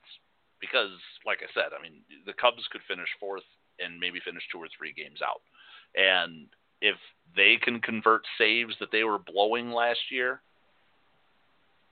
Because, 0.64 0.96
like 1.28 1.44
I 1.44 1.52
said, 1.52 1.76
I 1.76 1.82
mean, 1.84 2.08
the 2.24 2.32
Cubs 2.32 2.64
could 2.72 2.80
finish 2.88 3.10
fourth 3.20 3.44
and 3.84 4.00
maybe 4.00 4.24
finish 4.24 4.44
two 4.48 4.64
or 4.64 4.72
three 4.72 4.96
games 4.96 5.20
out. 5.20 5.44
And 5.92 6.48
if 6.80 6.96
they 7.36 7.60
can 7.60 7.84
convert 7.84 8.24
saves 8.38 8.72
that 8.80 8.88
they 8.92 9.04
were 9.04 9.20
blowing 9.20 9.76
last 9.76 10.00
year, 10.10 10.40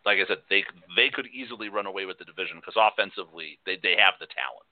like 0.05 0.19
I 0.23 0.27
said, 0.27 0.39
they 0.49 0.63
they 0.95 1.09
could 1.09 1.27
easily 1.27 1.67
run 1.67 1.85
away 1.85 2.05
with 2.05 2.17
the 2.17 2.25
division 2.25 2.63
because 2.63 2.79
offensively 2.79 3.59
they 3.65 3.75
they 3.83 3.99
have 3.99 4.15
the 4.19 4.31
talent. 4.31 4.67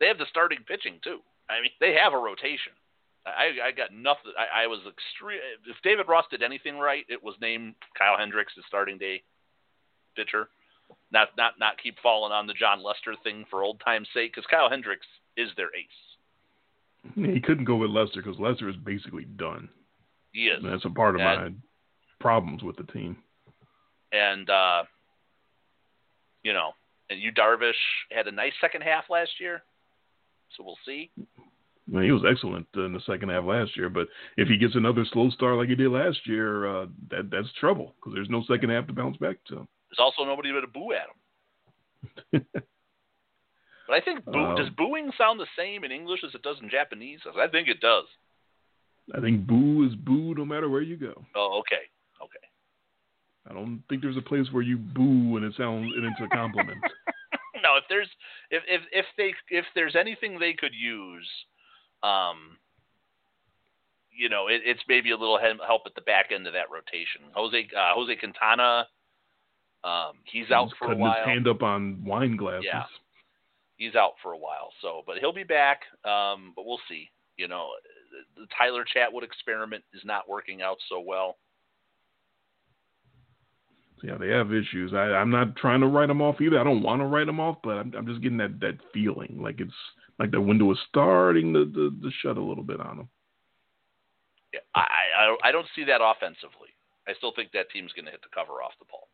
They 0.00 0.08
have 0.10 0.18
the 0.18 0.26
starting 0.28 0.66
pitching 0.66 0.98
too. 1.02 1.20
I 1.48 1.62
mean, 1.62 1.70
they 1.80 1.94
have 1.94 2.12
a 2.12 2.18
rotation. 2.18 2.74
I 3.24 3.70
I 3.70 3.70
got 3.70 3.94
nothing. 3.94 4.34
I, 4.36 4.64
I 4.64 4.66
was 4.66 4.80
extreme. 4.82 5.38
If 5.64 5.76
David 5.82 6.08
Ross 6.08 6.26
did 6.30 6.42
anything 6.42 6.76
right, 6.76 7.06
it 7.08 7.22
was 7.22 7.34
name 7.40 7.74
Kyle 7.96 8.18
Hendricks 8.18 8.52
as 8.58 8.64
starting 8.66 8.98
day 8.98 9.22
pitcher. 10.16 10.48
Not 11.12 11.28
not 11.36 11.58
not 11.58 11.76
keep 11.82 11.96
falling 12.02 12.32
on 12.32 12.46
the 12.46 12.54
Jon 12.54 12.82
Lester 12.82 13.14
thing 13.22 13.44
for 13.50 13.62
old 13.62 13.80
time's 13.84 14.08
sake, 14.14 14.32
because 14.34 14.46
Kyle 14.50 14.70
Hendricks 14.70 15.06
is 15.36 15.50
their 15.56 15.68
ace. 15.74 17.14
He 17.34 17.40
couldn't 17.40 17.64
go 17.64 17.76
with 17.76 17.90
Lester 17.90 18.22
because 18.22 18.38
Lester 18.40 18.68
is 18.68 18.76
basically 18.76 19.24
done. 19.24 19.68
He 20.32 20.46
is. 20.46 20.62
And 20.62 20.72
that's 20.72 20.84
a 20.84 20.90
part 20.90 21.14
of 21.16 21.20
And- 21.20 21.56
my 21.56 21.60
problems 22.20 22.62
with 22.62 22.76
the 22.76 22.84
team. 22.84 23.16
and 24.12 24.48
uh, 24.48 24.84
you 26.44 26.52
know, 26.52 26.72
and 27.10 27.20
you 27.20 27.32
Darvish 27.32 27.72
had 28.10 28.26
a 28.26 28.32
nice 28.32 28.52
second 28.60 28.82
half 28.82 29.10
last 29.10 29.32
year, 29.40 29.62
so 30.56 30.62
we'll 30.64 30.78
see. 30.86 31.10
Mean, 31.88 32.04
he 32.04 32.12
was 32.12 32.24
excellent 32.28 32.66
in 32.76 32.92
the 32.92 33.00
second 33.06 33.28
half 33.30 33.44
last 33.44 33.76
year, 33.76 33.88
but 33.90 34.06
if 34.36 34.48
he 34.48 34.56
gets 34.56 34.76
another 34.76 35.04
slow 35.12 35.28
start 35.30 35.56
like 35.58 35.68
he 35.68 35.74
did 35.74 35.90
last 35.90 36.26
year, 36.26 36.66
uh, 36.66 36.86
that 37.10 37.30
that's 37.30 37.52
trouble 37.60 37.94
because 37.96 38.14
there's 38.14 38.30
no 38.30 38.42
second 38.44 38.70
half 38.70 38.86
to 38.86 38.92
bounce 38.92 39.16
back 39.18 39.36
to. 39.48 39.66
There's 39.92 40.04
also 40.04 40.24
nobody 40.24 40.50
to 40.52 40.66
boo 40.66 40.92
at 40.92 41.08
him. 42.32 42.46
But 43.86 43.96
I 43.96 44.00
think 44.00 44.24
boo, 44.24 44.38
Um, 44.38 44.56
does 44.56 44.70
booing 44.70 45.12
sound 45.18 45.40
the 45.40 45.46
same 45.58 45.84
in 45.84 45.92
English 45.92 46.24
as 46.24 46.34
it 46.34 46.42
does 46.42 46.56
in 46.62 46.70
Japanese? 46.70 47.20
I 47.26 47.48
think 47.48 47.68
it 47.68 47.80
does. 47.80 48.06
I 49.12 49.20
think 49.20 49.46
boo 49.46 49.86
is 49.86 49.94
boo 49.96 50.34
no 50.34 50.44
matter 50.44 50.68
where 50.68 50.82
you 50.82 50.96
go. 50.96 51.26
Oh, 51.34 51.58
okay, 51.58 51.90
okay. 52.22 52.46
I 53.50 53.52
don't 53.52 53.82
think 53.88 54.00
there's 54.00 54.16
a 54.16 54.22
place 54.22 54.46
where 54.52 54.62
you 54.62 54.78
boo 54.78 55.36
and 55.36 55.44
it 55.44 55.54
sounds 55.56 55.92
and 55.94 56.04
it's 56.04 56.20
a 56.20 56.28
compliment. 56.28 56.78
no, 57.62 57.76
if 57.76 57.84
there's 57.88 58.08
if 58.50 58.62
if 58.68 58.82
if 58.92 59.06
they 59.18 59.34
if 59.50 59.66
there's 59.74 59.96
anything 59.96 60.38
they 60.38 60.52
could 60.54 60.74
use, 60.74 61.28
um, 62.02 62.56
you 64.16 64.28
know, 64.28 64.46
it, 64.46 64.62
it's 64.64 64.82
maybe 64.88 65.10
a 65.10 65.16
little 65.16 65.38
help 65.38 65.82
at 65.86 65.94
the 65.94 66.02
back 66.02 66.30
end 66.32 66.46
of 66.46 66.52
that 66.52 66.70
rotation. 66.70 67.22
Jose 67.34 67.68
uh, 67.76 67.94
Jose 67.94 68.14
Quintana, 68.16 68.86
um, 69.84 70.12
he's 70.24 70.50
out 70.50 70.68
He's 70.68 70.74
for 70.78 70.92
a 70.92 70.96
while. 70.96 71.14
his 71.14 71.26
hand 71.26 71.48
up 71.48 71.62
on 71.62 72.04
wine 72.04 72.36
glasses. 72.36 72.66
Yeah. 72.66 72.84
He's 73.76 73.94
out 73.96 74.12
for 74.22 74.32
a 74.32 74.38
while, 74.38 74.70
so 74.80 75.02
but 75.06 75.18
he'll 75.18 75.32
be 75.32 75.44
back. 75.44 75.80
Um, 76.04 76.52
but 76.54 76.64
we'll 76.64 76.80
see. 76.88 77.10
You 77.36 77.48
know, 77.48 77.70
the 78.36 78.46
Tyler 78.56 78.84
Chatwood 78.84 79.24
experiment 79.24 79.82
is 79.92 80.02
not 80.04 80.28
working 80.28 80.62
out 80.62 80.76
so 80.88 81.00
well. 81.00 81.36
Yeah, 84.02 84.18
they 84.18 84.28
have 84.28 84.52
issues. 84.52 84.92
I, 84.92 85.14
I'm 85.14 85.30
not 85.30 85.54
trying 85.56 85.80
to 85.80 85.86
write 85.86 86.08
them 86.08 86.20
off 86.20 86.40
either. 86.40 86.58
I 86.60 86.64
don't 86.64 86.82
want 86.82 87.00
to 87.00 87.06
write 87.06 87.26
them 87.26 87.38
off, 87.38 87.58
but 87.62 87.78
I'm, 87.78 87.94
I'm 87.96 88.06
just 88.06 88.20
getting 88.20 88.38
that, 88.38 88.58
that 88.60 88.78
feeling 88.92 89.38
like 89.40 89.60
it's 89.60 89.72
like 90.18 90.32
the 90.32 90.40
window 90.40 90.70
is 90.72 90.78
starting 90.88 91.52
to, 91.54 91.66
to, 91.66 91.90
to 91.90 92.10
shut 92.20 92.36
a 92.36 92.42
little 92.42 92.64
bit 92.64 92.80
on 92.80 92.96
them. 92.96 93.08
Yeah, 94.52 94.60
I, 94.74 94.84
I 95.18 95.36
I 95.48 95.52
don't 95.52 95.66
see 95.74 95.84
that 95.84 96.00
offensively. 96.02 96.74
I 97.08 97.14
still 97.14 97.32
think 97.34 97.52
that 97.52 97.70
team's 97.70 97.92
going 97.92 98.04
to 98.04 98.10
hit 98.10 98.22
the 98.22 98.28
cover 98.34 98.60
off 98.62 98.72
the 98.78 98.86
ball. 98.90 99.08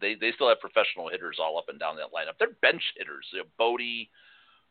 They 0.00 0.14
they 0.14 0.32
still 0.32 0.48
have 0.48 0.60
professional 0.60 1.08
hitters 1.08 1.36
all 1.40 1.58
up 1.58 1.68
and 1.68 1.78
down 1.78 1.96
that 1.96 2.12
lineup. 2.14 2.38
They're 2.38 2.56
bench 2.62 2.82
hitters. 2.96 3.26
You 3.32 3.40
know, 3.40 3.44
Bote, 3.58 3.80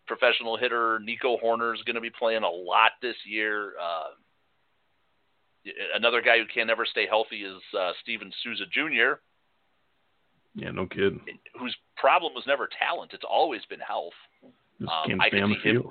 professional 0.07 0.57
hitter. 0.57 0.99
Nico 0.99 1.37
Hoerner 1.37 1.73
is 1.75 1.81
going 1.83 1.95
to 1.95 2.01
be 2.01 2.09
playing 2.11 2.43
a 2.43 2.49
lot 2.49 2.91
this 3.01 3.15
year. 3.25 3.73
Uh, 3.81 4.09
another 5.95 6.21
guy 6.21 6.37
who 6.37 6.45
can't 6.53 6.69
ever 6.69 6.85
stay 6.85 7.05
healthy 7.07 7.43
is 7.43 7.61
uh, 7.77 7.91
Steven 8.01 8.31
Souza 8.43 8.63
Jr., 8.71 9.19
Yeah, 10.55 10.71
no 10.71 10.85
kidding. 10.85 11.21
whose 11.59 11.75
problem 11.97 12.33
was 12.33 12.43
never 12.47 12.69
talent. 12.79 13.11
It's 13.13 13.25
always 13.29 13.61
been 13.69 13.79
health. 13.79 14.13
Just 14.79 14.91
Um, 14.91 15.09
can't 15.09 15.21
I 15.21 15.27
stay 15.29 15.41
on 15.41 15.49
the 15.49 15.55
see 15.63 15.69
him- 15.69 15.89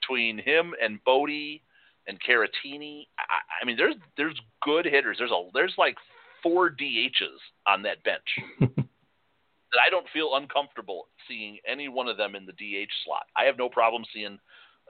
between 0.00 0.38
him 0.38 0.74
and 0.82 1.02
Bote 1.04 1.60
and 2.06 2.18
Caratini. 2.22 3.06
I, 3.18 3.38
I 3.62 3.64
mean, 3.64 3.76
there's 3.76 3.94
there's 4.16 4.38
good 4.62 4.84
hitters. 4.84 5.16
There's 5.18 5.30
a 5.30 5.48
there's 5.54 5.74
like 5.78 5.96
four 6.42 6.70
DHs 6.70 7.38
on 7.66 7.82
that 7.82 8.02
bench 8.04 8.20
that 8.60 9.80
I 9.86 9.90
don't 9.90 10.06
feel 10.12 10.34
uncomfortable 10.34 11.08
seeing 11.28 11.58
any 11.66 11.88
one 11.88 12.08
of 12.08 12.16
them 12.16 12.34
in 12.34 12.46
the 12.46 12.52
DH 12.52 12.92
slot. 13.04 13.26
I 13.36 13.44
have 13.44 13.58
no 13.58 13.68
problem 13.68 14.04
seeing 14.12 14.38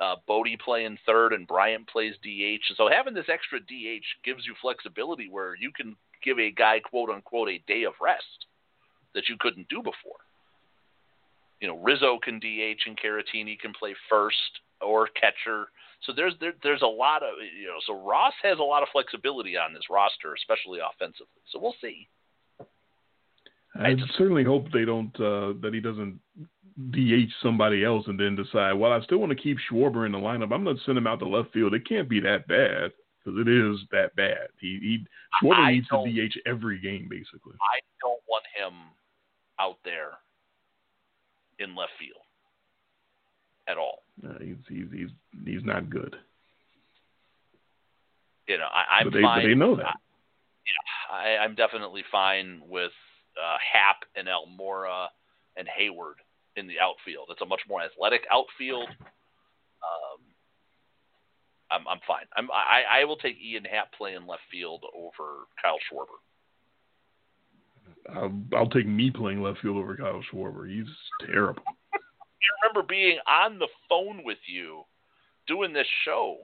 uh, 0.01 0.16
Bote 0.27 0.59
playing 0.65 0.99
third 1.07 1.33
and 1.33 1.47
Bryant 1.47 1.89
plays 1.89 2.15
DH. 2.23 2.74
So 2.77 2.89
having 2.89 3.15
this 3.15 3.29
extra 3.29 3.61
DH 3.61 4.05
gives 4.24 4.47
you 4.47 4.55
flexibility 4.61 5.29
where 5.31 5.55
you 5.55 5.70
can 5.77 5.97
give 6.24 6.39
a 6.39 6.51
guy 6.51 6.81
quote 6.81 7.11
unquote 7.11 7.49
a 7.49 7.62
day 7.66 7.85
of 7.85 7.95
rest 8.01 8.47
that 9.15 9.29
you 9.29 9.37
couldn't 9.39 9.69
do 9.69 9.79
before. 9.79 10.23
You 11.61 11.69
know, 11.69 11.79
Rizzo 11.79 12.19
can 12.23 12.41
DH 12.41 12.83
and 12.87 12.99
Caratini 12.99 13.59
can 13.59 13.73
play 13.79 13.95
first 14.09 14.61
or 14.81 15.09
catcher. 15.09 15.66
So 16.05 16.12
there's 16.15 16.35
there, 16.41 16.55
there's 16.62 16.83
a 16.83 16.87
lot 16.87 17.23
of 17.23 17.31
you 17.59 17.66
know. 17.66 17.79
So 17.87 17.95
Ross 17.95 18.33
has 18.43 18.59
a 18.59 18.62
lot 18.62 18.83
of 18.83 18.89
flexibility 18.93 19.57
on 19.57 19.73
this 19.73 19.85
roster, 19.91 20.35
especially 20.35 20.81
offensively. 20.81 21.43
So 21.51 21.61
we'll 21.61 21.77
see. 21.81 22.09
I 23.74 23.95
just- 23.95 24.15
certainly 24.19 24.45
hope 24.45 24.70
they 24.73 24.85
don't 24.85 25.15
uh, 25.20 25.55
that 25.62 25.70
he 25.73 25.81
doesn't 25.81 26.20
DH 26.91 27.31
somebody 27.43 27.85
else 27.85 28.07
and 28.07 28.19
then 28.19 28.37
decide, 28.37 28.73
well, 28.73 28.93
I 28.93 29.01
still 29.03 29.19
want 29.19 29.31
to 29.31 29.37
keep 29.37 29.59
Schwarber 29.70 30.07
in 30.07 30.12
the 30.12 30.19
lineup. 30.19 30.53
I'm 30.53 30.65
going 30.65 30.77
to 30.77 30.83
send 30.85 30.99
him 30.99 31.07
out 31.07 31.20
to 31.20 31.29
left 31.29 31.53
field. 31.53 31.74
It 31.74 31.89
can't 31.89 32.09
be 32.09 32.20
that 32.20 32.47
bad 32.49 32.93
because 33.24 33.39
it 33.41 33.49
is 33.49 33.79
that 33.93 34.15
bad. 34.16 34.49
He, 34.61 34.79
he 34.83 35.07
Schwarber 35.43 35.57
I 35.57 35.73
needs 35.73 35.89
to 35.89 36.29
DH 36.29 36.39
every 36.47 36.81
game 36.81 37.09
basically. 37.09 37.55
I 37.61 37.81
don't 38.01 38.20
want 38.29 38.45
him 38.57 38.74
out 39.61 39.79
there 39.85 40.19
in 41.59 41.77
left 41.77 41.93
field 41.99 42.23
at 43.68 43.78
all. 43.78 44.02
Uh, 44.24 44.39
he's, 44.40 44.56
he's 44.68 44.86
he's 44.93 45.09
he's 45.44 45.64
not 45.64 45.90
good. 45.90 46.16
You 48.48 48.59
know, 48.59 48.64
I, 48.64 48.98
I'm 48.98 49.06
but 49.06 49.14
they, 49.14 49.22
fine. 49.22 49.43
But 49.43 49.48
they 49.48 49.55
know 49.55 49.76
that. 49.76 49.86
I, 49.86 49.94
yeah, 50.66 51.39
I, 51.40 51.44
I'm 51.44 51.55
definitely 51.55 52.05
fine 52.10 52.62
with 52.68 52.93
uh, 53.36 53.56
Happ 53.72 54.05
and 54.16 54.28
Almora 54.28 55.09
and 55.56 55.68
Heyward 55.68 56.14
in 56.56 56.66
the 56.66 56.80
outfield. 56.80 57.28
It's 57.30 57.40
a 57.40 57.47
much 57.47 57.62
more 57.68 57.82
athletic 57.82 58.22
outfield. 58.30 58.89
Um, 59.82 60.20
I'm 61.70 61.89
I'm 61.89 62.01
fine. 62.06 62.26
I'm 62.36 62.51
I, 62.51 63.01
I 63.01 63.05
will 63.05 63.16
take 63.16 63.36
Ian 63.40 63.64
Happ 63.64 63.93
playing 63.97 64.26
left 64.26 64.43
field 64.51 64.84
over 64.94 65.47
Kyle 65.62 65.78
Schwarber. 65.90 66.18
I'll, 68.14 68.32
I'll 68.56 68.68
take 68.68 68.86
me 68.86 69.10
playing 69.10 69.43
left 69.43 69.60
field 69.60 69.76
over 69.76 69.97
Kyle 69.97 70.22
Schwarber. 70.32 70.68
He's 70.68 70.86
terrible. 71.26 71.62
I 72.43 72.66
remember 72.66 72.86
being 72.86 73.19
on 73.27 73.59
the 73.59 73.69
phone 73.89 74.23
with 74.24 74.39
you 74.47 74.82
doing 75.47 75.73
this 75.73 75.86
show 76.05 76.39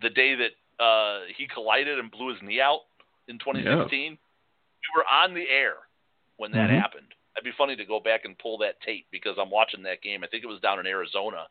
the 0.00 0.10
day 0.10 0.34
that 0.34 0.82
uh, 0.82 1.20
he 1.36 1.46
collided 1.46 1.98
and 1.98 2.10
blew 2.10 2.28
his 2.32 2.42
knee 2.42 2.60
out 2.60 2.80
in 3.28 3.38
2016. 3.38 4.02
Yeah. 4.02 4.10
We 4.10 4.88
were 4.96 5.06
on 5.06 5.34
the 5.34 5.48
air 5.48 5.74
when 6.36 6.50
that 6.52 6.70
Mhm. 6.70 6.80
happened. 6.80 7.14
It'd 7.36 7.44
be 7.44 7.52
funny 7.52 7.76
to 7.76 7.84
go 7.84 8.00
back 8.00 8.24
and 8.24 8.38
pull 8.38 8.58
that 8.58 8.80
tape 8.82 9.06
because 9.10 9.38
I'm 9.38 9.50
watching 9.50 9.82
that 9.84 10.02
game. 10.02 10.24
I 10.24 10.26
think 10.26 10.44
it 10.44 10.48
was 10.48 10.60
down 10.60 10.80
in 10.80 10.86
Arizona, 10.86 11.48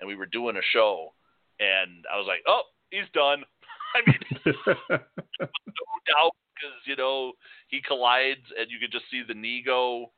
and 0.00 0.08
we 0.08 0.14
were 0.14 0.26
doing 0.26 0.56
a 0.56 0.62
show, 0.62 1.12
and 1.60 2.06
I 2.10 2.16
was 2.16 2.26
like, 2.26 2.42
"Oh, 2.46 2.62
he's 2.90 3.08
done." 3.12 3.44
I 3.94 4.02
mean, 4.06 4.20
no 4.90 4.98
doubt 6.06 6.32
because 6.54 6.86
you 6.86 6.96
know 6.96 7.32
he 7.68 7.82
collides, 7.82 8.44
and 8.58 8.70
you 8.70 8.78
could 8.78 8.92
just 8.92 9.10
see 9.10 9.22
the 9.22 9.34
knee 9.34 9.60
go. 9.62 10.12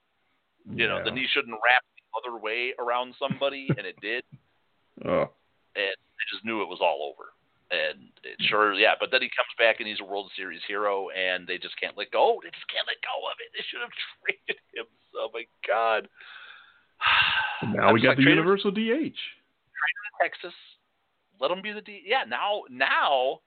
You 0.66 0.86
know, 0.86 1.02
the 1.04 1.10
knee 1.10 1.26
shouldn't 1.32 1.58
wrap 1.64 1.82
other 2.16 2.38
way 2.38 2.74
around 2.78 3.14
somebody, 3.18 3.68
and 3.76 3.86
it 3.86 3.96
did, 4.00 4.24
Oh, 5.04 5.30
and 5.76 5.96
I 5.96 6.22
just 6.32 6.44
knew 6.44 6.62
it 6.62 6.68
was 6.68 6.80
all 6.80 7.12
over. 7.12 7.32
And 7.70 8.10
it 8.24 8.36
sure, 8.50 8.74
yeah. 8.74 8.98
But 8.98 9.10
then 9.12 9.22
he 9.22 9.30
comes 9.30 9.54
back 9.56 9.78
and 9.78 9.86
he's 9.86 10.00
a 10.00 10.04
World 10.04 10.30
Series 10.36 10.60
hero, 10.66 11.08
and 11.10 11.46
they 11.46 11.56
just 11.56 11.78
can't 11.80 11.96
let 11.96 12.10
go. 12.10 12.40
They 12.42 12.50
just 12.50 12.66
can't 12.66 12.86
let 12.90 12.98
go 13.00 13.14
of 13.30 13.38
it. 13.38 13.54
They 13.54 13.62
should 13.70 13.80
have 13.80 13.94
traded 14.18 14.60
him. 14.74 14.86
Oh 15.14 15.30
my 15.32 15.46
God. 15.66 16.08
now 17.74 17.88
I'm 17.88 17.94
we 17.94 18.02
got 18.02 18.10
like, 18.10 18.18
the 18.18 18.24
trade 18.24 18.38
him 18.38 18.44
universal 18.44 18.70
DH. 18.70 19.14
to 19.14 20.10
Texas. 20.20 20.54
Let 21.40 21.50
him 21.50 21.62
be 21.62 21.72
the 21.72 21.80
D. 21.80 22.02
Yeah, 22.04 22.24
now 22.28 22.62
now 22.68 23.40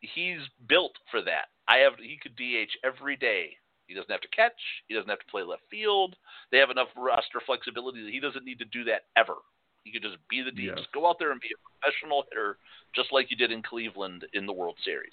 he's 0.00 0.40
built 0.68 0.92
for 1.10 1.20
that. 1.22 1.50
I 1.68 1.78
have 1.78 1.94
he 1.98 2.18
could 2.22 2.36
DH 2.36 2.72
every 2.84 3.16
day. 3.16 3.56
He 3.90 3.96
doesn't 3.96 4.10
have 4.10 4.20
to 4.20 4.28
catch. 4.28 4.54
He 4.86 4.94
doesn't 4.94 5.10
have 5.10 5.18
to 5.18 5.30
play 5.32 5.42
left 5.42 5.62
field. 5.68 6.14
They 6.52 6.58
have 6.58 6.70
enough 6.70 6.86
roster 6.96 7.42
flexibility 7.44 8.04
that 8.04 8.12
he 8.12 8.20
doesn't 8.20 8.44
need 8.44 8.60
to 8.60 8.64
do 8.66 8.84
that 8.84 9.06
ever. 9.16 9.34
He 9.82 9.90
could 9.90 10.02
just 10.02 10.16
be 10.30 10.42
the 10.42 10.52
DH. 10.52 10.78
Yes. 10.78 10.86
Go 10.94 11.08
out 11.08 11.16
there 11.18 11.32
and 11.32 11.40
be 11.40 11.48
a 11.50 11.58
professional 11.82 12.22
hitter, 12.30 12.56
just 12.94 13.12
like 13.12 13.32
you 13.32 13.36
did 13.36 13.50
in 13.50 13.64
Cleveland 13.64 14.26
in 14.32 14.46
the 14.46 14.52
World 14.52 14.76
Series. 14.84 15.12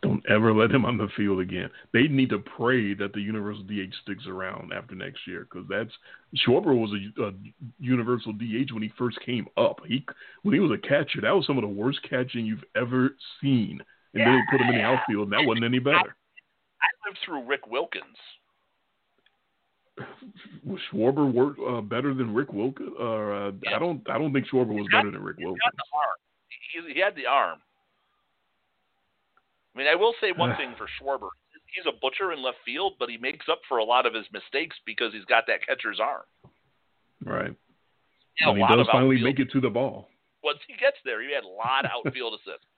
Don't 0.00 0.24
ever 0.30 0.54
let 0.54 0.70
him 0.70 0.86
on 0.86 0.96
the 0.96 1.08
field 1.14 1.40
again. 1.40 1.68
They 1.92 2.08
need 2.08 2.30
to 2.30 2.38
pray 2.38 2.94
that 2.94 3.12
the 3.12 3.20
universal 3.20 3.64
DH 3.64 3.92
sticks 4.02 4.26
around 4.26 4.72
after 4.72 4.94
next 4.94 5.26
year 5.26 5.46
because 5.50 5.68
that's 5.68 5.92
Schwarber 6.46 6.74
was 6.74 6.92
a, 6.92 7.22
a 7.22 7.32
universal 7.78 8.32
DH 8.32 8.72
when 8.72 8.82
he 8.82 8.92
first 8.96 9.18
came 9.26 9.46
up. 9.58 9.80
He 9.86 10.06
when 10.42 10.54
he 10.54 10.60
was 10.60 10.70
a 10.70 10.88
catcher, 10.88 11.20
that 11.20 11.36
was 11.36 11.46
some 11.46 11.58
of 11.58 11.62
the 11.62 11.68
worst 11.68 12.00
catching 12.08 12.46
you've 12.46 12.64
ever 12.74 13.14
seen. 13.42 13.82
And 14.14 14.26
then 14.26 14.32
they 14.32 14.56
put 14.56 14.64
him 14.64 14.74
in 14.74 14.80
the 14.80 14.84
outfield, 14.84 15.24
and 15.24 15.32
that 15.32 15.46
wasn't 15.46 15.66
any 15.66 15.78
better. 15.78 16.16
I 16.82 16.88
lived 17.08 17.18
through 17.24 17.44
Rick 17.46 17.66
Wilkins. 17.66 18.16
Was 20.64 20.80
Schwarber 20.92 21.32
work 21.32 21.56
uh, 21.66 21.80
better 21.80 22.12
than 22.12 22.34
Rick 22.34 22.52
Wilkins? 22.52 22.90
Uh, 23.00 23.52
I 23.74 23.78
don't. 23.78 24.02
I 24.10 24.18
don't 24.18 24.32
think 24.32 24.46
Schwarber 24.48 24.74
was 24.74 24.86
better 24.92 25.10
than 25.10 25.22
Rick 25.22 25.38
Wilkins. 25.38 25.60
got 25.64 25.72
the 25.74 25.96
arm. 25.96 26.18
He, 26.86 26.94
he 26.94 27.00
had 27.00 27.16
the 27.16 27.26
arm. 27.26 27.58
I 29.74 29.78
mean, 29.78 29.86
I 29.88 29.94
will 29.94 30.14
say 30.20 30.32
one 30.36 30.54
thing 30.58 30.74
for 30.76 30.86
Schwarber. 31.00 31.28
He's 31.74 31.86
a 31.86 31.96
butcher 32.00 32.32
in 32.32 32.42
left 32.42 32.58
field, 32.64 32.94
but 32.98 33.08
he 33.08 33.16
makes 33.16 33.46
up 33.50 33.60
for 33.68 33.78
a 33.78 33.84
lot 33.84 34.06
of 34.06 34.14
his 34.14 34.24
mistakes 34.32 34.76
because 34.84 35.12
he's 35.12 35.24
got 35.24 35.44
that 35.46 35.66
catcher's 35.66 36.00
arm. 36.00 36.22
Right. 37.24 37.54
Had 38.38 38.54
he 38.54 38.60
does 38.60 38.86
finally 38.92 39.16
outfield- 39.16 39.22
make 39.24 39.38
it 39.40 39.50
to 39.52 39.60
the 39.60 39.70
ball. 39.70 40.08
Once 40.44 40.58
he 40.68 40.74
gets 40.74 40.96
there, 41.04 41.22
he 41.22 41.34
had 41.34 41.44
a 41.44 41.48
lot 41.48 41.84
of 41.84 41.90
outfield 42.04 42.34
assists. 42.34 42.66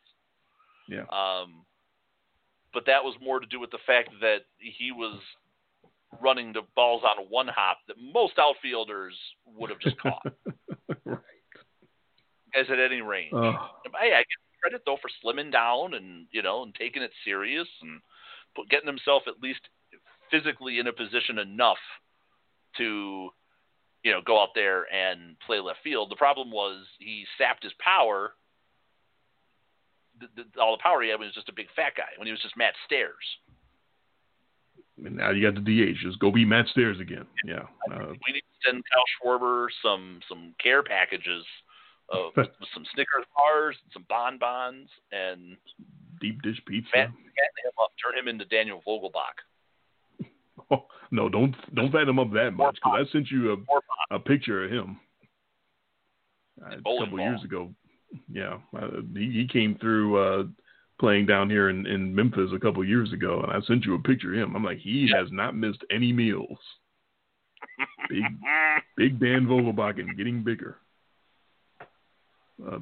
Yeah. 0.90 1.04
Um, 1.12 1.66
but 2.72 2.84
that 2.86 3.04
was 3.04 3.14
more 3.22 3.40
to 3.40 3.46
do 3.46 3.60
with 3.60 3.70
the 3.70 3.78
fact 3.86 4.10
that 4.20 4.40
he 4.58 4.92
was 4.92 5.20
running 6.20 6.52
the 6.52 6.62
balls 6.74 7.02
on 7.04 7.24
a 7.24 7.28
one 7.28 7.48
hop 7.48 7.78
that 7.86 7.96
most 8.00 8.34
outfielders 8.38 9.14
would 9.46 9.70
have 9.70 9.80
just 9.80 9.98
caught, 10.00 10.22
right. 11.04 11.18
as 12.54 12.66
at 12.70 12.78
any 12.78 13.00
range. 13.00 13.32
Uh, 13.32 13.52
hey, 14.00 14.14
I 14.14 14.20
give 14.20 14.48
credit 14.60 14.82
though 14.86 14.98
for 15.00 15.10
slimming 15.22 15.52
down 15.52 15.94
and 15.94 16.26
you 16.32 16.42
know 16.42 16.62
and 16.62 16.74
taking 16.74 17.02
it 17.02 17.12
serious 17.24 17.68
and 17.82 18.00
getting 18.70 18.88
himself 18.88 19.22
at 19.26 19.42
least 19.42 19.60
physically 20.30 20.78
in 20.78 20.86
a 20.86 20.92
position 20.92 21.38
enough 21.38 21.78
to 22.76 23.30
you 24.02 24.12
know 24.12 24.20
go 24.24 24.40
out 24.40 24.50
there 24.54 24.86
and 24.92 25.36
play 25.46 25.60
left 25.60 25.80
field. 25.82 26.10
The 26.10 26.16
problem 26.16 26.50
was 26.50 26.84
he 26.98 27.24
sapped 27.36 27.62
his 27.62 27.72
power. 27.78 28.32
The, 30.20 30.42
the, 30.42 30.60
all 30.60 30.76
the 30.76 30.82
power 30.82 31.02
he 31.02 31.10
had 31.10 31.18
he 31.20 31.26
was 31.26 31.34
just 31.34 31.48
a 31.48 31.52
big 31.54 31.66
fat 31.76 31.92
guy 31.96 32.10
when 32.16 32.26
he 32.26 32.32
was 32.32 32.40
just 32.42 32.56
Matt 32.56 32.74
Stairs. 32.86 33.24
and 35.04 35.16
now 35.16 35.30
you 35.30 35.42
got 35.50 35.54
the 35.54 35.60
DH. 35.92 35.96
Just 36.02 36.18
go 36.18 36.30
be 36.30 36.44
Matt 36.44 36.66
Stairs 36.68 36.98
again. 37.00 37.26
Yeah. 37.44 37.62
Uh, 37.92 38.08
We 38.26 38.32
need 38.32 38.40
to 38.42 38.58
send 38.70 38.82
Kyle 38.92 39.04
Schwarber 39.22 39.66
some 39.82 40.20
some 40.28 40.54
care 40.62 40.82
packages 40.82 41.44
of 42.08 42.32
some 42.74 42.84
Snickers 42.94 43.24
bars, 43.36 43.76
some 43.92 44.04
bonbons, 44.08 44.88
and 45.12 45.56
deep 46.20 46.42
dish 46.42 46.60
pizza. 46.66 46.90
fatten 46.92 47.12
him 47.14 47.72
up, 47.82 47.92
turn 48.02 48.18
him 48.18 48.28
into 48.28 48.44
Daniel 48.46 48.82
Vogelbach. 48.86 49.38
Oh, 50.70 50.84
no, 51.10 51.30
don't 51.30 51.54
don't 51.74 51.90
fatten 51.90 52.10
him 52.10 52.18
up 52.18 52.30
that 52.34 52.50
much 52.50 52.74
because 52.74 53.06
I 53.08 53.10
sent 53.12 53.30
you 53.30 53.64
a, 54.10 54.16
a 54.16 54.18
picture 54.18 54.64
of 54.64 54.70
him 54.70 55.00
uh, 56.62 56.66
a 56.66 56.76
couple 56.76 57.06
ball. 57.06 57.20
years 57.20 57.42
ago. 57.42 57.72
Yeah, 58.32 58.58
uh, 58.76 59.02
he, 59.14 59.30
he 59.30 59.48
came 59.50 59.76
through 59.78 60.16
uh, 60.16 60.44
playing 60.98 61.26
down 61.26 61.50
here 61.50 61.68
in, 61.68 61.86
in 61.86 62.14
Memphis 62.14 62.50
a 62.54 62.58
couple 62.58 62.84
years 62.84 63.12
ago, 63.12 63.40
and 63.42 63.52
I 63.52 63.60
sent 63.66 63.84
you 63.84 63.94
a 63.94 64.02
picture 64.02 64.32
of 64.32 64.40
him. 64.40 64.56
I'm 64.56 64.64
like, 64.64 64.78
he 64.78 65.10
has 65.14 65.28
not 65.30 65.56
missed 65.56 65.84
any 65.90 66.12
meals. 66.12 66.58
Big 68.08 68.22
Big 68.96 69.20
Dan 69.20 69.46
Vogelbach 69.46 69.98
and 69.98 70.16
getting 70.16 70.42
bigger. 70.42 70.78
Uh, 72.66 72.78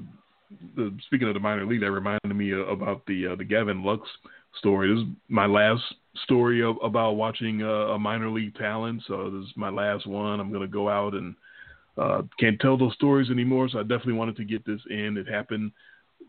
the, 0.76 0.96
speaking 1.06 1.28
of 1.28 1.34
the 1.34 1.40
minor 1.40 1.66
league, 1.66 1.80
that 1.80 1.90
reminded 1.90 2.34
me 2.34 2.52
about 2.52 3.04
the 3.06 3.28
uh, 3.28 3.36
the 3.36 3.44
Gavin 3.44 3.82
Lux 3.82 4.08
story. 4.58 4.94
This 4.94 5.02
is 5.02 5.12
my 5.28 5.46
last 5.46 5.82
story 6.24 6.62
of, 6.62 6.76
about 6.82 7.12
watching 7.12 7.62
uh, 7.62 7.94
a 7.94 7.98
minor 7.98 8.30
league 8.30 8.54
talent. 8.54 9.02
So 9.06 9.30
this 9.30 9.48
is 9.48 9.56
my 9.56 9.70
last 9.70 10.06
one. 10.06 10.40
I'm 10.40 10.50
going 10.50 10.62
to 10.62 10.68
go 10.68 10.88
out 10.88 11.14
and 11.14 11.34
uh, 11.98 12.22
can't 12.38 12.60
tell 12.60 12.76
those 12.76 12.94
stories 12.94 13.30
anymore. 13.30 13.68
So 13.68 13.78
I 13.78 13.82
definitely 13.82 14.14
wanted 14.14 14.36
to 14.36 14.44
get 14.44 14.64
this 14.64 14.80
in. 14.90 15.16
It 15.16 15.28
happened 15.28 15.72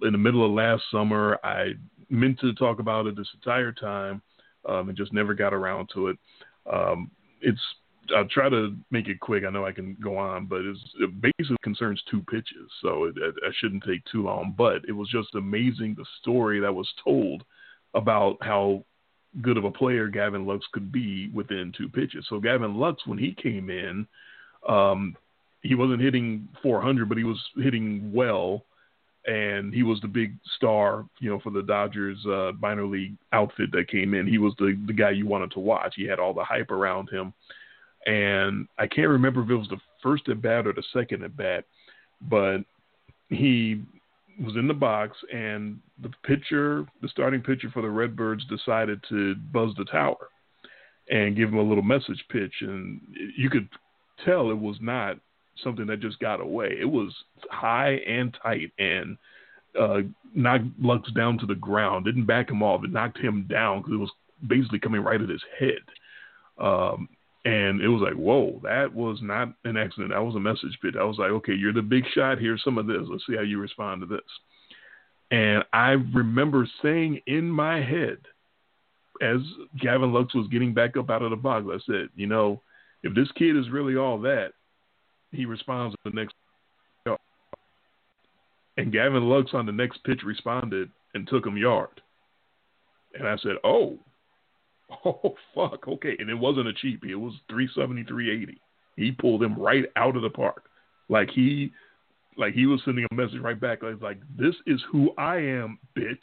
in 0.01 0.11
the 0.11 0.17
middle 0.17 0.45
of 0.45 0.51
last 0.51 0.83
summer. 0.91 1.39
I 1.43 1.73
meant 2.09 2.39
to 2.39 2.53
talk 2.53 2.79
about 2.79 3.07
it 3.07 3.15
this 3.15 3.27
entire 3.35 3.71
time 3.71 4.21
um, 4.67 4.89
and 4.89 4.97
just 4.97 5.13
never 5.13 5.33
got 5.33 5.53
around 5.53 5.89
to 5.93 6.07
it. 6.07 6.17
Um, 6.71 7.11
it's 7.41 7.61
I'll 8.15 8.27
try 8.27 8.49
to 8.49 8.75
make 8.89 9.07
it 9.07 9.19
quick. 9.19 9.43
I 9.45 9.49
know 9.49 9.65
I 9.65 9.71
can 9.71 9.97
go 10.01 10.17
on, 10.17 10.45
but 10.45 10.61
it's, 10.61 10.79
it 10.99 11.21
basically 11.21 11.57
concerns 11.63 12.01
two 12.09 12.21
pitches, 12.21 12.71
so 12.81 13.05
it, 13.05 13.17
it, 13.17 13.35
I 13.45 13.49
shouldn't 13.59 13.83
take 13.83 14.03
too 14.05 14.23
long. 14.23 14.53
But 14.57 14.83
it 14.87 14.93
was 14.93 15.09
just 15.09 15.35
amazing 15.35 15.95
the 15.95 16.05
story 16.21 16.59
that 16.61 16.73
was 16.73 16.89
told 17.03 17.43
about 17.93 18.37
how 18.41 18.85
good 19.41 19.57
of 19.57 19.65
a 19.65 19.71
player 19.71 20.07
Gavin 20.07 20.45
Lux 20.45 20.65
could 20.71 20.91
be 20.91 21.29
within 21.33 21.73
two 21.77 21.89
pitches. 21.89 22.25
So 22.29 22.39
Gavin 22.39 22.75
Lux, 22.75 23.05
when 23.05 23.17
he 23.17 23.33
came 23.33 23.69
in, 23.69 24.07
um, 24.67 25.15
he 25.61 25.75
wasn't 25.75 26.01
hitting 26.01 26.47
400, 26.61 27.09
but 27.09 27.17
he 27.17 27.23
was 27.23 27.41
hitting 27.57 28.11
well, 28.13 28.63
and 29.25 29.73
he 29.73 29.83
was 29.83 29.99
the 30.01 30.07
big 30.07 30.35
star, 30.55 31.05
you 31.19 31.29
know, 31.29 31.39
for 31.39 31.51
the 31.51 31.63
Dodgers 31.63 32.17
uh, 32.25 32.51
minor 32.59 32.85
league 32.85 33.15
outfit 33.33 33.71
that 33.73 33.89
came 33.89 34.13
in. 34.13 34.27
He 34.27 34.37
was 34.37 34.53
the 34.57 34.79
the 34.87 34.93
guy 34.93 35.11
you 35.11 35.27
wanted 35.27 35.51
to 35.51 35.59
watch. 35.59 35.93
He 35.95 36.05
had 36.05 36.19
all 36.19 36.33
the 36.33 36.43
hype 36.43 36.71
around 36.71 37.09
him 37.09 37.33
and 38.07 38.69
I 38.79 38.87
can't 38.87 39.09
remember 39.09 39.43
if 39.43 39.49
it 39.49 39.55
was 39.55 39.67
the 39.67 39.79
first 40.01 40.29
at 40.29 40.41
bat 40.41 40.65
or 40.65 40.73
the 40.73 40.83
second 40.93 41.23
at 41.23 41.35
bat, 41.35 41.65
but 42.21 42.59
he 43.29 43.83
was 44.41 44.55
in 44.55 44.67
the 44.67 44.73
box 44.73 45.17
and 45.33 45.79
the 46.01 46.11
pitcher, 46.23 46.85
the 47.01 47.09
starting 47.09 47.41
pitcher 47.41 47.69
for 47.73 47.81
the 47.81 47.89
Redbirds 47.89 48.45
decided 48.45 49.03
to 49.09 49.35
buzz 49.51 49.73
the 49.77 49.85
tower 49.85 50.29
and 51.09 51.35
give 51.35 51.49
him 51.49 51.57
a 51.57 51.61
little 51.61 51.83
message 51.83 52.23
pitch 52.31 52.53
and 52.61 53.01
you 53.37 53.49
could 53.49 53.67
tell 54.23 54.51
it 54.51 54.57
was 54.57 54.77
not 54.79 55.17
something 55.63 55.87
that 55.87 55.99
just 55.99 56.19
got 56.19 56.41
away. 56.41 56.77
It 56.79 56.85
was 56.85 57.13
high 57.49 57.95
and 58.07 58.35
tight 58.41 58.71
and 58.79 59.17
uh, 59.79 59.99
knocked 60.33 60.65
Lux 60.79 61.11
down 61.11 61.37
to 61.39 61.45
the 61.45 61.55
ground. 61.55 62.05
Didn't 62.05 62.25
back 62.25 62.49
him 62.49 62.63
off. 62.63 62.83
It 62.83 62.91
knocked 62.91 63.19
him 63.19 63.45
down 63.49 63.79
because 63.79 63.93
it 63.93 63.97
was 63.97 64.11
basically 64.47 64.79
coming 64.79 65.01
right 65.01 65.21
at 65.21 65.29
his 65.29 65.43
head. 65.59 65.83
Um, 66.57 67.09
And 67.45 67.81
it 67.81 67.87
was 67.87 68.01
like, 68.01 68.15
whoa, 68.15 68.59
that 68.63 68.93
was 68.93 69.19
not 69.21 69.53
an 69.63 69.77
accident. 69.77 70.11
That 70.11 70.25
was 70.25 70.35
a 70.35 70.39
message 70.39 70.77
pitch. 70.81 70.95
I 70.99 71.03
was 71.03 71.17
like, 71.17 71.31
okay, 71.31 71.53
you're 71.53 71.71
the 71.71 71.81
big 71.81 72.03
shot. 72.13 72.39
Here's 72.39 72.63
some 72.63 72.77
of 72.77 72.87
this. 72.87 73.03
Let's 73.07 73.25
see 73.25 73.37
how 73.37 73.41
you 73.41 73.57
respond 73.59 74.01
to 74.01 74.07
this. 74.07 74.19
And 75.31 75.63
I 75.71 75.91
remember 75.91 76.67
saying 76.81 77.21
in 77.25 77.49
my 77.49 77.81
head, 77.81 78.17
as 79.21 79.39
Gavin 79.79 80.11
Lux 80.11 80.35
was 80.35 80.47
getting 80.49 80.73
back 80.73 80.97
up 80.97 81.09
out 81.09 81.21
of 81.21 81.29
the 81.29 81.37
box, 81.37 81.65
I 81.69 81.79
said, 81.85 82.09
you 82.15 82.27
know, 82.27 82.61
if 83.03 83.15
this 83.15 83.31
kid 83.33 83.55
is 83.55 83.69
really 83.69 83.95
all 83.95 84.19
that, 84.21 84.51
he 85.31 85.45
responds 85.45 85.95
the 86.03 86.11
next. 86.11 86.33
And 88.77 88.93
Gavin 88.93 89.27
Lux 89.27 89.51
on 89.53 89.65
the 89.65 89.71
next 89.71 90.03
pitch 90.03 90.21
responded 90.23 90.89
and 91.15 91.27
took 91.27 91.45
him 91.45 91.57
yard. 91.57 91.99
And 93.15 93.27
I 93.27 93.35
said, 93.37 93.53
oh, 93.63 93.97
oh, 95.05 95.35
fuck, 95.55 95.87
okay. 95.87 96.15
And 96.19 96.29
it 96.29 96.35
wasn't 96.35 96.67
a 96.67 96.73
cheapie. 96.73 97.09
It 97.09 97.15
was 97.15 97.33
370, 97.49 98.03
380. 98.03 98.61
He 98.95 99.11
pulled 99.11 99.43
him 99.43 99.59
right 99.59 99.85
out 99.95 100.15
of 100.15 100.21
the 100.21 100.29
park. 100.29 100.65
Like 101.09 101.29
he, 101.31 101.71
like 102.37 102.53
he 102.53 102.67
was 102.67 102.81
sending 102.85 103.05
a 103.11 103.15
message 103.15 103.39
right 103.41 103.59
back. 103.59 103.81
Like, 103.81 104.01
like 104.01 104.19
this 104.37 104.55
is 104.65 104.81
who 104.91 105.11
I 105.17 105.37
am, 105.37 105.79
bitch. 105.97 106.17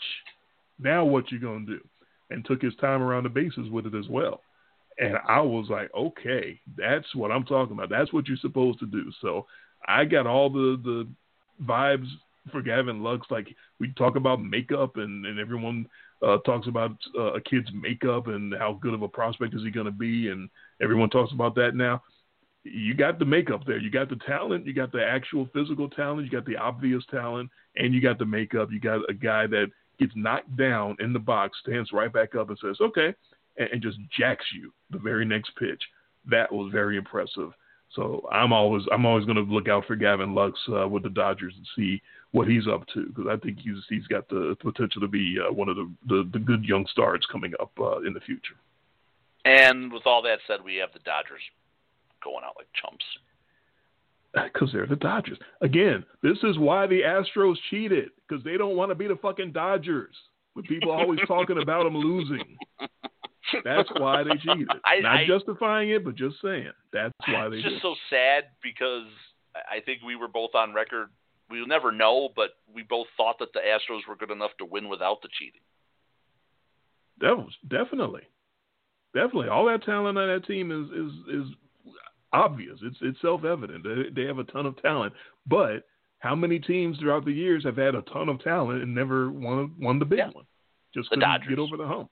Now 0.78 1.04
what 1.04 1.30
you 1.32 1.40
gonna 1.40 1.66
do? 1.66 1.80
And 2.30 2.44
took 2.44 2.62
his 2.62 2.74
time 2.76 3.02
around 3.02 3.24
the 3.24 3.28
bases 3.28 3.68
with 3.70 3.86
it 3.86 3.94
as 3.94 4.08
well. 4.08 4.40
And 4.98 5.16
I 5.26 5.40
was 5.40 5.66
like, 5.68 5.90
okay, 5.94 6.60
that's 6.76 7.14
what 7.14 7.32
I'm 7.32 7.44
talking 7.44 7.72
about. 7.72 7.90
That's 7.90 8.12
what 8.12 8.28
you're 8.28 8.36
supposed 8.36 8.78
to 8.80 8.86
do. 8.86 9.10
So 9.20 9.46
I 9.86 10.04
got 10.04 10.26
all 10.26 10.50
the 10.50 10.80
the 10.82 11.08
vibes 11.64 12.06
for 12.50 12.62
Gavin 12.62 13.02
Lux. 13.02 13.26
Like 13.30 13.48
we 13.80 13.92
talk 13.92 14.16
about 14.16 14.42
makeup, 14.42 14.96
and 14.96 15.26
and 15.26 15.38
everyone 15.38 15.88
uh, 16.22 16.38
talks 16.38 16.68
about 16.68 16.92
uh, 17.16 17.34
a 17.34 17.40
kid's 17.40 17.68
makeup 17.72 18.28
and 18.28 18.54
how 18.58 18.78
good 18.80 18.94
of 18.94 19.02
a 19.02 19.08
prospect 19.08 19.54
is 19.54 19.62
he 19.62 19.70
going 19.70 19.86
to 19.86 19.92
be, 19.92 20.28
and 20.28 20.48
everyone 20.80 21.10
talks 21.10 21.32
about 21.32 21.54
that 21.56 21.74
now. 21.74 22.02
You 22.62 22.94
got 22.94 23.18
the 23.18 23.26
makeup 23.26 23.62
there. 23.66 23.78
You 23.78 23.90
got 23.90 24.08
the 24.08 24.18
talent. 24.26 24.66
You 24.66 24.72
got 24.72 24.90
the 24.90 25.04
actual 25.04 25.48
physical 25.52 25.90
talent. 25.90 26.24
You 26.24 26.30
got 26.30 26.46
the 26.46 26.56
obvious 26.56 27.04
talent, 27.10 27.50
and 27.76 27.92
you 27.92 28.00
got 28.00 28.18
the 28.18 28.24
makeup. 28.24 28.70
You 28.72 28.80
got 28.80 29.08
a 29.08 29.14
guy 29.14 29.46
that 29.48 29.66
gets 29.98 30.12
knocked 30.16 30.56
down 30.56 30.96
in 30.98 31.12
the 31.12 31.18
box, 31.18 31.58
stands 31.62 31.92
right 31.92 32.12
back 32.12 32.34
up, 32.34 32.48
and 32.48 32.58
says, 32.58 32.78
"Okay," 32.80 33.14
and, 33.56 33.68
and 33.72 33.82
just 33.82 33.98
jacks 34.18 34.44
you 34.54 34.72
the 34.90 34.98
very 34.98 35.24
next 35.24 35.50
pitch. 35.58 35.82
That 36.30 36.52
was 36.52 36.72
very 36.72 36.96
impressive. 36.96 37.52
So 37.94 38.26
I'm 38.32 38.52
always 38.52 38.82
I'm 38.92 39.06
always 39.06 39.24
going 39.24 39.36
to 39.36 39.52
look 39.52 39.68
out 39.68 39.84
for 39.86 39.94
Gavin 39.94 40.34
Lux 40.34 40.58
uh, 40.68 40.88
with 40.88 41.04
the 41.04 41.10
Dodgers 41.10 41.54
and 41.56 41.66
see 41.76 42.02
what 42.32 42.48
he's 42.48 42.66
up 42.66 42.84
to 42.94 43.06
because 43.06 43.26
I 43.30 43.36
think 43.36 43.58
he's 43.58 43.76
he's 43.88 44.06
got 44.08 44.28
the 44.28 44.56
potential 44.60 45.00
to 45.00 45.08
be 45.08 45.36
uh, 45.38 45.52
one 45.52 45.68
of 45.68 45.76
the, 45.76 45.90
the, 46.08 46.28
the 46.32 46.38
good 46.38 46.64
young 46.64 46.86
stars 46.90 47.24
coming 47.30 47.52
up 47.60 47.70
uh, 47.78 48.00
in 48.00 48.12
the 48.12 48.20
future. 48.20 48.56
And 49.44 49.92
with 49.92 50.02
all 50.06 50.22
that 50.22 50.38
said, 50.46 50.64
we 50.64 50.76
have 50.76 50.92
the 50.92 51.00
Dodgers 51.00 51.42
going 52.22 52.44
out 52.44 52.54
like 52.56 52.66
chumps. 52.80 53.04
Because 54.32 54.70
they're 54.72 54.86
the 54.86 54.96
Dodgers. 54.96 55.38
Again, 55.60 56.04
this 56.22 56.38
is 56.42 56.58
why 56.58 56.88
the 56.88 57.02
Astros 57.02 57.54
cheated 57.70 58.10
because 58.26 58.42
they 58.42 58.56
don't 58.56 58.76
want 58.76 58.90
to 58.90 58.96
be 58.96 59.06
the 59.06 59.18
fucking 59.22 59.52
Dodgers. 59.52 60.14
With 60.56 60.66
people 60.66 60.90
always 60.90 61.20
talking 61.28 61.60
about 61.62 61.84
them 61.84 61.96
losing. 61.96 62.56
That's 63.64 63.88
why 63.98 64.22
they 64.22 64.36
cheated. 64.36 64.68
I, 64.84 65.00
Not 65.00 65.16
I, 65.16 65.26
justifying 65.26 65.90
it, 65.90 66.04
but 66.04 66.14
just 66.14 66.36
saying 66.42 66.70
that's 66.92 67.12
why 67.28 67.48
they. 67.48 67.56
It's 67.56 67.64
just 67.64 67.76
did. 67.76 67.82
so 67.82 67.94
sad 68.08 68.44
because 68.62 69.06
I 69.54 69.80
think 69.84 70.00
we 70.02 70.16
were 70.16 70.28
both 70.28 70.54
on 70.54 70.72
record 70.72 71.10
we'll 71.50 71.66
never 71.66 71.92
know, 71.92 72.30
but 72.34 72.50
we 72.72 72.82
both 72.82 73.06
thought 73.16 73.38
that 73.38 73.52
the 73.52 73.60
Astros 73.60 74.08
were 74.08 74.16
good 74.16 74.30
enough 74.30 74.52
to 74.58 74.64
win 74.64 74.88
without 74.88 75.22
the 75.22 75.28
cheating. 75.38 75.60
That 77.20 77.36
was 77.36 77.52
definitely, 77.68 78.22
definitely 79.14 79.48
all 79.48 79.66
that 79.66 79.84
talent 79.84 80.18
on 80.18 80.28
that 80.28 80.46
team 80.46 80.70
is 80.72 80.90
is 80.90 81.42
is 81.42 81.54
obvious. 82.32 82.78
It's 82.82 82.96
it's 83.00 83.20
self 83.20 83.44
evident. 83.44 83.84
They, 83.84 84.22
they 84.22 84.26
have 84.26 84.38
a 84.38 84.44
ton 84.44 84.66
of 84.66 84.80
talent, 84.82 85.12
but 85.46 85.84
how 86.18 86.34
many 86.34 86.58
teams 86.58 86.98
throughout 86.98 87.24
the 87.24 87.32
years 87.32 87.64
have 87.64 87.76
had 87.76 87.94
a 87.94 88.02
ton 88.02 88.28
of 88.28 88.42
talent 88.42 88.82
and 88.82 88.94
never 88.94 89.30
won 89.30 89.74
won 89.78 89.98
the 89.98 90.04
big 90.04 90.18
yeah. 90.18 90.30
one? 90.30 90.44
Just 90.92 91.10
the 91.10 91.16
couldn't 91.16 91.28
Dodgers. 91.28 91.48
get 91.48 91.58
over 91.58 91.76
the 91.76 91.86
hump. 91.86 92.10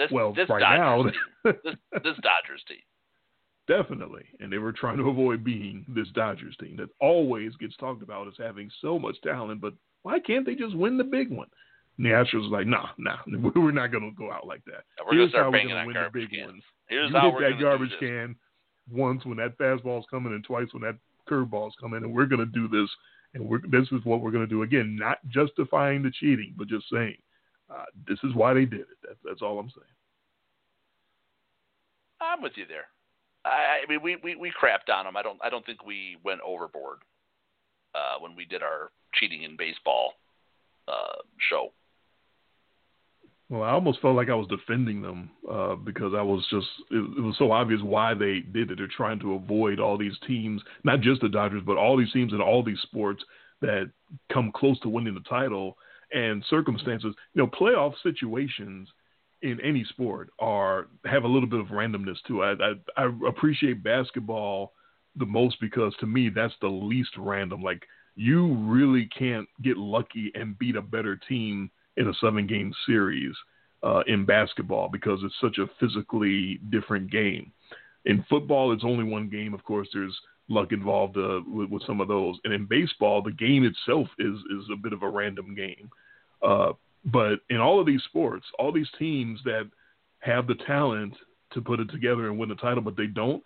This, 0.00 0.10
well, 0.10 0.32
this 0.32 0.48
right 0.48 0.60
Dodgers 0.60 1.14
now, 1.44 1.52
this, 1.52 1.74
this 1.92 2.16
Dodgers 2.22 2.64
team. 2.66 2.78
Definitely. 3.68 4.24
And 4.40 4.50
they 4.50 4.56
were 4.56 4.72
trying 4.72 4.96
to 4.96 5.10
avoid 5.10 5.44
being 5.44 5.84
this 5.88 6.08
Dodgers 6.14 6.56
team 6.58 6.76
that 6.78 6.88
always 7.00 7.54
gets 7.56 7.76
talked 7.76 8.02
about 8.02 8.26
as 8.26 8.32
having 8.38 8.70
so 8.80 8.98
much 8.98 9.20
talent, 9.20 9.60
but 9.60 9.74
why 10.02 10.18
can't 10.18 10.46
they 10.46 10.54
just 10.54 10.74
win 10.74 10.96
the 10.96 11.04
big 11.04 11.30
one? 11.30 11.48
And 11.98 12.06
the 12.06 12.10
Astros 12.10 12.44
was 12.44 12.50
like, 12.50 12.66
nah, 12.66 12.88
nah, 12.96 13.18
we're 13.54 13.72
not 13.72 13.92
going 13.92 14.08
to 14.10 14.16
go 14.16 14.32
out 14.32 14.46
like 14.46 14.64
that. 14.64 14.84
we're 15.06 15.18
Here's 15.18 15.32
gonna 15.32 15.44
how 15.44 15.50
we're 15.50 15.68
going 15.68 15.76
to 15.76 15.86
win 15.86 15.94
the 15.94 16.10
big 16.12 16.30
cans. 16.30 16.46
ones. 16.46 16.62
Here's 16.88 17.10
you 17.10 17.16
how 17.16 17.30
hit 17.38 17.50
that 17.50 17.60
garbage 17.60 17.92
can 18.00 18.36
once 18.90 19.24
when 19.26 19.36
that 19.36 19.58
fastball's 19.58 20.06
coming 20.10 20.32
and 20.32 20.42
twice 20.42 20.68
when 20.72 20.82
that 20.82 20.96
curveball's 21.28 21.74
coming, 21.78 22.02
and 22.02 22.14
we're 22.14 22.24
going 22.24 22.40
to 22.40 22.46
do 22.46 22.68
this. 22.68 22.88
And 23.34 23.48
this 23.70 23.86
is 23.92 24.04
what 24.04 24.22
we're 24.22 24.32
going 24.32 24.48
to 24.48 24.50
do. 24.50 24.62
Again, 24.62 24.96
not 24.98 25.18
justifying 25.28 26.02
the 26.02 26.10
cheating, 26.10 26.54
but 26.56 26.68
just 26.68 26.86
saying 26.90 27.18
uh, 27.70 27.84
this 28.08 28.18
is 28.24 28.34
why 28.34 28.54
they 28.54 28.64
did 28.64 28.80
it. 28.80 28.98
That's, 29.02 29.18
that's 29.24 29.42
all 29.42 29.58
I'm 29.58 29.70
saying. 29.70 29.86
I'm 32.20 32.42
with 32.42 32.52
you 32.56 32.66
there. 32.66 32.86
I, 33.44 33.82
I 33.84 33.88
mean, 33.88 34.02
we, 34.02 34.16
we, 34.16 34.36
we 34.36 34.50
crapped 34.50 34.92
on 34.92 35.06
them. 35.06 35.16
I 35.16 35.22
don't 35.22 35.38
I 35.42 35.48
don't 35.48 35.64
think 35.64 35.84
we 35.84 36.16
went 36.22 36.40
overboard 36.46 36.98
uh, 37.94 38.18
when 38.20 38.36
we 38.36 38.44
did 38.44 38.62
our 38.62 38.90
cheating 39.14 39.42
in 39.42 39.56
baseball 39.56 40.14
uh, 40.88 41.22
show. 41.48 41.72
Well, 43.48 43.64
I 43.64 43.70
almost 43.70 44.00
felt 44.00 44.14
like 44.14 44.28
I 44.30 44.34
was 44.34 44.46
defending 44.46 45.02
them 45.02 45.30
uh, 45.50 45.74
because 45.74 46.12
I 46.16 46.22
was 46.22 46.46
just 46.50 46.68
it, 46.90 47.18
it, 47.18 47.20
was 47.20 47.34
so 47.36 47.50
obvious 47.50 47.80
why 47.82 48.14
they 48.14 48.40
did 48.40 48.70
it. 48.70 48.78
They're 48.78 48.86
trying 48.96 49.18
to 49.20 49.34
avoid 49.34 49.80
all 49.80 49.98
these 49.98 50.16
teams, 50.26 50.62
not 50.84 51.00
just 51.00 51.20
the 51.20 51.28
Dodgers, 51.28 51.62
but 51.66 51.76
all 51.76 51.96
these 51.96 52.12
teams 52.12 52.32
in 52.32 52.40
all 52.40 52.62
these 52.62 52.80
sports 52.82 53.24
that 53.60 53.90
come 54.32 54.52
close 54.54 54.78
to 54.80 54.88
winning 54.88 55.14
the 55.14 55.28
title 55.28 55.76
and 56.12 56.44
circumstances. 56.48 57.14
You 57.34 57.42
know, 57.42 57.48
playoff 57.48 57.94
situations 58.02 58.88
in 59.42 59.60
any 59.60 59.84
sport 59.84 60.30
are 60.38 60.88
have 61.04 61.24
a 61.24 61.28
little 61.28 61.48
bit 61.48 61.60
of 61.60 61.68
randomness 61.68 62.16
too. 62.26 62.42
I, 62.42 62.52
I, 62.52 63.04
I 63.04 63.10
appreciate 63.26 63.82
basketball 63.82 64.72
the 65.16 65.26
most 65.26 65.60
because 65.60 65.94
to 66.00 66.06
me 66.06 66.28
that's 66.28 66.54
the 66.60 66.68
least 66.68 67.10
random. 67.16 67.62
Like 67.62 67.82
you 68.16 68.54
really 68.54 69.08
can't 69.16 69.48
get 69.62 69.76
lucky 69.76 70.30
and 70.34 70.58
beat 70.58 70.76
a 70.76 70.82
better 70.82 71.16
team 71.16 71.70
in 71.96 72.08
a 72.08 72.14
seven 72.20 72.46
game 72.46 72.72
series 72.86 73.34
uh, 73.82 74.02
in 74.06 74.26
basketball 74.26 74.88
because 74.88 75.20
it's 75.22 75.34
such 75.40 75.58
a 75.58 75.70
physically 75.78 76.60
different 76.70 77.10
game. 77.10 77.52
In 78.04 78.24
football, 78.28 78.72
it's 78.72 78.84
only 78.84 79.04
one 79.04 79.28
game. 79.28 79.54
Of 79.54 79.62
course, 79.64 79.88
there's 79.92 80.18
luck 80.50 80.72
involved 80.72 81.16
uh, 81.16 81.40
with, 81.46 81.70
with, 81.70 81.82
some 81.86 82.00
of 82.00 82.08
those. 82.08 82.36
And 82.44 82.52
in 82.52 82.66
baseball, 82.66 83.22
the 83.22 83.32
game 83.32 83.64
itself 83.64 84.08
is 84.18 84.34
is 84.34 84.64
a 84.72 84.76
bit 84.76 84.92
of 84.92 85.02
a 85.02 85.08
random 85.08 85.54
game. 85.54 85.88
Uh, 86.42 86.72
but 87.04 87.40
in 87.48 87.58
all 87.58 87.80
of 87.80 87.86
these 87.86 88.02
sports, 88.04 88.44
all 88.58 88.72
these 88.72 88.90
teams 88.98 89.40
that 89.44 89.70
have 90.18 90.46
the 90.46 90.56
talent 90.66 91.14
to 91.52 91.62
put 91.62 91.80
it 91.80 91.90
together 91.90 92.28
and 92.28 92.38
win 92.38 92.48
the 92.48 92.54
title, 92.56 92.82
but 92.82 92.96
they 92.96 93.06
don't, 93.06 93.42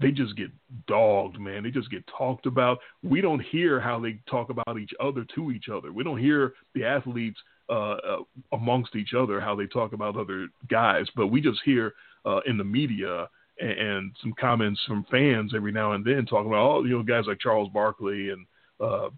they 0.00 0.10
just 0.10 0.36
get 0.36 0.50
dogged, 0.86 1.40
man. 1.40 1.62
They 1.62 1.70
just 1.70 1.90
get 1.90 2.04
talked 2.06 2.46
about. 2.46 2.78
We 3.02 3.20
don't 3.20 3.40
hear 3.40 3.80
how 3.80 3.98
they 3.98 4.20
talk 4.30 4.50
about 4.50 4.78
each 4.78 4.92
other 5.00 5.24
to 5.34 5.50
each 5.50 5.68
other. 5.72 5.92
We 5.92 6.04
don't 6.04 6.18
hear 6.18 6.52
the 6.74 6.84
athletes 6.84 7.38
uh, 7.68 7.94
uh, 7.94 8.16
amongst 8.52 8.94
each 8.94 9.14
other 9.14 9.40
how 9.40 9.56
they 9.56 9.66
talk 9.66 9.92
about 9.92 10.16
other 10.16 10.48
guys, 10.68 11.06
but 11.16 11.28
we 11.28 11.40
just 11.40 11.60
hear 11.64 11.94
uh, 12.26 12.40
in 12.46 12.58
the 12.58 12.64
media 12.64 13.28
and, 13.62 14.12
some 14.20 14.34
comments 14.38 14.80
from 14.86 15.06
fans 15.10 15.52
every 15.54 15.72
now 15.72 15.92
and 15.92 16.04
then 16.04 16.26
talking 16.26 16.48
about, 16.48 16.70
oh, 16.70 16.84
you 16.84 16.96
know, 16.96 17.02
guys 17.02 17.24
like 17.26 17.38
Charles 17.38 17.70
Barkley 17.72 18.30
and 18.30 18.46
uh, 18.80 19.08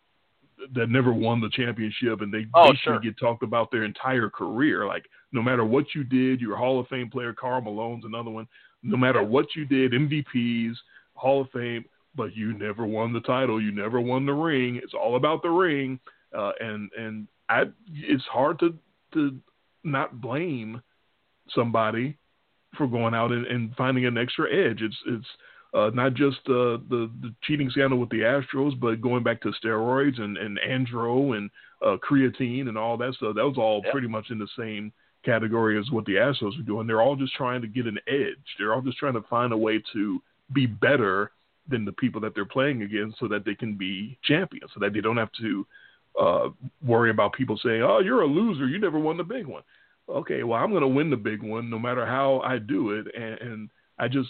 that 0.74 0.88
never 0.88 1.12
won 1.12 1.40
the 1.40 1.50
championship 1.50 2.20
and 2.20 2.32
they 2.32 2.46
oh, 2.54 2.70
basically 2.70 2.92
sure. 2.92 3.00
get 3.00 3.18
talked 3.18 3.42
about 3.42 3.70
their 3.70 3.84
entire 3.84 4.30
career. 4.30 4.86
Like 4.86 5.06
no 5.32 5.42
matter 5.42 5.64
what 5.64 5.86
you 5.94 6.04
did, 6.04 6.40
you're 6.40 6.54
a 6.54 6.58
Hall 6.58 6.80
of 6.80 6.88
Fame 6.88 7.10
player. 7.10 7.32
Karl 7.32 7.60
Malone's 7.60 8.04
another 8.04 8.30
one. 8.30 8.46
No 8.82 8.96
matter 8.96 9.22
what 9.22 9.46
you 9.56 9.64
did, 9.64 9.92
MVPs, 9.92 10.74
Hall 11.14 11.40
of 11.40 11.50
Fame, 11.50 11.84
but 12.14 12.36
you 12.36 12.52
never 12.52 12.84
won 12.84 13.12
the 13.12 13.20
title. 13.20 13.60
You 13.60 13.72
never 13.72 14.00
won 14.00 14.26
the 14.26 14.32
ring. 14.32 14.78
It's 14.82 14.94
all 14.94 15.16
about 15.16 15.42
the 15.42 15.50
ring. 15.50 15.98
Uh, 16.36 16.52
and 16.60 16.90
and 16.96 17.28
I, 17.48 17.64
it's 17.92 18.24
hard 18.24 18.58
to 18.60 18.74
to 19.14 19.38
not 19.84 20.20
blame 20.20 20.82
somebody 21.50 22.16
for 22.76 22.86
going 22.86 23.14
out 23.14 23.32
and, 23.32 23.46
and 23.46 23.74
finding 23.76 24.06
an 24.06 24.18
extra 24.18 24.46
edge. 24.52 24.80
It's 24.82 24.96
it's 25.06 25.26
uh, 25.74 25.90
not 25.92 26.14
just 26.14 26.38
uh, 26.46 26.78
the 26.88 27.10
the 27.20 27.34
cheating 27.42 27.70
scandal 27.70 27.98
with 27.98 28.10
the 28.10 28.20
Astros, 28.20 28.78
but 28.78 29.00
going 29.00 29.22
back 29.22 29.40
to 29.42 29.52
steroids 29.62 30.20
and 30.20 30.36
and 30.36 30.58
andro 30.58 31.36
and 31.36 31.50
uh, 31.84 31.96
creatine 32.08 32.68
and 32.68 32.78
all 32.78 32.96
that 32.96 33.14
stuff. 33.14 33.34
That 33.34 33.44
was 33.44 33.58
all 33.58 33.80
yep. 33.84 33.92
pretty 33.92 34.08
much 34.08 34.30
in 34.30 34.38
the 34.38 34.48
same 34.58 34.92
category 35.24 35.78
as 35.78 35.90
what 35.90 36.04
the 36.04 36.14
Astros 36.14 36.56
were 36.56 36.64
doing. 36.64 36.86
They're 36.86 37.02
all 37.02 37.16
just 37.16 37.34
trying 37.34 37.62
to 37.62 37.68
get 37.68 37.86
an 37.86 37.98
edge. 38.06 38.44
They're 38.58 38.74
all 38.74 38.82
just 38.82 38.98
trying 38.98 39.14
to 39.14 39.22
find 39.22 39.52
a 39.52 39.56
way 39.56 39.82
to 39.92 40.22
be 40.52 40.66
better 40.66 41.32
than 41.68 41.84
the 41.84 41.92
people 41.92 42.20
that 42.20 42.34
they're 42.34 42.44
playing 42.44 42.82
against, 42.82 43.18
so 43.18 43.26
that 43.28 43.44
they 43.44 43.54
can 43.54 43.74
be 43.74 44.18
champions, 44.22 44.70
so 44.74 44.80
that 44.80 44.92
they 44.92 45.00
don't 45.00 45.16
have 45.16 45.32
to 45.40 45.66
uh, 46.20 46.48
worry 46.86 47.10
about 47.10 47.32
people 47.32 47.58
saying, 47.62 47.82
"Oh, 47.82 48.00
you're 48.00 48.22
a 48.22 48.26
loser. 48.26 48.66
You 48.66 48.78
never 48.78 48.98
won 48.98 49.16
the 49.16 49.24
big 49.24 49.46
one." 49.46 49.62
Okay, 50.08 50.42
well, 50.42 50.62
I'm 50.62 50.70
going 50.70 50.82
to 50.82 50.88
win 50.88 51.10
the 51.10 51.16
big 51.16 51.42
one 51.42 51.70
no 51.70 51.78
matter 51.78 52.04
how 52.04 52.40
I 52.40 52.58
do 52.58 52.90
it, 52.92 53.06
and, 53.14 53.38
and 53.40 53.70
I 53.98 54.08
just 54.08 54.28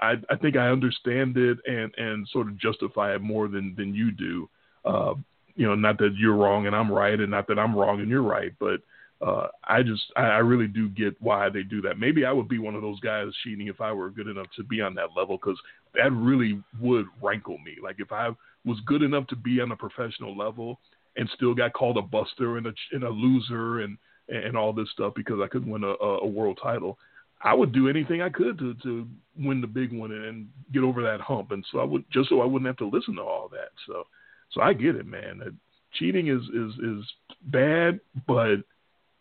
I 0.00 0.14
I 0.30 0.36
think 0.36 0.56
I 0.56 0.68
understand 0.68 1.36
it 1.36 1.58
and 1.66 1.92
and 1.96 2.28
sort 2.28 2.48
of 2.48 2.58
justify 2.58 3.14
it 3.14 3.20
more 3.20 3.48
than 3.48 3.74
than 3.76 3.94
you 3.94 4.10
do. 4.10 4.48
Uh, 4.84 5.14
you 5.56 5.66
know, 5.66 5.74
not 5.74 5.98
that 5.98 6.14
you're 6.16 6.36
wrong 6.36 6.66
and 6.66 6.74
I'm 6.74 6.90
right, 6.90 7.18
and 7.18 7.30
not 7.30 7.46
that 7.48 7.58
I'm 7.58 7.74
wrong 7.74 8.00
and 8.00 8.08
you're 8.08 8.22
right, 8.22 8.52
but 8.58 8.80
uh, 9.20 9.48
I 9.64 9.82
just 9.82 10.02
I, 10.16 10.22
I 10.22 10.38
really 10.38 10.66
do 10.66 10.88
get 10.88 11.20
why 11.20 11.48
they 11.48 11.62
do 11.62 11.80
that. 11.82 11.98
Maybe 11.98 12.24
I 12.24 12.32
would 12.32 12.48
be 12.48 12.58
one 12.58 12.74
of 12.74 12.82
those 12.82 13.00
guys 13.00 13.28
cheating 13.42 13.68
if 13.68 13.80
I 13.80 13.92
were 13.92 14.10
good 14.10 14.28
enough 14.28 14.46
to 14.56 14.64
be 14.64 14.80
on 14.80 14.94
that 14.94 15.10
level 15.16 15.36
because 15.36 15.58
that 15.94 16.12
really 16.12 16.62
would 16.80 17.06
rankle 17.22 17.58
me. 17.58 17.76
Like 17.82 17.96
if 17.98 18.12
I 18.12 18.30
was 18.64 18.78
good 18.86 19.02
enough 19.02 19.26
to 19.28 19.36
be 19.36 19.60
on 19.60 19.72
a 19.72 19.76
professional 19.76 20.36
level 20.36 20.78
and 21.16 21.28
still 21.34 21.54
got 21.54 21.72
called 21.72 21.96
a 21.96 22.02
buster 22.02 22.56
and 22.56 22.66
a 22.66 22.74
and 22.92 23.04
a 23.04 23.10
loser 23.10 23.80
and 23.80 23.96
and 24.28 24.56
all 24.56 24.72
this 24.72 24.90
stuff 24.92 25.12
because 25.14 25.40
I 25.42 25.48
couldn't 25.48 25.70
win 25.70 25.84
a, 25.84 25.94
a 26.04 26.26
world 26.26 26.58
title. 26.62 26.98
I 27.42 27.52
would 27.52 27.72
do 27.72 27.88
anything 27.88 28.22
I 28.22 28.30
could 28.30 28.58
to 28.58 28.74
to 28.82 29.06
win 29.38 29.60
the 29.60 29.66
big 29.66 29.92
one 29.92 30.12
and 30.12 30.48
get 30.72 30.82
over 30.82 31.02
that 31.02 31.20
hump, 31.20 31.50
and 31.50 31.64
so 31.70 31.78
I 31.78 31.84
would 31.84 32.04
just 32.10 32.30
so 32.30 32.40
I 32.40 32.46
wouldn't 32.46 32.66
have 32.66 32.78
to 32.78 32.88
listen 32.88 33.16
to 33.16 33.22
all 33.22 33.48
that. 33.52 33.70
So, 33.86 34.04
so 34.52 34.62
I 34.62 34.72
get 34.72 34.96
it, 34.96 35.06
man. 35.06 35.58
Cheating 35.92 36.28
is 36.28 36.42
is 36.42 36.72
is 36.82 37.04
bad, 37.42 38.00
but 38.26 38.56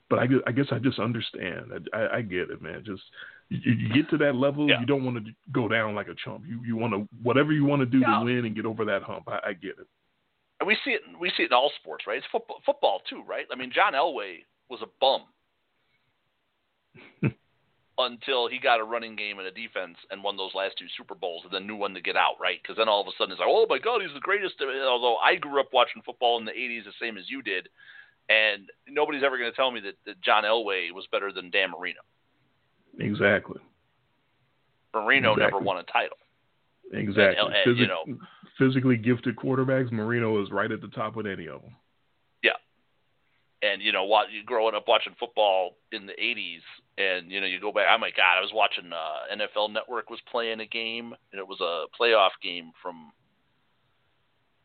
but 0.10 0.20
I, 0.20 0.28
I 0.48 0.52
guess 0.52 0.68
I 0.72 0.80
just 0.80 1.00
understand. 1.00 1.90
I, 1.94 2.18
I 2.18 2.22
get 2.22 2.50
it, 2.50 2.62
man. 2.62 2.84
Just 2.86 3.02
you, 3.50 3.74
you 3.74 3.94
get 3.94 4.10
to 4.12 4.18
that 4.20 4.36
level, 4.36 4.70
yeah. 4.70 4.80
you 4.80 4.86
don't 4.86 5.04
want 5.04 5.18
to 5.18 5.32
go 5.52 5.68
down 5.68 5.94
like 5.94 6.08
a 6.08 6.16
chump. 6.24 6.44
You 6.48 6.62
you 6.66 6.78
want 6.78 6.94
to 6.94 7.08
whatever 7.22 7.52
you 7.52 7.66
want 7.66 7.82
to 7.82 7.86
do 7.86 8.00
yeah. 8.00 8.20
to 8.20 8.26
win 8.26 8.46
and 8.46 8.56
get 8.56 8.66
over 8.66 8.86
that 8.86 9.04
hump. 9.04 9.28
I, 9.28 9.50
I 9.50 9.54
get 9.54 9.72
it. 9.80 9.88
And 10.60 10.68
we 10.68 10.78
see 10.86 10.92
it. 10.92 11.02
We 11.20 11.30
see 11.36 11.44
it 11.44 11.48
in 11.48 11.54
all 11.54 11.72
sports, 11.82 12.06
right? 12.08 12.18
It's 12.18 12.28
football, 12.32 12.62
football 12.66 13.02
too, 13.10 13.22
right? 13.28 13.46
I 13.52 13.56
mean, 13.56 13.72
John 13.74 13.94
Elway 13.94 14.46
was 14.74 14.82
a 14.82 14.90
bum 15.00 15.22
until 17.98 18.48
he 18.48 18.58
got 18.58 18.80
a 18.80 18.84
running 18.84 19.16
game 19.16 19.38
and 19.38 19.48
a 19.48 19.52
defense 19.52 19.98
and 20.10 20.24
won 20.24 20.36
those 20.36 20.56
last 20.56 20.76
two 20.80 20.88
Super 20.98 21.14
Bowls 21.16 21.44
and 21.46 21.54
then 21.54 21.68
knew 21.68 21.76
when 21.76 21.94
to 21.94 22.02
get 22.02 22.16
out, 22.16 22.36
right? 22.42 22.60
Because 22.62 22.78
then 22.78 22.90
all 22.90 23.02
of 23.02 23.08
a 23.08 23.12
sudden 23.18 23.32
it's 23.32 23.40
like, 23.40 23.50
oh 23.50 23.68
my 23.70 23.78
God, 23.78 24.02
he's 24.02 24.14
the 24.14 24.20
greatest. 24.20 24.56
Although 24.62 25.18
I 25.18 25.36
grew 25.36 25.60
up 25.60 25.70
watching 25.72 26.02
football 26.02 26.40
in 26.40 26.46
the 26.46 26.52
80s 26.52 26.86
the 26.86 26.92
same 27.00 27.18
as 27.18 27.30
you 27.30 27.42
did, 27.42 27.70
and 28.30 28.70
nobody's 28.90 29.24
ever 29.24 29.38
going 29.38 29.52
to 29.52 29.56
tell 29.56 29.72
me 29.72 29.80
that, 29.82 29.96
that 30.06 30.22
John 30.22 30.44
Elway 30.44 30.92
was 30.92 31.06
better 31.12 31.32
than 31.32 31.52
Dan 31.52 31.72
Marino. 31.72 32.02
Exactly. 33.00 33.62
Marino 34.94 35.34
exactly. 35.34 35.60
never 35.60 35.64
won 35.64 35.78
a 35.78 35.84
title. 35.84 36.18
Exactly. 36.92 37.36
And, 37.38 37.70
and, 37.70 37.78
you 37.78 37.88
know, 37.88 38.06
physically 38.58 38.98
gifted 38.98 39.36
quarterbacks, 39.36 39.92
Marino 39.92 40.42
is 40.42 40.52
right 40.52 40.72
at 40.72 40.82
the 40.82 40.88
top 40.90 41.16
with 41.16 41.26
any 41.26 41.48
of 41.48 41.62
them. 41.62 41.76
And 43.64 43.82
you 43.82 43.94
know, 43.94 44.04
what 44.04 44.32
you 44.32 44.44
growing 44.44 44.76
up 44.76 44.86
watching 44.88 45.16
football 45.18 45.78
in 45.92 46.06
the 46.06 46.14
'80s, 46.14 46.62
and 46.98 47.32
you 47.32 47.40
know, 47.40 47.48
you 47.48 47.62
go 47.62 47.72
back. 47.72 47.88
Oh 47.90 47.98
my 47.98 48.10
God, 48.10 48.38
I 48.38 48.42
was 48.42 48.52
watching 48.54 48.92
uh, 48.92 49.34
NFL 49.34 49.72
Network 49.72 50.10
was 50.10 50.20
playing 50.30 50.60
a 50.60 50.66
game, 50.66 51.14
and 51.32 51.40
it 51.40 51.48
was 51.48 51.62
a 51.62 51.86
playoff 52.00 52.32
game 52.42 52.72
from 52.82 53.14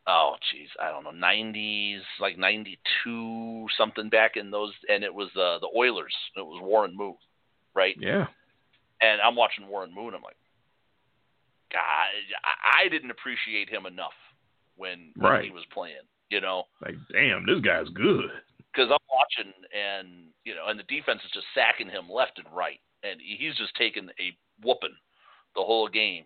oh 0.09 0.35
geez, 0.51 0.69
I 0.81 0.91
don't 0.91 1.03
know, 1.03 1.11
nineties, 1.11 2.01
like 2.19 2.37
ninety 2.37 2.79
two, 3.03 3.67
something 3.77 4.09
back 4.09 4.35
in 4.35 4.51
those, 4.51 4.73
and 4.89 5.03
it 5.03 5.13
was 5.13 5.29
uh, 5.35 5.59
the 5.59 5.69
Oilers. 5.75 6.15
It 6.35 6.45
was 6.45 6.59
Warren 6.61 6.95
Moon, 6.95 7.15
right? 7.73 7.95
Yeah. 7.99 8.27
And 9.01 9.21
I'm 9.21 9.35
watching 9.35 9.67
Warren 9.67 9.95
Moon. 9.95 10.13
I'm 10.13 10.21
like, 10.21 10.35
God, 11.71 11.79
I 11.81 12.89
didn't 12.89 13.11
appreciate 13.11 13.69
him 13.69 13.85
enough 13.85 14.17
when, 14.75 15.11
when 15.15 15.31
right. 15.31 15.45
he 15.45 15.51
was 15.51 15.63
playing. 15.71 15.95
You 16.29 16.41
know, 16.41 16.63
like 16.83 16.95
damn, 17.11 17.45
this 17.45 17.61
guy's 17.61 17.89
good. 17.89 18.29
Because 18.71 18.91
I'm 18.91 19.07
watching, 19.09 19.53
and 19.73 20.29
you 20.45 20.53
know, 20.53 20.67
and 20.67 20.77
the 20.77 20.85
defense 20.85 21.21
is 21.25 21.31
just 21.33 21.47
sacking 21.55 21.89
him 21.89 22.05
left 22.09 22.37
and 22.37 22.47
right, 22.53 22.79
and 23.03 23.19
he's 23.19 23.57
just 23.57 23.75
taking 23.75 24.09
a 24.19 24.35
whooping 24.61 24.95
the 25.55 25.63
whole 25.63 25.87
game 25.87 26.25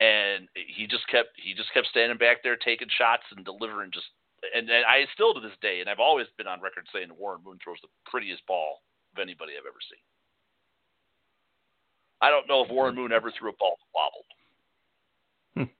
and 0.00 0.48
he 0.54 0.86
just 0.86 1.06
kept 1.06 1.38
he 1.38 1.54
just 1.54 1.72
kept 1.72 1.86
standing 1.86 2.18
back 2.18 2.42
there 2.42 2.56
taking 2.56 2.88
shots 2.98 3.22
and 3.34 3.44
delivering 3.44 3.90
just 3.92 4.06
and, 4.54 4.68
and 4.68 4.84
I 4.84 5.06
still 5.14 5.32
to 5.34 5.40
this 5.40 5.56
day 5.62 5.80
and 5.80 5.88
I've 5.88 6.02
always 6.02 6.26
been 6.36 6.46
on 6.46 6.60
record 6.60 6.86
saying 6.92 7.08
Warren 7.16 7.40
Moon 7.44 7.58
throws 7.62 7.78
the 7.82 7.88
prettiest 8.10 8.44
ball 8.46 8.82
of 9.14 9.22
anybody 9.22 9.54
I've 9.54 9.68
ever 9.68 9.80
seen. 9.80 10.02
I 12.20 12.30
don't 12.30 12.48
know 12.48 12.64
if 12.64 12.70
Warren 12.70 12.94
Moon 12.94 13.12
ever 13.12 13.30
threw 13.30 13.50
a 13.50 13.58
ball 13.58 13.76
that 13.78 13.92
wobbled. 13.94 14.30
Hmm. 15.54 15.72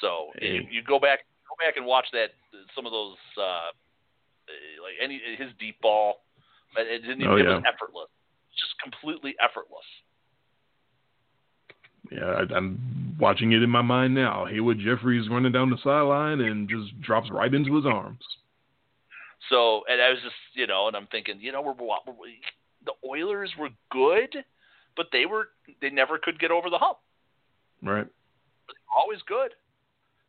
So 0.00 0.32
hey. 0.40 0.64
you, 0.64 0.80
you 0.80 0.82
go 0.82 0.98
back 0.98 1.28
go 1.44 1.54
back 1.60 1.76
and 1.76 1.84
watch 1.84 2.06
that 2.12 2.32
some 2.74 2.86
of 2.86 2.92
those 2.92 3.20
uh, 3.36 3.70
Uh, 4.48 4.82
like 4.82 4.94
any 5.02 5.20
his 5.38 5.50
deep 5.58 5.80
ball. 5.80 6.24
It 6.76 7.02
didn't 7.02 7.20
even, 7.20 7.32
oh, 7.32 7.36
yeah. 7.36 7.42
it 7.44 7.48
was 7.48 7.62
effortless, 7.72 8.08
just 8.50 8.74
completely 8.82 9.36
effortless. 9.40 9.86
Yeah, 12.10 12.42
I, 12.42 12.56
I'm 12.56 13.16
watching 13.18 13.52
it 13.52 13.62
in 13.62 13.70
my 13.70 13.80
mind 13.80 14.14
now. 14.14 14.44
Haywood 14.44 14.78
Jeffires 14.78 15.30
running 15.30 15.52
down 15.52 15.70
the 15.70 15.78
sideline 15.84 16.40
and 16.40 16.68
just 16.68 17.00
drops 17.00 17.30
right 17.30 17.52
into 17.52 17.76
his 17.76 17.86
arms. 17.86 18.18
So, 19.50 19.82
and 19.88 20.02
I 20.02 20.10
was 20.10 20.18
just, 20.22 20.34
you 20.54 20.66
know, 20.66 20.88
and 20.88 20.96
I'm 20.96 21.06
thinking, 21.06 21.38
you 21.40 21.52
know, 21.52 21.62
we're, 21.62 21.74
we're 21.74 21.94
the 22.84 22.92
Oilers 23.08 23.52
were 23.58 23.70
good, 23.90 24.44
but 24.96 25.06
they 25.12 25.26
were 25.26 25.48
they 25.80 25.90
never 25.90 26.18
could 26.18 26.38
get 26.38 26.50
over 26.50 26.70
the 26.70 26.78
hump. 26.78 26.98
Right. 27.82 28.06
Always 28.94 29.20
good. 29.26 29.52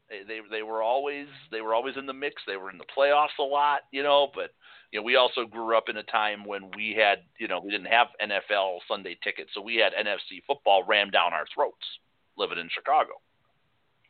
They, 0.10 0.22
they 0.28 0.40
they 0.52 0.64
were 0.64 0.84
always 0.84 1.28
they 1.52 1.62
were 1.62 1.74
always 1.74 1.98
in 1.98 2.06
the 2.06 2.14
mix. 2.14 2.42
They 2.46 2.58
were 2.58 2.70
in 2.70 2.78
the 2.78 2.86
playoffs 2.96 3.38
a 3.40 3.44
lot, 3.44 3.82
you 3.92 4.04
know, 4.04 4.30
but 4.34 4.52
you 4.92 5.00
know, 5.00 5.04
we 5.04 5.16
also 5.16 5.46
grew 5.46 5.78
up 5.78 5.90
in 5.90 5.98
a 5.98 6.04
time 6.04 6.46
when 6.46 6.72
we 6.76 6.96
had, 6.98 7.20
you 7.38 7.48
know, 7.48 7.60
we 7.60 7.72
didn't 7.72 7.88
have 7.88 8.08
NFL 8.24 8.80
Sunday 8.88 9.18
tickets, 9.24 9.50
so 9.54 9.62
we 9.62 9.76
had 9.76 9.92
NFC 9.94 10.42
football 10.48 10.84
rammed 10.88 11.12
down 11.12 11.34
our 11.34 11.46
throats 11.54 11.84
living 12.38 12.58
in 12.58 12.70
Chicago. 12.74 13.12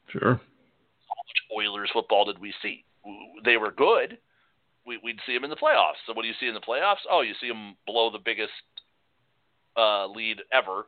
Sure. 0.09 0.35
How 0.35 1.15
much 1.25 1.57
Oilers 1.57 1.89
football 1.91 2.25
did 2.25 2.39
we 2.39 2.53
see? 2.61 2.83
They 3.43 3.57
were 3.57 3.71
good. 3.71 4.19
We, 4.85 4.99
would 5.03 5.19
see 5.25 5.33
them 5.33 5.43
in 5.43 5.49
the 5.49 5.55
playoffs. 5.55 6.05
So 6.05 6.13
what 6.13 6.21
do 6.21 6.27
you 6.27 6.35
see 6.39 6.47
in 6.47 6.53
the 6.53 6.61
playoffs? 6.61 7.01
Oh, 7.09 7.21
you 7.21 7.33
see 7.41 7.47
them 7.47 7.75
blow 7.87 8.11
the 8.11 8.19
biggest 8.23 8.51
uh, 9.75 10.05
lead 10.05 10.37
ever. 10.53 10.85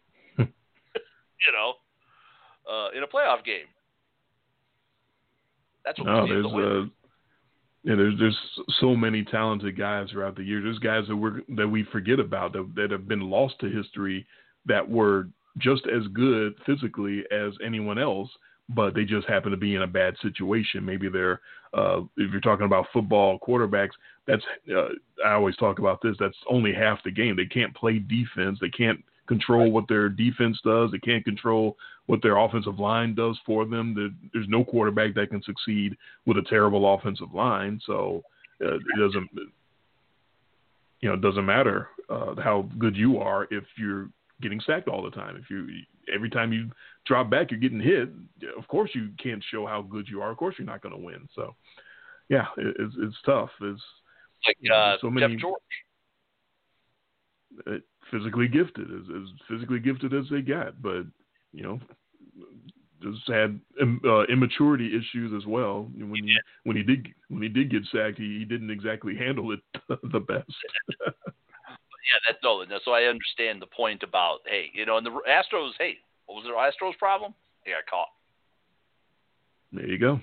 you 0.38 1.52
know, 1.52 1.74
uh, 2.68 2.88
in 2.96 3.04
a 3.04 3.06
playoff 3.06 3.44
game. 3.44 3.66
That's 5.88 5.98
what 6.00 6.06
no, 6.06 6.22
we. 6.24 6.28
There's 6.28 6.44
the 6.44 6.90
yeah, 7.84 7.94
there's 7.94 8.18
there's 8.18 8.38
so 8.80 8.94
many 8.94 9.24
talented 9.24 9.78
guys 9.78 10.10
throughout 10.10 10.36
the 10.36 10.42
years. 10.42 10.64
There's 10.64 10.78
guys 10.78 11.08
that 11.08 11.16
we 11.16 11.30
that 11.56 11.66
we 11.66 11.84
forget 11.84 12.20
about 12.20 12.52
that 12.52 12.70
that 12.76 12.90
have 12.90 13.08
been 13.08 13.30
lost 13.30 13.58
to 13.60 13.70
history 13.70 14.26
that 14.66 14.86
were 14.86 15.28
just 15.56 15.86
as 15.86 16.06
good 16.12 16.54
physically 16.66 17.24
as 17.32 17.54
anyone 17.64 17.98
else, 17.98 18.28
but 18.68 18.94
they 18.94 19.04
just 19.04 19.26
happen 19.26 19.50
to 19.50 19.56
be 19.56 19.76
in 19.76 19.82
a 19.82 19.86
bad 19.86 20.14
situation. 20.20 20.84
Maybe 20.84 21.08
they're 21.08 21.40
uh, 21.72 22.00
if 22.18 22.30
you're 22.30 22.42
talking 22.42 22.66
about 22.66 22.88
football 22.92 23.38
quarterbacks, 23.38 23.92
that's 24.26 24.44
uh, 24.70 24.88
I 25.24 25.32
always 25.32 25.56
talk 25.56 25.78
about 25.78 26.02
this. 26.02 26.16
That's 26.20 26.36
only 26.50 26.74
half 26.74 27.02
the 27.04 27.10
game. 27.10 27.36
They 27.36 27.46
can't 27.46 27.74
play 27.74 27.98
defense. 27.98 28.58
They 28.60 28.68
can't 28.68 29.02
control 29.28 29.70
what 29.70 29.86
their 29.88 30.08
defense 30.08 30.58
does. 30.64 30.90
They 30.90 30.98
can't 30.98 31.24
control 31.24 31.76
what 32.06 32.22
their 32.22 32.38
offensive 32.38 32.78
line 32.78 33.14
does 33.14 33.38
for 33.44 33.64
them. 33.64 33.94
There's 34.32 34.48
no 34.48 34.64
quarterback 34.64 35.14
that 35.14 35.30
can 35.30 35.42
succeed 35.42 35.96
with 36.26 36.38
a 36.38 36.42
terrible 36.48 36.94
offensive 36.94 37.32
line. 37.34 37.80
So 37.86 38.22
uh, 38.64 38.76
it 38.76 38.82
doesn't, 38.98 39.28
you 41.00 41.08
know, 41.08 41.14
it 41.14 41.20
doesn't 41.20 41.44
matter 41.44 41.88
uh, 42.08 42.34
how 42.42 42.68
good 42.78 42.96
you 42.96 43.18
are 43.18 43.46
if 43.50 43.64
you're 43.76 44.08
getting 44.40 44.60
sacked 44.66 44.88
all 44.88 45.02
the 45.02 45.10
time. 45.10 45.36
If 45.36 45.50
you 45.50 45.68
every 46.12 46.30
time 46.30 46.52
you 46.52 46.70
drop 47.06 47.30
back, 47.30 47.50
you're 47.50 47.60
getting 47.60 47.80
hit. 47.80 48.08
Of 48.56 48.66
course, 48.68 48.90
you 48.94 49.10
can't 49.22 49.44
show 49.50 49.66
how 49.66 49.82
good 49.82 50.08
you 50.08 50.22
are. 50.22 50.30
Of 50.30 50.38
course, 50.38 50.54
you're 50.58 50.66
not 50.66 50.82
going 50.82 50.94
to 50.94 51.00
win. 51.00 51.28
So, 51.34 51.54
yeah, 52.28 52.46
it, 52.56 52.76
it's 52.78 52.94
it's 52.98 53.16
tough. 53.24 53.50
It's 53.60 53.82
like 54.46 54.56
uh, 54.72 54.96
so 55.00 55.10
many, 55.10 55.34
Jeff 55.34 55.40
George. 55.42 55.60
Uh, 57.66 57.78
physically 58.10 58.48
gifted, 58.48 58.88
as, 58.90 59.06
as 59.14 59.28
physically 59.48 59.80
gifted 59.80 60.14
as 60.14 60.24
they 60.30 60.40
got, 60.40 60.80
but 60.82 61.04
you 61.52 61.62
know, 61.62 61.80
just 63.02 63.28
had 63.28 63.60
uh, 63.80 64.22
immaturity 64.24 64.88
issues 64.88 65.32
as 65.36 65.46
well. 65.46 65.88
When 65.96 66.14
he, 66.14 66.36
when 66.64 66.76
he 66.76 66.82
did 66.82 67.08
when 67.28 67.42
he 67.42 67.48
did 67.48 67.70
get 67.70 67.82
sacked, 67.92 68.18
he, 68.18 68.38
he 68.38 68.44
didn't 68.44 68.70
exactly 68.70 69.16
handle 69.16 69.52
it 69.52 69.60
the 69.88 70.20
best. 70.20 70.52
yeah, 70.98 72.18
that's 72.26 72.38
no. 72.42 72.64
So 72.84 72.92
I 72.92 73.04
understand 73.04 73.62
the 73.62 73.66
point 73.66 74.02
about 74.02 74.38
hey, 74.46 74.66
you 74.72 74.86
know, 74.86 74.96
and 74.96 75.06
the 75.06 75.10
Astros. 75.10 75.70
Hey, 75.78 75.98
what 76.26 76.42
was 76.42 76.44
the 76.44 76.86
Astros' 76.86 76.98
problem? 76.98 77.34
They 77.64 77.72
got 77.72 77.86
caught. 77.88 78.08
There 79.72 79.86
you 79.86 79.98
go. 79.98 80.20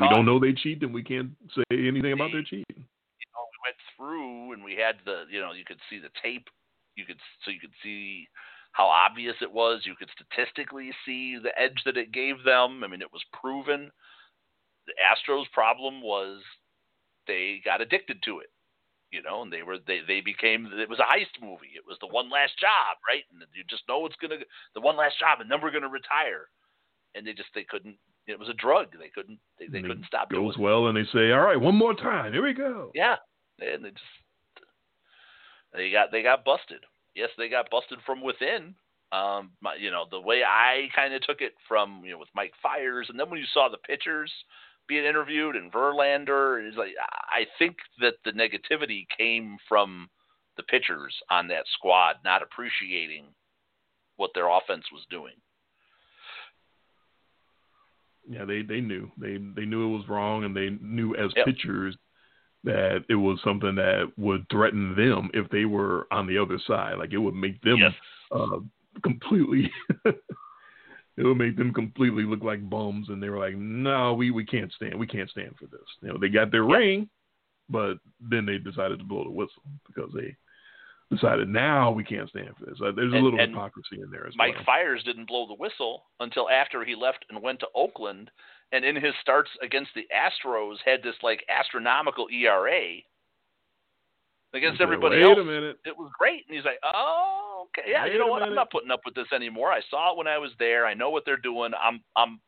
We 0.00 0.08
don't 0.08 0.26
know 0.26 0.38
they 0.38 0.52
cheat, 0.52 0.80
then 0.80 0.92
we 0.92 1.02
can't 1.02 1.30
say 1.54 1.62
anything 1.70 2.12
about 2.12 2.32
their 2.32 2.42
cheating. 2.42 2.64
You 2.68 3.28
know, 3.34 3.44
we 3.46 3.58
went 3.64 3.78
through 3.96 4.52
and 4.52 4.64
we 4.64 4.74
had 4.74 4.96
the, 5.04 5.24
you 5.30 5.40
know, 5.40 5.52
you 5.52 5.64
could 5.64 5.78
see 5.88 5.98
the 5.98 6.10
tape 6.22 6.48
you 7.00 7.06
could 7.08 7.20
so 7.44 7.50
you 7.50 7.60
could 7.64 7.74
see 7.82 8.28
how 8.72 8.86
obvious 8.86 9.36
it 9.40 9.50
was. 9.50 9.82
You 9.88 9.96
could 9.98 10.12
statistically 10.14 10.90
see 11.04 11.38
the 11.42 11.56
edge 11.58 11.80
that 11.86 11.96
it 11.96 12.12
gave 12.12 12.44
them. 12.44 12.84
I 12.84 12.88
mean, 12.88 13.02
it 13.02 13.12
was 13.12 13.24
proven. 13.32 13.90
The 14.86 14.94
Astros' 15.00 15.50
problem 15.52 16.02
was 16.02 16.38
they 17.26 17.60
got 17.64 17.80
addicted 17.80 18.22
to 18.24 18.38
it. 18.40 18.50
you 19.10 19.22
know, 19.22 19.42
and 19.42 19.52
they 19.52 19.62
were 19.62 19.78
they 19.86 20.00
they 20.06 20.20
became 20.20 20.70
it 20.72 20.88
was 20.88 21.00
a 21.00 21.10
heist 21.12 21.34
movie. 21.42 21.74
It 21.74 21.84
was 21.86 21.98
the 22.00 22.06
one 22.06 22.30
last 22.30 22.58
job, 22.60 22.98
right? 23.06 23.24
And 23.32 23.42
you 23.54 23.64
just 23.68 23.82
know 23.88 24.06
it's 24.06 24.16
gonna 24.22 24.36
the 24.74 24.80
one 24.80 24.96
last 24.96 25.18
job, 25.18 25.40
and 25.40 25.50
then 25.50 25.60
we're 25.60 25.72
gonna 25.72 25.88
retire. 25.88 26.46
And 27.14 27.26
they 27.26 27.32
just 27.32 27.50
they 27.54 27.64
couldn't. 27.64 27.96
It 28.26 28.38
was 28.38 28.48
a 28.48 28.54
drug. 28.54 28.94
They 28.98 29.10
couldn't. 29.12 29.40
They, 29.58 29.66
they 29.66 29.82
couldn't 29.82 30.06
stop. 30.06 30.30
Goes 30.30 30.54
doing 30.54 30.64
well, 30.64 30.86
and 30.86 30.96
they 30.96 31.08
say, 31.12 31.32
"All 31.32 31.40
right, 31.40 31.60
one 31.60 31.74
more 31.74 31.94
time. 31.94 32.32
Here 32.32 32.42
we 32.44 32.54
go." 32.54 32.92
Yeah, 32.94 33.16
and 33.58 33.84
they 33.84 33.90
just 33.90 34.04
they 35.72 35.90
got 35.90 36.12
they 36.12 36.22
got 36.22 36.44
busted. 36.44 36.84
Yes, 37.14 37.30
they 37.36 37.48
got 37.48 37.70
busted 37.70 37.98
from 38.06 38.22
within. 38.22 38.74
Um, 39.12 39.50
my, 39.60 39.74
you 39.74 39.90
know 39.90 40.04
the 40.08 40.20
way 40.20 40.42
I 40.44 40.88
kind 40.94 41.12
of 41.14 41.22
took 41.22 41.40
it 41.40 41.54
from 41.66 42.02
you 42.04 42.12
know 42.12 42.18
with 42.18 42.28
Mike 42.34 42.52
Fiers, 42.62 43.08
and 43.08 43.18
then 43.18 43.28
when 43.28 43.40
you 43.40 43.46
saw 43.52 43.68
the 43.68 43.78
pitchers 43.78 44.32
being 44.86 45.04
interviewed 45.04 45.56
and 45.56 45.72
Verlander 45.72 46.66
is 46.68 46.76
like 46.76 46.92
I 47.28 47.46
think 47.58 47.76
that 48.00 48.14
the 48.24 48.32
negativity 48.32 49.06
came 49.16 49.56
from 49.68 50.08
the 50.56 50.62
pitchers 50.64 51.14
on 51.30 51.48
that 51.48 51.64
squad 51.74 52.16
not 52.24 52.42
appreciating 52.42 53.26
what 54.16 54.30
their 54.34 54.48
offense 54.48 54.84
was 54.92 55.04
doing. 55.10 55.34
Yeah, 58.28 58.44
they 58.44 58.62
they 58.62 58.80
knew 58.80 59.10
they 59.18 59.38
they 59.38 59.64
knew 59.66 59.92
it 59.92 59.96
was 59.96 60.08
wrong, 60.08 60.44
and 60.44 60.54
they 60.54 60.70
knew 60.80 61.16
as 61.16 61.32
Yep. 61.36 61.46
pitchers 61.46 61.96
that 62.64 63.04
it 63.08 63.14
was 63.14 63.38
something 63.42 63.74
that 63.76 64.12
would 64.18 64.44
threaten 64.50 64.94
them 64.94 65.30
if 65.34 65.48
they 65.50 65.64
were 65.64 66.06
on 66.10 66.26
the 66.26 66.36
other 66.38 66.58
side. 66.66 66.98
Like 66.98 67.12
it 67.12 67.18
would 67.18 67.34
make 67.34 67.60
them 67.62 67.78
Yes. 67.78 67.92
uh, 68.30 68.58
completely. 69.02 69.70
it 70.04 71.24
would 71.24 71.38
make 71.38 71.56
them 71.56 71.72
completely 71.72 72.24
look 72.24 72.42
like 72.42 72.68
bums, 72.68 73.08
and 73.08 73.22
they 73.22 73.28
were 73.30 73.38
like, 73.38 73.56
"No, 73.56 74.14
we 74.14 74.30
we 74.30 74.44
can't 74.44 74.72
stand. 74.72 74.98
We 74.98 75.06
can't 75.06 75.30
stand 75.30 75.54
for 75.58 75.66
this." 75.66 75.86
You 76.02 76.08
know, 76.08 76.18
they 76.18 76.28
got 76.28 76.50
their 76.50 76.64
ring, 76.64 77.08
but 77.68 77.94
then 78.20 78.46
they 78.46 78.58
decided 78.58 78.98
to 78.98 79.04
blow 79.04 79.24
the 79.24 79.30
whistle 79.30 79.62
because 79.86 80.10
they 80.14 80.36
decided 81.10 81.48
now 81.48 81.90
we 81.90 82.04
can't 82.04 82.28
stand 82.28 82.50
for 82.58 82.66
this. 82.66 82.78
Uh, 82.80 82.92
there's 82.92 83.12
a 83.12 83.16
And- 83.16 83.24
little 83.24 83.40
and 83.40 83.50
hypocrisy 83.52 84.00
in 84.02 84.10
there 84.10 84.26
as 84.26 84.36
Mike 84.36 84.54
well. 84.56 84.64
Fiers 84.64 85.02
didn't 85.04 85.26
blow 85.26 85.46
the 85.46 85.54
whistle 85.54 86.04
until 86.20 86.48
after 86.48 86.84
he 86.84 86.94
left 86.94 87.24
and 87.30 87.42
went 87.42 87.58
to 87.60 87.68
Oakland, 87.74 88.30
and 88.72 88.84
in 88.84 88.96
his 88.96 89.14
starts 89.20 89.50
against 89.62 89.90
the 89.94 90.06
Astros 90.14 90.76
had 90.84 91.02
this 91.02 91.16
like 91.22 91.44
astronomical 91.48 92.28
ERA 92.32 92.96
against 94.54 94.80
everybody 94.80 95.16
Wait 95.16 95.22
else. 95.24 95.38
a 95.40 95.44
minute. 95.44 95.78
It 95.84 95.96
was 95.96 96.10
great, 96.18 96.44
and 96.48 96.56
he's 96.56 96.64
like, 96.64 96.78
"Oh, 96.82 97.66
okay, 97.68 97.88
yeah, 97.90 98.04
Wait 98.04 98.12
you 98.12 98.18
know 98.18 98.26
what? 98.26 98.42
I'm 98.42 98.54
not 98.54 98.70
putting 98.70 98.90
up 98.90 99.00
with 99.04 99.14
this 99.14 99.28
anymore. 99.34 99.70
I 99.72 99.80
saw 99.90 100.12
it 100.12 100.18
when 100.18 100.26
I 100.26 100.38
was 100.38 100.50
there. 100.58 100.86
I 100.86 100.94
know 100.94 101.10
what 101.10 101.24
they're 101.24 101.36
doing. 101.36 101.72
I'm, 101.80 102.00
I'm, 102.16 102.40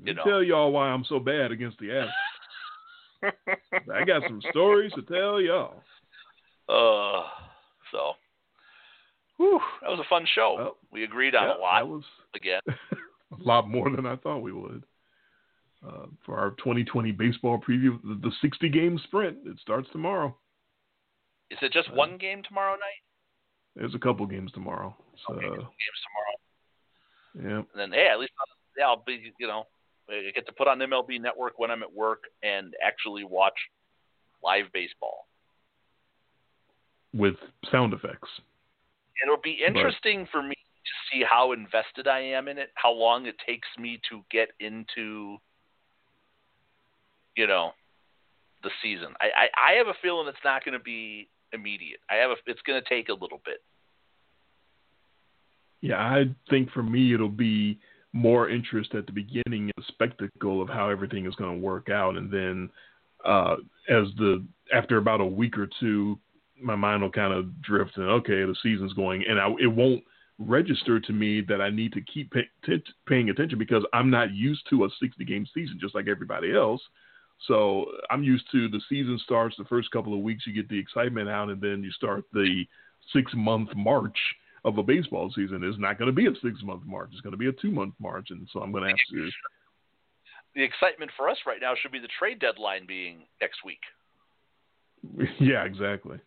Let 0.00 0.06
you 0.08 0.14
me 0.14 0.16
know. 0.16 0.24
tell 0.24 0.42
y'all 0.42 0.72
why 0.72 0.88
I'm 0.88 1.04
so 1.04 1.18
bad 1.18 1.50
against 1.52 1.78
the 1.78 1.86
Astros. 1.86 3.32
I 3.92 4.04
got 4.04 4.22
some 4.28 4.40
stories 4.50 4.92
to 4.94 5.02
tell 5.02 5.40
y'all. 5.40 5.82
uh, 6.68 7.24
so." 7.92 8.12
Whew, 9.38 9.60
that 9.82 9.88
was 9.90 10.00
a 10.00 10.08
fun 10.08 10.26
show. 10.34 10.54
Well, 10.58 10.76
we 10.90 11.04
agreed 11.04 11.36
on 11.36 11.44
Yeah, 11.46 11.56
a 11.56 11.58
lot 11.62 11.78
That 11.78 11.86
was 11.86 12.02
again. 12.34 12.60
a 13.40 13.48
lot 13.48 13.68
more 13.68 13.90
than 13.94 14.06
I 14.06 14.16
thought 14.16 14.38
we 14.40 14.52
would. 14.52 14.84
Uh, 15.86 16.06
for 16.26 16.36
our 16.36 16.50
2020 16.52 17.12
baseball 17.12 17.58
preview, 17.58 18.00
the, 18.02 18.18
the 18.20 18.32
60 18.42 18.68
game 18.68 18.98
sprint, 19.04 19.38
it 19.46 19.58
starts 19.60 19.88
tomorrow. 19.92 20.36
Is 21.50 21.58
it 21.62 21.72
just 21.72 21.88
Uh, 21.90 21.94
one 21.94 22.18
game 22.18 22.42
tomorrow 22.42 22.72
night? 22.72 23.02
There's 23.76 23.94
a 23.94 23.98
couple 23.98 24.26
games 24.26 24.50
tomorrow. 24.52 24.96
So, 25.26 25.34
Okay, 25.34 25.46
games 25.46 26.00
tomorrow. 26.04 26.36
yeah. 27.48 27.58
And 27.58 27.92
then, 27.92 27.92
hey, 27.92 28.08
at 28.08 28.18
least 28.18 28.32
I'll, 28.40 28.56
yeah, 28.76 28.86
I'll 28.86 29.04
be, 29.06 29.32
you 29.38 29.46
know, 29.46 29.64
I 30.10 30.30
get 30.34 30.46
to 30.46 30.52
put 30.52 30.66
on 30.66 30.78
MLB 30.78 31.20
Network 31.20 31.58
when 31.60 31.70
I'm 31.70 31.82
at 31.84 31.92
work 31.92 32.24
and 32.42 32.74
actually 32.84 33.22
watch 33.24 33.54
live 34.42 34.64
baseball. 34.72 35.28
With 37.14 37.36
sound 37.70 37.92
effects. 37.94 38.28
It'll 39.22 39.40
be 39.40 39.58
interesting 39.64 40.26
for 40.32 40.42
me 40.42 40.54
see 41.12 41.22
how 41.28 41.52
invested 41.52 42.08
I 42.08 42.20
am 42.20 42.48
in 42.48 42.58
it, 42.58 42.70
how 42.74 42.92
long 42.92 43.26
it 43.26 43.36
takes 43.46 43.68
me 43.78 44.00
to 44.10 44.22
get 44.30 44.48
into, 44.60 45.36
you 47.36 47.46
know, 47.46 47.72
the 48.62 48.70
season. 48.82 49.14
I, 49.20 49.26
I, 49.26 49.72
I 49.72 49.78
have 49.78 49.88
a 49.88 49.94
feeling 50.02 50.26
it's 50.28 50.38
not 50.44 50.64
going 50.64 50.76
to 50.76 50.82
be 50.82 51.28
immediate. 51.52 52.00
I 52.10 52.16
have 52.16 52.30
a, 52.30 52.34
it's 52.46 52.62
going 52.62 52.80
to 52.82 52.88
take 52.88 53.08
a 53.08 53.12
little 53.12 53.40
bit. 53.44 53.58
Yeah, 55.80 55.98
I 55.98 56.24
think 56.50 56.70
for 56.72 56.82
me 56.82 57.14
it'll 57.14 57.28
be 57.28 57.78
more 58.12 58.48
interest 58.48 58.94
at 58.94 59.06
the 59.06 59.12
beginning, 59.12 59.70
the 59.76 59.82
spectacle 59.88 60.60
of 60.60 60.68
how 60.68 60.88
everything 60.88 61.26
is 61.26 61.34
going 61.36 61.54
to 61.54 61.64
work 61.64 61.88
out, 61.88 62.16
and 62.16 62.30
then 62.32 62.70
uh, 63.24 63.56
as 63.88 64.08
the 64.16 64.44
after 64.74 64.96
about 64.96 65.20
a 65.20 65.26
week 65.26 65.56
or 65.56 65.68
two, 65.78 66.18
my 66.60 66.74
mind 66.74 67.02
will 67.02 67.10
kind 67.10 67.32
of 67.32 67.62
drift 67.62 67.96
and 67.96 68.06
okay, 68.06 68.44
the 68.44 68.56
season's 68.62 68.92
going, 68.94 69.24
and 69.28 69.38
I, 69.38 69.48
it 69.60 69.66
won't 69.66 70.02
register 70.38 71.00
to 71.00 71.12
me 71.12 71.40
that 71.48 71.60
I 71.60 71.70
need 71.70 71.92
to 71.94 72.00
keep 72.00 72.32
pay, 72.32 72.48
t- 72.64 72.82
paying 73.06 73.30
attention 73.30 73.58
because 73.58 73.84
I'm 73.92 74.10
not 74.10 74.32
used 74.32 74.62
to 74.70 74.84
a 74.84 74.88
60 75.00 75.24
game 75.24 75.46
season 75.52 75.78
just 75.80 75.94
like 75.94 76.08
everybody 76.08 76.54
else. 76.54 76.80
So 77.46 77.86
I'm 78.10 78.22
used 78.22 78.44
to 78.52 78.68
the 78.68 78.80
season 78.88 79.18
starts 79.22 79.56
the 79.56 79.64
first 79.64 79.90
couple 79.90 80.14
of 80.14 80.20
weeks, 80.20 80.44
you 80.46 80.52
get 80.52 80.68
the 80.68 80.78
excitement 80.78 81.28
out, 81.28 81.50
and 81.50 81.60
then 81.60 81.82
you 81.82 81.90
start 81.92 82.24
the 82.32 82.64
six 83.12 83.32
month 83.34 83.70
march 83.76 84.18
of 84.64 84.78
a 84.78 84.82
baseball 84.82 85.30
season. 85.34 85.62
It's 85.62 85.78
not 85.78 85.98
going 85.98 86.06
to 86.06 86.12
be 86.12 86.26
a 86.26 86.34
six 86.42 86.62
month 86.62 86.82
march. 86.84 87.10
It's 87.12 87.20
going 87.20 87.32
to 87.32 87.38
be 87.38 87.48
a 87.48 87.52
two 87.52 87.70
month 87.70 87.94
march, 88.00 88.28
and 88.30 88.48
so 88.52 88.60
I'm 88.60 88.72
going 88.72 88.84
to 88.84 88.90
have 88.90 88.98
to. 89.12 89.30
The 90.54 90.64
excitement 90.64 91.10
for 91.16 91.28
us 91.28 91.36
right 91.46 91.58
now 91.60 91.74
should 91.80 91.92
be 91.92 92.00
the 92.00 92.08
trade 92.18 92.40
deadline 92.40 92.86
being 92.86 93.24
next 93.40 93.64
week. 93.64 93.80
Yeah, 95.38 95.64
exactly. 95.64 96.18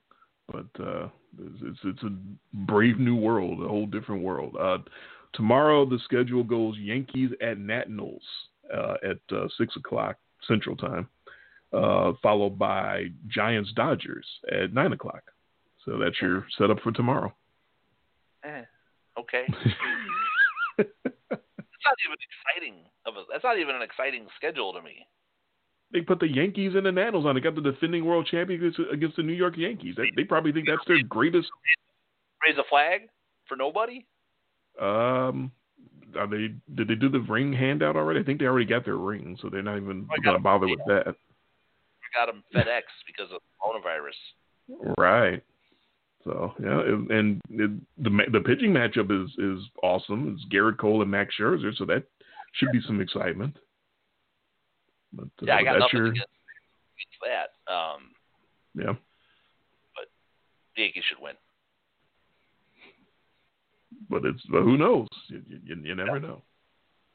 But 0.52 0.84
uh, 0.84 1.08
it's, 1.40 1.80
it's 1.84 2.04
a 2.04 2.12
brave 2.54 3.00
new 3.00 3.16
world, 3.16 3.64
a 3.64 3.68
whole 3.68 3.86
different 3.86 4.24
world. 4.24 4.56
Uh, 4.60 4.80
tomorrow 5.34 5.86
the 5.86 6.00
schedule 6.04 6.44
goes 6.44 6.78
Yankees 6.78 7.32
at 7.42 7.58
Nationals 7.58 8.24
uh, 8.74 8.96
at 9.04 9.36
uh, 9.36 9.48
six 9.58 9.76
o'clock 9.76 10.18
Central 10.48 10.76
Time, 10.76 11.08
uh, 11.74 12.14
followed 12.22 12.58
by 12.58 13.06
Giants 13.28 13.72
Dodgers 13.76 14.26
at 14.52 14.74
nine 14.74 14.94
o'clock. 14.94 15.24
So 15.86 15.98
that's 15.98 16.22
your 16.22 16.46
setup 16.58 16.80
for 16.82 16.92
tomorrow. 16.92 17.34
Eh, 18.44 18.64
okay. 19.20 19.46
That's 20.78 21.86
not 21.86 21.98
even 22.06 22.18
exciting. 22.22 22.86
That's 23.32 23.44
not 23.44 23.58
even 23.58 23.76
an 23.76 23.82
exciting 23.82 24.28
schedule 24.38 24.74
to 24.74 24.82
me. 24.82 25.08
They 25.94 26.02
put 26.02 26.20
the 26.20 26.28
Yankees 26.28 26.74
and 26.76 26.86
the 26.86 26.92
Nationals 26.92 27.26
on. 27.26 27.36
They 27.36 27.42
got 27.42 27.56
the 27.56 27.62
defending 27.62 28.06
world 28.06 28.28
champions 28.30 28.76
against 28.92 29.18
the 29.18 29.24
New 29.24 29.34
York 29.34 29.56
Yankees. 29.58 29.96
They, 29.98 30.12
they 30.16 30.24
probably 30.24 30.52
think 30.54 30.68
that's 30.68 30.86
their 30.88 31.04
greatest. 31.04 31.50
Raise 32.46 32.58
a 32.58 32.64
flag 32.70 33.02
for 33.48 33.56
nobody. 33.58 34.06
Um, 34.80 35.52
are 36.18 36.28
they? 36.28 36.50
Did 36.76 36.88
they 36.88 36.96
do 36.96 37.10
the 37.10 37.20
ring 37.20 37.52
handout 37.54 37.96
already? 37.96 38.20
I 38.20 38.24
think 38.24 38.40
they 38.40 38.46
already 38.46 38.66
got 38.66 38.86
their 38.86 38.98
ring, 38.98 39.38
so 39.42 39.50
they're 39.50 39.62
not 39.62 39.78
even 39.78 40.08
got 40.08 40.24
going 40.24 40.38
to 40.38 40.44
bother 40.44 40.68
with 40.68 40.80
that. 40.88 41.16
Got 42.16 42.26
them 42.28 42.44
FedEx 42.54 42.82
because 43.08 43.32
of 43.34 43.42
coronavirus. 43.62 44.96
Right. 44.98 45.42
So 46.24 46.54
yeah, 46.62 46.80
it- 46.82 47.12
and 47.12 47.42
it, 47.50 47.72
the 47.98 48.10
the 48.32 48.40
pitching 48.42 48.72
matchup 48.72 49.12
is 49.12 49.30
is 49.38 49.64
awesome. 49.84 50.36
It's 50.36 50.54
Gerrit 50.54 50.78
Cole 50.78 51.02
and 51.02 51.12
Max 51.12 51.36
Scherzer, 51.40 51.76
so 51.76 51.86
that 51.86 52.04
should 52.54 52.72
be 52.72 52.82
some 52.86 53.02
excitement. 53.02 53.58
But 55.14 55.26
uh, 55.42 55.46
Yeah, 55.46 55.58
I 55.58 55.64
got 55.64 55.80
nothing 55.80 55.98
your 55.98 56.08
against, 56.08 56.28
that. 57.22 57.72
Um, 57.72 58.12
yeah. 58.76 58.94
the 60.76 60.82
Yankees 60.82 61.04
should 61.10 61.22
win. 61.22 61.36
But 64.10 64.26
it's 64.26 64.42
but 64.52 64.64
who 64.64 64.78
knows? 64.78 65.08
You, 65.28 65.42
you, 65.48 65.76
you 65.84 65.96
never 65.96 66.20
know. 66.20 66.42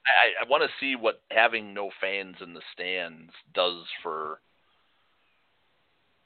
I, 0.07 0.45
I 0.45 0.49
want 0.49 0.63
to 0.63 0.69
see 0.81 0.95
what 0.95 1.23
having 1.31 1.75
no 1.75 1.91
fans 2.01 2.37
in 2.41 2.55
the 2.55 2.61
stands 2.73 3.33
does 3.55 3.85
for 4.03 4.41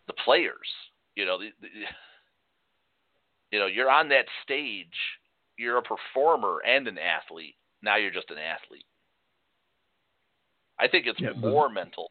the 0.06 0.12
players. 0.24 0.68
You 1.16 1.24
know, 1.24 1.38
the, 1.38 1.50
the, 1.60 1.68
you 3.50 3.58
know, 3.58 3.66
you're 3.66 3.90
on 3.90 4.08
that 4.10 4.26
stage. 4.42 4.86
You're 5.56 5.78
a 5.78 5.82
performer 5.82 6.58
and 6.66 6.86
an 6.88 6.98
athlete. 6.98 7.56
Now 7.82 7.96
you're 7.96 8.10
just 8.10 8.30
an 8.30 8.38
athlete. 8.38 8.84
I 10.80 10.88
think 10.88 11.06
it's 11.06 11.20
Yeah, 11.20 11.32
more 11.36 11.68
mental. 11.68 12.10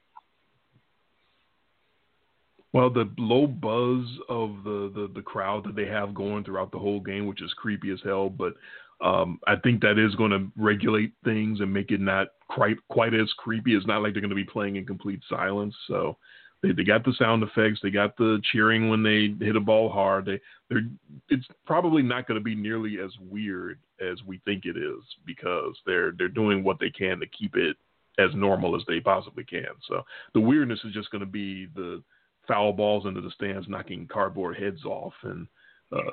Well, 2.71 2.91
the 2.91 3.09
low 3.17 3.47
buzz 3.47 4.05
of 4.29 4.63
the, 4.63 4.91
the, 4.93 5.11
the 5.15 5.23
crowd 5.23 5.63
that 5.65 5.75
they 5.75 5.87
have 5.87 6.13
going 6.13 6.43
throughout 6.43 6.71
the 6.71 6.77
whole 6.77 6.99
game, 6.99 7.25
which 7.25 7.41
is 7.41 7.51
creepy 7.53 7.89
as 7.91 7.99
hell, 8.03 8.29
but 8.29 8.53
um, 9.01 9.39
I 9.47 9.55
think 9.55 9.81
that 9.81 9.97
is 9.97 10.13
going 10.15 10.31
to 10.31 10.51
regulate 10.55 11.13
things 11.23 11.61
and 11.61 11.73
make 11.73 11.91
it 11.91 12.01
not 12.01 12.27
quite 12.49 12.75
quite 12.89 13.13
as 13.13 13.31
creepy. 13.37 13.73
It's 13.73 13.87
not 13.87 14.01
like 14.01 14.13
they're 14.13 14.21
going 14.21 14.29
to 14.29 14.35
be 14.35 14.43
playing 14.43 14.75
in 14.75 14.85
complete 14.85 15.21
silence. 15.29 15.73
So 15.87 16.17
they 16.61 16.73
they 16.73 16.83
got 16.83 17.05
the 17.05 17.13
sound 17.17 17.41
effects, 17.41 17.79
they 17.81 17.91
got 17.91 18.17
the 18.17 18.41
cheering 18.51 18.89
when 18.89 19.01
they 19.01 19.33
hit 19.43 19.55
a 19.55 19.61
ball 19.61 19.89
hard. 19.89 20.25
They 20.25 20.39
they're 20.69 20.81
it's 21.29 21.47
probably 21.65 22.01
not 22.03 22.27
going 22.27 22.39
to 22.39 22.43
be 22.43 22.55
nearly 22.55 22.99
as 22.99 23.11
weird 23.21 23.79
as 24.01 24.21
we 24.25 24.41
think 24.43 24.65
it 24.65 24.75
is 24.75 25.01
because 25.25 25.77
they're 25.85 26.11
they're 26.17 26.27
doing 26.27 26.63
what 26.63 26.79
they 26.79 26.89
can 26.89 27.21
to 27.21 27.27
keep 27.27 27.55
it 27.55 27.77
as 28.19 28.29
normal 28.35 28.75
as 28.75 28.83
they 28.87 28.99
possibly 28.99 29.43
can. 29.43 29.67
So 29.87 30.03
the 30.33 30.39
weirdness 30.39 30.79
is 30.83 30.93
just 30.93 31.11
going 31.11 31.21
to 31.21 31.27
be 31.27 31.67
the 31.75 32.03
foul 32.47 32.73
balls 32.73 33.05
into 33.05 33.21
the 33.21 33.31
stands, 33.31 33.67
knocking 33.69 34.07
cardboard 34.11 34.57
heads 34.57 34.83
off, 34.83 35.13
and 35.23 35.47
uh, 35.91 36.11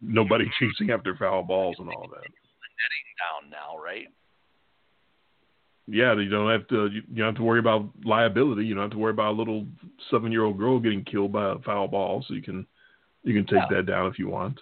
nobody 0.00 0.44
chasing 0.60 0.90
after 0.90 1.16
foul 1.16 1.42
balls 1.42 1.76
and 1.78 1.88
all 1.88 2.08
that. 2.08 2.20
Netting 2.20 3.06
down 3.18 3.50
now, 3.50 3.82
right? 3.82 4.08
Yeah, 5.88 6.14
you 6.14 6.28
don't 6.28 6.50
have 6.50 6.68
to. 6.68 6.88
You, 6.92 7.02
don't 7.16 7.26
have 7.26 7.36
to 7.36 7.42
worry 7.42 7.58
about 7.58 7.88
liability. 8.04 8.64
You 8.64 8.74
don't 8.74 8.84
have 8.84 8.92
to 8.92 8.98
worry 8.98 9.10
about 9.10 9.32
a 9.32 9.38
little 9.38 9.66
seven-year-old 10.10 10.56
girl 10.56 10.78
getting 10.78 11.04
killed 11.04 11.32
by 11.32 11.52
a 11.52 11.58
foul 11.58 11.88
ball. 11.88 12.24
So 12.26 12.34
you 12.34 12.42
can 12.42 12.66
you 13.24 13.34
can 13.34 13.44
take 13.44 13.68
yeah. 13.70 13.76
that 13.76 13.86
down 13.86 14.06
if 14.06 14.18
you 14.18 14.28
want. 14.28 14.60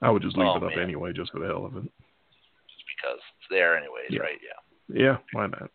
I 0.00 0.10
would 0.10 0.22
just 0.22 0.36
leave 0.36 0.48
oh, 0.48 0.56
it 0.56 0.64
up 0.64 0.70
man. 0.70 0.80
anyway, 0.80 1.12
just 1.12 1.32
for 1.32 1.38
the 1.38 1.46
hell 1.46 1.66
of 1.66 1.76
it. 1.76 1.84
Just 1.84 2.84
because 2.96 3.18
it's 3.18 3.48
there 3.50 3.76
anyways, 3.76 4.10
yeah. 4.10 4.20
right? 4.20 4.38
Yeah. 4.42 4.58
Yeah, 4.88 5.18
why 5.32 5.46
not? 5.46 5.70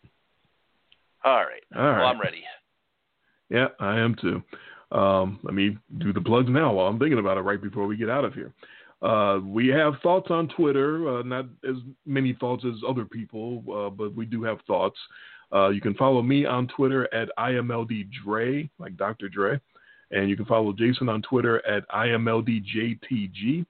All 1.23 1.43
right. 1.43 1.63
All 1.75 1.83
right. 1.83 1.99
Well, 1.99 2.07
I'm 2.07 2.21
ready. 2.21 2.43
Yeah, 3.49 3.67
I 3.79 3.99
am 3.99 4.15
too. 4.15 4.41
Um, 4.91 5.39
let 5.43 5.53
me 5.53 5.77
do 5.97 6.13
the 6.13 6.21
plugs 6.21 6.49
now 6.49 6.73
while 6.73 6.87
I'm 6.87 6.99
thinking 6.99 7.19
about 7.19 7.37
it 7.37 7.41
right 7.41 7.61
before 7.61 7.87
we 7.87 7.97
get 7.97 8.09
out 8.09 8.25
of 8.25 8.33
here. 8.33 8.53
Uh, 9.01 9.39
we 9.43 9.67
have 9.67 9.93
thoughts 10.01 10.27
on 10.31 10.47
Twitter, 10.49 11.19
uh, 11.19 11.23
not 11.23 11.45
as 11.67 11.75
many 12.05 12.33
thoughts 12.39 12.65
as 12.65 12.81
other 12.87 13.05
people, 13.05 13.63
uh, 13.71 13.89
but 13.89 14.15
we 14.15 14.25
do 14.25 14.43
have 14.43 14.59
thoughts. 14.65 14.97
Uh, 15.53 15.69
you 15.69 15.79
can 15.79 15.93
follow 15.93 16.21
me 16.21 16.45
on 16.45 16.67
Twitter 16.67 17.13
at 17.13 17.29
IMLDDre, 17.37 18.69
like 18.79 18.97
Dr. 18.97 19.29
Dre, 19.29 19.59
and 20.11 20.29
you 20.29 20.35
can 20.35 20.45
follow 20.45 20.73
Jason 20.73 21.09
on 21.09 21.21
Twitter 21.21 21.65
at 21.65 21.87
IMLDJTG. 21.89 23.65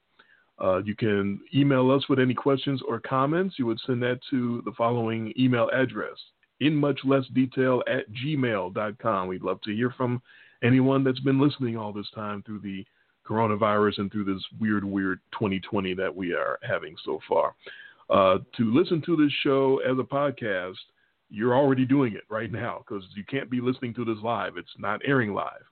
Uh, 0.60 0.82
you 0.84 0.96
can 0.96 1.40
email 1.54 1.92
us 1.92 2.08
with 2.10 2.20
any 2.20 2.34
questions 2.34 2.82
or 2.88 3.00
comments. 3.00 3.56
You 3.58 3.66
would 3.68 3.80
send 3.86 4.02
that 4.04 4.20
to 4.32 4.62
the 4.66 4.72
following 4.78 5.34
email 5.38 5.70
address 5.72 6.18
in 6.60 6.76
much 6.76 7.00
less 7.04 7.26
detail 7.34 7.84
at 7.88 8.12
gmail.com. 8.12 9.28
We'd 9.28 9.44
love 9.44 9.62
to 9.62 9.76
hear 9.76 9.94
from 9.96 10.22
anyone 10.64 11.04
that's 11.04 11.20
been 11.20 11.40
listening 11.40 11.78
all 11.78 11.94
this 11.94 12.10
time 12.16 12.42
through 12.44 12.60
the 12.62 12.84
coronavirus 13.28 14.00
and 14.00 14.12
through 14.12 14.24
this 14.24 14.44
weird, 14.60 14.84
weird 14.84 15.20
2020 15.34 15.94
that 15.96 16.16
we 16.16 16.34
are 16.34 16.58
having 16.68 16.96
so 17.06 17.20
far. 17.28 17.54
Uh, 18.10 18.40
to 18.56 18.74
listen 18.74 19.02
to 19.06 19.16
this 19.16 19.32
show 19.44 19.80
as 19.80 19.98
a 20.00 20.04
podcast, 20.04 20.76
you're 21.30 21.56
already 21.56 21.86
doing 21.86 22.14
it 22.14 22.24
right 22.30 22.52
now 22.52 22.84
because 22.88 23.04
you 23.16 23.24
can't 23.30 23.50
be 23.50 23.60
listening 23.60 23.94
to 23.94 24.06
this 24.06 24.18
live. 24.24 24.56
It's 24.56 24.70
not 24.78 25.02
airing 25.06 25.34
live. 25.34 25.64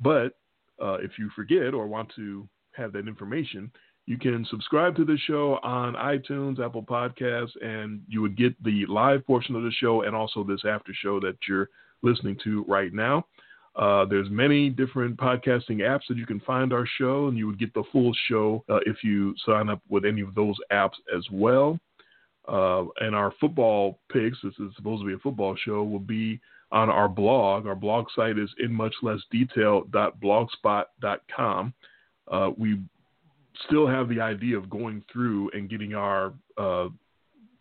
But 0.00 0.38
uh, 0.82 0.94
if 0.94 1.12
you 1.18 1.30
forget 1.36 1.74
or 1.74 1.86
want 1.86 2.10
to 2.16 2.48
have 2.72 2.92
that 2.94 3.06
information, 3.06 3.70
you 4.06 4.18
can 4.18 4.44
subscribe 4.50 4.96
to 4.96 5.04
the 5.04 5.16
show 5.26 5.58
on 5.62 5.94
iTunes, 5.94 6.64
Apple 6.64 6.82
Podcasts, 6.82 7.52
and 7.62 8.02
you 8.08 8.20
would 8.20 8.36
get 8.36 8.60
the 8.62 8.84
live 8.86 9.24
portion 9.26 9.54
of 9.54 9.62
the 9.62 9.70
show 9.70 10.02
and 10.02 10.16
also 10.16 10.42
this 10.42 10.62
after 10.68 10.92
show 10.92 11.20
that 11.20 11.36
you're 11.48 11.68
listening 12.02 12.36
to 12.44 12.64
right 12.66 12.92
now. 12.92 13.24
Uh, 13.76 14.04
there's 14.04 14.28
many 14.28 14.68
different 14.68 15.16
podcasting 15.16 15.78
apps 15.78 16.02
that 16.08 16.18
you 16.18 16.26
can 16.26 16.40
find 16.40 16.72
our 16.72 16.84
show, 16.98 17.28
and 17.28 17.38
you 17.38 17.46
would 17.46 17.58
get 17.58 17.72
the 17.74 17.84
full 17.90 18.12
show 18.28 18.62
uh, 18.68 18.80
if 18.86 19.02
you 19.02 19.34
sign 19.46 19.70
up 19.70 19.80
with 19.88 20.04
any 20.04 20.20
of 20.20 20.34
those 20.34 20.56
apps 20.72 20.96
as 21.16 21.24
well. 21.30 21.78
Uh, 22.48 22.84
and 23.00 23.14
our 23.14 23.32
football 23.40 24.00
picks, 24.12 24.36
this 24.42 24.52
is 24.58 24.74
supposed 24.76 25.00
to 25.00 25.06
be 25.06 25.14
a 25.14 25.18
football 25.18 25.56
show, 25.64 25.84
will 25.84 26.00
be 26.00 26.40
on 26.70 26.90
our 26.90 27.08
blog. 27.08 27.66
Our 27.66 27.76
blog 27.76 28.08
site 28.14 28.38
is 28.38 28.50
in 28.58 28.70
much 28.72 28.94
less 29.00 29.20
detail.blogspot.com. 29.30 31.74
Uh, 32.30 32.50
we 32.56 32.78
still 33.66 33.86
have 33.86 34.08
the 34.08 34.20
idea 34.20 34.56
of 34.56 34.70
going 34.70 35.04
through 35.12 35.50
and 35.50 35.70
getting 35.70 35.94
our 35.94 36.32
uh, 36.56 36.88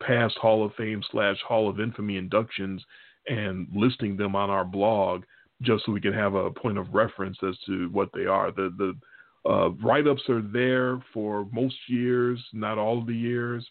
past 0.02 0.38
Hall 0.38 0.66
of 0.66 0.74
Fame 0.76 1.04
slash 1.12 1.38
Hall 1.48 1.70
of 1.70 1.80
Infamy 1.80 2.18
inductions 2.18 2.84
and 3.28 3.68
listing 3.74 4.18
them 4.18 4.36
on 4.36 4.50
our 4.50 4.66
blog 4.66 5.24
just 5.62 5.86
so 5.86 5.92
we 5.92 6.02
can 6.02 6.14
have 6.14 6.34
a 6.34 6.50
point 6.52 6.78
of 6.78 6.94
reference 6.94 7.38
as 7.48 7.56
to 7.68 7.88
what 7.90 8.10
they 8.14 8.26
are. 8.26 8.52
The 8.52 8.74
the 8.78 9.50
uh, 9.50 9.70
write 9.84 10.08
ups 10.08 10.22
are 10.30 10.42
there 10.42 11.02
for 11.14 11.48
most 11.52 11.76
years, 11.88 12.40
not 12.54 12.78
all 12.78 13.00
of 13.00 13.08
the 13.08 13.16
years, 13.16 13.66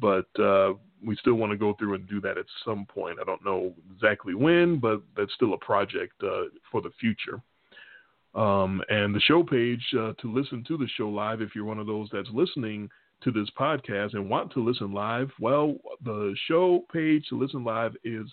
but 0.00 0.26
uh, 0.40 0.74
we 1.04 1.16
still 1.16 1.34
want 1.34 1.50
to 1.50 1.58
go 1.58 1.74
through 1.74 1.94
and 1.94 2.08
do 2.08 2.20
that 2.20 2.38
at 2.38 2.46
some 2.64 2.86
point. 2.86 3.18
I 3.20 3.24
don't 3.24 3.44
know 3.44 3.74
exactly 3.94 4.34
when, 4.34 4.78
but 4.78 5.02
that's 5.16 5.32
still 5.34 5.54
a 5.54 5.58
project 5.58 6.14
uh, 6.22 6.44
for 6.70 6.80
the 6.82 6.90
future. 7.00 7.40
Um, 8.34 8.82
and 8.88 9.14
the 9.14 9.20
show 9.20 9.42
page 9.42 9.82
uh, 9.94 10.12
to 10.20 10.32
listen 10.32 10.64
to 10.68 10.76
the 10.76 10.88
show 10.96 11.08
live, 11.08 11.40
if 11.40 11.54
you're 11.54 11.64
one 11.64 11.78
of 11.78 11.86
those 11.86 12.08
that's 12.12 12.28
listening 12.32 12.88
to 13.22 13.32
this 13.32 13.48
podcast 13.58 14.14
and 14.14 14.30
want 14.30 14.52
to 14.52 14.64
listen 14.64 14.92
live, 14.92 15.30
well, 15.40 15.76
the 16.04 16.34
show 16.46 16.84
page 16.92 17.24
to 17.28 17.38
listen 17.38 17.64
live 17.64 17.94
is 18.04 18.26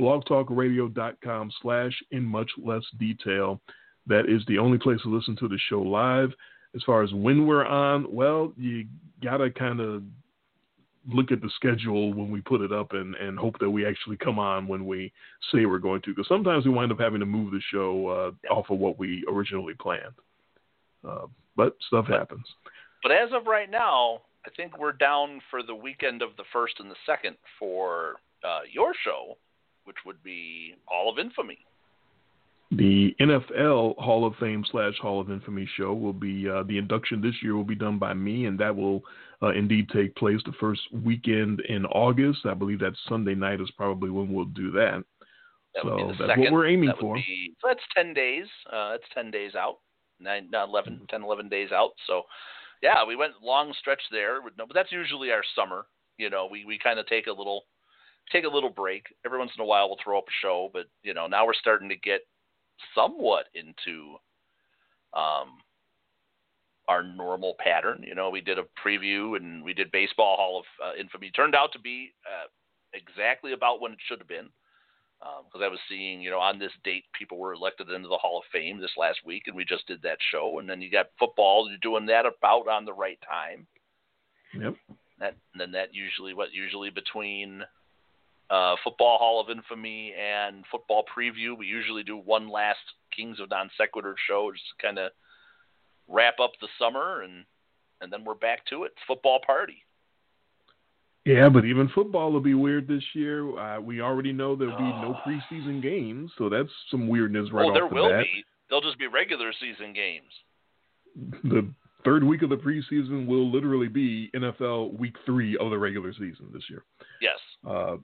blogtalkradio.com 0.00 1.50
slash 1.60 1.92
in 2.10 2.24
much 2.24 2.50
less 2.56 2.82
detail. 2.98 3.60
That 4.06 4.28
is 4.28 4.42
the 4.46 4.58
only 4.58 4.78
place 4.78 5.02
to 5.02 5.14
listen 5.14 5.36
to 5.36 5.48
the 5.48 5.58
show 5.68 5.82
live. 5.82 6.30
As 6.74 6.82
far 6.84 7.02
as 7.02 7.12
when 7.12 7.46
we're 7.46 7.66
on, 7.66 8.06
well, 8.14 8.52
you 8.56 8.86
got 9.22 9.38
to 9.38 9.50
kind 9.50 9.80
of 9.80 10.02
look 11.08 11.32
at 11.32 11.40
the 11.40 11.50
schedule 11.56 12.12
when 12.12 12.30
we 12.30 12.40
put 12.40 12.60
it 12.60 12.72
up 12.72 12.92
and, 12.92 13.14
and 13.16 13.38
hope 13.38 13.58
that 13.60 13.70
we 13.70 13.86
actually 13.86 14.16
come 14.16 14.38
on 14.38 14.68
when 14.68 14.86
we 14.86 15.12
say 15.52 15.66
we're 15.66 15.78
going 15.78 16.02
to. 16.02 16.10
Because 16.10 16.28
sometimes 16.28 16.64
we 16.64 16.70
wind 16.70 16.92
up 16.92 17.00
having 17.00 17.20
to 17.20 17.26
move 17.26 17.50
the 17.50 17.60
show 17.72 18.34
uh, 18.50 18.54
off 18.54 18.70
of 18.70 18.78
what 18.78 18.98
we 18.98 19.24
originally 19.30 19.74
planned. 19.74 20.14
Uh, 21.08 21.26
but 21.56 21.76
stuff 21.86 22.06
but, 22.08 22.18
happens. 22.18 22.46
But 23.02 23.12
as 23.12 23.30
of 23.32 23.46
right 23.46 23.70
now, 23.70 24.20
I 24.46 24.50
think 24.56 24.78
we're 24.78 24.92
down 24.92 25.40
for 25.50 25.62
the 25.62 25.74
weekend 25.74 26.22
of 26.22 26.30
the 26.36 26.44
first 26.52 26.74
and 26.78 26.90
the 26.90 26.96
second 27.06 27.36
for 27.58 28.16
uh, 28.44 28.60
your 28.72 28.92
show 29.04 29.36
which 29.88 29.96
would 30.04 30.22
be 30.22 30.74
Hall 30.84 31.10
of 31.10 31.18
Infamy. 31.18 31.58
The 32.70 33.16
NFL 33.18 33.96
Hall 33.96 34.26
of 34.26 34.34
Fame 34.38 34.62
slash 34.70 34.92
Hall 35.00 35.18
of 35.18 35.30
Infamy 35.30 35.66
show 35.78 35.94
will 35.94 36.12
be 36.12 36.46
uh, 36.46 36.62
the 36.64 36.76
induction 36.76 37.22
this 37.22 37.34
year 37.42 37.56
will 37.56 37.64
be 37.64 37.74
done 37.74 37.98
by 37.98 38.12
me, 38.12 38.44
and 38.44 38.60
that 38.60 38.76
will 38.76 39.02
uh, 39.42 39.50
indeed 39.50 39.88
take 39.90 40.14
place 40.16 40.40
the 40.44 40.52
first 40.60 40.80
weekend 40.92 41.60
in 41.68 41.86
August. 41.86 42.40
I 42.44 42.54
believe 42.54 42.80
that 42.80 42.94
Sunday 43.08 43.34
night 43.34 43.60
is 43.60 43.70
probably 43.76 44.10
when 44.10 44.32
we'll 44.32 44.46
do 44.46 44.70
that. 44.72 45.04
that 45.74 45.82
so 45.82 46.12
that's 46.18 46.30
second. 46.30 46.44
what 46.44 46.52
we're 46.52 46.68
aiming 46.68 46.92
for. 47.00 47.14
Be, 47.14 47.54
so 47.60 47.68
that's 47.68 47.84
ten 47.96 48.14
days. 48.14 48.46
Uh, 48.72 48.92
that's 48.92 49.04
ten 49.14 49.30
days 49.30 49.54
out. 49.54 49.78
Nine, 50.20 50.50
11, 50.52 50.94
mm-hmm. 50.94 51.04
10, 51.08 51.22
11 51.22 51.48
days 51.48 51.70
out. 51.72 51.90
So, 52.08 52.22
yeah, 52.82 53.04
we 53.06 53.14
went 53.14 53.34
long 53.40 53.72
stretch 53.78 54.02
there. 54.10 54.40
No, 54.58 54.66
but 54.66 54.74
that's 54.74 54.90
usually 54.90 55.30
our 55.30 55.44
summer. 55.54 55.86
You 56.16 56.28
know, 56.28 56.48
we 56.50 56.64
we 56.64 56.78
kind 56.78 56.98
of 56.98 57.06
take 57.06 57.28
a 57.28 57.32
little 57.32 57.62
take 58.32 58.44
a 58.44 58.48
little 58.48 58.70
break. 58.70 59.06
Every 59.24 59.38
once 59.38 59.52
in 59.56 59.62
a 59.62 59.66
while, 59.66 59.88
we'll 59.88 59.98
throw 60.02 60.18
up 60.18 60.26
a 60.28 60.42
show, 60.42 60.70
but 60.72 60.86
you 61.02 61.14
know, 61.14 61.28
now 61.28 61.46
we're 61.46 61.54
starting 61.54 61.88
to 61.88 61.96
get 61.96 62.22
somewhat 62.94 63.46
into 63.54 64.16
um, 65.14 65.58
our 66.88 67.02
normal 67.02 67.54
pattern. 67.58 68.02
You 68.06 68.14
know, 68.14 68.30
we 68.30 68.40
did 68.40 68.58
a 68.58 68.64
preview 68.84 69.36
and 69.36 69.62
we 69.62 69.74
did 69.74 69.92
baseball 69.92 70.36
Hall 70.36 70.58
of 70.60 70.64
uh, 70.84 70.98
Infamy. 70.98 71.30
Turned 71.30 71.54
out 71.54 71.70
to 71.72 71.78
be 71.78 72.12
uh, 72.26 72.48
exactly 72.94 73.52
about 73.52 73.80
when 73.80 73.92
it 73.92 73.98
should 74.08 74.18
have 74.18 74.28
been. 74.28 74.48
Because 75.20 75.62
um, 75.62 75.64
I 75.64 75.68
was 75.68 75.80
seeing, 75.88 76.20
you 76.20 76.30
know, 76.30 76.38
on 76.38 76.60
this 76.60 76.70
date, 76.84 77.02
people 77.16 77.38
were 77.38 77.52
elected 77.52 77.90
into 77.90 78.08
the 78.08 78.16
Hall 78.16 78.38
of 78.38 78.44
Fame 78.52 78.80
this 78.80 78.92
last 78.96 79.18
week, 79.26 79.44
and 79.46 79.56
we 79.56 79.64
just 79.64 79.84
did 79.88 80.00
that 80.02 80.18
show. 80.30 80.60
And 80.60 80.68
then 80.68 80.80
you 80.80 80.92
got 80.92 81.10
football, 81.18 81.68
you're 81.68 81.78
doing 81.82 82.06
that 82.06 82.24
about 82.24 82.68
on 82.68 82.84
the 82.84 82.92
right 82.92 83.18
time. 83.28 83.66
Yep. 84.54 84.76
That 85.18 85.34
and 85.52 85.60
then 85.60 85.72
that 85.72 85.92
usually 85.92 86.34
what 86.34 86.52
usually 86.52 86.90
between 86.90 87.64
uh, 88.50 88.76
Football 88.84 89.18
Hall 89.18 89.40
of 89.40 89.50
Infamy 89.50 90.14
and 90.14 90.64
Football 90.70 91.04
Preview. 91.04 91.58
We 91.58 91.66
usually 91.66 92.02
do 92.02 92.16
one 92.16 92.48
last 92.48 92.78
Kings 93.14 93.40
of 93.40 93.50
Non 93.50 93.70
Sequitur 93.76 94.14
show, 94.26 94.50
just 94.52 94.64
kind 94.80 94.98
of 94.98 95.10
wrap 96.08 96.40
up 96.42 96.52
the 96.60 96.68
summer, 96.78 97.22
and 97.22 97.44
and 98.00 98.12
then 98.12 98.24
we're 98.24 98.34
back 98.34 98.64
to 98.66 98.84
it. 98.84 98.92
football 99.06 99.40
party. 99.44 99.82
Yeah, 101.24 101.48
but 101.48 101.64
even 101.64 101.90
football 101.94 102.32
will 102.32 102.40
be 102.40 102.54
weird 102.54 102.88
this 102.88 103.02
year. 103.12 103.58
Uh, 103.58 103.80
we 103.80 104.00
already 104.00 104.32
know 104.32 104.56
there'll 104.56 104.78
be 104.78 104.82
no 104.82 105.14
preseason 105.26 105.82
games, 105.82 106.30
so 106.38 106.48
that's 106.48 106.70
some 106.90 107.06
weirdness 107.06 107.52
right 107.52 107.66
well, 107.66 107.74
there 107.74 107.84
off 107.84 107.90
the 107.90 107.94
will 107.94 108.08
bat. 108.08 108.24
be. 108.24 108.44
They'll 108.70 108.80
just 108.80 108.98
be 108.98 109.06
regular 109.08 109.52
season 109.60 109.92
games. 109.92 110.32
The 111.44 111.68
third 112.04 112.22
week 112.22 112.42
of 112.42 112.48
the 112.48 112.56
preseason 112.56 113.26
will 113.26 113.50
literally 113.50 113.88
be 113.88 114.30
NFL 114.34 114.96
Week 114.98 115.16
Three 115.26 115.56
of 115.58 115.70
the 115.70 115.78
regular 115.78 116.12
season 116.12 116.48
this 116.52 116.62
year. 116.70 116.84
Yes. 117.20 117.38
Uh, 117.68 117.96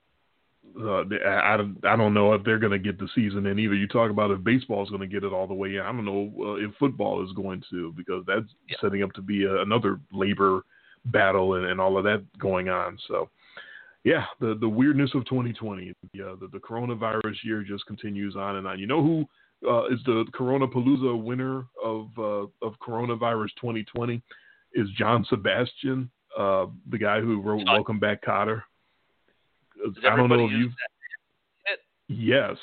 uh, 0.81 1.05
I, 1.27 1.57
I 1.85 1.97
don't 1.97 2.15
know 2.15 2.33
if 2.33 2.45
they're 2.45 2.59
going 2.59 2.73
to 2.73 2.79
get 2.79 2.99
the 2.99 3.09
season 3.15 3.47
in 3.47 3.59
either. 3.59 3.75
You 3.75 3.87
talk 3.87 4.11
about 4.11 4.31
if 4.31 4.43
baseball 4.43 4.83
is 4.83 4.91
going 4.91 5.03
to 5.03 5.07
get 5.07 5.25
it 5.25 5.33
all 5.33 5.47
the 5.47 5.55
way 5.55 5.77
in. 5.77 5.81
I 5.81 5.93
don't 5.93 6.05
know 6.05 6.33
uh, 6.41 6.55
if 6.55 6.75
football 6.79 7.25
is 7.25 7.33
going 7.33 7.63
to 7.71 7.93
because 7.97 8.25
that's 8.27 8.47
yeah. 8.69 8.77
setting 8.81 9.03
up 9.03 9.13
to 9.13 9.23
be 9.23 9.45
a, 9.45 9.63
another 9.63 10.01
labor 10.13 10.63
battle 11.07 11.55
and, 11.55 11.67
and 11.67 11.81
all 11.81 11.97
of 11.97 12.05
that 12.05 12.25
going 12.39 12.69
on. 12.69 12.99
So, 13.09 13.29
yeah, 14.03 14.25
the 14.41 14.57
the 14.61 14.69
weirdness 14.69 15.11
of 15.15 15.25
2020, 15.27 15.93
yeah, 16.13 16.35
the, 16.41 16.49
the 16.53 16.59
coronavirus 16.59 17.37
year 17.45 17.63
just 17.63 17.87
continues 17.87 18.37
on 18.37 18.57
and 18.57 18.67
on. 18.67 18.79
You 18.79 18.87
know 18.87 19.03
who 19.03 19.25
uh, 19.69 19.87
is 19.87 20.01
the 20.07 20.25
Corona 20.35 20.67
Palooza 20.67 21.23
winner 21.23 21.67
of 21.83 22.09
uh, 22.19 22.67
of 22.67 22.75
coronavirus 22.87 23.51
2020? 23.61 24.21
Is 24.77 24.89
John 24.99 25.25
Sebastian, 25.31 26.11
uh, 26.37 26.67
the 26.91 26.99
guy 26.99 27.21
who 27.21 27.41
wrote 27.41 27.65
Welcome 27.65 28.01
Back, 28.01 28.25
Kotter. 28.25 28.63
I 29.85 30.17
don't 30.17 30.29
know 30.29 30.47
if 30.47 30.51
you. 30.53 30.71
Yes. 32.09 32.57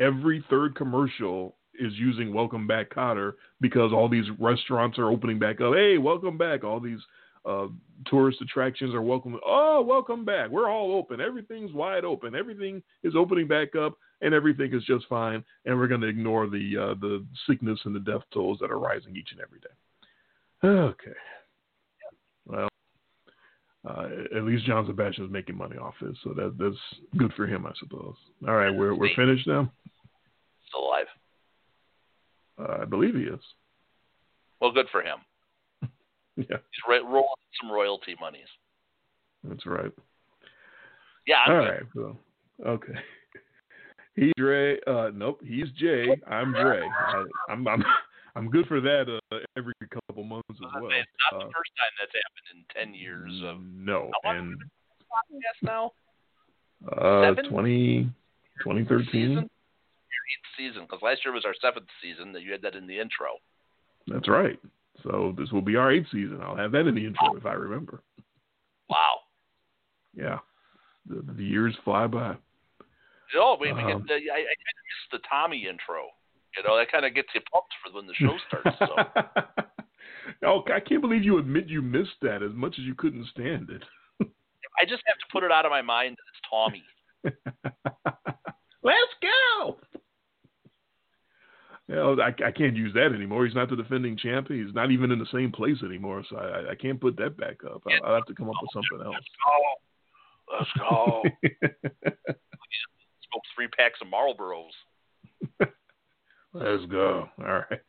every 0.00 0.44
third 0.48 0.74
commercial 0.74 1.56
is 1.78 1.92
using 1.94 2.32
"Welcome 2.32 2.66
Back, 2.66 2.90
Kotter" 2.90 3.34
because 3.60 3.92
all 3.92 4.08
these 4.08 4.26
restaurants 4.38 4.98
are 4.98 5.10
opening 5.10 5.38
back 5.38 5.60
up. 5.60 5.74
Hey, 5.74 5.98
welcome 5.98 6.38
back! 6.38 6.64
All 6.64 6.80
these 6.80 7.00
uh, 7.44 7.66
tourist 8.06 8.40
attractions 8.40 8.94
are 8.94 9.02
welcome. 9.02 9.38
Oh, 9.44 9.82
welcome 9.82 10.24
back! 10.24 10.50
We're 10.50 10.70
all 10.70 10.94
open. 10.94 11.20
Everything's 11.20 11.72
wide 11.72 12.04
open. 12.04 12.34
Everything 12.34 12.82
is 13.02 13.14
opening 13.14 13.46
back 13.46 13.76
up, 13.76 13.96
and 14.20 14.34
everything 14.34 14.72
is 14.74 14.84
just 14.84 15.06
fine. 15.08 15.44
And 15.64 15.76
we're 15.78 15.88
going 15.88 16.00
to 16.00 16.08
ignore 16.08 16.46
the 16.46 16.76
uh, 16.78 16.94
the 17.00 17.24
sickness 17.46 17.78
and 17.84 17.94
the 17.94 18.00
death 18.00 18.22
tolls 18.32 18.58
that 18.60 18.70
are 18.70 18.78
rising 18.78 19.16
each 19.16 19.32
and 19.32 19.40
every 19.40 19.60
day. 19.60 19.68
Okay. 20.64 21.16
Well, 23.86 23.96
uh, 23.98 24.36
at 24.36 24.44
least 24.44 24.66
John 24.66 24.86
Sebastian 24.86 25.26
is 25.26 25.30
making 25.30 25.56
money 25.56 25.76
off 25.76 25.94
this, 26.00 26.16
so 26.24 26.30
that 26.30 26.56
that's 26.58 26.76
good 27.16 27.32
for 27.34 27.46
him, 27.46 27.66
I 27.66 27.72
suppose. 27.78 28.14
All 28.46 28.54
right, 28.54 28.70
we're 28.70 28.94
we're 28.94 29.14
finished 29.14 29.46
now. 29.46 29.72
Still 30.68 30.86
alive. 30.86 31.06
Uh, 32.58 32.82
I 32.82 32.84
believe 32.84 33.14
he 33.14 33.22
is. 33.22 33.40
Well, 34.60 34.72
good 34.72 34.86
for 34.90 35.02
him. 35.02 35.18
yeah, 36.36 36.44
he's 36.48 36.82
ra- 36.88 37.08
rolling 37.08 37.28
some 37.60 37.70
royalty 37.70 38.16
monies. 38.20 38.48
That's 39.44 39.66
right. 39.66 39.92
Yeah. 41.26 41.36
I'm 41.46 41.52
All 41.52 41.60
good. 41.62 41.70
right. 41.70 41.82
So, 41.94 42.18
okay. 42.66 42.92
He's 44.16 44.32
Dre. 44.38 44.78
Uh, 44.86 45.10
nope. 45.12 45.42
He's 45.44 45.70
Jay. 45.78 46.08
I'm 46.26 46.52
Dre. 46.52 46.88
I, 46.88 47.24
I'm 47.50 47.68
I'm 47.68 47.84
I'm 48.36 48.50
good 48.50 48.66
for 48.66 48.80
that 48.82 49.08
uh, 49.32 49.36
every 49.56 49.72
couple 49.90 50.22
months 50.22 50.46
as 50.50 50.58
well. 50.74 50.90
It's 50.92 51.08
not 51.32 51.40
Uh, 51.40 51.44
the 51.46 51.52
first 51.52 51.72
time 51.80 51.92
that's 51.98 52.12
happened 52.12 52.48
in 52.52 52.64
ten 52.74 52.94
years 52.94 53.32
of 53.44 53.62
no, 53.62 54.10
How 54.22 54.30
long 54.30 54.38
and 54.38 54.58
podcast 55.10 55.62
now. 55.62 55.92
uh, 56.92 57.22
Seven? 57.34 57.48
20, 57.50 58.02
2013. 58.62 59.06
Season? 59.10 59.34
Your 59.34 59.42
eighth 59.42 60.50
season, 60.56 60.82
because 60.82 61.00
last 61.02 61.24
year 61.24 61.32
was 61.32 61.44
our 61.46 61.54
seventh 61.62 61.86
season. 62.02 62.32
That 62.32 62.42
you 62.42 62.52
had 62.52 62.62
that 62.62 62.74
in 62.76 62.86
the 62.86 62.98
intro. 63.00 63.28
That's 64.06 64.28
right. 64.28 64.58
So 65.02 65.34
this 65.38 65.50
will 65.50 65.62
be 65.62 65.76
our 65.76 65.90
eighth 65.90 66.08
season. 66.12 66.40
I'll 66.42 66.56
have 66.56 66.72
that 66.72 66.86
in 66.86 66.94
the 66.94 67.06
intro 67.06 67.34
if 67.36 67.46
I 67.46 67.52
remember. 67.54 68.02
Wow. 68.88 69.20
Yeah, 70.14 70.38
the, 71.08 71.22
the 71.32 71.44
years 71.44 71.74
fly 71.84 72.06
by. 72.06 72.36
Oh, 73.36 73.56
we, 73.60 73.72
we 73.72 73.80
get 73.80 74.06
the, 74.06 74.14
I, 74.14 74.38
I 74.38 74.54
kind 74.54 74.76
of 74.76 74.84
miss 74.86 75.10
the 75.12 75.18
Tommy 75.28 75.66
intro. 75.68 76.06
You 76.56 76.62
know, 76.64 76.76
that 76.78 76.90
kind 76.90 77.04
of 77.04 77.14
gets 77.14 77.28
you 77.34 77.40
pumped 77.52 77.74
for 77.84 77.94
when 77.94 78.06
the 78.06 78.14
show 78.14 78.36
starts. 78.48 78.78
So 78.78 80.44
oh, 80.46 80.64
I 80.72 80.80
can't 80.80 81.02
believe 81.02 81.22
you 81.22 81.38
admit 81.38 81.68
you 81.68 81.82
missed 81.82 82.16
that 82.22 82.42
as 82.42 82.52
much 82.54 82.76
as 82.78 82.84
you 82.84 82.94
couldn't 82.94 83.26
stand 83.28 83.70
it. 83.70 83.82
I 84.78 84.84
just 84.84 85.02
have 85.06 85.18
to 85.18 85.26
put 85.32 85.42
it 85.42 85.50
out 85.50 85.64
of 85.64 85.70
my 85.70 85.82
mind 85.82 86.16
that 86.16 86.24
it's 86.28 86.40
Tommy. 86.50 86.82
Let's 88.82 89.14
go. 89.22 89.78
You 91.88 91.94
know, 91.94 92.16
I, 92.20 92.34
I 92.44 92.50
can't 92.50 92.76
use 92.76 92.92
that 92.94 93.12
anymore. 93.14 93.46
He's 93.46 93.54
not 93.54 93.70
the 93.70 93.76
defending 93.76 94.16
champ. 94.16 94.48
He's 94.48 94.74
not 94.74 94.90
even 94.90 95.12
in 95.12 95.18
the 95.18 95.26
same 95.32 95.52
place 95.52 95.82
anymore, 95.84 96.24
so 96.28 96.36
I, 96.36 96.72
I 96.72 96.74
can't 96.74 97.00
put 97.00 97.16
that 97.18 97.36
back 97.36 97.58
up. 97.64 97.82
I, 97.86 98.04
I'll 98.04 98.14
have 98.16 98.26
to 98.26 98.34
come 98.34 98.48
up 98.48 98.56
with 98.60 98.70
something 98.72 99.06
else. 99.06 99.14
Let's 100.52 100.70
go. 100.80 101.22
Let's 101.22 101.40
go. 102.02 102.02
Smoke 103.30 103.42
three 103.54 103.68
packs 103.68 104.00
of 104.02 104.08
Marlboros. 104.08 104.74
Let's 106.52 106.86
go. 106.90 107.28
All 107.38 107.62
right. 107.70 107.80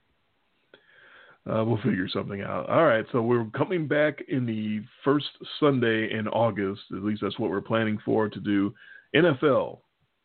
Uh, 1.50 1.64
we'll 1.64 1.78
figure 1.78 2.10
something 2.12 2.42
out. 2.42 2.70
All 2.70 2.86
right. 2.86 3.06
So 3.12 3.22
we're 3.22 3.46
coming 3.56 3.88
back 3.88 4.22
in 4.28 4.46
the 4.46 4.82
first 5.04 5.28
Sunday 5.60 6.12
in 6.12 6.28
August. 6.28 6.82
At 6.92 7.04
least 7.04 7.22
that's 7.22 7.40
what 7.40 7.50
we're 7.50 7.62
planning 7.62 7.98
for 8.04 8.28
to 8.28 8.40
do 8.40 8.74
NFL 9.16 9.80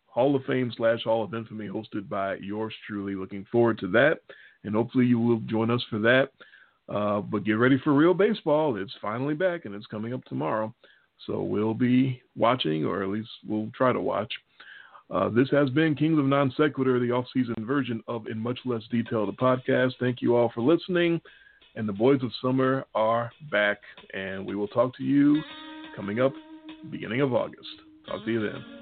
Hall 0.07 0.35
of 0.35 0.45
Fame 0.45 0.73
slash 0.77 1.05
Hall 1.05 1.23
of 1.23 1.33
Infamy 1.33 1.69
hosted 1.69 2.09
by 2.09 2.37
yours 2.37 2.75
truly. 2.87 3.15
Looking 3.15 3.47
forward 3.53 3.79
to 3.79 3.89
that. 3.93 4.19
And 4.65 4.75
hopefully 4.75 5.07
you 5.07 5.19
will 5.19 5.41
join 5.47 5.71
us 5.71 5.83
for 5.89 5.99
that. 6.01 6.31
Uh, 6.89 7.21
but 7.21 7.45
get 7.45 7.53
ready 7.53 7.79
for 7.83 7.93
real 7.93 8.15
baseball. 8.15 8.77
It's 8.77 8.93
finally 9.01 9.35
back 9.35 9.65
and 9.65 9.75
it's 9.75 9.87
coming 9.87 10.13
up 10.13 10.25
tomorrow. 10.25 10.75
So 11.27 11.43
we'll 11.43 11.75
be 11.75 12.21
watching, 12.37 12.85
or 12.85 13.03
at 13.03 13.09
least 13.09 13.31
we'll 13.47 13.71
try 13.77 13.93
to 13.93 14.01
watch. 14.01 14.33
Uh, 15.13 15.29
this 15.29 15.49
has 15.51 15.69
been 15.71 15.95
Kings 15.95 16.19
of 16.19 16.25
Non 16.25 16.51
Sequitur, 16.57 16.99
the 16.99 17.11
off-season 17.11 17.55
version 17.67 18.03
of 18.09 18.27
In 18.29 18.39
Much 18.39 18.59
Less 18.65 18.83
Detail, 18.91 19.27
the 19.27 19.33
podcast. 19.33 19.93
Thank 20.01 20.23
you 20.23 20.35
all 20.35 20.51
for 20.55 20.63
listening. 20.63 21.21
And 21.77 21.87
the 21.87 21.93
Boys 21.93 22.23
of 22.23 22.31
Summer 22.41 22.87
are 22.95 23.31
back, 23.51 23.79
and 24.15 24.47
we 24.47 24.57
will 24.57 24.69
talk 24.69 24.97
to 24.97 25.05
you 25.05 25.43
coming 25.95 26.21
up 26.21 26.33
beginning 26.91 27.21
of 27.21 27.35
August. 27.35 27.69
Talk 28.07 28.25
to 28.25 28.31
you 28.31 28.41
then. 28.41 28.82